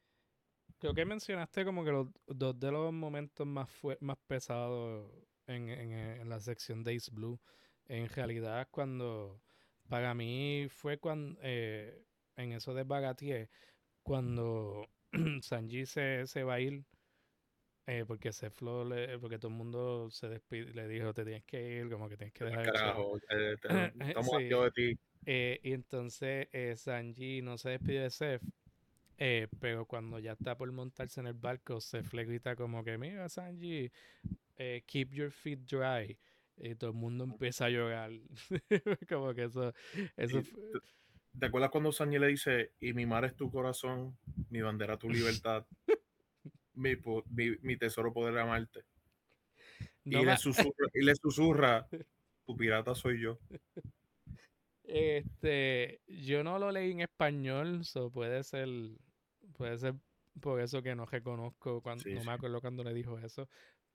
creo 0.78 0.94
que 0.94 1.04
mencionaste 1.04 1.64
como 1.64 1.84
que 1.84 1.90
los 1.90 2.08
dos 2.26 2.58
de 2.58 2.70
los 2.70 2.92
momentos 2.92 3.46
más, 3.46 3.70
fue, 3.70 3.98
más 4.00 4.16
pesados 4.26 5.10
en, 5.46 5.68
en, 5.68 5.92
en 5.92 6.28
la 6.28 6.40
sección 6.40 6.80
Ace 6.88 7.10
Blue. 7.12 7.40
En 7.86 8.08
realidad, 8.08 8.68
cuando 8.70 9.42
para 9.88 10.14
mí 10.14 10.66
fue 10.70 10.98
cuando 10.98 11.38
eh, 11.42 12.04
en 12.38 12.52
eso 12.52 12.74
de 12.74 12.84
Bagatier, 12.84 13.50
cuando 14.02 14.86
Sanji 15.42 15.86
se, 15.86 16.26
se 16.26 16.42
va 16.44 16.54
a 16.54 16.60
ir, 16.60 16.84
eh, 17.86 18.04
porque 18.06 18.32
se 18.32 18.50
le- 18.50 19.18
porque 19.18 19.38
todo 19.38 19.50
el 19.50 19.56
mundo 19.56 20.10
se 20.10 20.28
despide, 20.28 20.72
le 20.74 20.88
dijo 20.88 21.12
te 21.14 21.24
tienes 21.24 21.44
que 21.44 21.76
ir, 21.76 21.90
como 21.90 22.08
que 22.08 22.16
tienes 22.16 22.34
que 22.34 22.44
dejar. 22.44 22.66
Carajo, 22.66 23.18
eh, 23.30 23.56
te- 23.60 23.86
estamos 24.08 24.32
Sí, 24.38 24.44
de 24.48 24.70
ti. 24.70 24.98
eh, 25.26 25.60
y 25.62 25.72
entonces 25.72 26.48
eh, 26.52 26.74
Sanji 26.76 27.42
no 27.42 27.58
se 27.58 27.70
despide 27.70 28.00
de 28.02 28.10
Seth, 28.10 28.42
eh, 29.18 29.48
pero 29.60 29.86
cuando 29.86 30.18
ya 30.18 30.32
está 30.32 30.56
por 30.56 30.70
montarse 30.72 31.20
en 31.20 31.26
el 31.28 31.34
barco, 31.34 31.80
Seth 31.80 32.12
le 32.12 32.24
grita 32.24 32.56
como 32.56 32.84
que, 32.84 32.98
mira 32.98 33.28
Sanji, 33.28 33.90
eh, 34.56 34.82
keep 34.86 35.12
your 35.12 35.30
feet 35.30 35.60
dry. 35.60 36.18
Y 36.56 36.74
todo 36.74 36.90
el 36.90 36.96
mundo 36.96 37.24
empieza 37.24 37.66
a 37.66 37.70
llorar. 37.70 38.10
como 39.08 39.34
que 39.34 39.44
eso, 39.44 39.72
eso 40.16 40.38
Y 40.38 40.42
fue- 40.42 40.80
¿Te, 41.38 41.46
acuerdas 41.46 41.70
cuando 41.70 41.92
Sanji 41.92 42.18
le 42.18 42.28
dice, 42.28 42.72
y 42.80 42.92
mi 42.92 43.06
mar 43.06 43.24
es 43.24 43.34
tu 43.34 43.50
corazón, 43.50 44.16
mi 44.50 44.60
bandera 44.60 44.96
tu 44.96 45.08
libertad, 45.08 45.66
mi, 46.74 46.96
mi, 47.30 47.56
mi 47.62 47.76
tesoro 47.76 48.12
poder 48.12 48.38
amarte? 48.38 48.84
no 50.04 50.22
y, 50.22 50.24
le 50.24 50.36
susurra, 50.36 50.88
y 50.94 51.04
le 51.04 51.14
susurra, 51.14 51.88
tu 52.46 52.56
pirata 52.56 52.94
soy 52.94 53.20
yo. 53.20 53.38
este, 54.84 56.00
yo 56.06 56.42
no 56.44 56.58
lo 56.58 56.70
leí 56.70 56.92
en 56.92 57.00
español, 57.00 57.84
so 57.84 58.10
puede 58.10 58.42
ser, 58.44 58.68
puede 59.56 59.78
ser 59.78 59.94
por 60.40 60.60
eso 60.60 60.82
que 60.82 60.94
no 60.94 61.06
reconozco, 61.06 61.82
cuando, 61.82 62.02
Sí, 62.04 62.14
no 62.14 62.20
sí. 62.20 62.26
me 62.26 62.32
acuerdo 62.32 62.60
cuando 62.60 62.84
le 62.84 62.94
dijo 62.94 63.18
eso. 63.18 63.48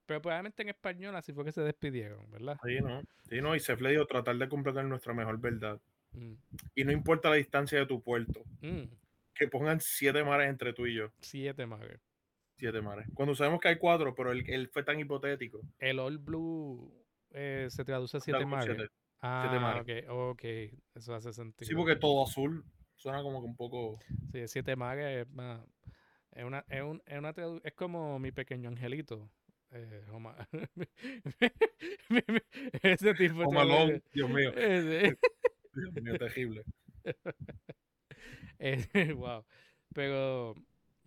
Pero 0.06 0.22
probablemente 0.22 0.64
en 0.64 0.70
español 0.70 1.16
así 1.16 1.32
fue 1.34 1.46
que 1.46 1.52
se 1.52 1.62
despidieron, 1.62 2.30
¿verdad? 2.30 2.58
Sí, 2.64 2.80
no. 2.82 3.02
Sí, 3.30 3.42
no. 3.42 3.56
Y 3.56 3.60
Seth 3.60 3.80
le 3.80 3.92
dijo 3.92 4.06
tratar 4.06 4.38
de 4.38 4.50
completar 4.50 4.84
nuestra 4.86 5.14
mejor 5.14 5.40
verdad. 5.40 5.80
Mm, 6.14 6.34
Y 6.76 6.84
no 6.84 6.92
importa 6.92 7.30
la 7.30 7.36
distancia 7.36 7.80
de 7.80 7.86
tu 7.86 8.02
puerto, 8.02 8.44
mm, 8.62 8.84
que 9.36 9.48
pongan 9.48 9.80
siete 9.82 10.24
mares 10.24 10.50
entre 10.50 10.74
tú 10.74 10.86
y 10.86 10.96
yo. 10.96 11.10
siete 11.22 11.66
más. 11.66 11.82
Siete 12.58 12.82
mares. 12.82 13.08
Cuando 13.14 13.34
sabemos 13.36 13.60
que 13.60 13.68
hay 13.70 13.78
cuatro, 13.78 14.14
pero 14.16 14.32
él, 14.32 14.44
él 14.48 14.70
fue 14.70 14.84
tan 14.84 15.00
hipotético. 15.00 15.60
El 15.80 16.00
All 16.00 16.18
Blue 16.20 16.94
eh, 17.32 17.68
se 17.70 17.84
traduce 17.84 18.18
a 18.18 18.20
siete 18.20 18.46
mares. 18.46 18.66
siete, 18.76 18.82
siete 18.84 18.94
Ah, 19.22 19.60
mares. 19.60 20.06
ok, 20.08 20.10
ok, 20.12 20.44
eso 20.96 21.16
hace 21.16 21.34
sentido. 21.34 21.68
Sí, 21.68 21.74
porque 21.76 21.96
todo 21.96 22.24
azul 22.24 22.64
suena 22.96 23.22
como 23.24 23.42
que 23.42 23.48
un 23.48 23.56
poco. 23.56 24.00
Sí, 24.32 24.48
siete 24.48 24.76
mares 24.76 25.26
es 25.26 25.34
más. 25.34 25.66
Es 26.32 26.44
una, 26.46 26.64
es 26.70 26.82
un- 26.84 27.02
es 27.06 27.18
una 27.20 27.34
es 27.64 27.74
como 27.74 28.18
mi 28.20 28.32
pequeño 28.32 28.70
angelito. 28.70 29.30
Eh, 29.72 30.06
Homa- 30.12 30.36
Ese 32.84 33.14
tipo 33.16 33.44
traduce- 33.50 34.02
Dios 34.14 34.30
mío. 34.30 34.52
Ese- 34.56 35.18
Dios 35.74 35.94
mío, 35.94 36.18
terrible. 36.18 36.64
eh, 38.60 38.86
wow. 39.16 39.46
Pero 39.94 40.56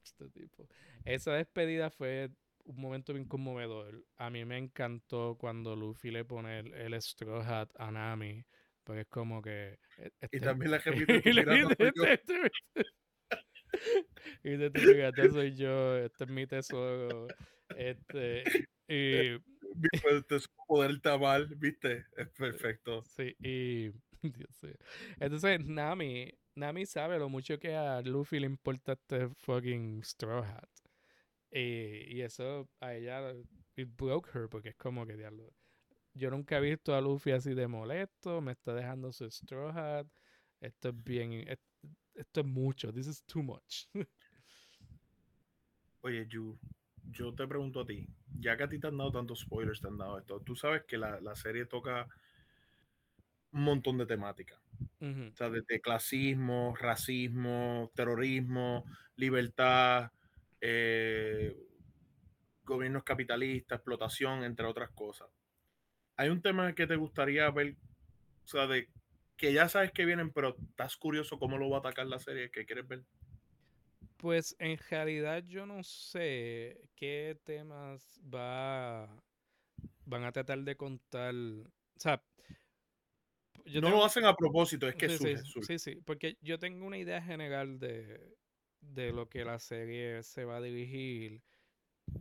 este 0.03 0.29
tipo. 0.31 0.69
Esa 1.05 1.35
despedida 1.35 1.91
fue 1.91 2.31
un 2.65 2.81
momento 2.81 3.13
bien 3.13 3.27
conmovedor. 3.27 4.05
A 4.17 4.31
mí 4.31 4.45
me 4.45 4.59
encantó 4.59 5.37
cuando 5.39 5.77
Luffy 5.77 6.11
le 6.11 6.25
pone 6.25 6.61
el, 6.61 6.75
el 6.75 6.95
straw 6.95 7.41
hat 7.41 7.71
a 7.79 7.91
Nami. 7.91 8.45
Porque 8.85 9.01
es 9.03 9.09
como 9.09 9.43
que. 9.43 9.79
e- 9.99 10.05
Y 10.05 10.11
Este, 10.21 10.41
también 10.41 10.71
la 10.71 10.81
tu 10.83 10.91
y. 10.93 11.03
"Este- 11.03 12.13
este- 12.13 12.53
y 14.43 14.57
tu 14.57 14.73
pirata 14.73 15.29
soy 15.31 15.55
yo, 15.55 15.99
este 15.99 16.25
es 16.25 16.31
mi 16.31 16.47
tesoro. 16.47 17.27
Este, 17.77 18.45
y, 18.89 19.33
Viste, 19.79 20.17
este 20.17 20.37
es 20.37 20.49
poder 20.67 21.01
tamal, 21.01 21.49
¿viste? 21.57 22.05
Es 22.17 22.29
perfecto. 22.31 23.03
sí, 23.05 23.35
y, 23.41 23.91
Dios 24.23 24.63
mío. 24.63 24.75
Entonces, 25.21 25.65
Nami, 25.65 26.33
Nami 26.55 26.87
sabe 26.87 27.19
lo 27.19 27.29
mucho 27.29 27.59
que 27.59 27.75
a 27.75 28.01
Luffy 28.03 28.41
le 28.41 28.47
importa 28.47 28.93
este 28.93 29.29
fucking 29.29 30.03
Straw 30.05 30.43
Hat. 30.45 30.69
Y, 31.51 32.17
y 32.17 32.23
eso 32.23 32.69
a 32.81 32.95
ella, 32.95 33.35
it 33.77 33.89
broke 33.97 34.31
her, 34.35 34.49
porque 34.49 34.71
es 34.71 34.77
como 34.77 35.07
que, 35.07 35.17
diablo, 35.17 35.53
yo 36.15 36.31
nunca 36.31 36.59
he 36.59 36.61
visto 36.63 36.95
a 36.95 37.01
Luffy 37.01 37.33
así 37.33 37.55
de 37.55 37.69
molesto, 37.69 38.41
me 38.43 38.53
está 38.53 38.75
dejando 38.75 39.13
su 39.13 39.31
Straw 39.31 39.71
Hat, 39.71 40.07
esto 40.61 40.91
es 40.91 41.05
bien, 41.05 41.33
es- 41.49 41.59
esto 42.15 42.41
es 42.41 42.47
mucho, 42.47 42.93
this 42.93 43.09
is 43.09 43.23
too 43.25 43.43
much. 43.43 43.87
Oye, 46.03 46.27
Yu, 46.27 46.59
yo 47.11 47.35
te 47.35 47.47
pregunto 47.47 47.81
a 47.81 47.87
ti, 47.87 48.07
ya 48.41 48.57
que 48.57 48.63
a 48.65 48.69
ti 48.69 48.79
te 48.79 48.87
han 48.87 48.97
dado 48.97 49.13
tantos 49.13 49.41
spoilers, 49.41 49.81
te 49.81 49.89
han 49.89 49.99
dado 49.99 50.19
esto, 50.19 50.41
tú 50.41 50.57
sabes 50.57 50.85
que 50.85 50.97
la, 50.99 51.21
la 51.21 51.35
serie 51.35 51.67
toca 51.67 52.07
un 53.57 53.63
montón 53.63 53.97
de 53.97 54.05
temáticas, 54.05 54.61
o 55.01 55.35
sea, 55.35 55.49
desde 55.49 55.81
clasismo, 55.81 56.75
racismo, 56.79 57.91
terrorismo, 57.95 58.85
libertad, 59.17 60.13
eh, 60.61 61.57
gobiernos 62.65 63.03
capitalistas, 63.03 63.79
explotación, 63.79 64.45
entre 64.45 64.67
otras 64.67 64.91
cosas. 64.91 65.29
Hay 66.19 66.29
un 66.29 66.43
tema 66.43 66.75
que 66.75 66.87
te 66.87 66.97
gustaría 66.97 67.51
ver, 67.51 67.77
o 68.45 68.47
sea, 68.47 68.67
de 68.67 68.91
que 69.39 69.55
ya 69.55 69.71
sabes 69.71 69.91
que 69.93 70.05
vienen, 70.05 70.33
pero 70.33 70.55
estás 70.69 70.99
curioso 70.99 71.39
cómo 71.39 71.57
lo 71.57 71.71
va 71.71 71.79
a 71.79 71.81
atacar 71.81 72.07
la 72.07 72.19
serie, 72.19 72.51
que 72.51 72.67
quieres 72.67 72.87
ver. 72.87 73.05
Pues 74.19 74.55
en 74.59 74.77
realidad 74.91 75.45
yo 75.47 75.65
no 75.65 75.83
sé 75.83 76.91
qué 76.95 77.39
temas 77.43 78.21
va 78.23 79.09
van 80.05 80.25
a 80.25 80.33
tratar 80.33 80.59
de 80.61 80.77
contar. 80.77 81.35
O 81.35 81.99
sea, 81.99 82.23
yo 83.67 83.81
no 83.81 83.91
lo 83.91 84.05
hacen 84.05 84.25
a 84.25 84.35
propósito, 84.35 84.89
es 84.89 84.95
que 84.97 85.09
sí, 85.09 85.17
surge, 85.19 85.43
sí, 85.45 85.61
sí, 85.61 85.79
sí, 85.79 85.97
porque 86.05 86.39
yo 86.41 86.59
tengo 86.59 86.87
una 86.87 86.99
idea 86.99 87.23
general 87.23 87.79
de, 87.79 88.37
de 88.81 89.13
lo 89.13 89.29
que 89.29 89.45
la 89.45 89.59
serie 89.59 90.23
se 90.23 90.45
va 90.45 90.57
a 90.59 90.61
dirigir 90.63 91.43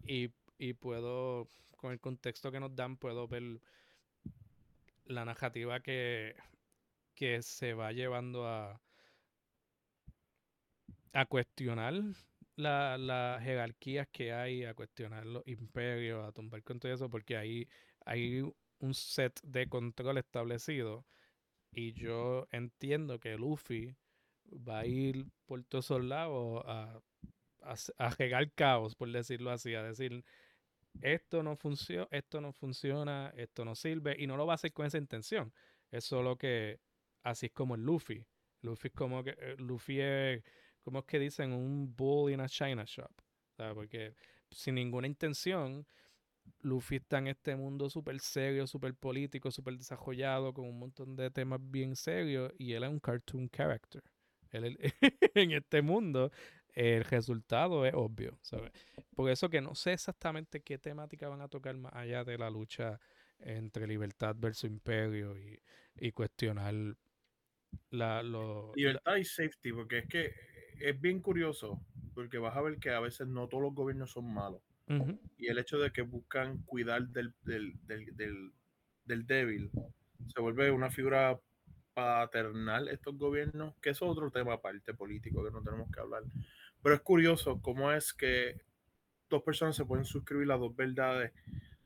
y, 0.06 0.32
y 0.58 0.74
puedo, 0.74 1.50
con 1.78 1.92
el 1.92 2.00
contexto 2.00 2.52
que 2.52 2.60
nos 2.60 2.76
dan, 2.76 2.98
puedo 2.98 3.28
ver 3.28 3.62
la 5.06 5.26
narrativa 5.26 5.80
que, 5.82 6.36
que 7.16 7.42
se 7.42 7.74
va 7.74 7.92
llevando 7.92 8.48
a, 8.48 8.82
a 11.14 11.26
cuestionar 11.26 11.94
las 12.56 13.44
jerarquías 13.44 14.08
que 14.12 14.32
hay, 14.34 14.64
a 14.64 14.74
cuestionar 14.74 15.26
los 15.26 15.46
imperios, 15.48 16.26
a 16.28 16.32
tumbar 16.32 16.64
con 16.64 16.80
todo 16.80 16.94
eso, 16.94 17.10
porque 17.10 17.38
ahí 17.38 17.68
hay 18.06 18.42
un 18.80 18.94
set 18.94 19.40
de 19.44 19.68
control 19.68 20.18
establecido. 20.18 21.06
Y 21.76 21.92
yo 21.92 22.48
entiendo 22.52 23.20
que 23.20 23.38
Luffy 23.38 23.96
va 24.50 24.80
a 24.80 24.86
ir 24.86 25.28
por 25.46 25.64
todos 25.66 26.02
lados 26.04 26.64
a, 26.66 27.02
a, 27.62 27.76
a 27.98 28.10
regar 28.12 28.52
caos, 28.54 28.96
por 28.96 29.12
decirlo 29.12 29.52
así, 29.52 29.76
a 29.76 29.84
decir, 29.84 30.24
esto 31.02 31.44
no 31.44 31.58
funciona, 31.58 32.08
esto 32.12 32.40
no 32.40 32.54
funciona, 32.54 33.34
esto 33.36 33.66
no 33.66 33.76
sirve, 33.76 34.16
y 34.18 34.26
no 34.26 34.38
lo 34.38 34.46
va 34.46 34.54
a 34.54 34.56
hacer 34.56 34.72
con 34.72 34.86
esa 34.86 34.98
intención. 34.98 35.54
Es 35.92 36.06
solo 36.06 36.38
que 36.38 36.80
así 37.24 37.48
es 37.48 37.52
como 37.52 37.76
el 37.76 37.82
Luffy. 37.84 38.26
Luffy 38.62 38.88
es 38.88 38.94
como 38.94 39.24
que 39.24 39.36
eh, 39.38 39.56
Luffy 39.58 40.00
es 40.00 40.44
¿cómo 40.82 41.00
es 41.00 41.06
que 41.06 41.20
dicen? 41.20 41.52
Un 41.52 41.94
bull 41.96 42.32
in 42.32 42.40
a 42.40 42.48
china 42.48 42.86
shop. 42.86 43.12
Porque 43.74 44.14
sin 44.50 44.76
ninguna 44.76 45.08
intención, 45.08 45.86
Luffy 46.62 46.98
está 46.98 47.20
en 47.20 47.28
este 47.28 47.56
mundo 47.56 47.90
súper 47.90 48.20
serio, 48.20 48.68
súper 48.68 48.94
político, 48.96 49.52
súper 49.52 49.78
desarrollado, 49.78 50.54
con 50.54 50.66
un 50.66 50.80
montón 50.80 51.16
de 51.16 51.30
temas 51.32 51.60
bien 51.62 51.96
serios, 51.96 52.52
y 52.58 52.74
él 52.74 52.84
es 52.84 52.90
un 52.90 53.00
cartoon 53.00 53.50
character. 53.50 54.02
Él, 54.52 54.78
en 55.36 55.52
este 55.52 55.82
mundo, 55.82 56.32
el 56.74 57.04
resultado 57.04 57.86
es 57.86 57.94
obvio. 57.94 58.38
¿sabes? 58.42 58.72
Por 59.16 59.30
eso 59.30 59.50
que 59.50 59.62
no 59.62 59.76
sé 59.76 59.94
exactamente 59.94 60.62
qué 60.62 60.78
temática 60.78 61.28
van 61.28 61.42
a 61.42 61.48
tocar 61.48 61.76
más 61.78 61.94
allá 61.94 62.24
de 62.24 62.38
la 62.38 62.50
lucha 62.50 63.00
entre 63.40 63.88
libertad 63.88 64.36
versus 64.38 64.70
imperio 64.70 65.38
y, 65.38 65.60
y 65.98 66.12
cuestionar 66.12 66.74
la, 67.90 68.24
lo, 68.24 68.74
libertad 68.76 69.18
y 69.18 69.26
safety, 69.26 69.74
porque 69.74 70.00
es 70.00 70.08
que 70.08 70.34
es 70.80 71.00
bien 71.00 71.22
curioso 71.22 71.82
porque 72.14 72.38
vas 72.38 72.56
a 72.56 72.62
ver 72.62 72.78
que 72.78 72.92
a 72.92 73.00
veces 73.00 73.28
no 73.28 73.48
todos 73.48 73.64
los 73.64 73.76
gobiernos 73.76 74.12
son 74.12 74.34
malos. 74.34 74.62
Y 75.38 75.48
el 75.48 75.58
hecho 75.58 75.80
de 75.80 75.92
que 75.92 76.02
buscan 76.02 76.60
cuidar 76.64 77.08
del, 77.08 77.34
del, 77.42 77.74
del, 77.86 78.54
del, 79.06 79.26
débil 79.26 79.72
se 80.28 80.42
vuelve 80.42 80.72
una 80.72 80.90
figura 80.90 81.40
paternal 81.94 82.88
estos 82.90 83.18
gobiernos, 83.18 83.76
que 83.82 83.92
es 83.92 84.02
otro 84.02 84.32
tema 84.32 84.54
aparte 84.54 84.94
político 84.94 85.44
que 85.44 85.52
no 85.52 85.64
tenemos 85.64 85.90
que 85.92 86.00
hablar. 86.00 86.24
Pero 86.82 86.96
es 86.96 87.02
curioso 87.02 87.62
cómo 87.62 87.92
es 87.92 88.14
que 88.14 88.62
dos 89.30 89.44
personas 89.44 89.76
se 89.76 89.86
pueden 89.86 90.06
suscribir 90.06 90.52
a 90.52 90.58
dos 90.58 90.76
verdades. 90.76 91.32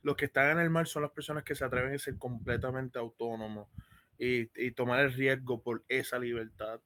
Los 0.01 0.15
que 0.15 0.25
están 0.25 0.51
en 0.51 0.59
el 0.59 0.69
mar 0.69 0.87
son 0.87 1.03
las 1.03 1.11
personas 1.11 1.43
que 1.43 1.55
se 1.55 1.65
atreven 1.65 1.93
a 1.93 1.99
ser 1.99 2.17
completamente 2.17 2.99
autónomos 2.99 3.69
y, 4.17 4.49
y 4.55 4.71
tomar 4.71 5.01
el 5.01 5.13
riesgo 5.13 5.61
por 5.61 5.83
esa 5.87 6.19
libertad. 6.19 6.81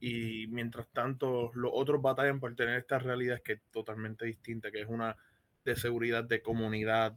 Y 0.00 0.46
mientras 0.48 0.88
tanto, 0.88 1.50
los 1.54 1.70
otros 1.74 2.00
batallan 2.02 2.40
por 2.40 2.54
tener 2.54 2.78
esta 2.78 2.98
realidad 2.98 3.40
que 3.42 3.54
es 3.54 3.62
totalmente 3.70 4.26
distinta, 4.26 4.70
que 4.70 4.80
es 4.80 4.88
una 4.88 5.16
de 5.64 5.76
seguridad 5.76 6.24
de 6.24 6.42
comunidad. 6.42 7.16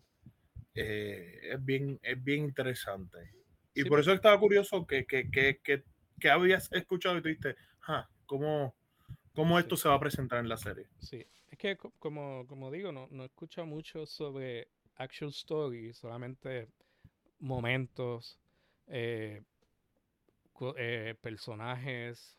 Eh, 0.74 1.50
es, 1.54 1.66
bien, 1.66 2.00
es 2.02 2.24
bien 2.24 2.46
interesante. 2.46 3.32
Y 3.74 3.84
por 3.86 4.00
eso 4.00 4.12
estaba 4.12 4.40
curioso 4.40 4.86
que, 4.88 5.06
que, 5.06 5.30
que, 5.30 5.60
que, 6.20 6.30
habías 6.30 6.72
escuchado 6.74 7.18
y 7.18 7.22
tú 7.22 7.28
dijiste, 7.28 7.56
ah, 7.88 8.08
¿cómo, 8.26 8.76
cómo 9.34 9.60
esto 9.60 9.78
se 9.78 9.90
va 9.90 9.96
a 9.96 10.00
presentar 10.00 10.40
en 10.40 10.50
la 10.50 10.58
serie? 10.58 10.88
Sí, 11.00 11.26
es 11.50 11.58
que 11.58 11.78
como, 11.78 12.46
como 12.48 12.72
digo, 12.72 12.92
no, 12.92 13.08
no 13.12 13.24
escucho 13.24 13.66
mucho 13.66 14.06
sobre 14.06 14.68
actual 14.96 15.32
story, 15.32 15.94
solamente 15.94 16.68
momentos. 17.40 18.40
Eh, 18.88 19.44
eh, 20.78 21.16
personajes, 21.22 22.38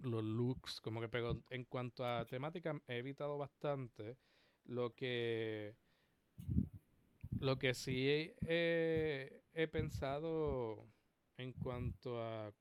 los 0.00 0.24
looks, 0.24 0.80
como 0.80 1.00
que, 1.00 1.08
pero 1.08 1.42
en 1.50 1.64
cuanto 1.64 2.04
a 2.06 2.24
temática 2.26 2.80
he 2.88 2.98
evitado 2.98 3.38
bastante. 3.38 4.16
Lo 4.66 4.94
que, 4.94 5.74
lo 7.38 7.58
que 7.58 7.74
sí 7.74 8.08
he, 8.08 9.42
he 9.52 9.68
pensado 9.68 10.86
en 11.36 11.52
cuanto 11.52 12.22
a, 12.22 12.52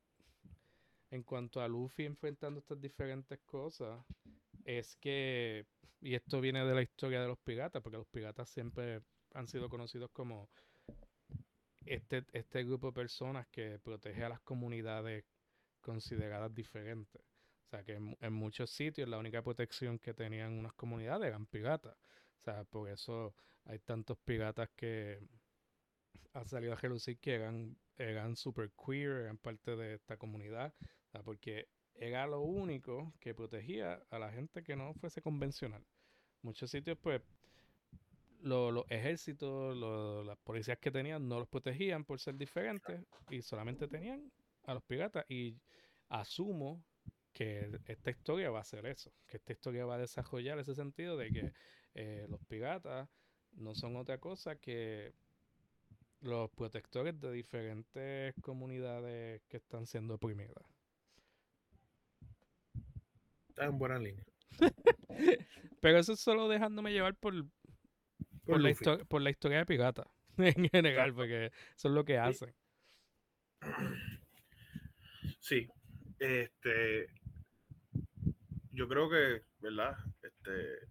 en 1.12 1.24
cuanto 1.24 1.62
a 1.62 1.68
Luffy 1.68 2.06
enfrentando 2.06 2.60
estas 2.60 2.82
diferentes 2.82 3.40
cosas, 3.42 4.04
es 4.66 4.96
que, 4.98 5.66
y 6.02 6.16
esto 6.16 6.42
viene 6.42 6.66
de 6.66 6.74
la 6.74 6.82
historia 6.82 7.22
de 7.22 7.28
los 7.28 7.38
piratas, 7.40 7.82
porque 7.82 7.98
los 7.98 8.08
piratas 8.08 8.50
siempre 8.50 9.02
han 9.34 9.48
sido 9.48 9.70
conocidos 9.70 10.10
como 10.12 10.50
este, 11.86 12.26
este 12.34 12.64
grupo 12.64 12.88
de 12.88 12.94
personas 12.94 13.48
que 13.48 13.80
protege 13.80 14.24
a 14.24 14.30
las 14.30 14.42
comunidades 14.42 15.26
consideradas 15.82 16.54
diferentes. 16.54 17.22
O 17.66 17.70
sea, 17.70 17.84
que 17.84 17.94
en, 17.94 18.34
muchos 18.34 18.70
sitios 18.70 19.10
la 19.10 19.18
única 19.18 19.42
protección 19.42 20.00
que 20.00 20.14
tenían 20.14 20.54
unas 20.54 20.74
comunidades 20.74 21.28
eran 21.28 21.46
piratas. 21.46 21.96
O 22.40 22.44
sea, 22.44 22.64
por 22.64 22.90
eso 22.90 23.36
hay 23.66 23.80
tantos 23.80 24.18
piratas 24.20 24.70
que 24.76 25.20
han 26.34 26.48
salido 26.48 26.74
a 26.74 26.78
relucir 26.78 27.20
que 27.20 27.36
eran, 27.36 27.78
eran 27.98 28.36
super 28.36 28.72
queer, 28.72 29.24
eran 29.24 29.38
parte 29.38 29.76
de 29.76 29.96
esta 29.96 30.18
comunidad. 30.18 30.74
O 30.80 31.12
sea, 31.12 31.24
porque 31.24 31.68
era 31.96 32.28
lo 32.28 32.42
único 32.42 33.14
que 33.20 33.34
protegía 33.34 34.04
a 34.10 34.20
la 34.20 34.32
gente 34.32 34.64
que 34.64 34.76
no 34.76 34.94
fuese 34.96 35.22
convencional. 35.22 35.86
Muchos 36.42 36.72
sitios, 36.72 36.98
pues, 37.02 37.22
los 38.44 38.86
ejércitos, 38.90 39.76
las 40.26 40.38
policías 40.40 40.78
que 40.78 40.92
tenían 40.92 41.28
no 41.28 41.40
los 41.40 41.48
protegían 41.48 42.04
por 42.04 42.20
ser 42.20 42.36
diferentes 42.36 43.02
y 43.30 43.42
solamente 43.42 43.88
tenían 43.88 44.32
a 44.66 44.74
los 44.74 44.84
piratas. 44.84 45.26
Y 45.30 45.56
asumo 46.10 46.84
que 47.32 47.80
esta 47.86 48.12
historia 48.12 48.52
va 48.52 48.60
a 48.60 48.66
ser 48.66 48.86
eso, 48.86 49.12
que 49.28 49.38
esta 49.38 49.54
historia 49.54 49.86
va 49.86 49.96
a 49.96 50.00
desarrollar 50.00 50.60
ese 50.60 50.76
sentido 50.76 51.18
de 51.18 51.32
que 51.32 51.54
eh, 51.96 52.28
los 52.30 52.40
piratas 52.46 53.10
no 53.54 53.76
son 53.76 53.96
otra 53.96 54.20
cosa 54.20 54.56
que 54.56 55.14
los 56.22 56.50
protectores 56.52 57.20
de 57.20 57.32
diferentes 57.32 58.34
comunidades 58.42 59.42
que 59.48 59.58
están 59.58 59.86
siendo 59.86 60.16
oprimidas. 60.16 60.64
Está 63.50 63.66
en 63.66 63.78
buena 63.78 64.00
línea. 64.00 64.26
Pero 65.82 65.98
eso 65.98 66.14
es 66.14 66.20
solo 66.20 66.48
dejándome 66.48 66.92
llevar 66.92 67.16
por, 67.16 67.34
por, 68.46 68.62
la 68.62 69.06
por, 69.08 69.22
la 69.22 69.30
historia 69.30 69.60
de 69.60 69.66
Pirata, 69.66 70.08
en 70.38 70.70
general, 70.70 71.14
porque 71.14 71.48
eso 71.76 71.88
es 71.88 71.94
lo 71.94 72.04
que 72.04 72.18
hacen. 72.18 72.54
Sí, 75.40 75.68
este, 76.20 77.08
yo 78.72 78.88
creo 78.88 79.10
que, 79.10 79.44
¿verdad? 79.60 79.98
Este, 80.22 80.88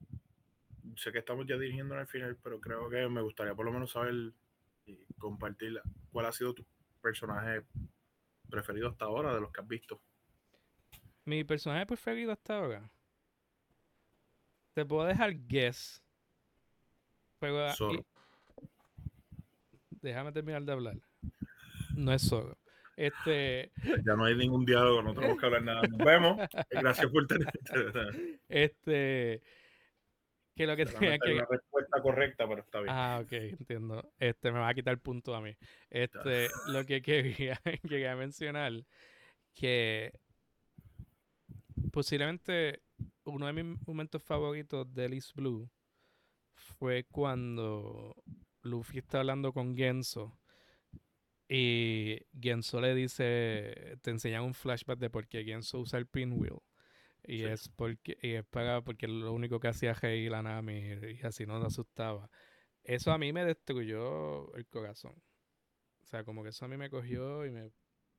sé 0.97 1.13
que 1.13 1.19
estamos 1.19 1.47
ya 1.47 1.57
dirigiendo 1.57 1.95
al 1.95 2.07
final, 2.07 2.37
pero 2.43 2.61
creo 2.61 2.89
que 2.89 3.09
me 3.09 3.23
gustaría 3.23 3.55
por 3.55 3.67
lo 3.67 3.73
menos 3.73 3.93
saber 3.93 4.33
y 4.87 5.05
compartir 5.19 5.81
cuál 6.11 6.27
ha 6.27 6.33
sido 6.33 6.55
tu 6.55 6.67
personaje 7.01 7.65
preferido 8.51 8.89
hasta 8.89 9.05
ahora 9.05 9.35
de 9.35 9.41
los 9.41 9.53
que 9.53 9.61
has 9.61 9.69
visto. 9.69 10.01
Mi 11.25 11.45
personaje 11.45 11.87
preferido 11.87 12.33
hasta 12.33 12.59
ahora. 12.59 12.91
Te 14.75 14.85
puedo 14.85 15.07
dejar 15.07 15.35
guess. 15.47 16.02
Ah, 17.43 17.75
déjame 20.01 20.33
terminar 20.33 20.63
de 20.63 20.73
hablar. 20.73 20.97
No 21.97 22.13
es 22.13 22.23
solo. 22.23 22.57
Este. 22.97 23.73
Ya 24.07 24.17
no 24.17 24.25
hay 24.25 24.37
ningún 24.37 24.65
diálogo, 24.65 25.03
no 25.03 25.15
tenemos 25.15 25.39
que 25.39 25.47
hablar 25.47 25.63
nada. 25.63 25.83
Nos 25.83 25.99
vemos. 25.99 26.39
Gracias 26.71 27.11
por 27.11 27.27
tener. 27.27 27.49
este. 28.49 29.43
Que 30.55 30.67
lo 30.67 30.77
que 30.77 30.85
tenía 30.87 31.19
que. 31.19 31.35
La 31.35 31.47
respuesta 31.49 32.03
correcta, 32.03 32.47
pero 32.47 32.61
está 32.61 32.81
bien. 32.81 32.95
Ah, 32.95 33.21
ok, 33.23 33.33
entiendo. 33.33 34.13
Este 34.19 34.53
me 34.53 34.59
va 34.59 34.69
a 34.69 34.75
quitar 34.75 34.93
el 34.93 35.01
punto 35.01 35.35
a 35.35 35.41
mí. 35.41 35.57
Este, 35.89 36.49
lo 36.69 36.85
que 36.85 37.01
quería, 37.01 37.59
quería 37.89 38.15
mencionar, 38.17 38.73
que 39.55 40.13
posiblemente 41.91 42.83
uno 43.25 43.47
de 43.47 43.53
mis 43.53 43.87
momentos 43.87 44.23
favoritos 44.23 44.93
de 44.95 45.07
Alice 45.07 45.33
Blue 45.35 45.71
fue 46.83 47.05
cuando 47.05 48.17
Luffy 48.63 48.99
está 48.99 49.21
hablando 49.21 49.53
con 49.53 49.77
Genso 49.77 50.37
y 51.49 52.19
Genso 52.41 52.81
le 52.81 52.95
dice, 52.95 53.99
te 54.03 54.11
enseñan 54.11 54.43
un 54.45 54.55
flashback 54.55 54.99
de 54.99 55.11
por 55.11 55.27
qué 55.29 55.45
Genso 55.45 55.81
usa 55.81 55.99
el 55.99 56.07
pinwheel. 56.07 56.57
Y 57.25 57.41
Sí. 57.41 57.45
es 57.47 57.69
porque 57.71 58.19
y 58.23 58.33
es 58.35 58.45
para, 58.47 58.83
porque 58.83 59.09
lo 59.09 59.33
único 59.33 59.61
que 59.61 59.69
hacía 59.69 59.95
reír 59.95 60.35
a 60.35 60.43
Nami 60.43 60.79
y 61.21 61.27
así 61.27 61.47
no 61.47 61.59
la 61.61 61.69
asustaba. 61.69 62.31
Eso 62.85 63.13
a 63.13 63.19
mí 63.19 63.33
me 63.33 63.45
destruyó 63.45 64.55
el 64.57 64.67
corazón. 64.69 65.15
O 66.03 66.07
sea, 66.07 66.25
como 66.25 66.43
que 66.45 66.51
eso 66.51 66.65
a 66.67 66.69
mí 66.69 66.77
me 66.79 66.91
cogió 66.91 67.47
y 67.47 67.51
me 67.53 67.73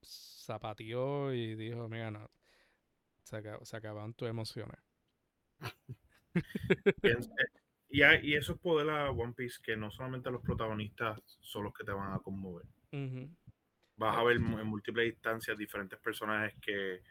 zapateó 0.04 1.34
y 1.34 1.56
dijo, 1.56 1.90
mira, 1.90 2.12
no, 2.12 2.30
se, 3.24 3.38
acab- 3.38 3.66
se 3.66 3.78
acabaron 3.78 4.14
tus 4.16 4.30
emociones. 4.30 4.80
Y, 7.94 8.02
hay- 8.02 8.22
y 8.24 8.34
eso 8.34 8.54
es 8.54 8.60
poder 8.60 8.90
a 8.90 9.12
One 9.12 9.34
Piece, 9.34 9.60
que 9.62 9.78
no 9.78 9.92
solamente 9.92 10.32
los 10.32 10.42
protagonistas 10.42 11.20
son 11.42 11.66
los 11.66 11.74
que 11.74 11.84
te 11.84 11.92
van 11.92 12.12
a 12.14 12.20
conmover. 12.20 12.66
Vas 13.98 14.18
a 14.18 14.24
ver 14.24 14.38
en 14.38 14.66
múltiples 14.68 15.14
instancias 15.14 15.56
diferentes 15.56 16.00
personajes 16.00 16.56
que 16.60 17.02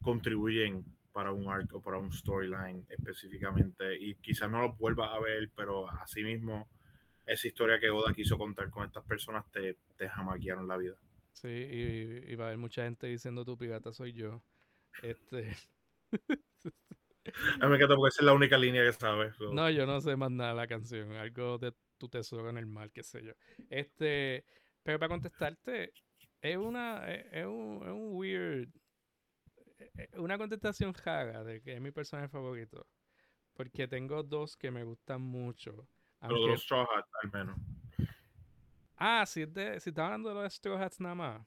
contribuyen 0.00 0.82
para 1.12 1.32
un 1.32 1.48
arco, 1.52 1.82
para 1.82 1.98
un 1.98 2.10
storyline 2.10 2.86
específicamente. 2.88 3.96
Y 4.00 4.14
quizás 4.16 4.50
no 4.50 4.62
los 4.62 4.78
vuelvas 4.78 5.10
a 5.14 5.20
ver, 5.20 5.50
pero 5.54 5.88
asimismo, 5.90 6.70
esa 7.26 7.46
historia 7.46 7.78
que 7.78 7.90
Oda 7.90 8.14
quiso 8.14 8.38
contar 8.38 8.70
con 8.70 8.86
estas 8.86 9.04
personas 9.04 9.44
te, 9.50 9.76
te 9.98 10.08
jamaquearon 10.08 10.66
la 10.66 10.78
vida. 10.78 10.96
Sí, 11.34 11.48
y, 11.48 12.32
y 12.32 12.34
va 12.36 12.44
a 12.44 12.48
haber 12.48 12.58
mucha 12.58 12.84
gente 12.84 13.08
diciendo 13.08 13.44
tu 13.44 13.58
pirata 13.58 13.92
soy 13.92 14.14
yo. 14.14 14.42
Este, 15.02 15.54
A 17.60 17.64
mí 17.64 17.70
me 17.70 17.76
encanta 17.76 17.94
porque 17.96 18.08
esa 18.08 18.22
es 18.22 18.26
la 18.26 18.32
única 18.32 18.56
línea 18.58 18.82
que 18.84 18.92
sabes. 18.92 19.34
so. 19.36 19.52
no, 19.52 19.70
yo 19.70 19.86
no 19.86 20.00
sé 20.00 20.16
más 20.16 20.30
nada 20.30 20.50
de 20.50 20.56
la 20.56 20.66
canción, 20.66 21.12
algo 21.12 21.58
de 21.58 21.72
tu 21.98 22.08
tesoro 22.08 22.48
en 22.50 22.58
el 22.58 22.66
mar, 22.66 22.90
qué 22.92 23.02
sé 23.02 23.22
yo. 23.24 23.32
Este, 23.70 24.44
pero 24.82 24.98
para 24.98 25.08
contestarte, 25.10 25.92
es 26.40 26.56
una, 26.56 27.10
es, 27.12 27.26
es 27.32 27.46
un, 27.46 27.80
es 27.82 27.88
un 27.90 28.10
weird, 28.16 28.68
es- 29.78 29.90
es 30.12 30.18
una 30.18 30.38
contestación 30.38 30.94
rara 30.94 31.42
de 31.44 31.60
que 31.62 31.74
es 31.74 31.80
mi 31.80 31.90
personaje 31.90 32.28
favorito. 32.28 32.86
Porque 33.54 33.88
tengo 33.88 34.22
dos 34.22 34.56
que 34.56 34.70
me 34.70 34.84
gustan 34.84 35.20
mucho. 35.20 35.88
Pero 36.20 36.34
de 36.34 36.40
aunque- 36.40 36.50
los 36.52 36.62
Straw 36.62 36.82
Hats, 36.84 37.08
al 37.24 37.32
menos. 37.32 37.58
Ah, 38.96 39.24
si, 39.26 39.42
es 39.42 39.52
de, 39.52 39.80
si 39.80 39.90
estás 39.90 40.04
hablando 40.04 40.28
de 40.28 40.34
los 40.36 40.54
Straw 40.54 40.76
Hats 40.78 41.00
nada 41.00 41.14
más. 41.16 41.46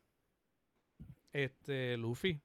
Este, 1.32 1.96
Luffy. 1.98 2.42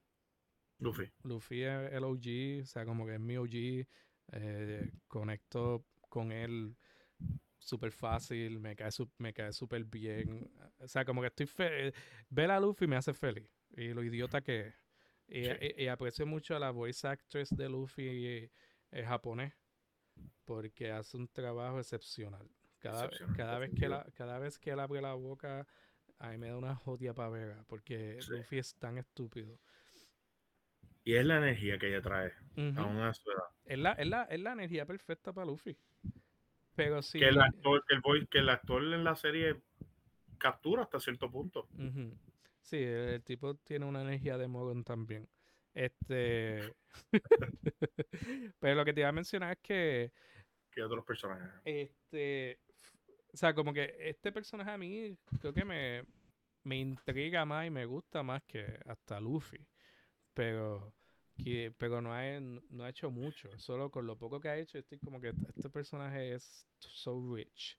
Luffy. 0.79 1.11
Luffy 1.23 1.63
es 1.63 1.91
el 1.93 2.03
OG, 2.03 2.61
o 2.63 2.65
sea, 2.65 2.85
como 2.85 3.05
que 3.05 3.15
es 3.15 3.19
mi 3.19 3.37
OG. 3.37 3.87
eh, 4.33 4.91
conecto 5.07 5.85
con 6.09 6.33
él 6.33 6.75
súper 7.57 7.91
fácil, 7.93 8.59
me 8.59 8.75
cae 8.75 8.91
su- 8.91 9.09
me 9.17 9.33
cae 9.33 9.53
súper 9.53 9.85
bien. 9.85 10.51
O 10.79 10.87
sea, 10.87 11.05
como 11.05 11.21
que 11.21 11.27
estoy 11.27 11.45
fe 11.45 11.93
ver 12.29 12.51
a 12.51 12.59
Luffy 12.59 12.87
me 12.87 12.97
hace 12.97 13.13
feliz. 13.13 13.49
Y 13.75 13.93
lo 13.93 14.03
idiota 14.03 14.41
que 14.41 14.67
es. 14.67 14.75
Y, 15.29 15.45
Sí. 15.45 15.51
y- 15.77 15.83
y 15.83 15.87
aprecio 15.87 16.25
mucho 16.25 16.55
a 16.55 16.59
la 16.59 16.71
voice 16.71 17.07
actress 17.07 17.55
de 17.55 17.69
Luffy 17.69 18.49
eh, 18.91 19.03
japonés. 19.05 19.53
Porque 20.45 20.91
hace 20.91 21.17
un 21.17 21.27
trabajo 21.27 21.79
excepcional. 21.79 22.47
Cada, 22.79 23.05
Excepcional, 23.05 23.35
cada, 23.37 23.59
vez 23.59 23.71
que 23.73 23.89
la, 23.89 24.05
cada 24.13 24.39
vez 24.39 24.57
que 24.59 24.71
él 24.71 24.79
abre 24.79 25.01
la 25.01 25.13
boca, 25.13 25.65
a 26.19 26.29
mí 26.31 26.37
me 26.37 26.49
da 26.49 26.57
una 26.57 26.75
jodia 26.75 27.13
pavera. 27.13 27.63
Porque 27.67 28.17
Sí. 28.21 28.31
Luffy 28.31 28.57
es 28.59 28.75
tan 28.75 28.97
estúpido. 28.97 29.59
Y 31.07 31.15
es 31.15 31.25
la 31.25 31.37
energía 31.37 31.77
que 31.77 31.87
ella 31.87 32.01
trae, 32.01 32.33
Ujú. 32.57 32.77
aún 32.81 32.97
a 32.97 33.13
su 33.13 33.31
edad. 33.31 33.45
Es 33.63 33.77
la, 33.79 33.93
es 33.93 34.07
la, 34.07 34.23
es 34.23 34.41
la 34.41 34.51
energía 34.51 34.85
perfecta 34.85 35.31
para 35.31 35.45
Luffy. 35.45 35.77
Pero 36.75 37.01
sí. 37.01 37.17
Que 37.17 37.29
el 37.29 37.39
actor, 37.39 37.81
que 37.87 37.95
el 37.95 38.01
voice- 38.01 38.27
que 38.29 38.39
el 38.39 38.49
actor 38.49 38.83
en 38.83 39.05
la 39.05 39.15
serie 39.15 39.55
captura 40.37 40.83
hasta 40.83 40.99
cierto 40.99 41.31
punto. 41.31 41.69
Sí, 42.59 42.75
el, 42.83 43.07
el 43.09 43.23
tipo 43.23 43.55
tiene 43.55 43.85
una 43.85 44.01
energía 44.01 44.37
de 44.37 44.49
Morgan 44.49 44.83
también. 44.83 45.29
Este. 45.73 46.75
Pero 48.59 48.75
lo 48.75 48.83
que 48.83 48.91
te 48.93 48.99
iba 48.99 49.07
a 49.09 49.13
mencionar 49.13 49.53
es 49.53 49.59
que. 49.63 50.11
que 50.71 50.83
otros 50.83 51.05
personajes. 51.05 51.49
Este. 51.63 52.59
O 53.33 53.37
sea, 53.37 53.53
como 53.53 53.73
que 53.73 53.95
este 53.97 54.33
personaje 54.33 54.71
a 54.71 54.77
mí 54.77 55.17
creo 55.39 55.53
que 55.53 55.63
me, 55.63 56.03
me 56.63 56.75
intriga 56.77 57.45
más 57.45 57.65
y 57.65 57.69
me 57.69 57.85
gusta 57.85 58.23
más 58.23 58.43
que 58.43 58.77
hasta 58.85 59.21
Luffy. 59.21 59.65
Pero. 60.33 60.93
Que, 61.43 61.73
pero 61.77 62.01
no 62.01 62.13
ha, 62.13 62.39
no 62.39 62.83
ha 62.83 62.89
hecho 62.89 63.09
mucho. 63.11 63.49
Solo 63.59 63.89
con 63.91 64.05
lo 64.07 64.17
poco 64.17 64.39
que 64.39 64.49
ha 64.49 64.57
hecho, 64.57 64.77
estoy 64.77 64.99
como 64.99 65.21
que 65.21 65.29
este 65.29 65.69
personaje 65.69 66.33
es 66.33 66.67
so 66.79 67.21
rich. 67.35 67.77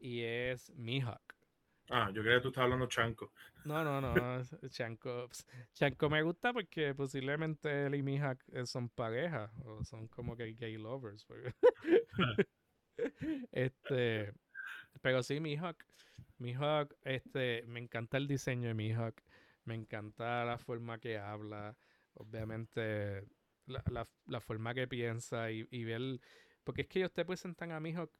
Y 0.00 0.22
es 0.22 0.70
Mihawk. 0.74 1.34
Ah, 1.88 2.10
yo 2.12 2.22
creía 2.22 2.38
que 2.38 2.42
tú 2.42 2.48
estabas 2.48 2.64
hablando 2.66 2.86
chanco. 2.88 3.32
No, 3.64 3.84
no, 3.84 4.00
no. 4.00 4.14
Chanco, 4.70 5.28
Chanco 5.72 6.10
me 6.10 6.22
gusta 6.22 6.52
porque 6.52 6.94
posiblemente 6.94 7.86
él 7.86 7.94
y 7.94 8.02
Mihawk 8.02 8.42
eh, 8.52 8.66
son 8.66 8.88
pareja 8.88 9.52
o 9.64 9.84
son 9.84 10.08
como 10.08 10.36
que 10.36 10.54
gay 10.54 10.76
lovers. 10.76 11.24
porque- 11.24 11.54
este, 13.52 14.32
pero 15.00 15.22
sí, 15.22 15.38
Mihawk. 15.40 15.84
Mihawk, 16.38 16.94
este, 17.02 17.64
me 17.66 17.80
encanta 17.80 18.16
el 18.16 18.26
diseño 18.26 18.68
de 18.68 18.74
Mihawk. 18.74 19.22
Me 19.64 19.74
encanta 19.74 20.44
la 20.44 20.58
forma 20.58 20.98
que 20.98 21.18
habla. 21.18 21.76
Obviamente, 22.18 23.22
la, 23.66 23.82
la- 23.90 24.08
la 24.26 24.40
forma 24.40 24.74
que 24.74 24.88
piensa 24.88 25.50
y, 25.50 25.66
y 25.70 25.84
ver. 25.84 26.20
Porque 26.64 26.82
es 26.82 26.88
que 26.88 26.98
ellos 27.00 27.12
te 27.12 27.24
presentan 27.24 27.72
a 27.72 27.80
Mihawk 27.80 28.10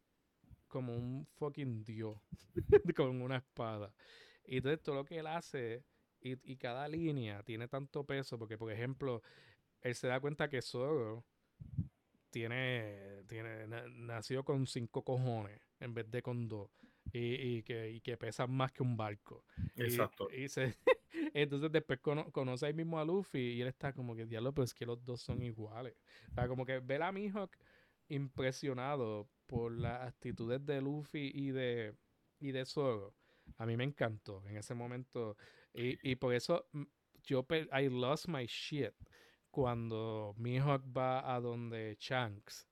como 0.68 0.94
un 0.96 1.26
fucking 1.36 1.84
dios 1.84 2.18
con 2.96 3.20
una 3.22 3.36
espada. 3.38 3.94
Y 4.44 4.58
entonces 4.58 4.82
todo 4.82 4.96
lo 4.96 5.04
que 5.04 5.18
él 5.18 5.26
hace 5.26 5.84
y, 6.20 6.36
y 6.52 6.56
cada 6.56 6.88
línea 6.88 7.42
tiene 7.42 7.68
tanto 7.68 8.04
peso, 8.04 8.38
porque 8.38 8.58
por 8.58 8.70
ejemplo, 8.72 9.22
él 9.82 9.94
se 9.94 10.06
da 10.08 10.20
cuenta 10.20 10.48
que 10.48 10.62
Zoro 10.62 11.24
tiene, 12.30 13.22
tiene 13.26 13.66
na- 13.66 13.86
nació 13.88 14.44
con 14.44 14.66
cinco 14.66 15.02
cojones 15.04 15.60
en 15.80 15.94
vez 15.94 16.10
de 16.10 16.22
con 16.22 16.48
dos. 16.48 16.70
Y, 17.12 17.34
y 17.34 17.62
que, 17.62 17.90
y 17.90 18.00
que 18.00 18.16
pesan 18.16 18.50
más 18.50 18.72
que 18.72 18.82
un 18.82 18.96
barco. 18.96 19.44
Y- 19.76 19.82
Exacto. 19.84 20.28
Y, 20.30 20.48
se- 20.48 20.76
entonces 21.42 21.70
después 21.72 22.00
cono- 22.00 22.30
conoce 22.32 22.66
ahí 22.66 22.72
mismo 22.74 22.98
a 22.98 23.04
Luffy 23.04 23.38
y 23.54 23.60
él 23.62 23.68
está 23.68 23.92
como 23.92 24.14
que, 24.16 24.26
diablo, 24.26 24.52
pero 24.52 24.64
es 24.64 24.74
que 24.74 24.86
los 24.86 25.04
dos 25.04 25.20
son 25.22 25.42
iguales. 25.42 25.94
O 26.30 26.34
sea, 26.34 26.48
como 26.48 26.64
que 26.66 26.78
ver 26.80 27.02
a 27.02 27.12
Mihawk 27.12 27.56
impresionado 28.08 29.28
por 29.46 29.72
las 29.72 30.02
actitudes 30.08 30.64
de 30.64 30.80
Luffy 30.80 31.30
y 31.34 31.50
de, 31.50 31.94
y 32.40 32.52
de 32.52 32.64
Zoro. 32.66 33.14
A 33.58 33.66
mí 33.66 33.76
me 33.76 33.84
encantó 33.84 34.42
en 34.46 34.56
ese 34.56 34.74
momento. 34.74 35.36
Y, 35.74 35.98
y 36.10 36.16
por 36.16 36.34
eso 36.34 36.66
mm, 36.72 36.82
yo, 37.24 37.46
I 37.72 37.88
lost 37.88 38.28
my 38.28 38.46
shit 38.46 38.92
cuando 39.50 40.34
Mihawk 40.38 40.82
va 40.96 41.34
a 41.34 41.40
donde 41.40 41.96
Shanks 41.98 42.66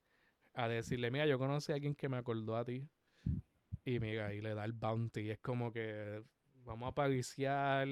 a 0.55 0.69
decirle, 0.69 1.11
mira, 1.11 1.27
yo 1.27 1.39
conocí 1.39 1.73
a 1.73 1.77
alguien 1.77 1.95
que 1.95 2.09
me 2.09 2.16
acordó 2.19 2.57
a 2.57 2.65
ti. 2.65 2.89
Y 3.85 4.01
mira, 4.01 4.32
y 4.35 4.41
le 4.41 4.55
da 4.55 4.65
el 4.65 4.73
bounty. 4.73 5.31
Es 5.31 5.39
como 5.41 5.73
que 5.73 6.23
vamos 6.65 6.89
a 6.89 6.93
pariciar 6.95 7.89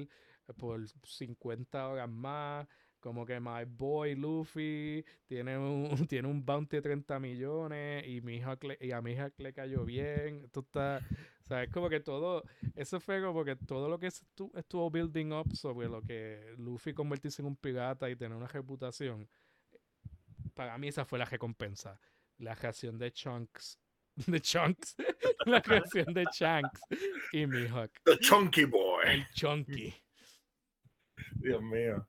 por 0.57 0.81
50 0.89 1.89
horas 1.89 2.09
más. 2.09 2.67
Como 3.01 3.27
que 3.27 3.41
my 3.41 3.65
boy 3.67 4.15
Luffy 4.15 5.05
tiene 5.27 5.59
un, 5.59 5.89
tiene 6.09 6.29
un 6.29 6.45
bounty 6.45 6.77
de 6.77 6.83
30 6.83 7.19
millones 7.19 8.07
y, 8.07 8.21
mi 8.21 8.37
hija 8.37 8.57
y 8.81 8.93
a 8.93 9.03
mi 9.03 9.13
hija 9.13 9.33
le 9.39 9.53
cayó 9.53 9.85
bien. 9.85 10.45
Esto 10.45 10.61
está, 10.61 11.01
o 11.43 11.45
sea, 11.49 11.65
es 11.65 11.71
como 11.71 11.89
que 11.89 11.99
todo, 11.99 12.45
eso 12.77 13.01
fue 13.01 13.21
como 13.21 13.45
que 13.45 13.57
todo 13.57 13.89
lo 13.89 13.99
que 13.99 14.07
estu- 14.07 14.57
estuvo 14.57 14.89
building 14.89 15.33
up 15.33 15.53
sobre 15.57 15.89
lo 15.89 16.01
que 16.01 16.55
Luffy 16.59 16.95
convertirse 16.95 17.43
en 17.43 17.47
un 17.49 17.57
pirata 17.57 18.09
y 18.09 18.15
tener 18.15 18.37
una 18.37 18.47
reputación. 18.47 19.29
Para 20.55 20.79
mí 20.79 20.89
esa 20.89 21.05
fue 21.05 21.19
la 21.19 21.25
recompensa. 21.25 21.99
La 22.39 22.55
reacción 22.55 22.99
de 22.99 23.13
Chunks. 23.13 23.79
De 24.27 24.41
Chunks. 24.41 24.95
la 25.47 25.61
reacción 25.61 26.13
de 26.13 26.25
Shanks 26.33 26.81
y 27.33 27.47
Mihawk. 27.47 27.91
The 28.05 28.19
Chunky 28.19 28.65
Boy. 28.65 29.07
El 29.07 29.27
Chunky. 29.31 29.95
Dios 31.41 31.63
mío. 31.63 32.07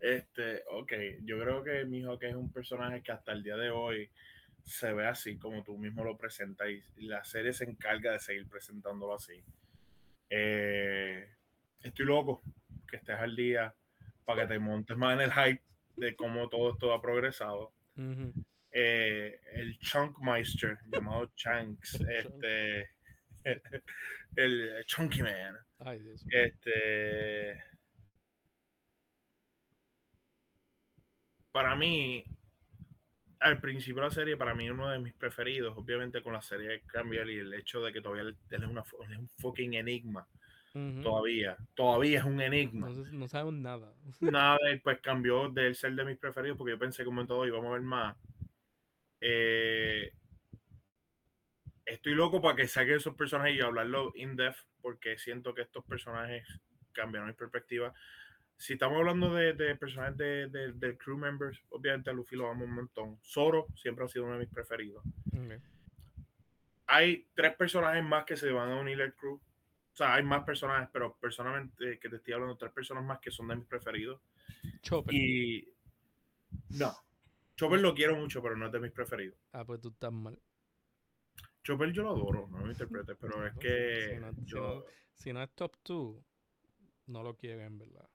Este, 0.00 0.62
ok, 0.70 0.92
yo 1.22 1.40
creo 1.40 1.64
que 1.64 1.84
Mihawk 1.84 2.22
es 2.22 2.34
un 2.34 2.52
personaje 2.52 3.02
que 3.02 3.12
hasta 3.12 3.32
el 3.32 3.42
día 3.42 3.56
de 3.56 3.70
hoy 3.70 4.10
se 4.62 4.92
ve 4.92 5.06
así 5.06 5.38
como 5.38 5.64
tú 5.64 5.76
mismo 5.78 6.04
lo 6.04 6.16
presentas 6.16 6.68
y 6.68 7.06
la 7.06 7.24
serie 7.24 7.52
se 7.52 7.64
encarga 7.64 8.12
de 8.12 8.20
seguir 8.20 8.46
presentándolo 8.48 9.14
así. 9.14 9.42
Eh, 10.30 11.26
estoy 11.82 12.04
loco 12.06 12.42
que 12.86 12.96
estés 12.96 13.18
al 13.18 13.34
día 13.34 13.74
para 14.24 14.42
que 14.42 14.54
te 14.54 14.58
montes 14.58 14.96
más 14.96 15.14
en 15.14 15.22
el 15.22 15.32
hype 15.32 15.62
de 15.96 16.14
cómo 16.14 16.48
todo 16.48 16.72
esto 16.72 16.92
ha 16.92 17.00
progresado. 17.00 17.72
Ujú. 17.96 18.32
Eh, 18.70 19.40
el 19.54 19.78
Chunkmeister, 19.78 20.78
llamado 20.86 21.32
Chanks, 21.34 21.94
este, 22.08 22.90
el 24.36 24.84
Chunky 24.84 25.22
Man, 25.22 25.56
Ay, 25.78 25.98
Dios 26.00 26.24
mío. 26.26 26.38
este, 26.44 27.62
para 31.52 31.74
mí, 31.76 32.24
al 33.40 33.60
principio 33.60 34.02
de 34.02 34.08
la 34.08 34.14
serie, 34.14 34.36
para 34.36 34.54
mí 34.54 34.68
uno 34.68 34.88
de 34.88 34.98
mis 34.98 35.14
preferidos, 35.14 35.76
obviamente 35.76 36.22
con 36.22 36.32
la 36.32 36.42
serie 36.42 36.82
cambia 36.86 37.24
y 37.24 37.38
el 37.38 37.54
hecho 37.54 37.80
de 37.82 37.92
que 37.92 38.00
todavía 38.00 38.22
él 38.22 38.36
es, 38.50 38.60
una, 38.60 38.82
él 39.04 39.12
es 39.12 39.18
un 39.18 39.28
fucking 39.28 39.74
enigma. 39.74 40.26
Todavía, 41.02 41.56
todavía 41.74 42.18
es 42.20 42.24
un 42.24 42.40
enigma. 42.40 42.88
No, 42.88 43.04
no 43.10 43.28
sabemos 43.28 43.54
nada. 43.54 43.92
Nada, 44.20 44.58
pues 44.84 45.00
cambió 45.00 45.48
de 45.48 45.66
él 45.68 45.74
ser 45.74 45.94
de 45.94 46.04
mis 46.04 46.18
preferidos 46.18 46.56
porque 46.56 46.72
yo 46.72 46.78
pensé 46.78 47.04
como 47.04 47.20
en 47.20 47.26
todo 47.26 47.46
íbamos 47.46 47.68
a 47.68 47.72
ver 47.72 47.80
más. 47.80 48.16
Eh, 49.20 50.12
estoy 51.84 52.14
loco 52.14 52.40
para 52.40 52.54
que 52.54 52.68
saque 52.68 52.94
esos 52.94 53.16
personajes 53.16 53.56
y 53.56 53.60
hablarlo 53.60 54.12
in 54.14 54.36
depth 54.36 54.58
porque 54.80 55.18
siento 55.18 55.54
que 55.54 55.62
estos 55.62 55.84
personajes 55.84 56.46
cambiaron 56.92 57.28
mi 57.28 57.34
perspectiva. 57.34 57.92
Si 58.58 58.72
estamos 58.74 58.98
hablando 58.98 59.32
de, 59.32 59.52
de 59.54 59.76
personajes 59.76 60.16
de, 60.16 60.48
de- 60.48 60.72
de 60.72 60.98
crew 60.98 61.16
members, 61.16 61.62
obviamente 61.70 62.10
a 62.10 62.12
Luffy 62.12 62.34
lo 62.36 62.50
amo 62.50 62.64
un 62.64 62.72
montón. 62.74 63.18
Zoro 63.22 63.66
siempre 63.76 64.04
ha 64.04 64.08
sido 64.08 64.24
uno 64.24 64.34
de 64.34 64.40
mis 64.40 64.48
preferidos. 64.52 65.02
Hay 66.86 67.26
tres 67.34 67.54
personajes 67.54 68.02
más 68.02 68.24
que 68.24 68.36
se 68.36 68.50
van 68.50 68.70
a 68.72 68.80
unir 68.80 69.00
al 69.02 69.14
crew. 69.14 69.34
O 69.34 69.96
sea, 69.98 70.14
hay 70.14 70.22
más 70.22 70.44
personajes, 70.44 70.88
pero 70.92 71.16
personalmente 71.20 71.98
que 71.98 72.08
te 72.08 72.16
estoy 72.16 72.34
hablando, 72.34 72.56
tres 72.56 72.72
personas 72.72 73.04
más 73.04 73.18
que 73.20 73.30
son 73.30 73.48
de 73.48 73.56
mis 73.56 73.66
preferidos. 73.66 74.20
Chopper. 74.82 75.14
Y 75.14 75.68
no, 76.70 76.96
Chopper 77.56 77.80
lo 77.80 77.94
quiero 77.94 78.16
mucho, 78.16 78.42
pero 78.42 78.56
no 78.56 78.66
es 78.66 78.72
de 78.72 78.80
mis 78.80 78.92
preferidos. 78.92 79.38
Ah, 79.52 79.64
pues 79.64 79.80
tú 79.80 79.88
estás 79.90 80.12
mal. 80.12 80.38
Chopper 81.62 81.92
yo 81.92 82.02
lo 82.04 82.10
adoro, 82.10 82.48
no 82.50 82.58
me 82.58 82.70
interpretes, 82.72 83.16
pero 83.20 83.46
es 83.46 83.54
que 83.60 84.14
si 84.14 84.20
no- 84.20 84.32
si 84.32 84.44
yo, 84.44 84.86
Si 85.14 85.32
no 85.32 85.42
es 85.42 85.50
top 85.54 85.76
2, 85.84 86.16
no 87.08 87.22
lo 87.22 87.36
quieren, 87.36 87.60
en 87.66 87.78
verdad. 87.78 88.08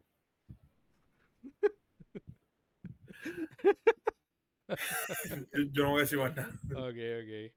Yo- 5.53 5.83
no 5.83 5.89
voy 5.91 5.99
a 5.99 6.01
decir 6.03 6.17
más 6.19 6.35
nada. 6.35 6.49
Ok, 6.75 6.95
ok. 7.21 7.53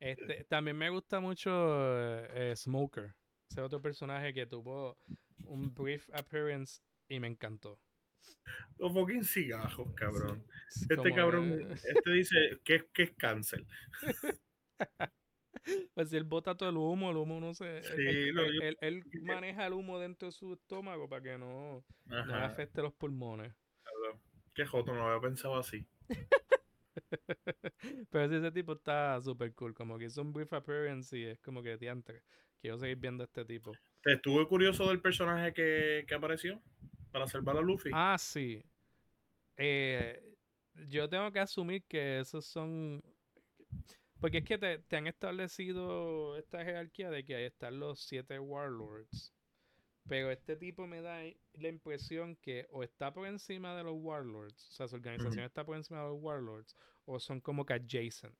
Este, 0.00 0.44
también 0.44 0.76
me 0.78 0.88
gusta 0.90 1.20
mucho 1.20 1.50
eh, 1.50 2.28
eh, 2.52 2.56
Smoker. 2.56 3.14
Ese 3.50 3.60
otro 3.60 3.82
personaje 3.82 4.32
que 4.32 4.46
tuvo 4.46 4.96
un 5.44 5.74
brief 5.74 6.08
appearance 6.14 6.80
y 7.08 7.20
me 7.20 7.26
encantó. 7.28 7.80
Los 8.78 8.92
fucking 8.92 9.24
cigajos, 9.24 9.92
cabrón. 9.94 10.46
Es 10.68 10.82
Este 10.82 11.12
cabrón, 11.14 11.72
este 11.72 12.10
dice 12.12 12.36
que, 12.64 12.86
que 12.92 13.02
es 13.04 13.12
cáncer. 13.16 13.66
Pues 15.94 16.10
si 16.10 16.16
él 16.16 16.24
bota 16.24 16.56
todo 16.56 16.68
el 16.70 16.76
humo, 16.76 17.10
el 17.10 17.16
humo 17.16 17.40
no 17.40 17.54
se. 17.54 17.82
Sí, 17.82 18.02
él, 18.06 18.34
lo- 18.34 18.44
él- 18.44 18.62
él- 18.62 18.78
él 18.80 19.04
maneja 19.22 19.66
el 19.66 19.72
humo 19.74 19.98
dentro 19.98 20.26
de 20.28 20.32
su 20.32 20.52
estómago 20.54 21.08
para 21.08 21.22
que 21.22 21.38
no, 21.38 21.84
no 22.26 22.34
afecte 22.44 22.82
los 22.82 22.92
pulmones. 22.94 23.52
Qué 24.54 24.64
joto, 24.66 24.92
no 24.92 25.00
lo 25.00 25.06
había 25.08 25.20
pensado 25.28 25.56
así. 25.58 25.86
Pero 28.10 28.28
sí, 28.28 28.34
ese 28.36 28.52
tipo 28.52 28.72
está 28.72 29.20
súper 29.22 29.54
cool. 29.54 29.74
Como 29.74 29.98
que 29.98 30.06
hizo 30.06 30.22
un 30.22 30.32
brief 30.32 30.52
appearance 30.52 31.16
y 31.16 31.24
es 31.24 31.38
como 31.40 31.62
que 31.62 31.76
diantre. 31.76 32.22
Quiero 32.60 32.78
seguir 32.78 32.96
viendo 32.96 33.22
a 33.22 33.26
este 33.26 33.44
tipo. 33.44 33.72
¿Te 34.02 34.14
estuvo 34.14 34.46
curioso 34.48 34.88
del 34.88 35.00
personaje 35.00 35.52
que, 35.52 36.04
que 36.06 36.14
apareció 36.14 36.60
para 37.10 37.26
salvar 37.26 37.56
a 37.56 37.60
Luffy? 37.60 37.90
Ah, 37.92 38.16
sí. 38.18 38.62
Eh, 39.56 40.22
yo 40.88 41.08
tengo 41.08 41.30
que 41.32 41.40
asumir 41.40 41.84
que 41.84 42.20
esos 42.20 42.44
son. 42.46 43.02
Porque 44.20 44.38
es 44.38 44.44
que 44.44 44.58
te, 44.58 44.78
te 44.78 44.96
han 44.96 45.06
establecido 45.06 46.36
esta 46.36 46.64
jerarquía 46.64 47.10
de 47.10 47.24
que 47.24 47.36
ahí 47.36 47.44
están 47.44 47.78
los 47.78 48.00
siete 48.00 48.38
Warlords. 48.38 49.34
Pero 50.08 50.30
este 50.30 50.56
tipo 50.56 50.86
me 50.86 51.02
da 51.02 51.22
la 51.54 51.68
impresión 51.68 52.36
que 52.36 52.66
o 52.70 52.82
está 52.82 53.12
por 53.12 53.26
encima 53.26 53.76
de 53.76 53.84
los 53.84 53.94
Warlords, 53.96 54.70
o 54.70 54.72
sea, 54.72 54.88
su 54.88 54.96
organización 54.96 55.44
está 55.44 55.64
por 55.64 55.76
encima 55.76 56.02
de 56.02 56.08
los 56.08 56.18
Warlords, 56.20 56.74
o 57.04 57.20
son 57.20 57.40
como 57.40 57.64
que 57.64 57.74
adjacent. 57.74 58.36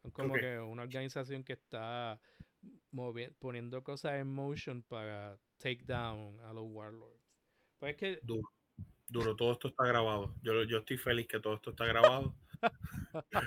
Son 0.00 0.10
como 0.10 0.34
que 0.34 0.58
una 0.58 0.82
organización 0.82 1.44
que 1.44 1.52
está 1.52 2.20
poniendo 3.38 3.82
cosas 3.82 4.14
en 4.14 4.32
motion 4.32 4.82
para 4.82 5.38
take 5.58 5.84
down 5.84 6.40
a 6.40 6.52
los 6.52 6.64
Warlords. 6.66 7.22
Pues 7.78 7.92
es 7.92 7.96
que 7.98 8.18
Duro. 8.22 8.48
Duro, 9.08 9.36
todo 9.36 9.52
esto 9.52 9.68
está 9.68 9.84
grabado. 9.84 10.34
Yo, 10.40 10.62
yo 10.64 10.78
estoy 10.78 10.96
feliz 10.96 11.26
que 11.26 11.38
todo 11.38 11.54
esto 11.54 11.70
está 11.70 11.84
grabado. 11.84 12.34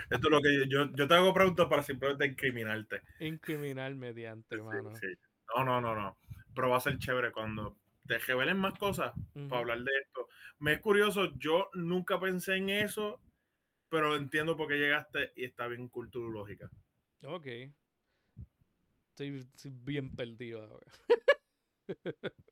Esto 0.09 0.27
es 0.27 0.29
lo 0.31 0.41
que 0.41 0.67
yo, 0.67 0.91
yo 0.93 1.07
te 1.07 1.13
hago 1.13 1.33
preguntas 1.33 1.67
para 1.67 1.83
simplemente 1.83 2.25
incriminarte. 2.25 3.01
incriminar 3.19 3.93
mediante, 3.95 4.49
Sí, 4.49 4.55
hermano. 4.55 4.95
sí. 4.95 5.07
No, 5.55 5.63
no, 5.63 5.81
no, 5.81 5.95
no. 5.95 6.17
Pero 6.53 6.69
va 6.69 6.77
a 6.77 6.81
ser 6.81 6.97
chévere 6.97 7.31
cuando 7.31 7.77
te 8.07 8.17
revelen 8.19 8.57
más 8.57 8.77
cosas 8.77 9.13
para 9.49 9.59
hablar 9.61 9.79
de 9.79 9.91
esto. 10.03 10.27
Me 10.59 10.73
es 10.73 10.79
curioso, 10.79 11.33
yo 11.37 11.69
nunca 11.73 12.19
pensé 12.19 12.55
en 12.55 12.69
eso, 12.69 13.19
pero 13.89 14.15
entiendo 14.15 14.55
por 14.55 14.67
qué 14.67 14.75
llegaste 14.75 15.31
y 15.35 15.45
está 15.45 15.67
bien 15.67 15.87
culturológica. 15.89 16.69
Ok. 17.23 17.47
Estoy, 19.09 19.39
estoy 19.55 19.71
bien 19.71 20.13
perdido 20.15 20.63
ahora. 20.63 20.87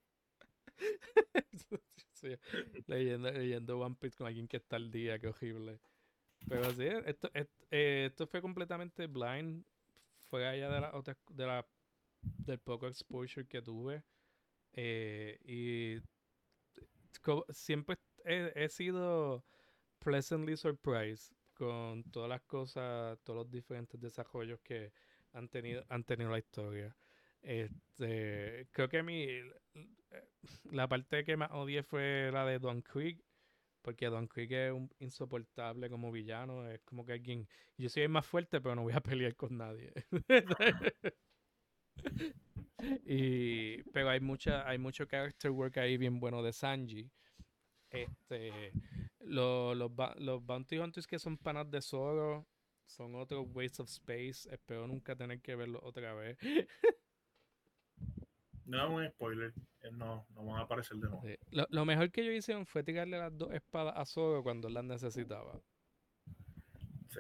Leyendo, 2.88 3.32
leyendo 3.32 3.80
One 3.80 3.96
Piece 4.00 4.18
con 4.18 4.28
alguien 4.28 4.48
que 4.48 4.58
está 4.58 4.78
al 4.78 4.90
día, 4.92 5.20
qué 5.20 5.28
horrible. 5.28 5.80
Pero 6.48 6.72
sí, 6.74 6.86
esto, 7.06 7.30
eh, 7.34 8.06
esto 8.08 8.28
fue 8.28 8.42
completamente 8.42 9.08
blind. 9.08 9.64
Fue 10.30 10.48
allá 10.48 10.70
de 10.70 10.82
la 10.82 10.96
otra, 10.96 11.18
de 11.30 11.46
la, 11.46 11.66
del 12.22 12.60
poco 12.60 12.88
exposure 12.88 13.48
que 13.48 13.62
tuve. 13.62 14.04
Eh, 14.74 15.40
y 15.46 16.00
co- 17.22 17.46
siempre 17.50 17.98
he, 18.26 18.70
sido 18.70 19.44
pleasantly 20.00 20.58
surprised 20.58 21.36
con 21.54 22.04
todas 22.12 22.30
las 22.30 22.42
cosas, 22.44 23.20
todos 23.24 23.38
los 23.46 23.52
diferentes 23.52 24.00
desarrollos 24.00 24.60
que 24.62 24.92
han 25.34 25.50
tenido, 25.50 25.86
han 25.90 26.04
tenido 26.04 26.32
la 26.32 26.40
historia. 26.40 26.96
Este, 27.42 28.68
creo 28.72 28.90
que 28.90 29.04
mi 29.04 29.28
la 30.72 30.88
parte 30.88 31.24
que 31.24 31.38
más 31.38 31.52
odié 31.52 31.84
fue 31.84 32.30
la 32.32 32.46
de 32.46 32.60
Don 32.60 32.82
Creek, 32.82 33.24
porque 33.84 34.08
Don 34.08 34.28
Creek 34.28 34.52
es 34.54 34.74
un 34.74 34.90
insoportable 35.00 35.90
como 35.92 36.12
villano, 36.12 36.70
es 36.72 36.82
como 36.84 37.06
que 37.06 37.14
alguien, 37.14 37.48
yo 37.78 37.90
soy 37.90 38.04
el 38.04 38.10
más 38.10 38.26
fuerte, 38.28 38.62
pero 38.62 38.76
no 38.76 38.84
voy 38.84 38.94
a 38.94 39.02
pelear 39.02 39.36
con 39.36 39.58
nadie. 39.58 39.94
y 43.06 43.84
pero 43.92 44.10
hay 44.10 44.20
mucha 44.20 44.68
hay 44.68 44.78
mucho 44.78 45.08
character 45.08 45.52
work 45.52 45.78
ahí 45.78 45.98
bien 45.98 46.20
bueno 46.20 46.42
de 46.44 46.54
Sanji. 46.54 47.12
Este, 47.92 48.76
lo- 49.22 49.76
los, 49.76 49.96
ba- 49.96 50.16
los 50.20 50.46
Bounty 50.46 50.80
Hunters 50.80 51.08
que 51.08 51.20
son 51.20 51.38
panas 51.38 51.70
de 51.72 51.82
Zoro 51.82 52.48
son 52.86 53.16
otros 53.16 53.48
Waste 53.54 53.84
of 53.84 53.90
Space. 53.90 54.50
Espero 54.54 54.88
nunca 54.88 55.16
tener 55.16 55.42
que 55.42 55.56
verlo 55.56 55.80
otra 55.84 56.14
vez. 56.16 56.38
No 58.78 58.86
es 58.86 58.90
un 59.06 59.10
spoiler. 59.12 59.54
eh, 59.84 59.92
No, 59.92 60.26
no 60.34 60.46
van 60.46 60.60
a 60.60 60.64
aparecer 60.64 60.98
de 60.98 61.08
nuevo. 61.10 61.22
Sí. 61.24 61.36
Lo, 61.52 61.66
lo 61.70 61.86
mejor 61.86 62.12
que 62.12 62.22
ellos 62.22 62.36
hicieron 62.36 62.66
fue 62.66 62.84
tirarle 62.84 63.18
las 63.18 63.38
dos 63.38 63.52
espadas 63.54 63.94
a 63.96 64.06
Zoro 64.06 64.42
cuando 64.44 64.70
las 64.70 64.84
necesitaba. 64.84 65.60
Sí. 67.10 67.20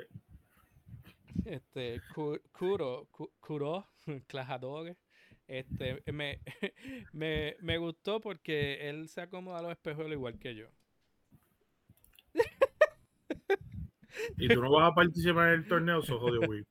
Este, 1.46 2.02
Ku- 2.16 2.40
Kuro, 2.52 3.08
Ku- 3.12 3.32
Kuro, 3.40 3.88
Clajadores. 4.28 4.98
Este, 5.48 6.02
me, 6.12 6.40
me, 7.14 7.56
me 7.60 7.78
gustó 7.78 8.20
porque 8.22 8.90
él 8.90 9.08
se 9.10 9.22
acomoda 9.22 9.60
a 9.60 9.62
los 9.62 9.72
espejuelos 9.72 10.14
igual 10.14 10.40
que 10.40 10.56
yo. 10.56 10.68
Y 14.38 14.48
tú 14.48 14.61
no 14.61 14.72
vas 14.72 14.91
a 14.91 14.95
participar 14.95 15.49
en 15.49 15.61
el 15.61 15.68
torneo, 15.68 16.02
so 16.02 16.19
jodido, 16.19 16.45
güey. 16.45 16.64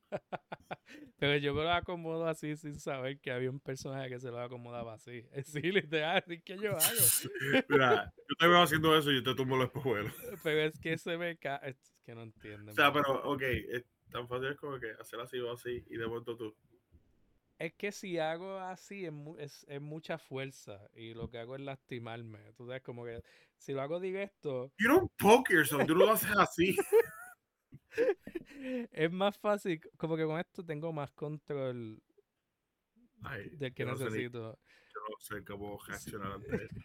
Pero 1.23 1.37
yo 1.37 1.55
me 1.55 1.63
lo 1.63 1.73
acomodo 1.73 2.27
así 2.27 2.57
sin 2.57 2.81
saber 2.81 3.21
que 3.21 3.31
había 3.31 3.49
un 3.49 3.61
personaje 3.61 4.09
que 4.09 4.19
se 4.19 4.31
lo 4.31 4.41
acomodaba 4.41 4.95
así. 4.95 5.25
Sí, 5.45 5.61
literal, 5.61 6.23
así 6.27 6.41
que 6.41 6.59
yo 6.59 6.73
hago. 6.73 6.81
Mira, 7.69 8.13
yo 8.17 8.35
te 8.37 8.49
veo 8.49 8.61
haciendo 8.61 8.97
eso 8.97 9.13
y 9.13 9.17
yo 9.17 9.23
te 9.23 9.35
tumbo 9.37 9.57
los 9.57 9.67
espejuelos. 9.67 10.13
Pero 10.43 10.63
es 10.63 10.79
que 10.81 10.99
se 10.99 11.17
me 11.17 11.37
cae. 11.37 11.71
Es 11.71 11.95
que 12.05 12.17
no 12.17 12.23
entiendo. 12.23 12.73
O 12.73 12.75
sea, 12.75 12.93
pero, 12.93 13.23
ok, 13.23 13.43
es 13.43 13.85
tan 14.11 14.27
fácil 14.27 14.57
como 14.57 14.81
que 14.81 14.91
hacer 15.01 15.21
así 15.21 15.39
o 15.39 15.53
así 15.53 15.85
y 15.89 15.97
de 15.97 16.07
momento 16.09 16.37
tú. 16.37 16.57
Es 17.57 17.73
que 17.75 17.93
si 17.93 18.19
hago 18.19 18.59
así 18.59 19.07
es, 19.07 19.13
es, 19.39 19.65
es 19.69 19.81
mucha 19.81 20.19
fuerza 20.19 20.81
y 20.93 21.15
lo 21.15 21.31
que 21.31 21.39
hago 21.39 21.55
es 21.55 21.61
lastimarme. 21.61 22.53
Tú 22.55 22.67
sabes, 22.67 22.83
como 22.83 23.05
que 23.05 23.23
si 23.59 23.73
lo 23.73 23.83
hago 23.83 24.01
directo, 24.01 24.73
You 24.81 24.89
don't 24.89 25.13
poke 25.19 25.55
yourself, 25.55 25.87
tú 25.87 25.95
lo 25.95 26.11
haces 26.11 26.37
así. 26.37 26.77
Es 28.93 29.13
más 29.13 29.39
fácil. 29.39 29.81
Como 29.97 30.17
que 30.17 30.25
con 30.25 30.39
esto 30.39 30.65
tengo 30.65 30.93
más 30.93 31.11
control 31.13 32.03
Ay, 33.23 33.51
del 33.51 33.73
que 33.75 33.85
yo 33.85 33.91
no 33.91 33.97
sé 33.97 34.05
ni- 34.05 34.11
necesito. 34.11 34.59
yo 34.95 35.01
no 35.09 35.17
sé 35.21 35.45
cómo 35.45 35.79
reaccionar 35.87 36.33
ante 36.33 36.65
esto. 36.65 36.81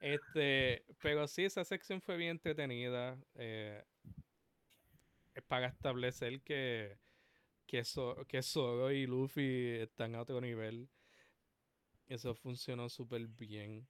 Este, 0.00 0.84
pero 1.00 1.26
sí, 1.26 1.44
esa 1.44 1.64
sección 1.64 2.00
fue 2.00 2.16
bien 2.16 2.30
entretenida. 2.32 3.18
eh, 3.34 3.82
es 5.34 5.42
para 5.44 5.66
establecer 5.68 6.40
que, 6.42 6.98
que, 7.66 7.80
Zo- 7.84 8.26
que 8.26 8.42
Zoro 8.42 8.90
y 8.90 9.06
Luffy 9.06 9.76
están 9.80 10.14
a 10.14 10.22
otro 10.22 10.40
nivel. 10.40 10.88
Eso 12.08 12.34
funcionó 12.34 12.88
súper 12.88 13.26
bien. 13.26 13.86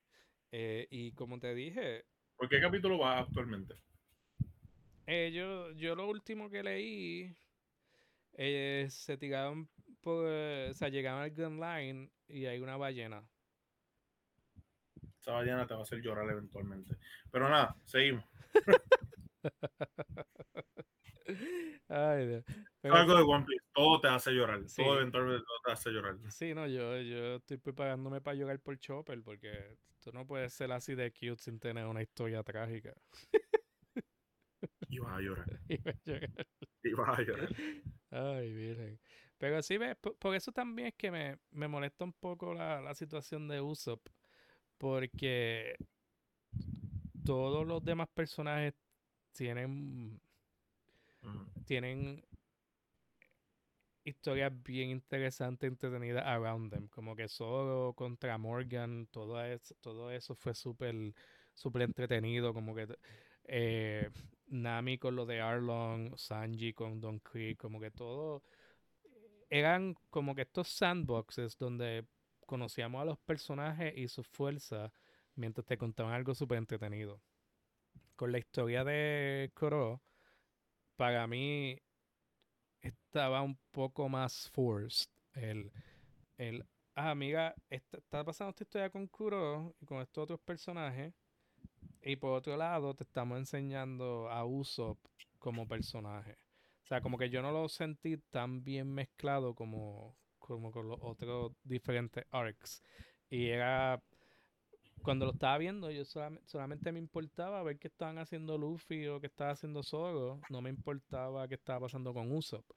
Eh, 0.51 0.87
y 0.91 1.13
como 1.13 1.39
te 1.39 1.55
dije, 1.55 2.05
¿Por 2.37 2.49
qué 2.49 2.61
capítulo 2.61 2.99
va 2.99 3.19
actualmente? 3.21 3.75
Eh, 5.07 5.31
yo, 5.33 5.73
yo 5.73 5.95
lo 5.95 6.09
último 6.09 6.51
que 6.51 6.63
leí, 6.63 7.37
eh, 8.35 8.87
se 8.91 9.17
tiraron 9.17 9.69
por, 10.01 10.27
o 10.27 10.75
sea, 10.75 10.89
llegaban 10.89 11.23
al 11.23 11.31
Grand 11.31 11.61
Line 11.61 12.11
y 12.29 12.47
hay 12.47 12.61
una 12.61 12.77
ballena. 12.77 13.25
Esa 15.21 15.33
ballena 15.33 15.67
te 15.67 15.75
va 15.75 15.81
a 15.81 15.83
hacer 15.83 16.01
llorar 16.01 16.31
eventualmente. 16.31 16.97
Pero 17.31 17.49
nada, 17.49 17.77
seguimos. 17.85 18.25
Ay, 21.89 22.27
Dios. 22.27 22.45
Pero 22.81 22.95
Algo 22.95 23.17
de 23.17 23.23
One 23.23 23.45
Piece, 23.45 23.65
todo 23.73 24.01
te 24.01 24.09
hace 24.09 24.33
llorar. 24.33 24.69
Sí. 24.69 24.83
Todo 24.83 24.97
eventualmente 24.97 25.45
todo 25.45 25.59
te 25.65 25.73
hace 25.73 25.91
llorar. 25.91 26.19
Sí, 26.31 26.55
no, 26.55 26.67
yo, 26.67 27.01
yo 27.01 27.37
estoy 27.37 27.59
preparándome 27.59 28.21
para 28.21 28.37
llorar 28.37 28.61
por 28.61 28.79
Chopper 28.79 29.23
porque 29.23 29.77
tú 30.01 30.13
no 30.13 30.27
puedes 30.27 30.53
ser 30.53 30.73
así 30.73 30.95
de 30.95 31.13
cute 31.13 31.39
sin 31.39 31.59
tener 31.59 31.87
una 31.87 32.03
historia 32.03 32.43
trágica. 32.43 32.95
Y 34.89 34.99
vas 34.99 35.19
a 35.19 35.21
llorar. 35.21 35.61
Y 36.83 36.93
voy 36.93 37.05
a 37.09 37.17
llorar. 37.17 37.19
A 37.19 37.23
llorar. 37.23 37.49
Ay, 38.11 38.53
virgen. 38.53 38.99
Pero 39.39 39.61
sí, 39.63 39.77
ves, 39.77 39.97
por, 39.97 40.17
por 40.17 40.35
eso 40.35 40.53
también 40.53 40.89
es 40.89 40.95
que 40.95 41.11
me, 41.11 41.39
me 41.51 41.69
molesta 41.69 42.05
un 42.05 42.13
poco 42.13 42.55
la, 42.55 42.81
la 42.81 42.95
situación 42.95 43.49
de 43.49 43.61
Usopp. 43.61 44.07
Porque 44.79 45.77
todos 47.25 47.67
los 47.67 47.85
demás 47.85 48.09
personajes 48.15 48.75
tienen, 49.33 50.21
Mm. 51.23 51.65
tienen 51.65 52.25
historias 54.05 54.53
bien 54.63 54.91
interesantes, 54.91 55.69
entretenidas 55.69 56.25
around 56.25 56.73
them. 56.73 56.89
Como 56.89 57.17
que 57.17 57.29
Zoro 57.29 57.93
contra 57.95 58.39
Morgan, 58.39 59.07
todo 59.11 59.43
eso, 59.45 59.75
todo 59.81 60.11
eso 60.11 60.35
fue 60.35 60.55
súper 60.55 60.95
súper 61.55 61.83
entretenido. 61.83 62.55
Como 62.55 62.75
que 62.75 62.87
eh, 63.45 64.11
Nami 64.49 64.99
con 64.99 65.17
lo 65.17 65.27
de 65.27 65.41
Arlong, 65.41 66.17
Sanji 66.17 66.73
con 66.73 67.01
Don 67.01 67.19
Krieg, 67.21 67.57
como 67.57 67.81
que 67.81 67.91
todo 67.91 68.43
eran 69.51 69.95
como 70.11 70.35
que 70.35 70.43
estos 70.43 70.69
sandboxes 70.69 71.57
donde 71.57 72.07
conocíamos 72.47 73.03
a 73.03 73.05
los 73.05 73.19
personajes 73.19 73.97
y 73.97 74.09
sus 74.09 74.27
fuerzas 74.27 74.93
mientras 75.35 75.67
te 75.67 75.79
contaban 75.79 76.15
algo 76.15 76.35
súper 76.35 76.59
entretenido. 76.59 77.21
Con 78.17 78.33
la 78.33 78.39
historia 78.39 78.85
de 78.85 79.51
Koro, 79.55 80.01
para 80.97 81.27
mí 81.27 81.79
estaba 82.81 83.43
un 83.43 83.59
poco 83.71 84.09
más 84.09 84.49
forced. 84.51 85.11
El, 85.35 85.71
el 86.39 86.65
ah, 86.95 87.15
mira, 87.15 87.55
está 87.69 88.25
pasando 88.25 88.51
esta 88.51 88.65
historia 88.65 88.91
con 88.91 89.07
Kuro 89.07 89.75
y 89.81 89.87
con 89.87 89.99
estos 90.01 90.25
otros 90.25 90.41
personajes. 90.41 91.13
Y 92.07 92.17
por 92.17 92.33
otro 92.35 92.57
lado, 92.57 92.95
te 92.95 93.05
estamos 93.05 93.39
enseñando 93.39 94.31
a 94.31 94.45
Usopp 94.47 94.99
como 95.39 95.67
personaje. 95.69 96.39
O 96.85 96.87
sea, 96.87 97.01
como 97.03 97.19
que 97.19 97.31
yo 97.31 97.43
no 97.43 97.53
lo 97.53 97.69
sentí 97.69 98.17
tan 98.31 98.63
bien 98.65 98.93
mezclado 98.95 99.55
como, 99.57 100.17
como 100.39 100.71
con 100.73 100.89
los 100.89 100.99
otros 101.03 101.53
diferentes 101.65 102.25
arcs. 102.31 102.83
Y 103.29 103.49
era. 103.49 104.03
Cuando 105.03 105.25
lo 105.27 105.33
estaba 105.33 105.57
viendo, 105.59 105.91
yo 105.91 106.03
solam- 106.05 106.41
solamente 106.47 106.93
me 106.93 106.99
importaba 106.99 107.63
ver 107.63 107.79
qué 107.79 107.89
estaban 107.89 108.19
haciendo 108.19 108.59
Luffy 108.59 109.07
o 109.09 109.21
qué 109.21 109.27
estaba 109.29 109.53
haciendo 109.53 109.83
Zoro. 109.83 110.45
No 110.49 110.61
me 110.63 110.71
importaba 110.71 111.49
qué 111.49 111.55
estaba 111.55 111.81
pasando 111.81 112.13
con 112.15 112.31
Usopp. 112.33 112.71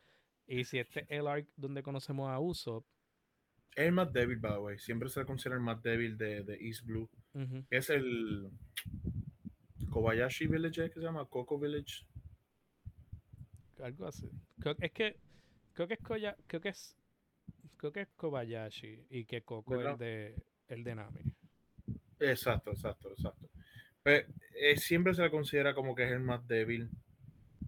Y 0.47 0.63
si 0.65 0.79
este 0.79 1.01
es 1.01 1.07
el 1.09 1.27
arc 1.27 1.47
donde 1.57 1.83
conocemos 1.83 2.29
a 2.29 2.39
Usopp, 2.39 2.85
Es 3.75 3.87
el 3.87 3.93
más 3.93 4.13
débil, 4.13 4.37
by 4.37 4.51
the 4.53 4.59
way. 4.59 4.77
Siempre 4.77 5.09
se 5.09 5.25
considera 5.25 5.55
el 5.55 5.63
más 5.63 5.81
débil 5.81 6.17
de, 6.19 6.43
de 6.43 6.55
East 6.67 6.85
Blue. 6.85 7.09
Es 7.69 7.89
el 7.89 8.49
Kobayashi 9.89 10.47
Village, 10.47 10.89
que 10.89 10.95
se 10.99 11.01
llama 11.01 11.25
Coco 11.25 11.59
Village. 11.59 12.05
algo 13.83 14.07
así. 14.07 14.29
Creo- 14.59 14.75
es 14.79 14.91
que 14.91 15.17
creo 15.73 15.87
que 15.87 15.93
es 15.93 15.99
Koya- 16.01 16.35
creo 16.47 16.59
que 16.61 16.69
es 16.69 16.95
creo 17.77 17.93
que 17.93 18.01
es 18.01 18.07
Kobayashi 18.17 19.05
y 19.09 19.23
que 19.23 19.41
Coco 19.43 19.73
es 19.75 19.77
¿Verdad? 19.77 19.93
el 19.93 19.99
de 19.99 20.43
el 20.67 20.83
de 20.83 20.95
Nami. 20.95 21.21
Exacto, 22.19 22.71
exacto, 22.71 23.09
exacto. 23.11 23.49
Pero, 24.03 24.27
eh, 24.55 24.75
siempre 24.75 25.13
se 25.13 25.21
le 25.21 25.31
considera 25.31 25.73
como 25.73 25.95
que 25.95 26.03
es 26.03 26.11
el 26.11 26.19
más 26.19 26.45
débil. 26.47 26.89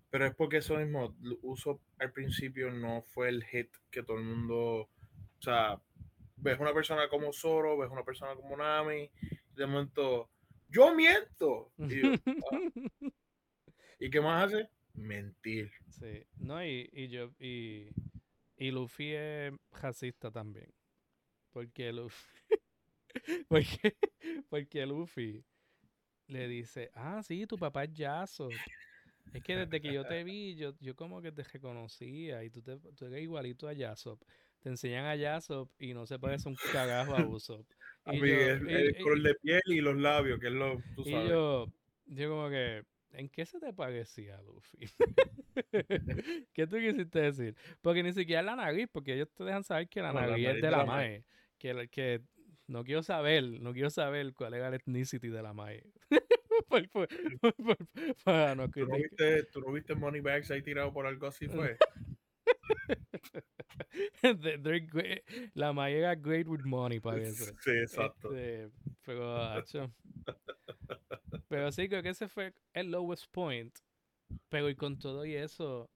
Pero 0.10 0.26
es 0.26 0.36
porque 0.36 0.58
eso 0.58 0.78
mismo, 0.78 1.16
uso 1.44 1.80
al 1.98 2.12
principio 2.12 2.70
no 2.72 3.04
fue 3.14 3.30
el 3.30 3.46
hit 3.46 3.70
que 3.90 4.04
todo 4.04 4.18
el 4.18 4.26
mundo. 4.26 4.90
O 5.40 5.42
sea, 5.42 5.80
ves 6.36 6.60
una 6.60 6.74
persona 6.74 7.08
como 7.08 7.32
Zoro, 7.32 7.78
ves 7.78 7.90
una 7.90 8.04
persona 8.04 8.36
como 8.36 8.58
Nami, 8.58 9.10
de 9.56 9.66
momento, 9.66 10.30
¡yo 10.70 10.94
miento! 10.94 11.72
Y, 11.78 12.02
yo, 12.02 12.14
"Ah". 12.52 12.60
¿Y 14.00 14.10
qué 14.10 14.22
más 14.22 14.46
hace? 14.46 14.70
Mentir. 14.94 15.72
Sí, 15.90 16.26
no, 16.40 16.64
y, 16.64 16.90
y 16.94 17.08
yo, 17.10 17.32
y, 17.40 17.90
y 18.58 18.72
Luffy 18.72 19.14
es 19.14 19.54
racista 19.72 20.32
también. 20.32 20.74
Porque 21.52 21.92
Luffy, 21.92 22.28
porque, 23.50 23.96
porque 24.50 24.86
Luffy 24.86 25.44
le 26.28 26.48
dice, 26.48 26.90
ah, 26.94 27.22
sí, 27.24 27.46
tu 27.46 27.58
papá 27.58 27.84
es 27.84 27.94
Yasuo. 27.94 28.50
Es 29.34 29.44
que 29.44 29.56
desde 29.56 29.82
que 29.82 29.94
yo 29.94 30.06
te 30.06 30.24
vi, 30.24 30.56
yo, 30.56 30.74
yo 30.80 30.96
como 30.96 31.22
que 31.22 31.32
te 31.32 31.44
reconocía 31.44 32.44
y 32.44 32.50
tú, 32.50 32.62
te, 32.62 32.78
tú 32.78 33.06
eres 33.06 33.22
igualito 33.22 33.68
a 33.68 33.74
Yasop. 33.74 34.22
Te 34.62 34.70
enseñan 34.70 35.06
a 35.06 35.16
Yasop 35.16 35.70
y 35.80 35.94
no 35.94 36.06
se 36.06 36.20
parece 36.20 36.50
un 36.50 36.56
cagajo 36.56 37.16
a 37.16 37.26
Usopp. 37.26 37.66
A 38.06 38.12
mí, 38.14 38.20
yo- 38.20 38.26
el, 38.26 38.70
y- 38.70 38.74
el 38.74 38.96
y- 39.00 39.04
color 39.04 39.22
de 39.22 39.36
piel 39.36 39.62
y 39.68 39.82
los 39.82 39.96
labios, 39.98 40.40
que 40.40 40.48
es 40.48 40.54
lo, 40.54 40.82
tú 40.96 41.04
y 41.06 41.12
sabes. 41.12 41.30
yo, 41.30 41.72
yo 42.08 42.30
como 42.30 42.50
que, 42.50 42.84
¿en 43.14 43.30
qué 43.30 43.46
se 43.46 43.60
te 43.60 43.74
parecía, 43.74 44.42
Luffy? 44.42 44.80
¿Qué 46.54 46.68
tú 46.68 46.78
quisiste 46.78 47.20
decir? 47.22 47.56
Porque 47.82 48.04
ni 48.04 48.14
siquiera 48.14 48.42
la 48.42 48.56
nariz, 48.56 48.88
porque 48.92 49.14
ellos 49.14 49.30
te 49.34 49.44
dejan 49.44 49.64
saber 49.64 49.88
que 49.88 50.02
la 50.02 50.14
No, 50.14 50.22
la 50.22 50.28
nariz 50.28 50.48
es 50.48 50.56
de 50.56 50.62
la 50.72 50.78
la 50.78 50.86
Mae. 50.86 51.10
Mae. 51.10 51.26
Que, 51.58 51.74
la- 51.74 51.88
que 51.88 52.22
no 52.68 52.84
quiero 52.84 53.04
saber, 53.04 53.44
no 53.44 53.74
quiero 53.74 53.90
saber 53.90 54.34
cuál 54.34 54.54
era 54.56 54.70
el 54.70 54.74
ethnicity 54.76 55.28
de 55.30 55.42
la 55.44 55.54
Mae. 55.54 55.84
Por- 56.68 56.90
por- 56.90 57.08
por- 57.56 57.78
para 58.24 58.56
no 58.56 58.70
¿Tú 58.70 58.86
no, 58.86 58.96
viste, 58.96 59.44
¿Tú 59.52 59.62
no 59.62 59.72
viste 59.74 59.94
Moneybags 59.96 60.52
ahí 60.52 60.62
tirado 60.62 60.94
por 60.94 61.06
algo 61.06 61.28
así? 61.28 61.48
Fue. 61.48 61.78
They- 64.22 64.58
they're 64.58 64.80
great. 64.80 65.24
La 65.54 65.74
Mae 65.74 65.94
era 65.98 66.16
great 66.16 66.48
with 66.48 66.64
money, 66.66 67.00
parece. 67.00 67.54
Sí, 67.62 67.72
exacto. 67.72 68.34
Este, 68.36 68.70
pero, 69.06 69.64
pero 71.48 71.72
sí, 71.72 71.88
creo 71.90 72.04
que 72.04 72.10
ese 72.10 72.28
fue 72.28 72.54
el 72.74 72.92
lowest 72.92 73.26
point. 73.32 73.74
Pero 74.50 74.70
y 74.70 74.76
con 74.76 74.98
todo 74.98 75.26
y 75.26 75.36
eso, 75.36 75.90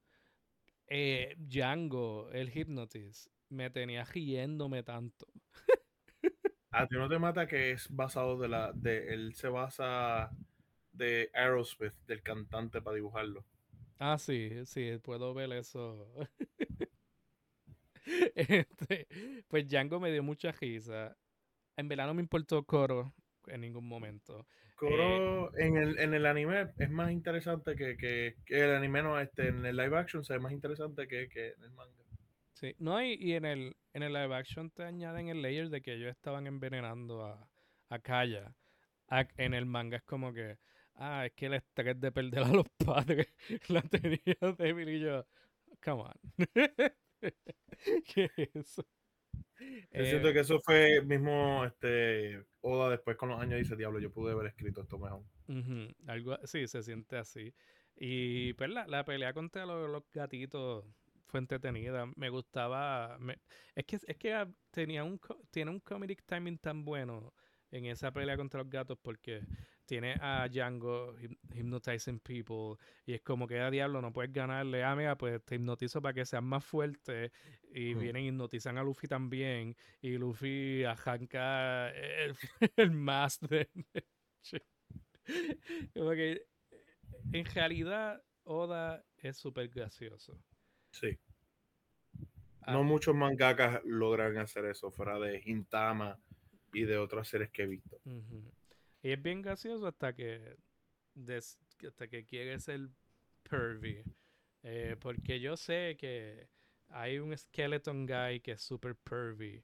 eh, 0.87 1.35
Django, 1.37 2.29
el 2.31 2.49
Hypnotist, 2.49 3.27
me 3.49 3.69
tenía 3.69 4.03
riéndome 4.03 4.83
tanto. 4.83 5.27
A 6.71 6.87
ti 6.87 6.95
no 6.97 7.07
te 7.07 7.17
mata 7.19 7.47
que 7.47 7.71
es 7.71 7.87
basado 7.89 8.37
de 8.37 8.49
la. 8.49 8.73
de 8.73 9.13
Él 9.13 9.33
se 9.35 9.47
basa 9.47 10.29
de 10.91 11.29
Aerosmith, 11.33 11.93
del 12.05 12.21
cantante, 12.21 12.81
para 12.81 12.95
dibujarlo. 12.95 13.45
Ah, 13.99 14.17
sí, 14.17 14.65
sí, 14.65 14.97
puedo 15.03 15.33
ver 15.33 15.51
eso. 15.53 16.07
Este, 18.35 19.07
pues 19.47 19.67
Django 19.67 19.99
me 19.99 20.11
dio 20.11 20.23
mucha 20.23 20.51
risa. 20.51 21.17
En 21.77 21.87
verano 21.87 22.13
me 22.13 22.21
importó 22.21 22.65
Coro 22.65 23.13
en 23.47 23.61
ningún 23.61 23.87
momento. 23.87 24.47
Koro 24.75 25.53
en, 25.57 25.75
el, 25.77 25.99
en 25.99 26.13
el 26.13 26.25
anime 26.25 26.67
es 26.77 26.89
más 26.89 27.11
interesante 27.11 27.75
que, 27.75 27.97
que, 27.97 28.35
que 28.45 28.63
el 28.63 28.75
anime 28.75 29.01
no 29.03 29.19
este 29.19 29.47
en 29.47 29.65
el 29.65 29.75
live 29.75 29.97
action 29.97 30.23
se 30.23 30.33
ve 30.33 30.39
más 30.39 30.51
interesante 30.53 31.07
que, 31.07 31.27
que 31.29 31.49
en 31.49 31.63
el 31.63 31.71
manga. 31.71 32.03
Sí, 32.53 32.73
no, 32.79 33.01
y, 33.03 33.13
y 33.15 33.33
en 33.33 33.45
el, 33.45 33.75
en 33.93 34.03
el 34.03 34.13
live 34.13 34.33
action 34.35 34.69
te 34.71 34.83
añaden 34.83 35.27
el 35.27 35.41
layer 35.41 35.69
de 35.69 35.81
que 35.81 35.93
ellos 35.93 36.09
estaban 36.11 36.47
envenenando 36.47 37.25
a, 37.25 37.49
a 37.89 37.99
Kaya. 37.99 38.55
A- 39.09 39.27
en 39.37 39.53
el 39.53 39.65
manga 39.65 39.97
es 39.97 40.03
como 40.03 40.33
que, 40.33 40.57
ah, 40.95 41.25
es 41.25 41.33
que 41.33 41.47
el 41.47 41.53
estrés 41.55 41.99
de 41.99 42.11
perder 42.11 42.43
a 42.43 42.47
los 42.49 42.67
padres 42.83 43.27
la 43.69 43.81
tenía 43.83 44.37
débil 44.57 44.89
y 44.89 44.99
yo, 45.01 45.25
come 45.83 46.03
on. 46.03 46.13
¿Qué 48.05 48.31
es 48.37 48.49
eso? 48.55 48.85
Yo 49.95 50.05
siento 50.05 50.31
Eh, 50.31 50.33
que 50.33 50.39
eso 50.41 50.59
fue 50.61 51.01
mismo 51.01 51.63
este 51.65 52.45
Oda 52.61 52.89
después 52.89 53.17
con 53.17 53.29
los 53.29 53.39
años 53.41 53.59
dice 53.59 53.75
diablo 53.75 53.99
yo 53.99 54.11
pude 54.11 54.33
haber 54.33 54.47
escrito 54.47 54.81
esto 54.81 54.97
mejor. 54.99 55.23
Algo, 56.07 56.37
sí, 56.45 56.67
se 56.67 56.81
siente 56.83 57.17
así. 57.17 57.53
Y 57.95 58.53
pues 58.53 58.69
la, 58.69 58.87
la 58.87 59.05
pelea 59.05 59.33
contra 59.33 59.65
los, 59.65 59.89
los 59.89 60.03
gatitos 60.11 60.85
fue 61.27 61.39
entretenida. 61.39 62.05
Me 62.15 62.29
gustaba. 62.29 63.17
me- 63.19 63.39
es 63.75 63.85
que 63.85 63.97
es 64.07 64.17
que 64.17 64.47
tenía 64.71 65.03
un 65.03 65.19
tiene 65.51 65.71
un 65.71 65.79
comedic 65.79 66.23
timing 66.25 66.57
tan 66.59 66.83
bueno 66.85 67.33
en 67.71 67.85
esa 67.85 68.11
pelea 68.11 68.37
contra 68.37 68.61
los 68.61 68.69
gatos 68.69 68.97
porque 69.01 69.45
tiene 69.85 70.17
a 70.19 70.47
Django 70.49 71.15
hypnotizing 71.53 72.19
people 72.19 72.75
y 73.05 73.13
es 73.13 73.21
como 73.21 73.47
que 73.47 73.59
a 73.59 73.69
diablo 73.71 74.01
no 74.01 74.11
puedes 74.11 74.31
ganarle. 74.33 74.83
Ah, 74.83 74.95
mira, 74.95 75.17
pues 75.17 75.43
te 75.45 75.55
hipnotizo 75.55 76.01
para 76.01 76.13
que 76.13 76.25
seas 76.25 76.43
más 76.43 76.65
fuerte 76.65 77.31
y 77.71 77.93
Mm. 77.95 77.99
vienen 77.99 78.23
y 78.23 78.27
hipnotizan 78.29 78.77
a 78.77 78.83
Luffy 78.83 79.07
también 79.07 79.75
y 80.01 80.17
Luffy 80.17 80.83
arranca 80.83 81.89
el, 81.91 82.35
el 82.77 82.91
más 82.91 83.39
de 83.39 83.69
como 85.93 86.11
que 86.11 86.45
en 87.31 87.45
realidad 87.45 88.21
Oda 88.43 89.03
es 89.17 89.37
súper 89.37 89.69
gracioso. 89.69 90.37
Sí. 90.91 91.17
no 92.67 92.83
muchos 92.83 93.15
mangakas 93.15 93.83
logran 93.85 94.37
hacer 94.37 94.65
eso 94.65 94.91
fuera 94.91 95.17
de 95.19 95.41
Hintama 95.43 96.19
y 96.73 96.83
de 96.83 96.97
otras 96.97 97.27
series 97.27 97.49
que 97.51 97.63
he 97.63 97.67
visto. 97.67 97.99
Y 99.05 99.11
es 99.11 99.21
bien 99.21 99.43
gracioso 99.43 99.85
hasta 99.85 100.15
que 100.15 100.57
hasta 101.87 102.07
que 102.07 102.25
quiere 102.25 102.59
ser 102.59 102.89
pervy. 103.47 104.03
Eh, 104.63 104.95
porque 104.99 105.39
yo 105.39 105.55
sé 105.55 105.95
que 105.95 106.49
hay 106.89 107.19
un 107.19 107.37
skeleton 107.37 108.07
guy 108.07 108.39
que 108.39 108.53
es 108.53 108.63
super 108.63 108.95
pervy 108.95 109.61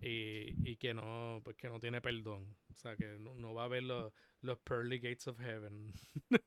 y, 0.00 0.76
que 0.76 0.92
no 0.92 1.40
pues 1.42 1.56
que 1.56 1.70
no 1.70 1.80
tiene 1.80 2.02
perdón. 2.02 2.54
O 2.70 2.74
sea, 2.74 2.94
que 2.94 3.06
no, 3.18 3.54
va 3.54 3.64
a 3.64 3.68
ver 3.68 3.84
los, 3.84 4.12
los 4.42 4.58
pearly 4.58 4.98
gates 4.98 5.26
of 5.28 5.40
heaven. 5.40 5.90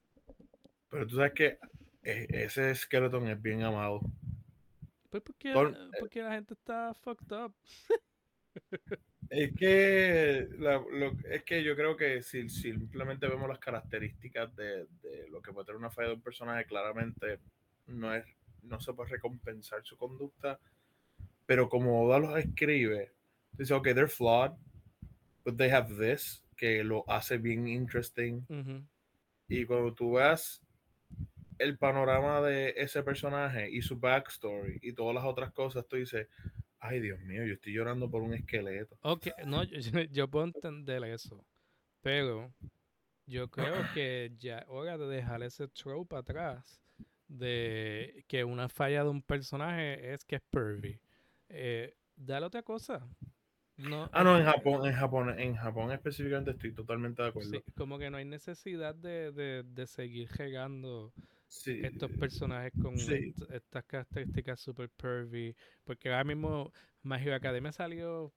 Pero 0.89 1.07
tú 1.07 1.15
sabes 1.15 1.33
que 1.33 1.57
e, 2.03 2.27
ese 2.29 2.75
skeleton 2.75 3.29
es 3.29 3.41
bien 3.41 3.63
amado. 3.63 3.99
Pues 5.09 5.23
porque, 5.23 5.53
eh, 5.53 5.89
porque 5.99 6.21
la 6.21 6.33
gente 6.33 6.53
está 6.53 6.93
fucked 6.93 7.31
up. 7.31 7.55
Es 9.31 9.55
que, 9.55 10.49
es 11.29 11.43
que 11.43 11.63
yo 11.63 11.73
creo 11.77 11.95
que 11.95 12.21
si, 12.21 12.49
simplemente 12.49 13.29
vemos 13.29 13.47
las 13.47 13.59
características 13.59 14.53
de, 14.57 14.87
lo 15.29 15.41
que 15.41 15.53
puede 15.53 15.67
tener 15.67 15.79
una 15.79 15.89
falla 15.89 16.09
de 16.09 16.15
un 16.15 16.21
personaje, 16.21 16.65
claramente 16.65 17.39
no, 17.87 18.13
es, 18.13 18.25
no 18.63 18.81
se 18.81 18.91
puede 18.91 19.11
recompensar 19.11 19.85
su 19.85 19.95
conducta. 19.95 20.59
Pero 21.45 21.69
como 21.69 22.03
Oda 22.03 22.19
los 22.19 22.37
escribe, 22.37 23.13
dice, 23.53 23.73
ok, 23.73 23.93
they're 23.93 24.09
flawed, 24.09 24.51
but 25.45 25.55
they 25.55 25.69
have 25.69 25.95
this, 25.95 26.43
que 26.57 26.83
lo 26.83 27.09
hace 27.09 27.37
bien 27.37 27.69
interesting. 27.69 28.45
Y 29.47 29.65
cuando 29.65 29.93
tú 29.93 30.13
veas 30.13 30.61
el 31.57 31.77
panorama 31.77 32.41
de 32.41 32.73
ese 32.75 33.01
personaje 33.01 33.71
y 33.71 33.81
su 33.81 33.97
backstory 33.97 34.79
y 34.81 34.91
todas 34.91 35.15
las 35.15 35.23
otras 35.23 35.53
cosas, 35.53 35.87
tú 35.87 35.95
dices, 35.95 36.27
ay 36.81 36.99
Dios 36.99 37.19
mío, 37.21 37.45
yo 37.45 37.53
estoy 37.53 37.73
llorando 37.73 38.09
por 38.09 38.21
un 38.21 38.33
esqueleto. 38.33 38.97
Ok, 39.01 39.27
no, 39.45 39.63
yo, 40.11 40.27
puedo 40.27 40.45
entender 40.45 41.03
eso, 41.05 41.45
pero 42.01 42.53
yo 43.25 43.49
creo 43.49 43.75
que 43.93 44.33
ya 44.37 44.59
es 44.59 44.65
hora 44.67 44.97
de 44.97 45.07
dejar 45.07 45.43
ese 45.43 45.67
trope 45.69 46.15
atrás 46.15 46.81
de 47.27 48.25
que 48.27 48.43
una 48.43 48.67
falla 48.67 49.03
de 49.03 49.09
un 49.09 49.21
personaje 49.21 50.13
es 50.13 50.25
que 50.25 50.35
es 50.35 50.41
pervy. 50.49 50.99
Eh, 51.47 51.95
dale 52.15 52.47
otra 52.47 52.63
cosa. 52.63 53.07
No, 53.77 54.09
ah, 54.11 54.23
no, 54.23 54.37
en 54.37 54.45
Japón, 54.45 54.85
en 54.85 54.93
Japón, 54.93 55.39
en 55.39 55.55
Japón 55.55 55.91
específicamente 55.91 56.51
estoy 56.51 56.73
totalmente 56.73 57.21
de 57.21 57.29
acuerdo. 57.29 57.51
Sí, 57.51 57.63
como 57.75 57.97
que 57.97 58.09
no 58.09 58.17
hay 58.17 58.25
necesidad 58.25 58.93
de, 58.93 59.31
de, 59.31 59.63
de 59.63 59.87
seguir 59.87 60.27
estos 61.65 62.11
personajes 62.11 62.71
con 62.81 62.95
estas 62.95 63.83
características 63.85 64.59
super 64.59 64.89
pervy. 64.89 65.55
Porque 65.83 66.09
ahora 66.09 66.23
mismo 66.23 66.71
Magic 67.03 67.33
Academia 67.33 67.71
salió 67.71 68.33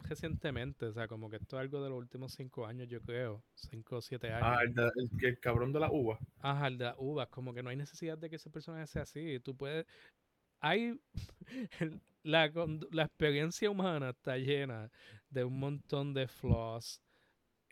recientemente, 0.00 0.86
o 0.86 0.92
sea, 0.92 1.08
como 1.08 1.28
que 1.28 1.36
esto 1.36 1.56
es 1.56 1.60
algo 1.60 1.82
de 1.82 1.90
los 1.90 1.98
últimos 1.98 2.32
cinco 2.32 2.66
años, 2.66 2.88
yo 2.88 3.00
creo, 3.02 3.44
cinco 3.54 3.96
o 3.96 4.00
siete 4.00 4.32
años. 4.32 4.76
Ah, 4.76 4.90
el, 4.96 5.38
cabrón 5.40 5.72
de 5.72 5.80
la 5.80 5.90
uva. 5.90 6.18
Ajá, 6.38 6.68
el 6.68 6.78
de 6.78 6.84
la 6.86 6.94
uva, 6.98 7.26
como 7.26 7.52
que 7.52 7.62
no 7.62 7.70
hay 7.70 7.76
necesidad 7.76 8.16
de 8.16 8.30
que 8.30 8.36
ese 8.36 8.50
personaje 8.50 8.86
sea 8.86 9.02
así. 9.02 9.40
Tú 9.40 9.56
puedes, 9.56 9.86
hay, 10.60 10.98
la, 12.22 12.50
la 12.90 13.02
experiencia 13.02 13.70
humana 13.70 14.10
está 14.10 14.36
llena 14.36 14.90
de 15.28 15.44
un 15.44 15.58
montón 15.58 16.14
de 16.14 16.26
flaws 16.28 17.02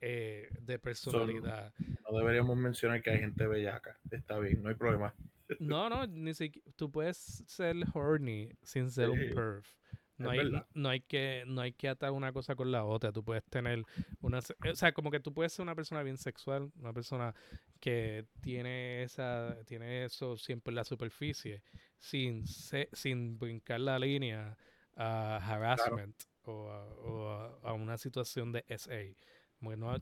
eh, 0.00 0.48
de 0.60 0.78
personalidad. 0.78 1.72
no 1.78 2.18
deberíamos 2.18 2.56
mencionar 2.56 3.02
que 3.02 3.10
hay 3.10 3.18
gente 3.18 3.46
bellaca. 3.46 3.98
Está 4.10 4.38
bien, 4.38 4.62
no 4.62 4.68
hay 4.68 4.74
problema. 4.74 5.14
No, 5.58 5.88
no, 5.88 6.06
ni 6.06 6.34
siquiera. 6.34 6.70
Tú 6.76 6.90
puedes 6.90 7.16
ser 7.46 7.76
horny 7.94 8.50
sin 8.62 8.90
ser 8.90 9.10
un 9.10 9.18
perf. 9.34 9.72
No 10.18 10.30
hay, 10.30 10.50
no 10.74 10.88
hay, 10.88 11.00
que 11.00 11.44
no 11.46 11.60
hay 11.60 11.72
que 11.72 11.88
atar 11.88 12.10
una 12.10 12.32
cosa 12.32 12.56
con 12.56 12.72
la 12.72 12.84
otra. 12.84 13.12
Tú 13.12 13.24
puedes 13.24 13.44
tener 13.44 13.84
una... 14.20 14.38
O 14.38 14.74
sea, 14.74 14.92
como 14.92 15.12
que 15.12 15.20
tú 15.20 15.32
puedes 15.32 15.52
ser 15.52 15.62
una 15.62 15.76
persona 15.76 16.02
bien 16.02 16.18
sexual, 16.18 16.72
una 16.74 16.92
persona 16.92 17.34
que 17.78 18.24
tiene 18.40 19.04
esa 19.04 19.56
tiene 19.64 20.04
eso 20.04 20.36
siempre 20.36 20.72
en 20.72 20.76
la 20.76 20.84
superficie, 20.84 21.62
sin, 21.98 22.44
sin 22.46 23.38
brincar 23.38 23.78
la 23.78 23.96
línea 23.96 24.56
a 24.96 25.36
harassment 25.36 26.16
o, 26.42 27.58
a, 27.62 27.72
una 27.72 27.96
situación 27.96 28.50
de 28.50 28.64
SA. 28.76 29.14
Bueno, 29.60 29.94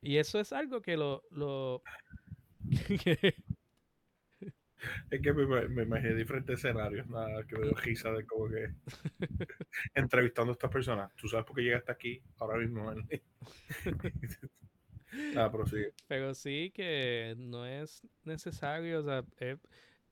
y 0.00 0.16
eso 0.16 0.40
es 0.40 0.52
algo 0.52 0.82
que 0.82 0.96
lo... 0.96 1.22
lo 1.30 1.82
es 5.10 5.20
que 5.20 5.32
me, 5.32 5.68
me, 5.68 5.82
imaginé 5.82 6.14
diferentes 6.14 6.58
escenarios, 6.58 7.06
nada, 7.08 7.46
que 7.46 7.56
me 7.56 7.66
dio 7.66 7.74
risa 7.74 8.10
de 8.12 8.26
como 8.26 8.48
que 8.48 8.74
entrevistando 9.94 10.52
a 10.52 10.54
estas 10.54 10.70
personas. 10.70 11.14
Tú 11.16 11.28
sabes 11.28 11.46
por 11.46 11.56
qué 11.56 11.62
llegaste 11.62 11.92
aquí 11.92 12.22
ahora 12.38 12.58
mismo. 12.58 12.92
nada, 15.34 15.50
prosigue. 15.52 15.92
Pero 16.06 16.34
sí 16.34 16.70
que 16.74 17.34
no 17.38 17.66
es 17.66 18.02
necesario, 18.24 19.00
o 19.00 19.04
sea, 19.04 19.24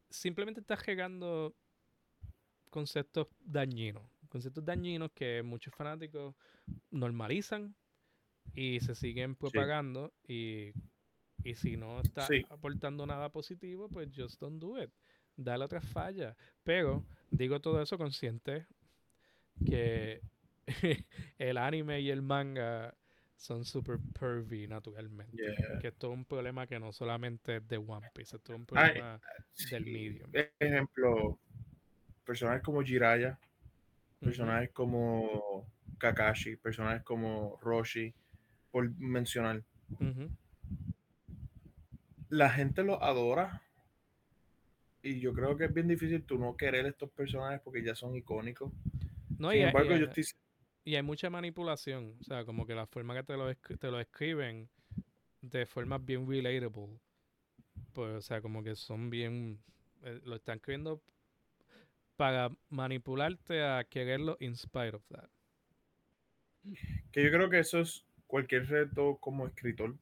simplemente 0.09 0.61
estás 0.61 0.87
llegando 0.87 1.55
conceptos 2.71 3.29
dañinos. 3.41 4.05
Conceptos 4.29 4.65
dañinos 4.65 5.11
que 5.13 5.43
muchos 5.43 5.75
fanáticos 5.75 6.35
normalizan 6.91 7.75
y 8.55 8.81
se 8.81 8.95
siguen 8.95 9.35
propagando 9.37 10.13
y, 10.27 10.73
si 11.55 11.77
no 11.77 12.01
está 12.01 12.29
aportando 12.51 13.07
nada 13.07 13.31
positivo, 13.31 13.89
pues 13.89 14.09
just 14.15 14.41
don't 14.41 14.61
do 14.61 14.83
it. 14.83 14.91
Dale 15.37 15.65
otra 15.65 15.81
falla. 15.81 16.37
Pero 16.63 17.05
digo 17.31 17.61
todo 17.61 17.81
eso 17.81 17.97
consciente 17.97 18.67
que 19.65 20.21
el 21.39 21.57
anime 21.57 22.01
y 22.01 22.11
el 22.11 22.23
manga 22.23 22.95
son 23.37 23.65
super 23.65 23.99
pervy 24.19 24.69
naturalmente. 24.69 25.43
Que 25.81 25.89
esto 25.89 26.13
es 26.13 26.19
un 26.19 26.25
problema 26.27 26.67
que 26.67 26.79
no 26.79 26.93
solamente 26.93 27.57
es 27.57 27.69
de 27.69 27.79
One 27.79 28.11
Piece, 28.15 28.37
es 28.37 28.49
un 28.51 28.67
problema 28.67 29.19
del 29.71 29.85
medium. 29.87 30.31
Ejemplo, 30.59 31.39
personajes 32.25 32.63
como 32.63 32.83
Jiraya, 32.83 33.39
personajes 34.19 34.71
como 34.73 35.67
Kakashi, 35.99 36.57
personajes 36.57 37.03
como 37.03 37.59
Roshi, 37.63 38.15
por 38.71 38.91
mencionar. 38.99 39.63
La 42.29 42.51
gente 42.51 42.83
lo 42.83 43.03
adora. 43.03 43.63
Y 45.03 45.19
yo 45.21 45.33
creo 45.33 45.57
que 45.57 45.65
es 45.65 45.73
bien 45.73 45.89
difícil 45.89 46.23
tú 46.25 46.39
no 46.39 46.57
querer 46.57 46.87
estos 46.87 47.11
personajes 47.11 47.61
porque 47.63 47.83
ya 47.83 47.95
son 47.95 48.15
icónicos. 48.17 48.71
No, 49.39 49.53
y, 49.55 49.61
embargo, 49.61 49.95
hay, 49.95 50.07
y 50.85 50.95
hay 50.95 51.03
mucha 51.03 51.31
manipulación. 51.31 52.17
O 52.21 52.25
sea, 52.25 52.45
como 52.45 52.67
que 52.67 52.75
la 52.75 52.87
forma 52.87 53.15
que 53.15 53.23
te 53.23 53.37
lo, 53.37 53.55
te 53.55 53.91
lo 53.91 53.99
escriben 53.99 54.69
de 55.41 55.65
forma 55.65 55.99
bien 55.99 56.29
relatable. 56.29 57.01
Pues, 57.95 58.11
o 58.17 58.21
sea, 58.21 58.43
como 58.43 58.63
que 58.63 58.77
son 58.77 59.09
bien. 59.09 59.59
Eh, 60.03 60.21
lo 60.25 60.37
están 60.37 60.57
escribiendo 60.57 61.03
para 62.17 62.51
manipularte 62.69 63.63
a 63.63 63.83
quererlo 63.85 64.37
in 64.41 64.55
spite 64.55 64.95
of 64.95 65.03
that. 65.09 65.31
Que 67.13 67.25
yo 67.25 67.31
creo 67.31 67.49
que 67.49 67.61
eso 67.61 67.81
es 67.81 68.05
cualquier 68.31 68.69
reto 68.69 69.19
como 69.21 69.47
escritor, 69.47 69.97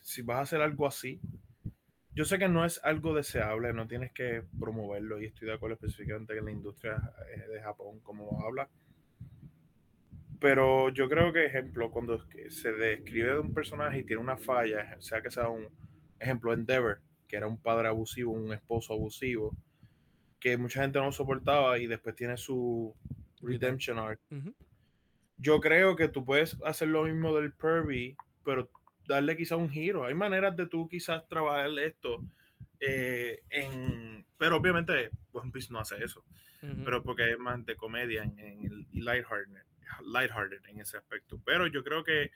si 0.00 0.22
vas 0.22 0.38
a 0.38 0.42
hacer 0.42 0.62
algo 0.62 0.86
así, 0.86 1.20
yo 2.14 2.24
sé 2.24 2.38
que 2.38 2.48
no 2.48 2.64
es 2.64 2.80
algo 2.84 3.14
deseable, 3.14 3.72
no 3.72 3.88
tienes 3.88 4.12
que 4.12 4.44
promoverlo 4.60 5.20
y 5.20 5.26
estoy 5.26 5.48
de 5.48 5.54
acuerdo 5.54 5.74
específicamente 5.74 6.36
en 6.36 6.44
la 6.44 6.52
industria 6.52 7.12
eh, 7.34 7.48
de 7.48 7.62
Japón, 7.62 8.00
como 8.00 8.44
habla. 8.44 8.68
Pero 10.38 10.90
yo 10.90 11.08
creo 11.08 11.32
que, 11.32 11.46
ejemplo, 11.46 11.90
cuando 11.90 12.24
se 12.48 12.72
describe 12.72 13.32
de 13.32 13.38
un 13.38 13.54
personaje 13.54 14.00
y 14.00 14.04
tiene 14.04 14.22
una 14.22 14.36
falla, 14.36 15.00
sea 15.00 15.22
que 15.22 15.30
sea 15.30 15.48
un 15.48 15.68
ejemplo, 16.20 16.52
Endeavor, 16.52 17.00
que 17.26 17.36
era 17.36 17.46
un 17.46 17.60
padre 17.60 17.88
abusivo, 17.88 18.32
un 18.32 18.52
esposo 18.52 18.92
abusivo, 18.92 19.56
que 20.38 20.56
mucha 20.56 20.82
gente 20.82 20.98
no 20.98 21.12
soportaba 21.12 21.78
y 21.78 21.86
después 21.86 22.14
tiene 22.14 22.36
su 22.36 22.94
redemption 23.40 23.98
arc 23.98 24.20
yo 25.42 25.60
creo 25.60 25.96
que 25.96 26.08
tú 26.08 26.24
puedes 26.24 26.56
hacer 26.64 26.88
lo 26.88 27.02
mismo 27.02 27.34
del 27.34 27.52
Pervy, 27.52 28.16
pero 28.44 28.70
darle 29.08 29.36
quizá 29.36 29.56
un 29.56 29.68
giro. 29.68 30.04
Hay 30.04 30.14
maneras 30.14 30.56
de 30.56 30.66
tú 30.66 30.88
quizás 30.88 31.26
trabajar 31.28 31.68
esto 31.80 32.24
eh, 32.78 33.42
en... 33.50 34.24
Pero 34.38 34.56
obviamente 34.56 35.10
One 35.32 35.50
Piece 35.50 35.72
no 35.72 35.80
hace 35.80 36.02
eso. 36.02 36.24
Pero 36.84 37.02
porque 37.02 37.32
es 37.32 37.38
más 37.40 37.66
de 37.66 37.74
comedia 37.74 38.22
en, 38.22 38.38
el 38.38 38.86
lighthearted, 38.92 39.64
lighthearted 40.06 40.64
en 40.66 40.78
ese 40.78 40.96
aspecto. 40.96 41.42
Pero 41.44 41.66
yo 41.66 41.82
creo 41.82 42.04
que 42.04 42.30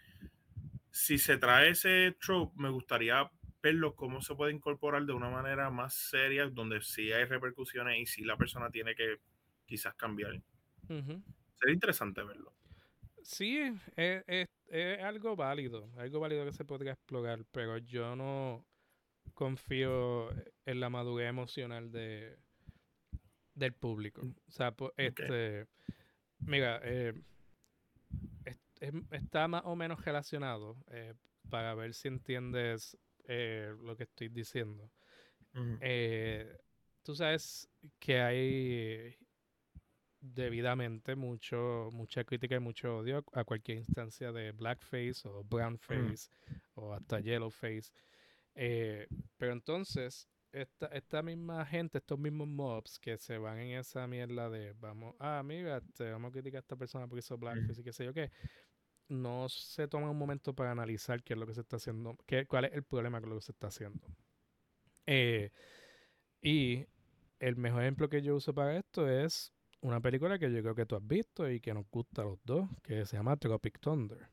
si 0.90 1.16
se 1.16 1.36
trae 1.36 1.70
ese 1.70 2.16
trope, 2.20 2.60
me 2.60 2.70
gustaría 2.70 3.30
verlo 3.62 3.94
cómo 3.94 4.20
se 4.20 4.34
puede 4.34 4.52
incorporar 4.52 5.06
de 5.06 5.12
una 5.12 5.30
manera 5.30 5.70
más 5.70 5.94
seria, 5.94 6.48
donde 6.48 6.80
sí 6.80 7.12
hay 7.12 7.24
repercusiones 7.24 8.00
y 8.00 8.06
si 8.06 8.24
la 8.24 8.36
persona 8.36 8.68
tiene 8.68 8.96
que 8.96 9.20
quizás 9.64 9.94
cambiar. 9.94 10.40
Sería 10.88 11.74
interesante 11.74 12.24
verlo 12.24 12.52
sí, 13.26 13.58
es, 13.96 14.48
algo 15.00 15.36
válido, 15.36 15.90
algo 15.96 16.20
válido 16.20 16.44
que 16.44 16.52
se 16.52 16.64
podría 16.64 16.92
explorar, 16.92 17.44
pero 17.52 17.78
yo 17.78 18.16
no 18.16 18.64
confío 19.34 20.30
en 20.64 20.80
la 20.80 20.88
madurez 20.90 21.28
emocional 21.28 21.90
de, 21.90 22.36
Del 23.54 23.72
público. 23.72 24.22
O 24.22 24.50
sea, 24.50 24.74
este. 24.96 25.66
Mira, 26.38 26.80
eh, 26.82 27.14
está 29.10 29.48
más 29.48 29.62
o 29.64 29.74
menos 29.74 30.04
relacionado 30.04 30.76
eh, 30.90 31.14
para 31.48 31.74
ver 31.74 31.94
si 31.94 32.08
entiendes 32.08 32.96
eh, 33.24 33.74
lo 33.82 33.96
que 33.96 34.04
estoy 34.04 34.28
diciendo. 34.28 34.90
tú 37.02 37.14
sabes 37.14 37.68
que 37.98 38.20
hay 38.20 39.16
debidamente 40.20 41.14
mucho, 41.16 41.90
mucha 41.92 42.24
crítica 42.24 42.56
y 42.56 42.60
mucho 42.60 42.98
odio 42.98 43.24
a 43.32 43.44
cualquier 43.44 43.78
instancia 43.78 44.32
de 44.32 44.52
blackface 44.52 45.22
o 45.24 45.44
brownface 45.44 46.28
o 46.74 46.92
hasta 46.92 47.20
yellowface. 47.20 47.92
pero 48.54 49.52
entonces, 49.52 50.28
esta, 50.52 50.86
esta 50.86 51.22
misma 51.22 51.64
gente, 51.66 51.98
estos 51.98 52.18
mismos 52.18 52.48
mobs 52.48 52.98
que 52.98 53.18
se 53.18 53.38
van 53.38 53.58
en 53.58 53.78
esa 53.78 54.06
mierda 54.06 54.48
de 54.48 54.72
vamos, 54.72 55.14
ah, 55.18 55.42
mira, 55.44 55.80
te 55.80 56.10
vamos 56.10 56.30
a 56.30 56.32
criticar 56.32 56.58
a 56.58 56.60
esta 56.60 56.76
persona 56.76 57.06
porque 57.06 57.20
hizo 57.20 57.36
blackface 57.36 57.80
y 57.80 57.84
qué 57.84 57.92
sé 57.92 58.04
yo 58.04 58.14
qué, 58.14 58.30
no 59.08 59.48
se 59.48 59.86
toma 59.88 60.10
un 60.10 60.18
momento 60.18 60.54
para 60.54 60.72
analizar 60.72 61.22
qué 61.22 61.34
es 61.34 61.38
lo 61.38 61.46
que 61.46 61.54
se 61.54 61.60
está 61.60 61.76
haciendo, 61.76 62.16
qué, 62.26 62.46
cuál 62.46 62.64
es 62.66 62.72
el 62.72 62.82
problema 62.82 63.20
con 63.20 63.30
lo 63.30 63.36
que 63.36 63.42
se 63.42 63.52
está 63.52 63.68
haciendo. 63.68 64.06
Eh, 65.06 65.50
y 66.40 66.86
el 67.38 67.56
mejor 67.56 67.82
ejemplo 67.82 68.08
que 68.08 68.22
yo 68.22 68.36
uso 68.36 68.54
para 68.54 68.76
esto 68.76 69.08
es 69.08 69.52
una 69.86 70.00
película 70.00 70.36
que 70.36 70.52
yo 70.52 70.62
creo 70.62 70.74
que 70.74 70.84
tú 70.84 70.96
has 70.96 71.06
visto 71.06 71.48
y 71.48 71.60
que 71.60 71.72
nos 71.72 71.88
gusta 71.88 72.22
a 72.22 72.24
los 72.24 72.38
dos, 72.44 72.68
que 72.82 73.06
se 73.06 73.16
llama 73.16 73.36
Tropic 73.36 73.78
Thunder. 73.78 74.28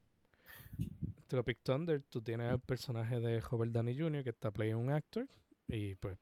Tropic 1.27 1.59
Thunder, 1.61 2.01
tú 2.09 2.23
tienes 2.23 2.51
el 2.51 2.59
personaje 2.59 3.19
de 3.19 3.39
Robert 3.39 3.71
Downey 3.71 3.97
Jr. 3.97 4.23
que 4.23 4.31
está 4.31 4.49
playing 4.49 4.75
un 4.75 4.89
actor 4.89 5.27
y 5.67 5.93
pues 5.95 6.17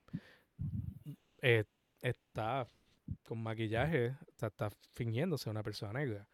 eh, 1.41 1.63
está 2.01 2.67
con 3.25 3.41
maquillaje, 3.41 4.17
está, 4.27 4.47
está 4.47 4.69
fingiéndose 4.91 5.49
una 5.49 5.63
persona 5.63 5.93
negra. 5.93 6.27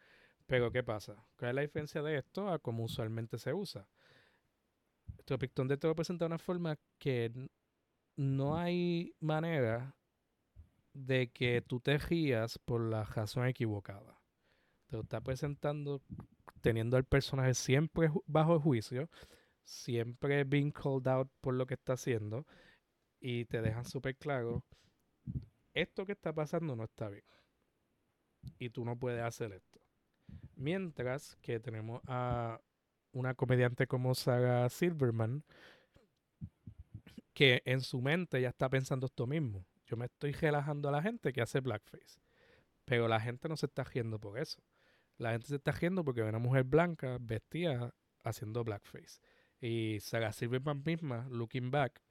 Pero 0.48 0.72
¿qué 0.72 0.82
pasa? 0.82 1.24
¿Cuál 1.38 1.50
es 1.50 1.56
la 1.56 1.62
diferencia 1.62 2.02
de 2.02 2.18
esto 2.18 2.50
a 2.50 2.58
cómo 2.58 2.84
usualmente 2.84 3.38
se 3.38 3.54
usa? 3.54 3.88
Tropic 5.26 5.54
Thunder 5.54 5.78
te 5.78 5.88
lo 5.88 5.96
presenta 5.96 6.26
de 6.26 6.28
una 6.28 6.40
forma 6.40 6.80
que 6.98 7.32
no 8.16 8.58
hay 8.58 9.14
manera 9.20 9.96
de 10.98 11.30
que 11.30 11.62
tú 11.62 11.80
te 11.80 11.98
rías 11.98 12.58
por 12.58 12.82
la 12.82 13.04
razón 13.04 13.46
equivocada. 13.48 14.20
Te 14.88 14.96
lo 14.96 15.04
está 15.04 15.22
presentando 15.22 16.02
teniendo 16.62 16.98
al 16.98 17.06
personaje 17.06 17.54
siempre 17.54 18.10
bajo 18.26 18.60
juicio, 18.60 19.10
siempre 19.64 20.44
being 20.44 20.72
called 20.72 21.08
out 21.08 21.30
por 21.40 21.54
lo 21.54 21.68
que 21.68 21.76
está 21.76 21.94
haciendo 21.94 22.46
y 23.20 23.46
te 23.46 23.62
dejan 23.62 23.86
súper 23.86 24.16
claro, 24.16 24.64
esto 25.74 26.06
que 26.06 26.14
está 26.14 26.34
pasando 26.34 26.76
no 26.76 26.86
está 26.86 27.10
bien. 27.10 27.26
Y 28.58 28.70
tú 28.70 28.86
no 28.86 28.98
puedes 28.98 29.22
hacer 29.22 29.52
esto. 29.52 29.80
Mientras 30.56 31.36
que 31.38 31.60
tenemos 31.60 32.02
a 32.08 32.60
una 33.12 33.36
comediante 33.36 33.88
como 33.88 34.16
Saga 34.16 34.68
Silverman, 34.70 35.44
que 37.34 37.62
en 37.66 37.82
su 37.82 38.02
mente 38.02 38.42
ya 38.42 38.50
está 38.50 38.68
pensando 38.70 39.06
esto 39.06 39.28
mismo. 39.28 39.66
Yo 39.88 39.98
me 39.98 40.06
estoy 40.06 40.34
relajando 40.34 40.90
a 40.90 40.92
la 40.92 41.02
gente 41.02 41.34
que 41.34 41.42
hace 41.42 41.60
blackface. 41.60 42.20
Pero 42.86 43.08
la 43.08 43.20
gente 43.20 43.50
no 43.50 43.58
se 43.58 43.66
está 43.66 43.84
riendo 43.84 44.20
por 44.20 44.38
eso. 44.38 44.62
La 45.18 45.32
gente 45.32 45.48
se 45.48 45.56
está 45.56 45.72
riendo 45.72 46.04
porque 46.04 46.22
ve 46.22 46.30
una 46.30 46.40
mujer 46.40 46.64
blanca 46.64 47.18
vestida 47.20 47.94
haciendo 48.24 48.64
blackface. 48.64 49.20
Y 49.60 50.00
Saga 50.00 50.32
Silverman 50.32 50.84
misma, 50.86 51.28
looking 51.30 51.72
back, 51.72 52.02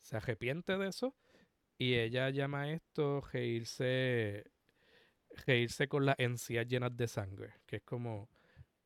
se 0.00 0.16
arrepiente 0.16 0.78
de 0.78 0.88
eso 0.88 1.14
y 1.78 1.94
ella 1.94 2.30
llama 2.30 2.70
esto 2.70 3.20
reírse, 3.32 4.44
reírse 5.46 5.88
con 5.88 6.06
las 6.06 6.16
encías 6.18 6.66
llenas 6.66 6.96
de 6.96 7.08
sangre, 7.08 7.54
que 7.66 7.76
es 7.76 7.82
como 7.82 8.30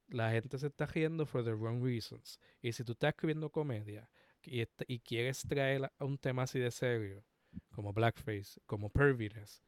la 0.08 0.30
gente 0.32 0.58
se 0.58 0.66
está 0.66 0.86
riendo 0.86 1.24
for 1.24 1.44
the 1.44 1.54
wrong 1.54 1.84
reasons. 1.84 2.40
Y 2.60 2.72
si 2.72 2.82
tú 2.82 2.92
estás 2.92 3.10
escribiendo 3.10 3.50
comedia 3.50 4.10
y, 4.42 4.64
y 4.88 4.98
quieres 5.00 5.42
traer 5.42 5.90
a 5.96 6.04
un 6.04 6.18
tema 6.18 6.42
así 6.42 6.58
de 6.58 6.70
serio, 6.70 7.24
como 7.70 7.92
blackface, 7.92 8.60
como 8.66 8.90
perviness, 8.90 9.62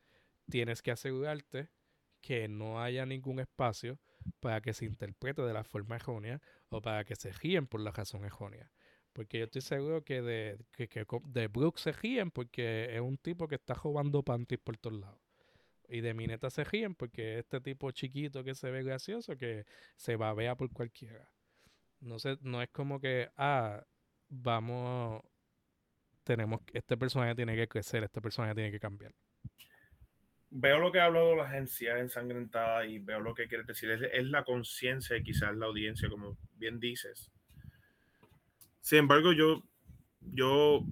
tienes 0.49 0.83
que 0.83 0.91
asegurarte 0.91 1.71
que 2.21 2.49
no 2.49 2.81
haya 2.81 3.05
ningún 3.05 3.41
espacio 3.41 3.99
para 4.41 4.61
que 4.61 4.73
se 4.73 4.85
interprete 4.85 5.43
de 5.43 5.53
la 5.53 5.65
forma 5.65 5.97
errónea 5.97 6.41
o 6.69 6.81
para 6.81 7.05
que 7.05 7.17
se 7.17 7.33
ríen 7.33 7.67
por 7.67 7.81
la 7.81 7.91
razón 7.91 8.25
errónea. 8.25 8.71
Porque 9.13 9.39
yo 9.39 9.45
estoy 9.45 9.61
seguro 9.61 10.05
que 10.05 10.23
de, 10.23 10.59
que, 10.71 11.07
de 11.25 11.49
Brooks 11.49 11.83
se 11.83 11.93
ríen 11.93 12.31
porque 12.31 12.95
es 12.95 13.01
un 13.01 13.19
tipo 13.19 13.47
que 13.47 13.57
está 13.57 13.75
robando 13.75 14.23
panties 14.23 14.61
por 14.61 14.79
todos 14.79 15.01
lados. 15.01 15.21
Y 15.89 16.01
de 16.01 16.15
Mineta 16.15 16.49
se 16.49 16.65
ríen 16.65 16.95
porque 16.95 17.35
es 17.35 17.39
este 17.41 17.61
tipo 17.61 17.91
chiquito 17.91 18.43
que 18.43 18.55
se 18.55 18.71
ve 18.71 18.83
gracioso 18.83 19.37
que 19.37 19.67
se 19.97 20.17
babea 20.17 20.57
por 20.57 20.71
cualquiera. 20.73 21.29
No 22.01 22.19
sé, 22.19 22.39
no 22.41 22.63
es 22.63 22.71
como 22.71 23.01
que, 23.01 23.31
ah, 23.37 23.85
vamos, 24.29 25.23
tenemos, 26.23 26.61
este 26.73 26.97
personaje 26.97 27.35
tiene 27.35 27.57
que 27.57 27.69
crecer, 27.69 28.05
este 28.05 28.21
personaje 28.21 28.55
tiene 28.55 28.71
que 28.71 28.81
cambiar. 28.81 29.13
Veo 30.51 30.79
lo 30.79 30.93
que 30.93 31.01
ha 31.01 31.07
hablado 31.07 31.35
la 31.35 31.45
agencia 31.45 31.99
ensangrentada 31.99 32.85
y 32.85 32.99
veo 32.99 33.21
lo 33.21 33.35
que 33.35 33.49
quiere 33.49 33.65
decir. 33.65 33.91
Es, 33.91 34.27
la 34.27 34.45
conciencia 34.45 35.17
y 35.17 35.23
quizás 35.23 35.57
la 35.57 35.67
audiencia, 35.67 36.11
como 36.11 36.37
bien 36.57 36.79
dices 36.79 37.33
sin 38.83 38.99
embargo, 38.99 39.33
yo, 39.33 39.63
yo, 40.21 40.85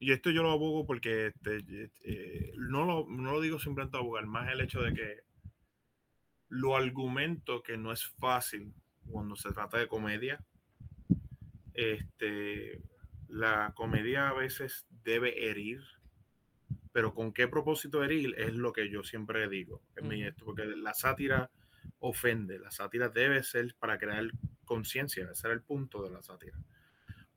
y 0.00 0.12
esto 0.12 0.30
yo 0.30 0.42
lo 0.42 0.50
abogo 0.50 0.84
porque 0.86 1.28
este, 1.28 1.90
eh, 2.02 2.52
no, 2.58 2.84
lo, 2.84 3.06
no 3.08 3.32
lo 3.32 3.40
digo 3.40 3.60
simplemente 3.60 3.96
abogar, 3.96 4.26
más 4.26 4.52
el 4.52 4.60
hecho 4.60 4.82
de 4.82 4.92
que 4.92 5.20
lo 6.48 6.76
argumento 6.76 7.62
que 7.62 7.76
no 7.76 7.92
es 7.92 8.04
fácil 8.04 8.74
cuando 9.08 9.36
se 9.36 9.52
trata 9.52 9.78
de 9.78 9.86
comedia. 9.86 10.44
Este, 11.74 12.82
la 13.28 13.72
comedia 13.74 14.28
a 14.28 14.34
veces 14.34 14.86
debe 15.04 15.48
herir, 15.48 15.80
pero 16.92 17.14
con 17.14 17.32
qué 17.32 17.48
propósito 17.48 18.02
herir 18.02 18.34
es 18.38 18.54
lo 18.54 18.72
que 18.72 18.90
yo 18.90 19.02
siempre 19.02 19.48
digo 19.48 19.82
en 19.96 20.08
mi 20.08 20.22
esto, 20.24 20.44
porque 20.44 20.64
la 20.64 20.94
sátira 20.94 21.50
ofende, 21.98 22.58
la 22.58 22.70
sátira 22.70 23.08
debe 23.08 23.42
ser 23.42 23.74
para 23.78 23.98
crear 23.98 24.30
conciencia, 24.64 25.24
ese 25.24 25.48
es 25.48 25.52
el 25.52 25.62
punto 25.62 26.02
de 26.02 26.10
la 26.10 26.22
sátira 26.22 26.56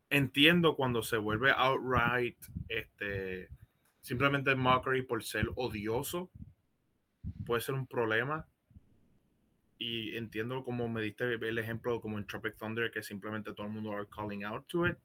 entiendo 0.09 0.75
cuando 0.75 1.03
se 1.03 1.17
vuelve 1.17 1.51
outright, 1.51 2.37
este, 2.67 3.49
simplemente 4.01 4.55
mockery 4.55 5.03
por 5.03 5.23
ser 5.23 5.47
odioso, 5.55 6.31
puede 7.45 7.61
ser 7.61 7.75
un 7.75 7.87
problema. 7.87 8.47
Y 9.77 10.17
entiendo 10.17 10.63
como 10.65 10.89
me 10.89 11.01
diste 11.01 11.35
el 11.35 11.57
ejemplo 11.57 12.01
como 12.01 12.17
en 12.17 12.27
Tropic 12.27 12.57
Thunder, 12.57 12.91
que 12.91 13.01
simplemente 13.01 13.53
todo 13.53 13.67
el 13.67 13.73
mundo 13.73 13.93
are 13.93 14.07
calling 14.13 14.43
out 14.43 14.67
to 14.67 14.85
it. 14.87 14.97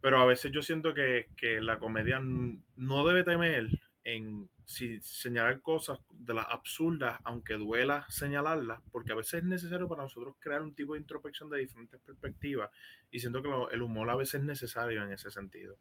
Pero 0.00 0.20
a 0.20 0.26
veces 0.26 0.52
yo 0.52 0.62
siento 0.62 0.94
que, 0.94 1.28
que 1.36 1.60
la 1.60 1.78
comedia 1.78 2.20
no 2.20 3.06
debe 3.06 3.24
temer 3.24 3.68
en 4.04 4.48
si 4.68 5.00
señalar 5.00 5.62
cosas 5.62 5.98
de 6.10 6.34
las 6.34 6.46
absurdas, 6.50 7.18
aunque 7.24 7.54
duela 7.54 8.04
señalarlas, 8.10 8.80
porque 8.92 9.12
a 9.12 9.14
veces 9.14 9.42
es 9.42 9.44
necesario 9.44 9.88
para 9.88 10.02
nosotros 10.02 10.36
crear 10.38 10.60
un 10.60 10.74
tipo 10.74 10.92
de 10.92 11.00
introspección 11.00 11.48
de 11.48 11.60
diferentes 11.60 11.98
perspectivas 12.02 12.70
y 13.10 13.18
siento 13.18 13.42
que 13.42 13.48
el 13.72 13.80
humor 13.80 14.10
a 14.10 14.16
veces 14.16 14.40
es 14.40 14.46
necesario 14.46 15.02
en 15.02 15.12
ese 15.12 15.30
sentido. 15.30 15.78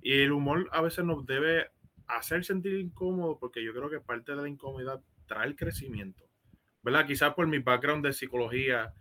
Y 0.00 0.20
el 0.20 0.32
humor 0.32 0.66
a 0.72 0.80
veces 0.80 1.04
nos 1.04 1.26
debe 1.26 1.70
hacer 2.06 2.42
sentir 2.44 2.80
incómodo 2.80 3.38
porque 3.38 3.62
yo 3.62 3.74
creo 3.74 3.90
que 3.90 4.00
parte 4.00 4.34
de 4.34 4.40
la 4.40 4.48
incomodidad 4.48 5.02
trae 5.26 5.46
el 5.46 5.54
crecimiento. 5.54 6.24
¿Verdad? 6.82 7.06
Quizás 7.06 7.34
por 7.34 7.46
mi 7.46 7.58
background 7.58 8.04
de 8.04 8.12
psicología, 8.12 8.92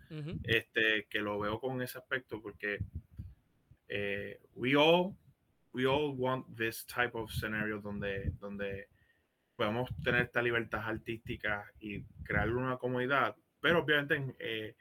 este, 0.43 1.07
que 1.09 1.19
lo 1.19 1.39
veo 1.39 1.59
con 1.59 1.81
ese 1.81 1.97
aspecto, 1.97 2.39
porque 2.41 2.79
eh, 3.93 4.39
we 4.55 4.75
all 4.75 5.15
we 5.73 5.85
all 5.85 6.15
want 6.15 6.45
this 6.55 6.85
type 6.85 7.11
of 7.13 7.29
scenario 7.31 7.79
donde, 7.79 8.31
donde 8.39 8.87
podemos 9.55 9.89
tener 10.03 10.23
esta 10.23 10.41
libertad 10.41 10.81
artística 10.85 11.65
y 11.79 12.03
crear 12.23 12.49
una 12.49 12.77
comunidad, 12.77 13.35
pero 13.59 13.79
obviamente 13.83 14.35
eh, 14.39 14.75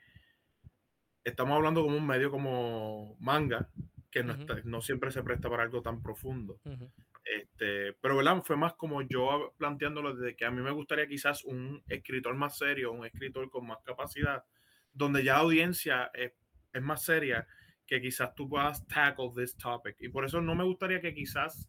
estamos 1.25 1.57
hablando 1.57 1.83
como 1.83 1.97
un 1.97 2.07
medio 2.07 2.31
como 2.31 3.17
manga, 3.21 3.69
que 4.11 4.25
no, 4.25 4.35
no 4.65 4.81
siempre 4.81 5.11
se 5.11 5.23
presta 5.23 5.49
para 5.49 5.65
algo 5.65 5.83
tan 5.83 6.03
profundo. 6.03 6.61
este, 7.25 7.93
pero 8.01 8.17
¿verdad? 8.17 8.43
fue 8.43 8.57
más 8.57 8.75
como 8.75 9.03
yo 9.03 9.55
planteándolo 9.59 10.17
de 10.17 10.35
que 10.35 10.45
a 10.45 10.51
mí 10.51 10.63
me 10.63 10.73
gustaría 10.73 11.07
quizás 11.07 11.45
un 11.45 11.83
escritor 11.89 12.35
más 12.35 12.59
serio, 12.59 12.93
un 12.93 13.07
escritor 13.07 13.51
con 13.51 13.67
más 13.67 13.79
capacidad, 13.85 14.45
donde 14.93 15.23
ya 15.23 15.35
la 15.35 15.41
audiencia 15.41 16.11
es, 16.15 16.33
es 16.73 16.83
más 16.83 17.05
seria, 17.05 17.47
que 17.91 18.01
quizás 18.01 18.35
tú 18.35 18.49
puedas 18.49 18.87
tackle 18.87 19.33
this 19.37 19.55
topic. 19.57 19.97
Y 20.01 20.09
por 20.09 20.25
eso 20.25 20.41
no 20.41 20.55
me 20.55 20.65
gustaría 20.65 21.03
que 21.03 21.13
quizás 21.13 21.69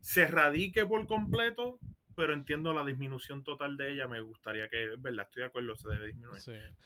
se 0.00 0.26
radique 0.26 0.86
por 0.86 1.06
completo 1.06 1.80
pero 2.14 2.32
entiendo 2.32 2.72
la 2.72 2.84
disminución 2.84 3.42
total 3.42 3.76
de 3.76 3.92
ella. 3.92 4.06
Me 4.06 4.20
gustaría 4.20 4.68
que, 4.68 4.90
verdad, 4.98 5.26
estoy 5.26 5.42
de 5.42 5.46
acuerdo, 5.46 5.74
se 5.76 5.88
debe 5.88 6.06
disminuir. 6.06 6.40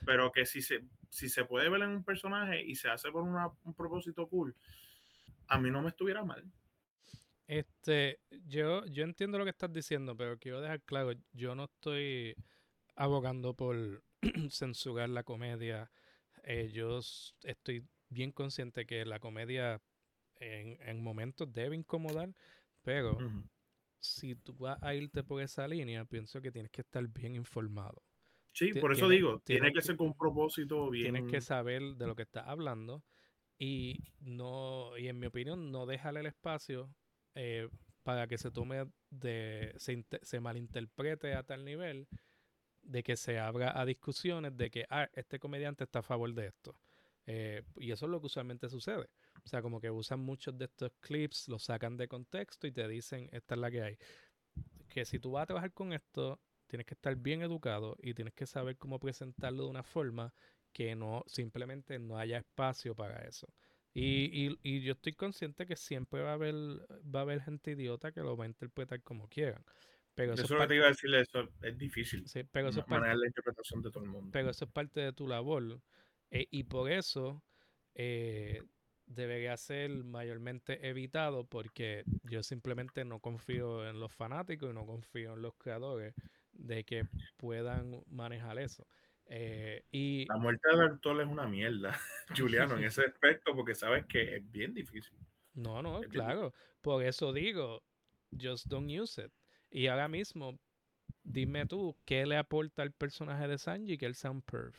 Pero 0.05 0.33
que 0.33 0.47
si 0.47 0.63
se, 0.63 0.85
si 1.11 1.29
se 1.29 1.45
puede 1.45 1.69
ver 1.69 1.83
en 1.83 1.91
un 1.91 2.05
personaje 2.05 2.63
y 2.63 2.75
se 2.75 2.89
hace 2.89 3.11
por 3.11 3.23
un 3.23 3.75
propósito 3.75 4.27
cool, 4.29 4.57
a 5.49 5.59
mí 5.59 5.71
no 5.71 5.83
me 5.83 5.89
estuviera 5.89 6.25
mal. 6.25 6.43
Este, 7.47 8.21
yo, 8.47 8.85
yo 8.87 9.05
entiendo 9.05 9.39
lo 9.39 9.45
que 9.45 9.51
estás 9.51 9.73
diciendo, 9.73 10.17
pero 10.17 10.39
quiero 10.39 10.61
dejar 10.61 10.83
claro, 10.83 11.13
yo 11.33 11.55
no 11.55 11.65
estoy 11.65 12.35
abogando 12.95 13.55
por 13.55 14.03
censurar 14.51 15.09
la 15.09 15.23
comedia. 15.25 15.91
Eh, 16.45 16.71
yo 16.73 17.01
estoy 17.43 17.87
bien 18.09 18.33
consciente 18.33 18.87
que 18.87 19.05
la 19.05 19.19
comedia 19.19 19.81
en, 20.37 20.79
en 20.83 21.03
momentos 21.03 21.53
debe 21.53 21.77
incomodar, 21.77 22.35
pero 22.83 23.19
si 23.99 24.35
tú 24.35 24.55
vas 24.55 24.83
a 24.83 24.95
irte 24.95 25.23
por 25.23 25.43
esa 25.43 25.67
línea, 25.67 26.05
pienso 26.05 26.41
que 26.41 26.53
tienes 26.53 26.71
que 26.71 26.83
estar 26.83 27.07
bien 27.09 27.35
informado. 27.35 28.03
Sí, 28.53 28.73
por 28.75 28.93
eso 28.93 29.09
digo, 29.09 29.41
tiene 29.45 29.73
que 29.73 29.83
ser 29.83 29.97
con 29.97 30.09
un 30.09 30.17
propósito 30.17 30.91
bien. 30.91 31.13
Tienes 31.13 31.31
que 31.31 31.41
saber 31.41 31.83
de 31.97 32.07
lo 32.07 32.17
que 32.17 32.23
estás 32.23 32.47
hablando 32.47 33.05
y 33.59 34.13
no 34.21 34.97
y 34.97 35.09
en 35.09 35.19
mi 35.19 35.27
opinión 35.27 35.71
no 35.71 35.87
dejarle 35.87 36.21
el 36.21 36.27
espacio 36.27 36.91
eh, 37.35 37.69
para 38.03 38.27
que 38.27 38.39
se 38.39 38.51
tome 38.51 38.87
de 39.11 39.75
se, 39.77 40.05
se, 40.23 40.41
malinterprete 40.41 41.35
a 41.35 41.43
tal 41.43 41.65
nivel 41.65 42.09
de 42.83 43.03
que 43.03 43.17
se 43.17 43.39
abra 43.39 43.79
a 43.79 43.85
discusiones 43.85 44.57
de 44.57 44.71
que 44.71 44.87
ah, 44.91 45.09
este 45.13 45.39
comediante 45.39 45.85
está 45.85 46.01
a 46.01 46.03
favor 46.03 46.33
de 46.35 46.47
esto 46.47 46.79
eh, 47.31 47.63
y 47.77 47.93
eso 47.93 48.07
es 48.07 48.11
lo 48.11 48.21
que 48.21 48.27
usualmente 48.27 48.69
sucede 48.69 49.09
o 49.45 49.49
sea 49.49 49.61
como 49.61 49.81
que 49.81 49.91
usan 49.91 50.21
muchos 50.21 50.57
de 50.57 50.65
estos 50.65 50.93
clips 51.01 51.49
los 51.49 51.65
sacan 51.65 51.97
de 51.97 52.09
contexto 52.09 52.67
y 52.67 52.73
te 52.73 52.89
dicen 52.89 53.29
esta 53.33 53.55
es 53.55 53.61
la 53.61 53.71
que 53.71 53.83
hay 53.83 53.99
que 54.89 55.05
si 55.05 55.19
tú 55.19 55.33
vas 55.33 55.43
a 55.43 55.47
trabajar 55.47 55.73
con 55.73 55.93
esto 55.93 56.41
tienes 56.69 56.87
que 56.87 56.95
estar 56.95 57.17
bien 57.17 57.43
educado 57.43 57.97
y 58.01 58.15
tienes 58.15 58.35
que 58.35 58.47
saber 58.47 58.77
cómo 58.77 59.01
presentarlo 59.01 59.65
de 59.65 59.71
una 59.71 59.83
forma 59.83 60.33
que 60.73 60.95
no 60.95 61.25
simplemente 61.27 61.99
no 61.99 62.19
haya 62.19 62.39
espacio 62.39 62.95
para 62.95 63.27
eso. 63.27 63.49
Y, 63.95 64.57
y, 64.63 64.83
yo 64.83 64.93
estoy 64.93 65.15
consciente 65.15 65.67
que 65.67 65.75
siempre 65.75 66.23
va 66.23 66.31
a 66.31 66.35
haber 66.35 66.55
va 66.55 67.21
a 67.21 67.23
haber 67.23 67.41
gente 67.41 67.73
idiota 67.73 68.13
que 68.13 68.21
lo 68.21 68.37
va 68.37 68.45
a 68.45 68.47
interpretar 68.47 69.03
como 69.03 69.29
quieran. 69.29 69.65
Pero 70.15 70.35
eso, 70.35 70.45
es 70.45 70.51
lo 70.51 70.59
que 70.61 70.67
te 70.69 70.77
iba 70.77 70.85
a 70.85 70.89
decir, 70.89 71.13
eso 71.15 71.49
es 71.63 71.79
difícil. 71.79 72.25
pero 72.53 72.69
eso 72.69 72.81
es 72.81 72.87
parte, 72.87 73.09
la 73.09 73.27
interpretación 73.27 73.83
de 73.83 73.91
todo 73.91 74.05
el 74.05 74.11
mundo. 74.11 74.31
Pero 74.33 74.51
eso 74.51 74.67
es 74.67 74.71
parte 74.71 75.01
de 75.01 75.13
tu 75.13 75.27
labor. 75.27 75.81
Eh, 76.31 76.47
y 76.51 76.65
por 76.65 76.91
eso 76.91 77.43
eh, 77.95 78.63
debería 79.07 79.57
ser 79.57 79.91
mayormente 80.05 80.89
evitado 80.89 81.45
porque 81.45 82.05
yo 82.25 82.43
simplemente 82.43 83.05
no 83.05 83.21
confío 83.21 83.89
en 83.89 83.99
los 84.01 84.13
fanáticos 84.13 84.71
y 84.71 84.75
no 84.75 84.87
confío 84.87 85.35
en 85.35 85.43
los 85.43 85.55
creadores 85.57 86.15
de 86.53 86.85
que 86.85 87.07
puedan 87.37 88.03
manejar 88.07 88.59
eso. 88.59 88.87
Eh, 89.27 89.85
y... 89.91 90.27
La 90.27 90.39
muerte 90.39 90.69
de 90.71 90.77
Bertol 90.77 91.21
es 91.21 91.27
una 91.27 91.47
mierda, 91.47 91.99
Juliano, 92.37 92.77
en 92.77 92.85
ese 92.85 93.05
aspecto, 93.05 93.55
porque 93.55 93.75
sabes 93.75 94.07
que 94.07 94.37
es 94.37 94.51
bien 94.51 94.73
difícil. 94.75 95.19
No, 95.55 95.83
no, 95.83 96.01
claro. 96.03 96.55
Por 96.81 97.05
eso 97.05 97.33
digo, 97.33 97.83
just 98.41 98.67
don't 98.67 98.91
use 98.91 99.23
it. 99.23 99.33
Y 99.71 99.89
ahora 99.89 100.09
mismo, 100.09 100.59
dime 101.23 101.67
tú, 101.67 101.97
¿qué 102.05 102.25
le 102.27 102.37
aporta 102.37 102.83
al 102.83 102.93
personaje 102.93 103.49
de 103.49 103.59
Sanji 103.59 103.99
que 103.99 104.07
el 104.07 104.15
Sound 104.15 104.45
Perf? 104.45 104.79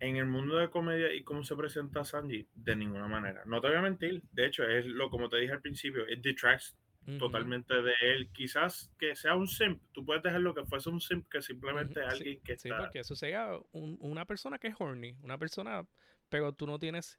En 0.00 0.16
el 0.16 0.26
mundo 0.26 0.56
de 0.56 0.70
comedia 0.70 1.12
y 1.14 1.22
cómo 1.22 1.44
se 1.44 1.56
presenta 1.56 2.04
Sanji, 2.04 2.46
de 2.54 2.76
ninguna 2.76 3.08
manera. 3.08 3.42
No 3.46 3.60
te 3.60 3.68
voy 3.68 3.76
a 3.76 3.82
mentir. 3.82 4.22
De 4.32 4.46
hecho, 4.46 4.64
es 4.64 4.86
lo 4.86 5.10
como 5.10 5.28
te 5.28 5.38
dije 5.38 5.52
al 5.52 5.60
principio, 5.60 6.08
it 6.08 6.20
detracts 6.20 6.76
totalmente 7.18 7.74
de 7.82 7.94
él. 8.00 8.30
Quizás 8.32 8.90
que 8.98 9.14
sea 9.16 9.34
un 9.34 9.48
simp, 9.48 9.82
tú 9.92 10.04
puedes 10.04 10.22
dejarlo 10.22 10.54
que 10.54 10.64
fuese 10.64 10.88
un 10.88 11.00
simp 11.00 11.28
que 11.28 11.42
simplemente 11.42 12.00
alguien 12.02 12.40
que 12.42 12.52
está... 12.52 12.68
Sí, 12.68 12.74
porque 12.78 13.00
eso 13.00 13.16
sería 13.16 13.50
una 13.72 14.24
persona 14.24 14.58
que 14.58 14.68
es 14.68 14.74
horny, 14.78 15.16
una 15.22 15.38
persona, 15.38 15.86
pero 16.28 16.52
tú 16.52 16.66
no 16.66 16.78
tienes, 16.78 17.18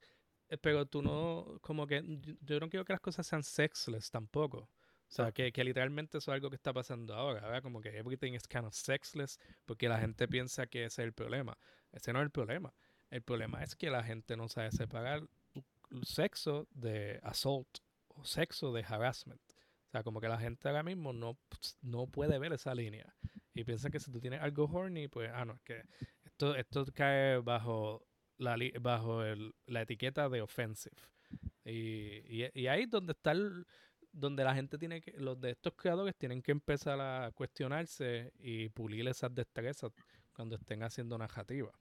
eh, 0.49 0.57
pero 0.57 0.85
tú 0.85 1.01
no, 1.01 1.59
como 1.61 1.85
que, 1.85 2.01
yo 2.41 2.59
no 2.59 2.69
quiero 2.69 2.85
que 2.85 2.93
las 2.93 3.01
cosas 3.01 3.27
sean 3.27 3.43
sexless 3.43 4.09
tampoco. 4.09 4.57
O 4.59 5.15
sea, 5.15 5.31
que, 5.31 5.51
que, 5.51 5.63
literalmente 5.63 6.17
eso 6.17 6.31
es 6.31 6.35
algo 6.35 6.49
que 6.49 6.55
está 6.55 6.73
pasando 6.73 7.13
ahora, 7.13 7.41
¿verdad? 7.41 7.61
Como 7.61 7.81
que 7.81 7.95
everything 7.95 8.33
is 8.33 8.47
kind 8.47 8.65
of 8.65 8.73
sexless 8.73 9.37
porque 9.65 9.87
la 9.87 9.99
gente 9.99 10.27
piensa 10.27 10.65
que 10.65 10.85
ese 10.85 11.03
es 11.03 11.05
el 11.05 11.13
problema. 11.13 11.57
Ese 11.93 12.11
no 12.11 12.19
es 12.19 12.23
el 12.23 12.31
problema. 12.31 12.73
El 13.09 13.21
problema 13.21 13.63
es 13.63 13.75
que 13.75 13.89
la 13.89 14.03
gente 14.03 14.35
no 14.35 14.49
sabe 14.49 14.71
separar 14.71 15.23
sexo 16.03 16.67
de 16.71 17.19
assault 17.23 17.79
o 18.07 18.25
sexo 18.25 18.73
de 18.73 18.83
harassment. 18.83 19.41
O 19.87 19.91
sea, 19.91 20.03
como 20.03 20.19
que 20.19 20.27
la 20.27 20.39
gente 20.39 20.67
ahora 20.67 20.83
mismo 20.83 21.13
no, 21.13 21.37
no 21.81 22.07
puede 22.07 22.39
ver 22.39 22.53
esa 22.53 22.73
línea. 22.73 23.13
Y 23.53 23.63
piensa 23.63 23.89
que 23.89 23.99
si 23.99 24.11
tú 24.11 24.19
tienes 24.19 24.41
algo 24.41 24.65
horny, 24.65 25.07
pues, 25.07 25.29
ah, 25.33 25.45
no, 25.45 25.53
es 25.53 25.61
que 25.61 25.83
esto, 26.23 26.55
esto 26.55 26.85
cae 26.93 27.37
bajo 27.37 28.03
la, 28.37 28.57
bajo 28.81 29.21
la 29.67 29.81
etiqueta 29.81 30.27
de 30.29 30.41
offensive. 30.41 30.95
Y, 31.63 32.49
y, 32.53 32.67
ahí 32.67 32.83
es 32.83 32.89
donde 32.89 33.13
está 33.13 33.33
donde 34.11 34.43
la 34.43 34.53
gente 34.53 34.77
tiene 34.77 35.01
que, 35.01 35.11
los 35.13 35.39
de 35.39 35.51
estos 35.51 35.73
creadores 35.73 36.15
tienen 36.15 36.41
que 36.41 36.51
empezar 36.51 36.99
a 36.99 37.31
cuestionarse 37.31 38.31
y 38.39 38.69
pulir 38.69 39.07
esas 39.07 39.33
destrezas 39.33 39.91
cuando 40.33 40.55
estén 40.55 40.83
haciendo 40.83 41.17
narrativa. 41.17 41.71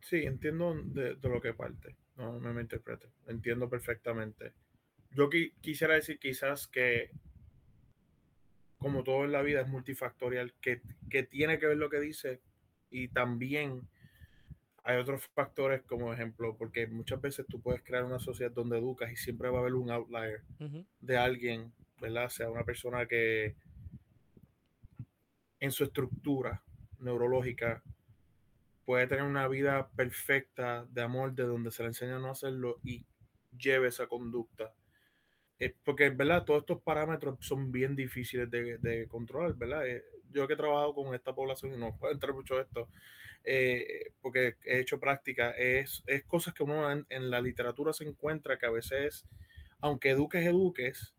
Sí, 0.00 0.24
entiendo 0.24 0.74
de, 0.84 1.14
de 1.14 1.28
lo 1.28 1.40
que 1.40 1.54
parte. 1.54 1.96
No, 2.16 2.38
me 2.38 2.60
interprete. 2.60 3.08
Entiendo 3.26 3.68
perfectamente 3.68 4.52
yo 5.14 5.30
quisiera 5.60 5.94
decir 5.94 6.18
quizás 6.18 6.66
que 6.66 7.10
como 8.78 9.02
todo 9.02 9.24
en 9.24 9.32
la 9.32 9.42
vida 9.42 9.62
es 9.62 9.68
multifactorial, 9.68 10.52
que, 10.60 10.82
tiene 11.30 11.58
que 11.58 11.66
ver 11.66 11.78
lo 11.78 11.88
que 11.88 12.00
dice 12.00 12.42
y 12.90 13.08
también 13.08 13.88
hay 14.82 14.98
otros 14.98 15.26
factores 15.28 15.82
como 15.82 16.12
ejemplo, 16.12 16.56
porque 16.58 16.86
muchas 16.86 17.20
veces 17.20 17.46
tú 17.48 17.62
puedes 17.62 17.82
crear 17.82 18.04
una 18.04 18.18
sociedad 18.18 18.50
donde 18.50 18.76
educas 18.76 19.10
y 19.10 19.16
siempre 19.16 19.48
va 19.48 19.58
a 19.58 19.60
haber 19.62 19.74
un 19.74 19.90
outlier 19.90 20.42
de 21.00 21.16
alguien, 21.16 21.72
¿verdad? 21.98 22.28
Sea 22.28 22.50
una 22.50 22.64
persona 22.64 23.06
que 23.06 23.56
en 25.60 25.70
su 25.70 25.84
estructura 25.84 26.62
neurológica 26.98 27.82
puede 28.84 29.06
tener 29.06 29.24
una 29.24 29.48
vida 29.48 29.90
perfecta 29.96 30.86
de 30.90 31.02
amor 31.02 31.34
de 31.34 31.44
donde 31.44 31.70
se 31.70 31.82
le 31.82 31.88
enseña 31.88 32.16
a 32.16 32.20
no 32.20 32.30
hacerlo 32.30 32.80
y 32.82 33.04
lleve 33.56 33.88
esa 33.88 34.06
conducta 34.06 34.74
eh, 35.58 35.74
porque, 35.84 36.10
¿verdad? 36.10 36.44
Todos 36.44 36.60
estos 36.60 36.82
parámetros 36.82 37.38
son 37.40 37.70
bien 37.70 37.94
difíciles 37.94 38.50
de, 38.50 39.06
controlar, 39.08 39.54
¿verdad? 39.54 39.86
Eh, 39.86 40.04
yo 40.30 40.46
que 40.46 40.54
he 40.54 40.56
trabajado 40.56 40.94
con 40.94 41.14
esta 41.14 41.34
población 41.34 41.74
y 41.74 41.76
no 41.78 41.96
puedo 41.96 42.12
entrar 42.12 42.34
mucho 42.34 42.60
esto, 42.60 42.88
eh, 43.44 44.12
porque 44.20 44.56
he 44.64 44.80
hecho 44.80 44.98
práctica, 44.98 45.52
es, 45.52 46.02
es 46.06 46.24
cosas 46.24 46.54
que 46.54 46.64
uno 46.64 46.90
en, 46.90 47.30
la 47.30 47.40
literatura 47.40 47.92
se 47.92 48.04
encuentra 48.04 48.58
que 48.58 48.66
a 48.66 48.70
veces, 48.70 49.26
aunque 49.80 50.10
eduques, 50.10 50.44
eduques, 50.44 51.14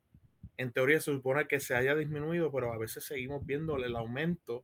en 0.57 0.71
teoría 0.71 0.99
se 0.99 1.11
supone 1.11 1.47
que 1.47 1.59
se 1.59 1.75
haya 1.75 1.95
disminuido, 1.95 2.51
pero 2.51 2.73
a 2.73 2.77
veces 2.77 3.05
seguimos 3.05 3.45
viendo 3.45 3.77
el 3.77 3.95
aumento 3.95 4.63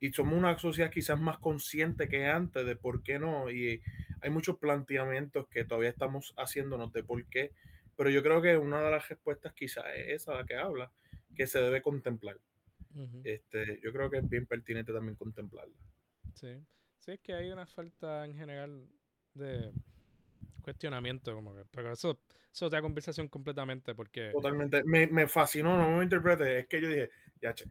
y 0.00 0.12
somos 0.12 0.34
una 0.34 0.58
sociedad 0.58 0.90
quizás 0.90 1.20
más 1.20 1.38
consciente 1.38 2.08
que 2.08 2.26
antes 2.26 2.64
de 2.66 2.74
por 2.74 3.02
qué 3.02 3.18
no. 3.18 3.50
Y 3.50 3.82
hay 4.22 4.30
muchos 4.30 4.58
planteamientos 4.58 5.46
que 5.48 5.64
todavía 5.64 5.90
estamos 5.90 6.34
haciéndonos 6.36 6.92
de 6.92 7.04
por 7.04 7.24
qué 7.26 7.52
pero 8.00 8.08
yo 8.08 8.22
creo 8.22 8.40
que 8.40 8.56
una 8.56 8.82
de 8.82 8.90
las 8.90 9.06
respuestas 9.10 9.52
quizás 9.52 9.84
es 9.94 10.22
esa 10.22 10.32
la 10.32 10.46
que 10.46 10.56
habla, 10.56 10.90
que 11.36 11.46
se 11.46 11.60
debe 11.60 11.82
contemplar. 11.82 12.40
este, 13.24 13.78
yo 13.82 13.92
creo 13.92 14.08
que 14.08 14.16
es 14.16 14.26
bien 14.26 14.46
pertinente 14.46 14.90
también 14.90 15.16
contemplarla. 15.16 15.76
Sí, 16.32 16.56
sí, 16.98 17.12
es 17.12 17.20
que 17.20 17.34
hay 17.34 17.50
una 17.50 17.66
falta 17.66 18.24
en 18.24 18.34
general 18.34 18.88
de 19.34 19.70
cuestionamiento, 20.62 21.34
como 21.34 21.54
que, 21.54 21.66
pero 21.70 21.92
eso, 21.92 22.12
eso 22.12 22.50
es 22.50 22.62
otra 22.62 22.80
conversación 22.80 23.28
completamente 23.28 23.94
porque... 23.94 24.30
Totalmente, 24.30 24.82
me, 24.84 25.06
me 25.06 25.28
fascinó, 25.28 25.76
no 25.76 25.98
me 25.98 26.04
interprete, 26.04 26.60
es 26.60 26.66
que 26.68 26.80
yo 26.80 26.88
dije, 26.88 27.10
ya, 27.42 27.52
che, 27.52 27.66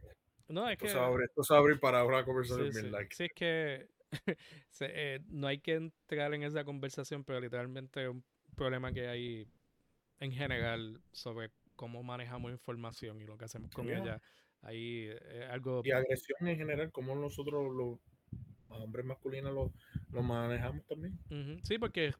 no, 0.50 0.68
es 0.68 0.72
esto 0.72 0.86
que... 0.86 0.92
Se 0.92 0.98
abre, 0.98 1.24
esto 1.24 1.42
se 1.42 1.54
abre 1.54 1.76
para 1.76 2.04
una 2.04 2.24
conversación 2.24 2.72
sí, 2.72 2.80
sí. 2.80 2.90
Like. 2.90 3.14
sí, 3.14 3.24
es 3.24 3.32
que 3.32 3.88
eh, 4.80 5.20
no 5.28 5.46
hay 5.46 5.58
que 5.58 5.74
entrar 5.74 6.34
en 6.34 6.42
esa 6.42 6.64
conversación, 6.64 7.24
pero 7.24 7.40
literalmente 7.40 8.02
es 8.02 8.08
un 8.08 8.24
problema 8.56 8.92
que 8.92 9.08
hay 9.08 9.48
en 10.18 10.32
general 10.32 11.00
sobre 11.12 11.50
cómo 11.76 12.02
manejamos 12.02 12.52
información 12.52 13.20
y 13.20 13.24
lo 13.24 13.38
que 13.38 13.46
hacemos 13.46 13.70
con 13.70 13.88
ella. 13.90 14.20
Ahí 14.62 15.08
es 15.08 15.48
algo... 15.48 15.80
Y 15.84 15.92
agresión 15.92 16.46
en 16.46 16.58
general, 16.58 16.92
cómo 16.92 17.14
nosotros 17.14 17.74
los 17.74 17.98
hombres 18.68 19.06
masculinos 19.06 19.54
lo, 19.54 19.72
lo 20.12 20.22
manejamos 20.22 20.84
también. 20.86 21.18
Sí, 21.64 21.78
porque 21.78 22.12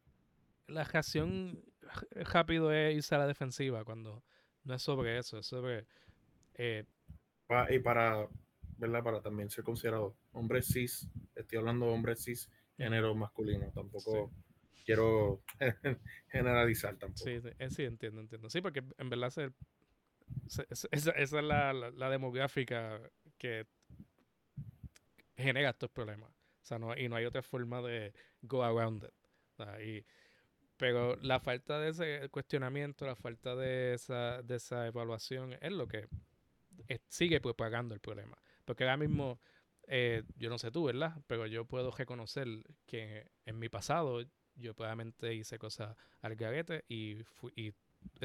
la 0.66 0.84
reacción 0.84 1.62
rápido 2.14 2.72
es 2.72 2.96
irse 2.96 3.14
a 3.14 3.18
la 3.18 3.26
defensiva 3.26 3.84
cuando 3.84 4.24
no 4.64 4.74
es 4.74 4.82
sobre 4.82 5.18
eso, 5.18 5.38
es 5.38 5.46
sobre... 5.46 5.86
Eh, 6.54 6.84
y 7.70 7.78
para, 7.80 8.28
¿verdad? 8.76 9.02
Para 9.02 9.20
también 9.20 9.50
ser 9.50 9.64
considerado 9.64 10.16
hombre 10.32 10.62
cis, 10.62 11.08
estoy 11.34 11.58
hablando 11.58 11.86
de 11.86 11.92
hombre 11.92 12.16
cis, 12.16 12.50
género 12.76 13.14
masculino, 13.14 13.70
tampoco 13.72 14.32
quiero 14.84 15.42
generalizar 16.28 16.96
tampoco. 16.96 17.24
Sí, 17.24 17.40
eh, 17.58 17.70
sí, 17.70 17.84
entiendo, 17.84 18.20
entiendo. 18.20 18.50
Sí, 18.50 18.60
porque 18.60 18.82
en 18.98 19.10
verdad 19.10 19.28
esa, 19.28 19.52
es 20.90 21.32
la, 21.32 22.10
demográfica 22.10 23.00
que 23.38 23.66
genera 25.36 25.70
estos 25.70 25.90
problemas. 25.90 26.30
O 26.30 26.64
sea, 26.64 26.78
no, 26.78 26.96
y 26.96 27.08
no 27.08 27.16
hay 27.16 27.24
otra 27.24 27.42
forma 27.42 27.82
de 27.82 28.12
go 28.42 28.62
around 28.62 29.04
it. 29.04 29.84
y 29.84 30.04
pero 30.76 31.16
la 31.16 31.40
falta 31.40 31.78
de 31.78 31.90
ese 31.90 32.28
cuestionamiento, 32.30 33.04
la 33.04 33.14
falta 33.14 33.54
de 33.54 33.92
esa, 33.92 34.40
de 34.40 34.56
esa 34.56 34.86
evaluación 34.86 35.52
es 35.60 35.72
lo 35.72 35.86
que 35.86 36.08
sigue 37.08 37.40
propagando 37.40 37.94
el 37.94 38.00
problema. 38.00 38.36
Porque 38.64 38.84
ahora 38.84 38.96
mismo, 38.96 39.40
eh, 39.86 40.22
yo 40.36 40.50
no 40.50 40.58
sé 40.58 40.70
tú, 40.70 40.84
¿verdad? 40.84 41.16
Pero 41.26 41.46
yo 41.46 41.64
puedo 41.64 41.90
reconocer 41.90 42.46
que 42.86 43.30
en 43.44 43.58
mi 43.58 43.68
pasado 43.68 44.22
yo 44.54 44.74
probablemente 44.74 45.34
hice 45.34 45.58
cosas 45.58 45.96
al 46.20 46.36
garete 46.36 46.84
y, 46.88 47.22
fui, 47.24 47.52
y 47.56 47.72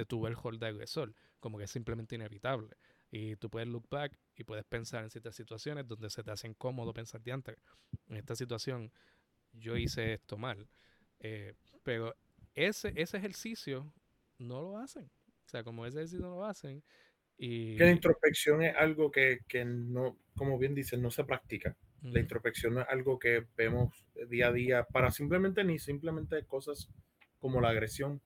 tuve 0.06 0.30
el 0.30 0.38
hold 0.42 0.60
de 0.60 0.68
agresor, 0.68 1.14
como 1.40 1.58
que 1.58 1.66
es 1.66 1.72
simplemente 1.72 2.16
inevitable. 2.16 2.76
Y 3.12 3.36
tú 3.38 3.50
puedes 3.50 3.68
look 3.68 3.88
back 3.90 4.18
y 4.36 4.44
puedes 4.44 4.66
pensar 4.66 5.04
en 5.04 5.10
ciertas 5.10 5.36
situaciones 5.36 5.88
donde 5.88 6.10
se 6.10 6.24
te 6.24 6.32
hace 6.32 6.48
incómodo 6.48 6.94
pensar 6.94 7.22
de 7.22 7.32
antes. 7.32 7.58
En 8.08 8.18
esta 8.18 8.36
situación, 8.36 8.92
yo 9.54 9.78
hice 9.78 10.14
esto 10.14 10.38
mal. 10.38 10.68
Eh, 11.20 11.54
pero 11.84 12.16
ese, 12.54 12.94
ese 12.96 13.18
ejercicio 13.18 13.92
no 14.38 14.62
lo 14.62 14.78
hacen. 14.78 15.06
O 15.46 15.50
sea, 15.50 15.64
como 15.64 15.86
ese 15.86 16.00
ejercicio 16.00 16.26
no 16.26 16.36
lo 16.36 16.46
hacen. 16.46 16.84
Y... 17.38 17.76
Que 17.78 17.86
la 17.86 17.92
introspección 17.92 18.64
es 18.64 18.76
algo 18.76 19.12
que, 19.12 19.40
que 19.48 19.66
no, 19.66 20.18
como 20.36 20.58
bien 20.58 20.76
dicen, 20.76 21.02
no 21.02 21.12
se 21.12 21.24
practica. 21.24 21.76
La 22.02 22.20
introspección 22.20 22.76
no 22.76 22.82
es 22.82 22.88
algo 22.90 23.18
que 23.18 23.46
vemos 23.58 24.06
día 24.30 24.50
a 24.50 24.54
día 24.54 24.84
para 24.84 25.10
simplemente 25.10 25.64
ni 25.64 25.80
simplemente 25.80 26.46
cosas 26.46 26.90
como 27.40 27.62
la 27.62 27.70
agresión. 27.70 28.22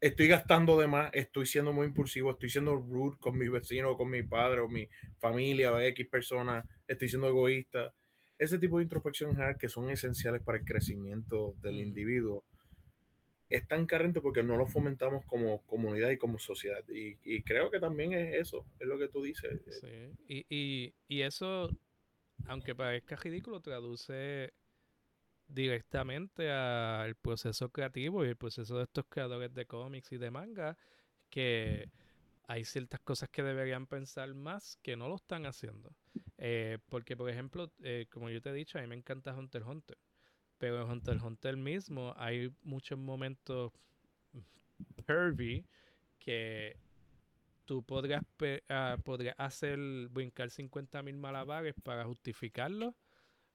Estoy 0.00 0.28
gastando 0.28 0.78
de 0.78 0.86
más, 0.86 1.10
estoy 1.12 1.46
siendo 1.46 1.72
muy 1.72 1.86
impulsivo, 1.86 2.30
estoy 2.30 2.48
siendo 2.48 2.76
rude 2.76 3.16
con 3.18 3.36
mi 3.36 3.48
vecino, 3.48 3.96
con 3.96 4.08
mi 4.08 4.22
padre 4.22 4.60
o 4.60 4.68
mi 4.68 4.88
familia 5.18 5.72
o 5.72 5.80
X 5.80 6.06
persona, 6.08 6.64
estoy 6.86 7.08
siendo 7.08 7.28
egoísta. 7.28 7.92
Ese 8.38 8.58
tipo 8.58 8.78
de 8.78 8.84
introspección 8.84 9.36
que 9.58 9.68
son 9.68 9.90
esenciales 9.90 10.40
para 10.42 10.58
el 10.58 10.64
crecimiento 10.64 11.54
del 11.60 11.80
individuo 11.80 12.44
es 13.48 13.66
tan 13.66 13.86
carente 13.86 14.20
porque 14.20 14.42
no 14.42 14.56
lo 14.56 14.66
fomentamos 14.66 15.24
como 15.26 15.62
comunidad 15.62 16.10
y 16.10 16.18
como 16.18 16.38
sociedad. 16.38 16.84
Y, 16.88 17.42
creo 17.42 17.70
que 17.70 17.80
también 17.80 18.12
es 18.12 18.34
eso, 18.34 18.66
es 18.78 18.86
lo 18.86 18.98
que 18.98 19.08
tú 19.08 19.22
dices. 19.22 19.60
Sí, 19.80 20.12
y, 20.26 20.46
y, 20.48 20.94
y 21.08 21.22
eso, 21.22 21.70
aunque 22.46 22.74
parezca 22.74 23.16
ridículo, 23.16 23.60
traduce 23.60 24.52
directamente 25.46 26.50
al 26.50 27.14
proceso 27.16 27.70
creativo 27.70 28.24
y 28.24 28.28
el 28.28 28.36
proceso 28.36 28.76
de 28.76 28.84
estos 28.84 29.06
creadores 29.08 29.52
de 29.54 29.66
cómics 29.66 30.12
y 30.12 30.18
de 30.18 30.30
manga, 30.30 30.76
que 31.30 31.90
hay 32.46 32.64
ciertas 32.64 33.00
cosas 33.00 33.28
que 33.30 33.42
deberían 33.42 33.86
pensar 33.86 34.32
más 34.34 34.76
que 34.82 34.96
no 34.96 35.08
lo 35.08 35.16
están 35.16 35.46
haciendo. 35.46 35.94
Eh, 36.36 36.78
porque, 36.88 37.16
por 37.16 37.28
ejemplo, 37.28 37.72
eh, 37.82 38.06
como 38.10 38.30
yo 38.30 38.40
te 38.40 38.50
he 38.50 38.54
dicho, 38.54 38.78
a 38.78 38.82
mí 38.82 38.86
me 38.86 38.94
encanta 38.94 39.34
Hunter 39.34 39.62
Hunter. 39.62 39.98
Pero 40.58 40.82
en 40.82 40.90
Hunter 40.90 41.18
Hunter 41.22 41.56
mismo 41.56 42.14
hay 42.16 42.52
muchos 42.62 42.98
momentos 42.98 43.72
pervy 45.06 45.64
que 46.18 46.76
tú 47.64 47.82
podrías, 47.82 48.22
uh, 48.22 49.30
hacer 49.36 49.78
brincar 50.10 50.50
50.000 50.50 51.14
malabares 51.16 51.74
para 51.82 52.04
justificarlo, 52.04 52.94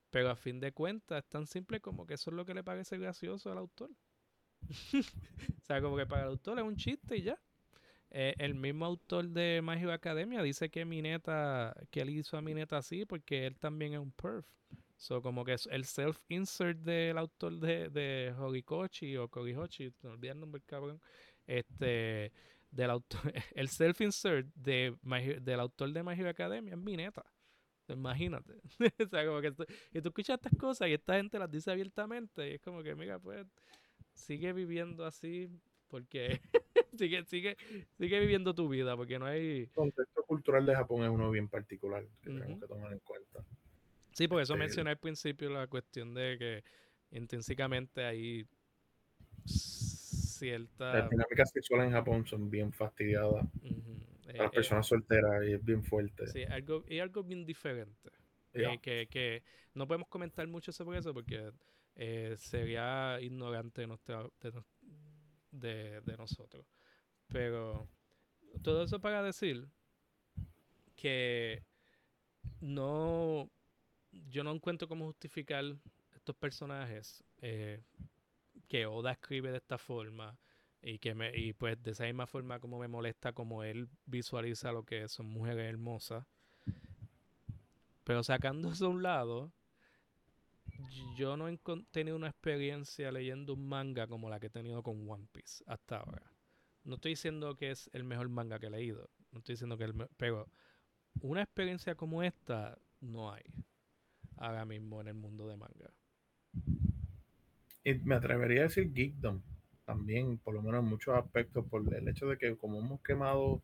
pero 0.10 0.30
a 0.30 0.36
fin 0.36 0.60
de 0.60 0.72
cuentas 0.72 1.24
es 1.24 1.30
tan 1.30 1.48
simple 1.48 1.82
como 1.82 2.06
que 2.06 2.14
eso 2.14 2.30
es 2.30 2.36
lo 2.36 2.46
que 2.46 2.54
le 2.54 2.64
parece 2.64 2.98
gracioso 2.98 3.52
al 3.52 3.58
autor. 3.58 3.90
o 4.94 5.62
sea, 5.62 5.82
como 5.82 5.98
que 5.98 6.06
para 6.06 6.24
el 6.24 6.30
autor 6.30 6.60
es 6.60 6.66
un 6.66 6.78
chiste 6.78 7.18
y 7.18 7.24
ya. 7.24 7.40
Eh, 8.12 8.36
el 8.38 8.54
mismo 8.54 8.86
autor 8.86 9.28
de 9.30 9.62
My 9.64 9.92
Academia 9.92 10.44
dice 10.44 10.70
que 10.70 10.86
Mineta, 10.86 11.76
que 11.90 12.02
él 12.02 12.12
hizo 12.12 12.38
a 12.38 12.42
Mineta 12.44 12.78
así 12.78 13.06
porque 13.06 13.48
él 13.48 13.58
también 13.58 13.94
es 13.94 14.00
un 14.00 14.12
perf. 14.12 14.46
So, 15.04 15.22
como 15.22 15.44
que 15.44 15.52
el 15.52 15.84
self-insert 15.84 16.78
del 16.78 17.18
autor 17.18 17.60
de, 17.60 17.90
de 17.90 18.34
Horikoshi 18.40 19.18
o 19.18 19.28
Korihochi, 19.28 19.94
no 20.02 20.12
olvidé 20.12 20.32
el 20.32 20.40
nombre 20.40 20.62
cabrón, 20.66 21.02
este, 21.46 22.32
del 22.72 22.90
autor, 22.90 23.20
el 23.54 23.68
self-insert 23.68 24.48
de 24.56 24.96
del 25.42 25.60
autor 25.60 25.92
de 25.92 26.04
My 26.04 26.14
Academia 26.26 26.76
es 26.76 26.80
Mineta. 26.80 27.26
Imagínate. 27.90 28.54
o 29.06 29.08
sea, 29.10 29.26
como 29.26 29.42
que 29.42 29.54
y 29.92 30.00
tú 30.00 30.08
escuchas 30.08 30.40
estas 30.42 30.58
cosas 30.58 30.88
y 30.88 30.94
esta 30.94 31.16
gente 31.16 31.38
las 31.38 31.52
dice 31.52 31.70
abiertamente 31.70 32.52
y 32.52 32.54
es 32.54 32.62
como 32.62 32.82
que, 32.82 32.96
mira, 32.96 33.20
pues, 33.20 33.46
sigue 34.14 34.54
viviendo 34.54 35.06
así 35.06 35.50
porque 35.90 36.40
sigue, 36.98 37.26
sigue, 37.26 37.58
sigue 37.98 38.20
viviendo 38.22 38.56
tu 38.56 38.70
vida 38.70 38.96
porque 38.96 39.20
no 39.20 39.26
hay... 39.26 39.64
El 39.64 39.72
contexto 39.72 40.24
cultural 40.24 40.66
de 40.66 40.76
Japón 40.76 41.04
es 41.04 41.10
uno 41.10 41.30
bien 41.30 41.50
particular 41.50 42.08
que 42.22 42.30
tenemos 42.30 42.62
que 42.62 42.68
tomar 42.68 42.94
en 42.94 43.00
cuenta. 43.00 43.44
Sí, 44.14 44.28
por 44.28 44.42
eso 44.42 44.54
este, 44.54 44.60
mencioné 44.66 44.92
al 44.92 45.00
principio 45.00 45.50
la 45.50 45.68
cuestión 45.68 46.14
de 46.14 46.38
que 46.38 46.64
intrínsecamente 47.18 48.06
hay 48.06 48.48
cierta... 49.46 50.94
Las 50.94 51.10
dinámicas 51.10 51.50
sexuales 51.52 51.88
en 51.88 51.94
Japón 51.94 52.26
son 52.26 52.50
bien 52.50 52.72
fastidiadas. 52.72 53.46
Las 54.26 54.48
eh, 54.48 54.50
personas 54.54 54.88
solteras 54.88 55.44
y 55.48 55.54
es 55.54 55.64
bien 55.64 55.84
fuerte. 55.84 56.28
Sí, 56.28 56.44
algo, 56.44 56.84
y 56.88 57.00
algo 57.00 57.24
bien 57.24 57.46
diferente. 57.46 58.12
Eh, 58.54 58.78
que, 58.82 59.08
que, 59.10 59.44
no 59.74 59.88
podemos 59.88 60.08
comentar 60.08 60.48
mucho 60.48 60.72
sobre 60.72 61.00
eso 61.00 61.12
porque 61.12 61.52
eh, 61.96 62.36
sería 62.38 63.20
ignorante 63.20 63.88
de, 63.88 64.64
de, 65.52 66.02
de 66.02 66.18
nosotros. 66.18 66.68
Pero 67.28 67.90
todo 68.62 68.84
eso 68.84 69.00
para 69.00 69.24
decir 69.24 69.68
que 70.96 71.64
no 72.62 73.50
yo 74.30 74.44
no 74.44 74.52
encuentro 74.52 74.88
cómo 74.88 75.06
justificar 75.06 75.64
estos 76.16 76.36
personajes 76.36 77.24
eh, 77.42 77.82
que 78.68 78.86
Oda 78.86 79.12
escribe 79.12 79.52
de 79.52 79.58
esta 79.58 79.78
forma 79.78 80.38
y 80.82 81.00
que 81.00 81.14
me 81.14 81.36
y 81.38 81.54
pues 81.54 81.82
de 81.82 81.92
esa 81.92 82.06
misma 82.06 82.28
forma 82.28 82.60
como 82.60 82.80
me 82.80 82.88
molesta 82.88 83.34
como 83.34 83.64
él 83.64 83.90
visualiza 84.06 84.72
lo 84.72 84.84
que 84.84 85.08
son 85.08 85.28
mujeres 85.28 85.70
hermosas. 85.70 86.26
Pero 88.04 88.24
sacando 88.24 88.72
eso 88.72 88.88
a 88.88 88.90
un 88.90 89.04
lado 89.04 89.52
yo 91.16 91.38
no 91.38 91.48
he 91.48 91.58
tenido 91.92 92.16
una 92.16 92.30
experiencia 92.30 93.12
leyendo 93.12 93.54
un 93.54 93.68
manga 93.68 94.08
como 94.08 94.30
la 94.30 94.40
que 94.40 94.48
he 94.48 94.50
tenido 94.50 94.84
con 94.84 95.10
One 95.10 95.28
Piece 95.32 95.64
hasta 95.68 95.98
ahora. 95.98 96.32
No 96.84 96.96
estoy 96.96 97.12
diciendo 97.12 97.56
que 97.56 97.72
es 97.72 97.90
el 97.94 98.04
mejor 98.04 98.28
manga 98.30 98.60
que 98.60 98.68
he 98.68 98.72
leído 98.72 99.10
no 99.34 99.40
estoy 99.40 99.54
diciendo 99.54 99.78
que 99.78 99.86
el 99.86 99.94
pero 100.16 100.48
una 101.22 101.42
experiencia 101.42 101.96
como 101.96 102.24
esta 102.24 102.78
no 103.02 103.32
hay 103.32 103.44
ahora 104.38 104.66
mismo 104.66 105.02
en 105.02 105.08
el 105.08 105.14
mundo 105.14 105.48
de 105.48 105.58
manga. 105.58 105.92
Y 107.84 107.96
me 107.96 108.16
atrevería 108.16 108.62
a 108.62 108.64
decir 108.64 108.94
geekdom 108.94 109.42
también, 109.86 110.38
por 110.38 110.54
lo 110.54 110.62
menos 110.62 110.84
en 110.84 110.90
muchos 110.90 111.16
aspectos, 111.16 111.66
por 111.68 111.94
el 111.94 112.08
hecho 112.08 112.28
de 112.28 112.38
que 112.38 112.56
como 112.56 112.80
hemos 112.80 113.02
quemado, 113.02 113.44
o 113.46 113.62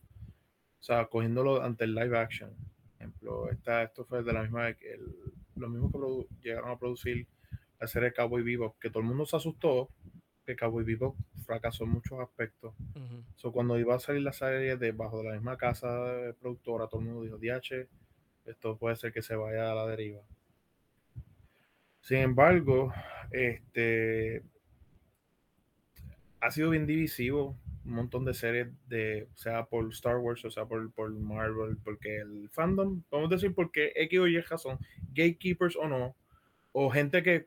sea, 0.79 1.05
cogiéndolo 1.05 1.63
ante 1.63 1.85
el 1.85 1.95
live 1.95 2.17
action, 2.17 2.49
por 2.49 2.95
ejemplo, 2.97 3.49
esta, 3.49 3.83
esto 3.83 4.03
fue 4.05 4.23
de 4.23 4.33
la 4.33 4.43
misma 4.43 4.73
que 4.73 4.99
lo 5.55 5.69
mismo 5.69 5.89
que 5.91 6.47
llegaron 6.49 6.71
a 6.71 6.77
producir 6.77 7.27
la 7.79 7.87
serie 7.87 8.13
Cowboy 8.13 8.43
Vivo, 8.43 8.75
que 8.79 8.89
todo 8.89 8.99
el 8.99 9.07
mundo 9.07 9.25
se 9.25 9.37
asustó, 9.37 9.89
que 10.45 10.55
Cowboy 10.55 10.83
Vivo 10.83 11.15
fracasó 11.45 11.85
en 11.85 11.91
muchos 11.91 12.19
aspectos. 12.19 12.73
Uh 12.95 13.51
cuando 13.51 13.79
iba 13.79 13.95
a 13.95 13.99
salir 13.99 14.21
la 14.21 14.33
serie 14.33 14.75
debajo 14.75 15.19
de 15.19 15.29
la 15.29 15.33
misma 15.33 15.57
casa 15.57 15.87
productora, 16.39 16.87
todo 16.87 16.99
el 16.99 17.07
mundo 17.07 17.23
dijo, 17.23 17.37
DH, 17.37 17.87
esto 18.45 18.77
puede 18.77 18.97
ser 18.97 19.13
que 19.13 19.21
se 19.21 19.35
vaya 19.35 19.71
a 19.71 19.75
la 19.75 19.87
deriva. 19.87 20.21
Sin 22.10 22.18
embargo, 22.18 22.91
este 23.30 24.41
ha 26.40 26.49
sido 26.49 26.72
bien 26.72 26.88
divisivo 26.88 27.56
un 27.86 27.91
montón 27.94 28.26
de 28.26 28.34
series 28.34 28.68
de, 28.88 29.27
sea 29.36 29.68
por 29.68 29.88
Star 29.91 30.18
Wars 30.18 30.44
o 30.44 30.49
sea 30.49 30.65
por, 30.65 30.91
por 30.91 31.11
Marvel, 31.11 31.77
porque 31.84 32.18
el 32.18 32.49
fandom, 32.49 33.03
vamos 33.11 33.31
a 33.31 33.36
decir 33.36 33.53
porque 33.53 33.94
X 33.95 34.19
o 34.22 34.27
Y 34.27 34.44
son 34.57 34.80
gatekeepers 35.14 35.76
o 35.76 35.88
no, 35.88 36.15
o 36.72 36.90
gente 36.90 37.22
que, 37.22 37.45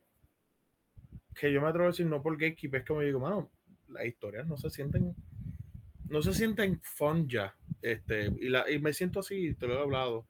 que 1.35 1.53
yo 1.53 1.61
me 1.61 1.67
atrevo 1.67 1.87
a 1.87 1.91
decir 1.91 2.07
no 2.07 2.23
por 2.23 2.39
gatekeepers, 2.39 2.87
como 2.87 3.01
digo, 3.01 3.19
mano, 3.19 3.51
las 3.89 4.07
historias 4.07 4.47
no 4.47 4.57
se 4.57 4.71
sienten, 4.71 5.13
no 6.09 6.23
se 6.23 6.33
sienten 6.35 6.81
fun 6.83 7.29
ya, 7.29 7.57
este, 7.81 8.27
y, 8.39 8.49
la, 8.49 8.71
y 8.71 8.79
me 8.79 8.93
siento 8.93 9.19
así, 9.19 9.55
te 9.55 9.67
lo 9.67 9.75
he 9.75 9.83
hablado, 9.83 10.25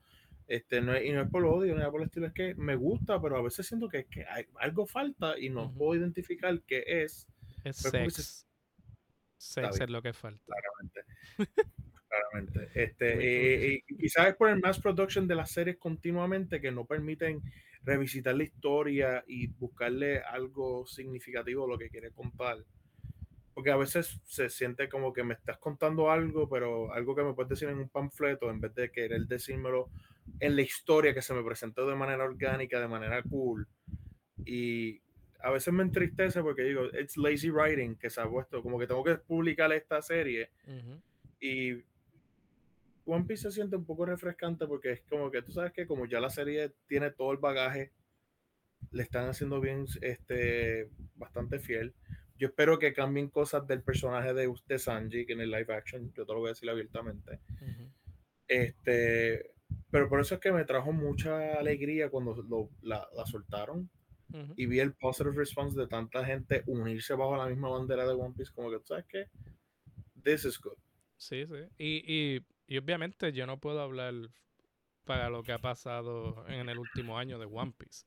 este, 0.53 0.83
no 0.83 0.95
es, 0.95 1.07
y 1.07 1.13
no 1.13 1.23
es 1.23 1.31
por 1.31 1.47
odio, 1.47 1.75
no 1.75 1.83
es 1.83 1.89
por 1.89 2.03
el 2.03 2.09
estilo, 2.09 2.27
es 2.27 2.35
que 2.35 2.55
me 2.57 2.77
gusta, 2.77 3.21
pero 3.23 3.39
a 3.39 3.43
veces 3.43 3.67
siento 3.67 3.89
que, 3.89 4.05
que 4.05 4.27
hay, 4.27 4.45
algo 4.61 4.87
falta 4.87 5.39
y 5.39 5.49
no 5.49 5.73
puedo 5.73 5.99
identificar 5.99 6.61
qué 6.67 6.85
es. 6.87 7.27
Es 7.65 7.77
sex. 7.77 8.47
sex 9.39 9.81
es 9.81 9.91
lo 9.91 10.03
que 10.03 10.13
falta. 10.13 10.45
Claramente. 10.45 11.01
claramente. 12.07 12.71
Este, 12.75 13.83
y, 13.89 13.97
quizás 13.97 14.29
es 14.29 14.35
por 14.37 14.51
el 14.51 14.61
mass 14.61 14.79
production 14.79 15.27
de 15.27 15.37
las 15.37 15.51
series 15.51 15.79
continuamente 15.79 16.61
que 16.61 16.71
no 16.71 16.85
permiten 16.85 17.41
revisitar 17.83 18.35
la 18.35 18.45
historia 18.45 19.25
y 19.27 19.47
buscarle 19.47 20.21
algo 20.21 20.87
significativo 20.87 21.65
a 21.65 21.69
lo 21.69 21.79
que 21.79 21.89
quiere 21.89 22.11
contar 22.11 22.59
porque 23.55 23.71
a 23.71 23.77
veces 23.77 24.19
se 24.25 24.49
siente 24.49 24.89
como 24.89 25.13
que 25.13 25.25
me 25.25 25.35
estás 25.35 25.59
contando 25.59 26.11
algo, 26.11 26.49
pero 26.49 26.91
algo 26.93 27.15
que 27.15 27.23
me 27.23 27.35
puedes 27.35 27.51
decir 27.51 27.69
en 27.69 27.79
un 27.79 27.89
panfleto, 27.91 28.51
en 28.51 28.63
vez 28.63 28.75
de 28.75 28.91
querer 28.91 29.27
decírmelo 29.27 29.91
en 30.41 30.57
la 30.57 30.63
historia 30.63 31.15
que 31.15 31.23
se 31.23 31.35
me 31.35 31.43
presentó 31.43 31.87
de 31.87 31.95
manera 31.95 32.25
orgánica, 32.25 32.81
de 32.81 32.89
manera 32.89 33.23
cool. 33.23 33.67
Y 34.45 35.01
a 35.41 35.51
veces 35.51 35.73
me 35.73 35.83
entristece 35.83 36.43
porque 36.43 36.63
digo, 36.63 36.87
it's 36.99 37.17
lazy 37.17 37.51
writing 37.51 37.97
que 37.97 38.11
se 38.11 38.21
ha 38.21 38.29
puesto, 38.29 38.63
como 38.63 38.79
que 38.79 38.87
tengo 38.87 39.05
que 39.05 39.17
publicar 39.17 39.73
esta 39.73 40.01
serie 40.03 40.51
y 41.43 41.85
One 43.05 43.25
Piece 43.25 43.43
se 43.43 43.51
siente 43.51 43.77
un 43.77 43.85
poco 43.85 44.07
refrescante 44.07 44.67
porque 44.67 44.93
es 44.93 45.03
como 45.03 45.31
que 45.31 45.43
tú 45.43 45.51
sabes 45.51 45.73
que 45.73 45.87
como 45.87 46.07
ya 46.07 46.21
la 46.21 46.31
serie 46.31 46.73
tiene 46.87 47.11
todo 47.11 47.33
el 47.33 47.39
bagaje, 47.39 47.93
le 48.93 49.03
están 49.03 49.29
haciendo 49.29 49.61
bien, 49.61 49.87
este, 50.01 50.89
bastante 51.17 51.59
fiel. 51.59 51.95
Yo 52.39 52.49
espero 52.49 52.79
que 52.79 52.93
cambien 52.93 53.29
cosas 53.29 53.67
del 53.67 53.83
personaje 53.83 54.33
de, 54.35 54.47
usted 54.47 54.79
Sanji, 54.79 55.27
que 55.27 55.33
en 55.33 55.41
el 55.41 55.51
live 55.51 55.75
action, 55.75 56.13
yo 56.15 56.25
te 56.25 56.33
lo 56.33 56.39
voy 56.39 56.49
a 56.49 56.53
decir 56.53 56.71
abiertamente. 56.71 57.41
Este, 58.47 59.52
pero 59.91 60.09
por 60.09 60.21
eso 60.21 60.35
es 60.35 60.41
que 60.41 60.53
me 60.53 60.65
trajo 60.65 60.93
mucha 60.93 61.55
alegría 61.55 62.11
cuando 62.11 62.35
la, 62.83 63.07
soltaron 63.27 63.91
y 64.57 64.65
vi 64.65 64.81
el 64.81 64.95
positive 64.95 65.35
response 65.37 65.79
de 65.79 65.87
tanta 65.87 66.25
gente 66.25 66.63
unirse 66.67 67.15
bajo 67.15 67.37
la 67.37 67.47
misma 67.47 67.69
bandera 67.69 68.07
de 68.07 68.15
One 68.15 68.35
Piece, 68.35 68.53
como 68.55 68.71
que 68.71 68.79
sabes 68.85 69.05
que 69.05 69.27
this 70.23 70.47
is 70.47 70.59
good. 70.59 70.79
Sí, 71.19 71.47
sí. 71.47 71.69
Y, 71.79 72.43
y, 72.67 72.79
obviamente 72.79 73.33
yo 73.33 73.47
no 73.47 73.59
puedo 73.59 73.83
hablar 73.83 74.15
para 75.05 75.29
lo 75.29 75.43
que 75.43 75.53
ha 75.53 75.59
pasado 75.59 76.45
en 76.49 76.69
el 76.69 76.79
último 76.79 77.19
año 77.19 77.39
de 77.39 77.45
One 77.45 77.75
Piece. 77.77 78.05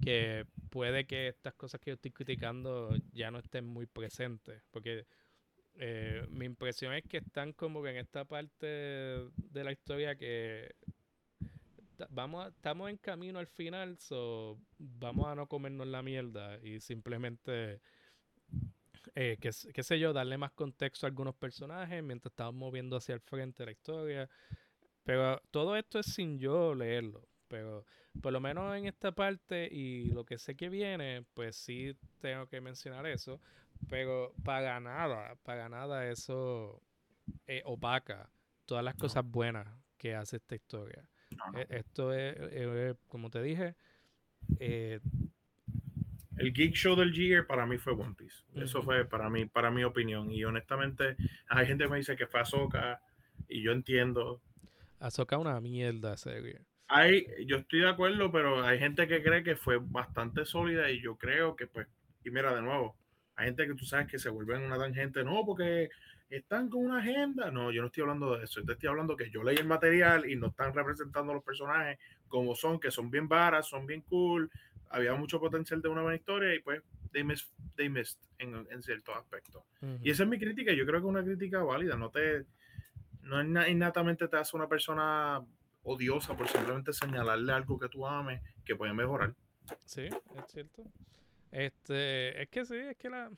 Que 0.00 0.44
puede 0.70 1.06
que 1.06 1.28
estas 1.28 1.54
cosas 1.54 1.80
que 1.80 1.90
yo 1.90 1.94
estoy 1.94 2.10
criticando 2.10 2.94
ya 3.12 3.30
no 3.30 3.38
estén 3.38 3.66
muy 3.66 3.86
presentes. 3.86 4.62
Porque 4.70 5.06
eh, 5.76 6.26
mi 6.28 6.44
impresión 6.44 6.92
es 6.92 7.04
que 7.04 7.18
están 7.18 7.52
como 7.52 7.82
que 7.82 7.90
en 7.90 7.96
esta 7.96 8.24
parte 8.24 8.66
de 8.66 9.64
la 9.64 9.72
historia 9.72 10.16
que 10.16 10.74
vamos 12.10 12.48
estamos 12.48 12.90
en 12.90 12.96
camino 12.96 13.38
al 13.38 13.46
final, 13.46 13.98
so 13.98 14.58
vamos 14.78 15.26
a 15.26 15.34
no 15.34 15.46
comernos 15.46 15.86
la 15.86 16.02
mierda 16.02 16.58
y 16.58 16.80
simplemente, 16.80 17.80
eh, 19.14 19.38
qué, 19.40 19.52
sé 19.52 19.98
yo, 19.98 20.12
darle 20.12 20.38
más 20.38 20.52
contexto 20.52 21.06
a 21.06 21.08
algunos 21.08 21.34
personajes 21.34 22.02
mientras 22.02 22.32
estamos 22.32 22.54
moviendo 22.54 22.96
hacia 22.96 23.14
el 23.14 23.20
frente 23.20 23.64
la 23.64 23.72
historia. 23.72 24.28
Pero 25.04 25.40
todo 25.50 25.76
esto 25.76 25.98
es 25.98 26.06
sin 26.06 26.38
yo 26.38 26.74
leerlo. 26.74 27.28
Pero 27.48 27.84
por 28.22 28.32
lo 28.32 28.40
menos 28.40 28.74
en 28.76 28.86
esta 28.86 29.12
parte 29.12 29.68
y 29.70 30.06
lo 30.06 30.24
que 30.24 30.38
sé 30.38 30.54
que 30.54 30.68
viene, 30.68 31.24
pues 31.34 31.56
sí 31.56 31.96
tengo 32.20 32.46
que 32.46 32.60
mencionar 32.60 33.06
eso. 33.06 33.40
Pero 33.88 34.32
para 34.44 34.80
nada, 34.80 35.36
para 35.42 35.68
nada 35.68 36.08
eso 36.08 36.80
eh, 37.46 37.62
opaca 37.64 38.30
todas 38.64 38.84
las 38.84 38.94
cosas 38.94 39.24
buenas 39.24 39.66
que 39.98 40.14
hace 40.14 40.36
esta 40.36 40.54
historia. 40.54 41.06
E, 41.56 41.66
esto 41.70 42.12
es, 42.12 42.96
como 43.08 43.30
te 43.30 43.42
dije, 43.42 43.74
eh, 44.58 45.00
el 46.36 46.52
geek 46.52 46.74
show 46.74 46.96
del 46.96 47.12
Year 47.12 47.46
para 47.46 47.66
mí 47.66 47.78
fue 47.78 47.92
One 47.92 48.14
Piece. 48.16 48.44
Eso 48.54 48.82
fue 48.82 49.04
para 49.04 49.30
mí, 49.30 49.46
para 49.46 49.70
mi 49.70 49.84
opinión. 49.84 50.30
Y 50.30 50.44
honestamente, 50.44 51.16
hay 51.48 51.66
gente 51.66 51.84
que 51.84 51.90
me 51.90 51.98
dice 51.98 52.16
que 52.16 52.26
fue 52.26 52.40
Ahsoka 52.40 53.00
y 53.48 53.62
yo 53.62 53.72
entiendo. 53.72 54.40
Ahsoka 54.98 55.38
una 55.38 55.60
mierda 55.60 56.16
serie. 56.16 56.62
Hay, 56.88 57.26
yo 57.46 57.56
estoy 57.56 57.80
de 57.80 57.88
acuerdo, 57.88 58.30
pero 58.30 58.64
hay 58.64 58.78
gente 58.78 59.06
que 59.08 59.22
cree 59.22 59.42
que 59.42 59.56
fue 59.56 59.78
bastante 59.80 60.44
sólida 60.44 60.90
y 60.90 61.00
yo 61.00 61.16
creo 61.16 61.56
que 61.56 61.66
pues, 61.66 61.86
y 62.24 62.30
mira 62.30 62.54
de 62.54 62.60
nuevo, 62.60 62.96
hay 63.34 63.46
gente 63.46 63.66
que 63.66 63.74
tú 63.74 63.84
sabes 63.86 64.08
que 64.08 64.18
se 64.18 64.28
vuelven 64.28 64.62
una 64.62 64.78
tangente, 64.78 65.24
no, 65.24 65.44
porque 65.46 65.88
están 66.36 66.68
con 66.68 66.84
una 66.84 66.98
agenda. 66.98 67.50
No, 67.50 67.70
yo 67.70 67.82
no 67.82 67.88
estoy 67.88 68.02
hablando 68.02 68.36
de 68.36 68.44
eso. 68.44 68.60
Yo 68.62 68.72
estoy 68.72 68.88
hablando 68.88 69.16
que 69.16 69.30
yo 69.30 69.42
leí 69.42 69.56
el 69.56 69.66
material 69.66 70.28
y 70.28 70.36
no 70.36 70.48
están 70.48 70.74
representando 70.74 71.32
a 71.32 71.34
los 71.34 71.44
personajes 71.44 71.98
como 72.28 72.54
son, 72.54 72.80
que 72.80 72.90
son 72.90 73.10
bien 73.10 73.28
varas, 73.28 73.68
son 73.68 73.86
bien 73.86 74.02
cool. 74.02 74.50
Había 74.90 75.14
mucho 75.14 75.40
potencial 75.40 75.80
de 75.82 75.88
una 75.88 76.02
buena 76.02 76.16
historia 76.16 76.54
y 76.54 76.60
pues 76.60 76.82
they 77.12 77.22
missed, 77.24 77.50
they 77.76 77.88
missed 77.88 78.18
en, 78.38 78.66
en 78.70 78.82
ciertos 78.82 79.16
aspectos. 79.16 79.62
Y 80.02 80.10
esa 80.10 80.22
es 80.22 80.28
mi 80.28 80.38
crítica. 80.38 80.72
Yo 80.72 80.84
creo 80.86 81.00
que 81.00 81.06
es 81.06 81.10
una 81.10 81.24
crítica 81.24 81.62
válida. 81.62 81.96
No 81.96 82.10
te, 82.10 82.46
no 83.22 83.42
innatamente 83.66 84.28
te 84.28 84.36
hace 84.36 84.56
una 84.56 84.68
persona 84.68 85.42
odiosa 85.82 86.36
por 86.36 86.48
simplemente 86.48 86.92
señalarle 86.92 87.52
algo 87.52 87.78
que 87.78 87.88
tú 87.88 88.06
ames 88.06 88.40
que 88.64 88.76
puede 88.76 88.92
mejorar. 88.92 89.34
Sí, 89.84 90.02
es 90.02 90.46
cierto. 90.48 90.84
Este, 91.50 92.42
es 92.42 92.48
que 92.48 92.64
sí, 92.64 92.76
es 92.76 92.96
que 92.96 93.10
la 93.10 93.30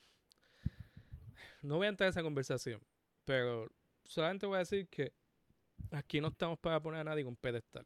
no 1.65 1.77
voy 1.77 1.87
a 1.87 1.89
entrar 1.89 2.07
en 2.07 2.11
esa 2.11 2.23
conversación, 2.23 2.81
pero 3.25 3.69
solamente 4.03 4.45
voy 4.45 4.55
a 4.55 4.59
decir 4.59 4.87
que 4.87 5.13
aquí 5.91 6.21
no 6.21 6.29
estamos 6.29 6.59
para 6.59 6.81
poner 6.81 7.01
a 7.01 7.03
nadie 7.03 7.23
con 7.23 7.35
pedestal. 7.35 7.85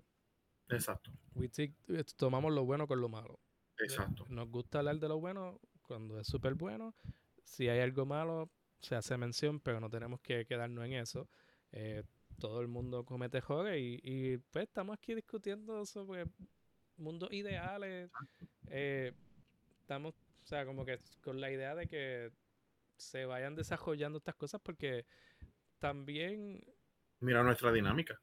Exacto. 0.69 1.11
Eh, 1.35 2.03
tomamos 2.15 2.53
lo 2.53 2.65
bueno 2.65 2.87
con 2.87 3.01
lo 3.01 3.09
malo. 3.09 3.39
Exacto. 3.79 4.25
Nos 4.29 4.49
gusta 4.49 4.79
hablar 4.79 4.99
de 4.99 5.07
lo 5.07 5.19
bueno 5.19 5.59
cuando 5.81 6.19
es 6.19 6.27
súper 6.27 6.53
bueno. 6.53 6.93
Si 7.43 7.67
hay 7.67 7.79
algo 7.79 8.05
malo, 8.05 8.51
se 8.81 8.95
hace 8.95 9.17
mención, 9.17 9.59
pero 9.59 9.79
no 9.79 9.89
tenemos 9.89 10.19
que 10.21 10.45
quedarnos 10.45 10.85
en 10.85 10.93
eso. 10.93 11.27
Eh, 11.71 12.03
todo 12.39 12.61
el 12.61 12.67
mundo 12.67 13.05
comete 13.05 13.37
errores 13.39 13.77
y, 13.79 14.37
pues 14.51 14.67
estamos 14.67 14.97
aquí 14.97 15.15
discutiendo 15.15 15.85
sobre 15.85 16.25
mundos 16.97 17.31
ideales. 17.31 18.11
Eh, 18.67 19.13
estamos, 19.81 20.13
o 20.13 20.45
sea, 20.45 20.65
como 20.65 20.85
que 20.85 20.99
con 21.21 21.41
la 21.41 21.51
idea 21.51 21.75
de 21.75 21.87
que 21.87 22.31
se 22.99 23.25
vayan 23.25 23.55
desarrollando 23.55 24.17
estas 24.17 24.35
cosas 24.35 24.61
porque 24.61 25.05
también... 25.79 26.63
Mira 27.21 27.43
nuestra 27.43 27.71
dinámica. 27.71 28.19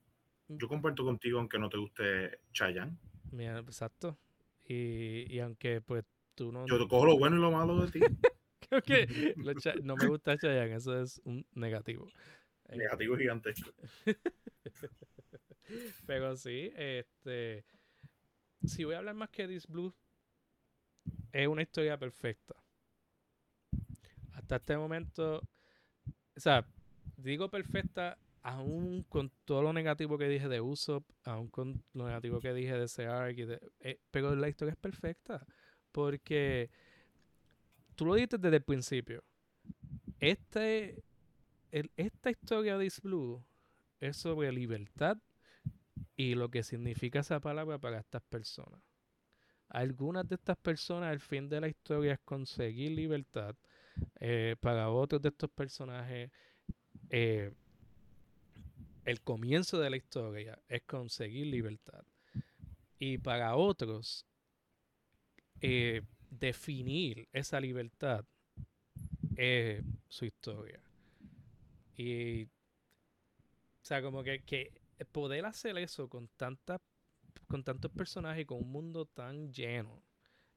Mm. 0.48 0.58
Yo 0.58 0.68
comparto 0.68 1.04
contigo 1.04 1.38
aunque 1.38 1.58
no 1.58 1.68
te 1.68 1.78
guste 1.78 2.40
Chayanne. 2.52 2.96
Mira, 3.32 3.58
exacto. 3.58 4.18
Y, 4.64 5.32
y 5.34 5.40
aunque 5.40 5.80
pues 5.80 6.04
tú 6.34 6.52
no... 6.52 6.66
Yo 6.66 6.78
te 6.78 6.88
cojo 6.88 7.06
lo 7.06 7.18
bueno 7.18 7.36
y 7.36 7.40
lo 7.40 7.50
malo 7.50 7.84
de 7.84 7.90
ti. 7.90 8.00
Creo 8.68 8.82
que 8.82 9.34
no 9.82 9.96
me 9.96 10.06
gusta 10.06 10.36
Chayanne, 10.36 10.76
eso 10.76 11.00
es 11.00 11.20
un 11.24 11.46
negativo. 11.54 12.08
Eh, 12.68 12.76
negativo 12.76 13.16
gigantesco. 13.16 13.70
Pero 16.06 16.36
sí, 16.36 16.72
este... 16.76 17.64
Si 18.64 18.84
voy 18.84 18.94
a 18.94 18.98
hablar 18.98 19.14
más 19.14 19.30
que 19.30 19.46
This 19.46 19.66
Blue, 19.66 19.94
es 21.32 21.46
una 21.46 21.62
historia 21.62 21.98
perfecta 21.98 22.54
hasta 24.46 24.56
este 24.56 24.76
momento, 24.76 25.38
o 26.36 26.40
sea, 26.40 26.64
digo 27.16 27.50
perfecta, 27.50 28.16
aún 28.42 29.02
con 29.08 29.32
todo 29.44 29.60
lo 29.62 29.72
negativo 29.72 30.16
que 30.18 30.28
dije 30.28 30.48
de 30.48 30.60
Usopp, 30.60 31.04
aún 31.24 31.48
con 31.48 31.82
lo 31.94 32.06
negativo 32.06 32.38
que 32.38 32.54
dije 32.54 32.74
de 32.74 32.86
Search, 32.86 33.36
eh, 33.80 33.98
pero 34.12 34.36
la 34.36 34.48
historia 34.48 34.70
es 34.70 34.78
perfecta, 34.78 35.44
porque 35.90 36.70
tú 37.96 38.06
lo 38.06 38.14
dijiste 38.14 38.38
desde 38.38 38.58
el 38.58 38.62
principio. 38.62 39.24
Este, 40.20 41.02
esta 41.96 42.30
historia 42.30 42.78
de 42.78 42.84
East 42.84 43.02
Blue 43.02 43.44
es 43.98 44.16
sobre 44.16 44.52
libertad 44.52 45.18
y 46.14 46.36
lo 46.36 46.50
que 46.50 46.62
significa 46.62 47.18
esa 47.18 47.40
palabra 47.40 47.78
para 47.78 47.98
estas 47.98 48.22
personas. 48.22 48.80
Algunas 49.68 50.28
de 50.28 50.36
estas 50.36 50.56
personas, 50.56 51.12
el 51.12 51.18
fin 51.18 51.48
de 51.48 51.60
la 51.60 51.66
historia 51.66 52.12
es 52.12 52.20
conseguir 52.20 52.92
libertad 52.92 53.56
eh, 54.20 54.56
para 54.60 54.90
otros 54.90 55.22
de 55.22 55.28
estos 55.28 55.50
personajes, 55.50 56.30
eh, 57.10 57.52
el 59.04 59.20
comienzo 59.20 59.78
de 59.78 59.90
la 59.90 59.96
historia 59.96 60.58
es 60.68 60.82
conseguir 60.82 61.46
libertad. 61.46 62.04
Y 62.98 63.18
para 63.18 63.56
otros, 63.56 64.26
eh, 65.60 66.02
definir 66.30 67.28
esa 67.32 67.60
libertad 67.60 68.24
es 69.36 69.84
su 70.08 70.24
historia. 70.24 70.80
Y, 71.96 72.44
o 72.44 72.48
sea, 73.82 74.02
como 74.02 74.22
que, 74.22 74.42
que 74.42 74.72
poder 75.12 75.44
hacer 75.46 75.76
eso 75.78 76.08
con 76.08 76.28
tantas 76.36 76.80
con 77.46 77.62
tantos 77.62 77.92
personajes 77.92 78.44
con 78.46 78.58
un 78.58 78.72
mundo 78.72 79.06
tan 79.06 79.52
lleno 79.52 80.02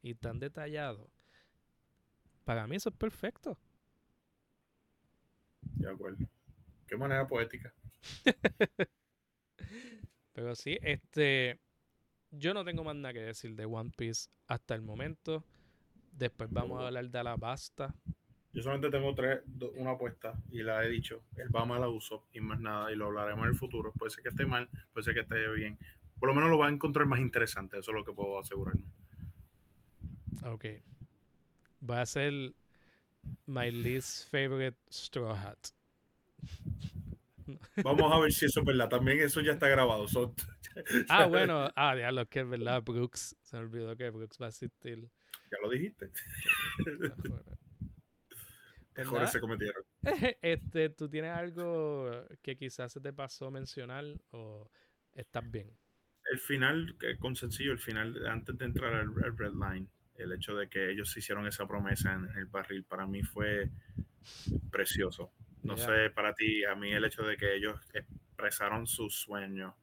y 0.02 0.16
tan 0.16 0.40
detallado 0.40 1.10
para 2.50 2.66
mí 2.66 2.78
eso 2.78 2.90
es 2.90 2.96
perfecto. 2.96 3.60
De 5.62 5.88
acuerdo. 5.88 6.26
Qué 6.88 6.98
manera 6.98 7.28
poética. 7.28 7.72
Pero 10.34 10.56
sí, 10.56 10.80
este. 10.82 11.60
Yo 12.32 12.56
no 12.56 12.66
tengo 12.66 12.84
más 12.84 12.96
nada 12.96 13.14
que 13.14 13.20
decir 13.20 13.56
de 13.56 13.66
One 13.66 13.92
Piece 13.96 14.32
hasta 14.48 14.74
el 14.74 14.82
momento. 14.82 15.44
Después 16.12 16.50
vamos 16.50 16.82
a 16.82 16.88
hablar 16.88 17.12
de 17.12 17.20
Alabasta. 17.20 17.94
Yo 18.52 18.64
solamente 18.64 18.90
tengo 18.90 19.14
tres, 19.14 19.42
una 19.76 19.92
apuesta 19.92 20.34
y 20.50 20.64
la 20.64 20.84
he 20.84 20.90
dicho. 20.90 21.22
El 21.36 21.50
Bama 21.50 21.78
la 21.78 21.88
uso 21.88 22.26
y 22.34 22.40
más 22.40 22.60
nada. 22.60 22.92
Y 22.92 22.96
lo 22.96 23.06
hablaremos 23.06 23.44
en 23.44 23.52
el 23.52 23.58
futuro. 23.60 23.94
Puede 23.94 24.10
ser 24.10 24.24
que 24.24 24.30
esté 24.30 24.48
mal, 24.48 24.68
puede 24.92 25.04
ser 25.04 25.14
que 25.14 25.20
esté 25.20 25.48
bien. 25.52 25.78
Por 26.20 26.30
lo 26.30 26.34
menos 26.34 26.50
lo 26.50 26.58
va 26.58 26.66
a 26.66 26.72
encontrar 26.72 27.06
más 27.06 27.20
interesante. 27.20 27.78
Eso 27.78 27.92
es 27.92 27.96
lo 27.96 28.04
que 28.04 28.12
puedo 28.12 28.40
asegurarme. 28.40 28.86
Ok 30.46 30.66
va 31.88 32.01
a 32.01 32.06
ser 32.06 32.53
my 33.45 33.69
least 33.72 34.30
favorite 34.30 34.77
straw 34.89 35.35
hat. 35.35 35.72
Vamos 37.84 38.11
a 38.11 38.19
ver 38.19 38.31
si 38.31 38.45
eso 38.45 38.60
es 38.60 38.65
verdad. 38.65 38.89
También 38.89 39.19
eso 39.19 39.41
ya 39.41 39.53
está 39.53 39.68
grabado. 39.68 40.06
ah, 41.10 41.26
bueno. 41.26 41.72
Ah, 41.76 41.95
lo 42.11 42.26
que 42.27 42.41
es 42.41 42.49
verdad. 42.49 42.84
Brooks. 42.84 43.35
Se 43.41 43.57
me 43.57 43.64
olvidó 43.64 43.95
que 43.95 44.10
Brooks 44.10 44.38
va 44.39 44.47
a 44.47 44.49
asistir. 44.49 45.10
Ya 45.51 45.57
lo 45.61 45.69
dijiste. 45.69 46.11
Mejores 48.95 49.31
se 49.31 49.39
cometieron. 49.39 49.84
este, 50.41 50.89
¿tú 50.89 51.10
tienes 51.10 51.31
algo 51.31 52.11
que 52.41 52.57
quizás 52.57 52.91
se 52.91 52.99
te 52.99 53.14
pasó 53.14 53.49
mencionar 53.49 54.03
o 54.31 54.69
estás 55.14 55.49
bien? 55.49 55.72
El 56.31 56.39
final, 56.39 56.97
con 57.19 57.35
sencillo, 57.35 57.72
el 57.72 57.80
final, 57.80 58.27
antes 58.27 58.57
de 58.57 58.65
entrar 58.65 58.93
al, 58.93 59.07
al 59.23 59.38
Red 59.38 59.53
Line, 59.53 59.88
el 60.20 60.32
hecho 60.34 60.56
de 60.56 60.70
que 60.70 60.91
ellos 60.91 61.16
hicieron 61.18 61.48
esa 61.48 61.68
promesa 61.68 62.14
en 62.14 62.26
el 62.38 62.46
barril, 62.46 62.84
para 62.84 63.08
mí 63.08 63.24
fue 63.24 63.70
precioso. 64.72 65.32
No 65.64 65.76
Yeah. 65.76 65.86
sé, 65.86 66.10
para 66.12 66.34
ti, 66.34 66.64
a 66.64 66.74
mí 66.76 66.91
el 66.94 67.04
hecho 67.06 67.24
de 67.24 67.36
que 67.36 67.56
ellos 67.56 67.80
expresaron 67.94 68.88
sus 68.88 69.14
sueños 69.16 69.74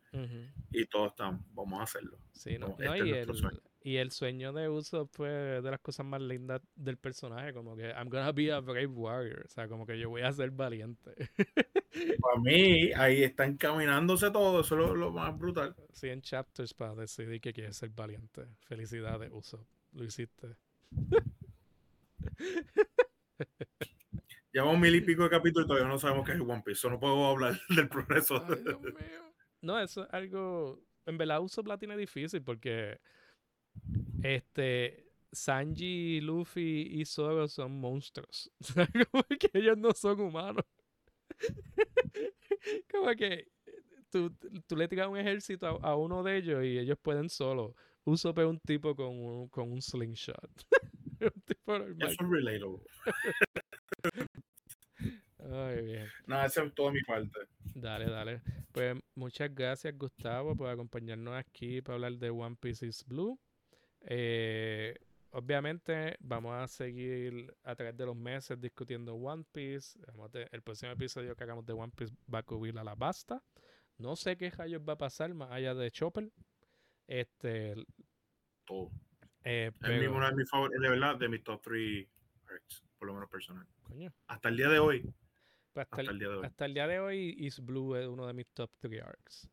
y 0.70 0.86
todos 0.86 1.10
están, 1.10 1.44
vamos 1.52 1.80
a 1.80 1.82
hacerlo. 1.82 2.18
Sí, 2.32 2.56
no, 2.58 2.68
Como, 2.72 2.78
no, 2.84 2.94
este 2.94 3.08
y, 3.08 3.12
es 3.12 3.28
el, 3.28 3.34
sueño. 3.36 3.60
y 3.82 3.96
el 3.96 4.10
sueño 4.10 4.52
de 4.54 4.70
uso 4.70 5.06
fue 5.06 5.28
de 5.28 5.70
las 5.70 5.80
cosas 5.80 6.06
más 6.06 6.22
lindas 6.22 6.62
del 6.74 6.96
personaje, 6.96 7.52
como 7.52 7.76
que 7.76 7.90
I'm 7.90 8.08
gonna 8.08 8.32
be 8.32 8.50
a 8.50 8.60
brave 8.60 8.86
warrior, 8.86 9.44
o 9.44 9.48
sea, 9.50 9.68
como 9.68 9.84
que 9.84 9.98
yo 9.98 10.08
voy 10.08 10.22
a 10.22 10.32
ser 10.32 10.50
valiente. 10.52 11.12
Para 12.20 12.40
mí, 12.40 12.92
ahí 12.94 13.22
están 13.24 13.56
caminándose 13.58 14.30
todo, 14.30 14.60
eso 14.62 14.74
es 14.74 14.80
lo, 14.80 14.94
lo 14.96 15.12
más 15.12 15.36
brutal. 15.38 15.74
100 15.92 16.22
chapters 16.22 16.72
para 16.72 16.94
decidir 16.94 17.38
que 17.40 17.52
quieres 17.52 17.76
ser 17.76 17.90
valiente. 17.90 18.46
Felicidades, 18.66 19.30
uso. 19.32 19.66
Lo 19.96 20.04
hiciste. 20.04 20.54
Llevamos 24.52 24.78
mil 24.78 24.94
y 24.94 25.00
pico 25.00 25.22
de 25.22 25.30
capítulos 25.30 25.64
y 25.64 25.68
todavía 25.68 25.88
no 25.88 25.98
sabemos 25.98 26.26
qué 26.26 26.32
es 26.32 26.40
One 26.40 26.62
Piece, 26.64 26.88
no 26.90 27.00
puedo 27.00 27.26
hablar 27.26 27.58
del 27.70 27.88
progreso. 27.88 28.44
Ay, 28.46 28.62
Dios 28.62 28.80
mío. 28.82 29.34
No, 29.62 29.80
eso 29.80 30.04
es 30.04 30.12
algo. 30.12 30.82
En 31.06 31.16
verdad, 31.16 31.40
uso 31.40 31.64
platina 31.64 31.94
es 31.94 32.00
difícil 32.00 32.42
porque. 32.42 33.00
Este. 34.22 35.04
Sanji, 35.32 36.20
Luffy 36.20 36.88
y 36.92 37.04
Zoro 37.04 37.48
son 37.48 37.80
monstruos. 37.80 38.50
Como 39.10 39.24
que 39.38 39.50
ellos 39.54 39.76
no 39.76 39.92
son 39.92 40.20
humanos. 40.20 40.64
como 42.90 43.14
que 43.14 43.48
tú, 44.08 44.34
tú 44.66 44.76
le 44.76 44.88
tiras 44.88 45.08
un 45.08 45.18
ejército 45.18 45.66
a, 45.66 45.90
a 45.90 45.96
uno 45.96 46.22
de 46.22 46.38
ellos 46.38 46.64
y 46.64 46.78
ellos 46.78 46.96
pueden 47.02 47.28
solo. 47.28 47.74
Usopp 48.06 48.38
es 48.38 48.46
un 48.46 48.60
tipo 48.60 48.94
con 48.94 49.18
un, 49.18 49.48
con 49.48 49.72
un 49.72 49.82
slingshot. 49.82 50.50
un 51.20 51.42
tipo 51.44 51.76
normal. 51.76 52.08
Eso 52.08 52.22
es 52.22 52.30
relatable. 52.30 52.78
Ay, 55.38 55.84
bien. 55.84 56.08
Nada, 56.26 56.46
esa 56.46 56.62
es 56.62 56.74
toda 56.74 56.92
mi 56.92 57.02
parte. 57.02 57.40
Dale, 57.74 58.08
dale. 58.08 58.42
Pues 58.70 58.96
muchas 59.16 59.52
gracias, 59.52 59.96
Gustavo, 59.98 60.54
por 60.54 60.68
acompañarnos 60.68 61.34
aquí 61.34 61.82
para 61.82 61.94
hablar 61.96 62.12
de 62.12 62.30
One 62.30 62.56
Piece 62.60 62.86
is 62.86 63.04
Blue. 63.04 63.40
Eh, 64.02 64.96
obviamente, 65.30 66.16
vamos 66.20 66.54
a 66.54 66.68
seguir 66.68 67.52
a 67.64 67.74
través 67.74 67.96
de 67.96 68.06
los 68.06 68.14
meses 68.14 68.60
discutiendo 68.60 69.14
One 69.16 69.44
Piece. 69.50 69.98
El 70.52 70.62
próximo 70.62 70.92
episodio 70.92 71.34
que 71.34 71.42
hagamos 71.42 71.66
de 71.66 71.72
One 71.72 71.92
Piece 71.96 72.14
va 72.32 72.38
a 72.38 72.42
cubrir 72.44 72.78
a 72.78 72.84
la 72.84 72.94
basta. 72.94 73.42
No 73.98 74.14
sé 74.14 74.36
qué 74.36 74.50
rayos 74.50 74.80
va 74.88 74.92
a 74.92 74.98
pasar 74.98 75.34
más 75.34 75.50
allá 75.50 75.74
de 75.74 75.90
Chopper. 75.90 76.30
Este, 77.06 77.74
Todo. 78.64 78.90
eh, 79.44 79.70
Es 79.82 80.08
una 80.08 80.30
de 80.30 80.36
mis 80.36 80.50
favoritos, 80.50 80.82
de 80.82 80.88
verdad, 80.90 81.16
de 81.16 81.28
mis 81.28 81.42
top 81.44 81.60
3 81.62 82.06
arcs, 82.48 82.84
por 82.98 83.08
lo 83.08 83.14
menos 83.14 83.28
personal. 83.30 83.66
coño, 83.82 84.12
Hasta 84.26 84.48
el 84.48 84.56
día 84.56 84.68
de 84.68 84.78
hoy, 84.78 85.02
pues 85.72 85.84
hasta, 85.86 86.00
hasta 86.00 86.10
el, 86.12 86.18
día 86.18 86.28
de 86.28 86.34
hoy. 86.36 86.46
hasta 86.46 86.64
el 86.64 86.74
día 86.74 86.86
de 86.86 87.00
hoy, 87.00 87.34
Is 87.38 87.60
Blue 87.60 87.94
es 87.96 88.06
uno 88.08 88.26
de 88.26 88.32
mis 88.32 88.46
top 88.48 88.70
3 88.80 89.02
arcs. 89.02 89.48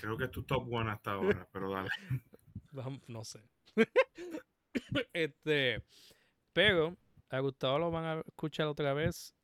Creo 0.00 0.16
que 0.16 0.24
es 0.24 0.30
tu 0.30 0.42
top 0.44 0.66
1 0.68 0.90
hasta 0.90 1.12
ahora, 1.12 1.46
pero 1.52 1.70
dale. 1.70 1.90
Vamos, 2.72 3.00
no 3.08 3.24
sé. 3.24 3.40
este, 5.12 5.82
pero 6.52 6.96
a 7.28 7.38
Gustavo 7.40 7.78
lo 7.78 7.90
van 7.90 8.04
a 8.04 8.20
escuchar 8.26 8.66
otra 8.66 8.92
vez 8.94 9.34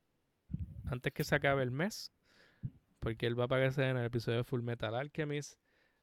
antes 0.85 1.13
que 1.13 1.25
se 1.25 1.35
acabe 1.35 1.63
el 1.63 1.71
mes, 1.73 2.13
porque 3.01 3.27
él 3.27 3.39
va 3.39 3.45
a 3.45 3.47
aparecer 3.47 3.85
en 3.85 3.97
el 3.97 4.07
episodio 4.07 4.39
de 4.39 4.45
Full 4.45 4.63
Metal 4.63 4.95
Alchemist, 4.95 5.59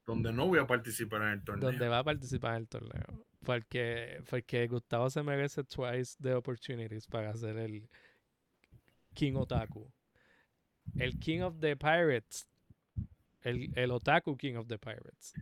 Donde 0.06 0.34
no 0.34 0.48
voy 0.48 0.60
a 0.60 0.68
participar 0.68 1.22
en 1.24 1.30
el 1.30 1.44
torneo. 1.44 1.70
donde 1.70 1.88
va 1.88 2.00
a 2.00 2.04
participar 2.04 2.56
en 2.56 2.62
el 2.62 2.68
torneo. 2.68 3.26
Porque, 3.46 4.22
porque 4.30 4.68
Gustavo 4.68 5.10
se 5.10 5.24
merece 5.24 5.64
twice 5.64 6.16
the 6.22 6.34
opportunities 6.34 7.08
para 7.08 7.34
ser 7.36 7.58
el 7.58 7.90
King 9.14 9.36
Otaku. 9.36 9.92
El 10.98 11.18
King 11.20 11.42
of 11.42 11.60
the 11.60 11.76
Pirates. 11.76 12.48
El, 13.42 13.72
el 13.76 13.92
Otaku 13.92 14.38
King 14.38 14.56
of 14.56 14.68
the 14.68 14.78
Pirates. 14.78 15.34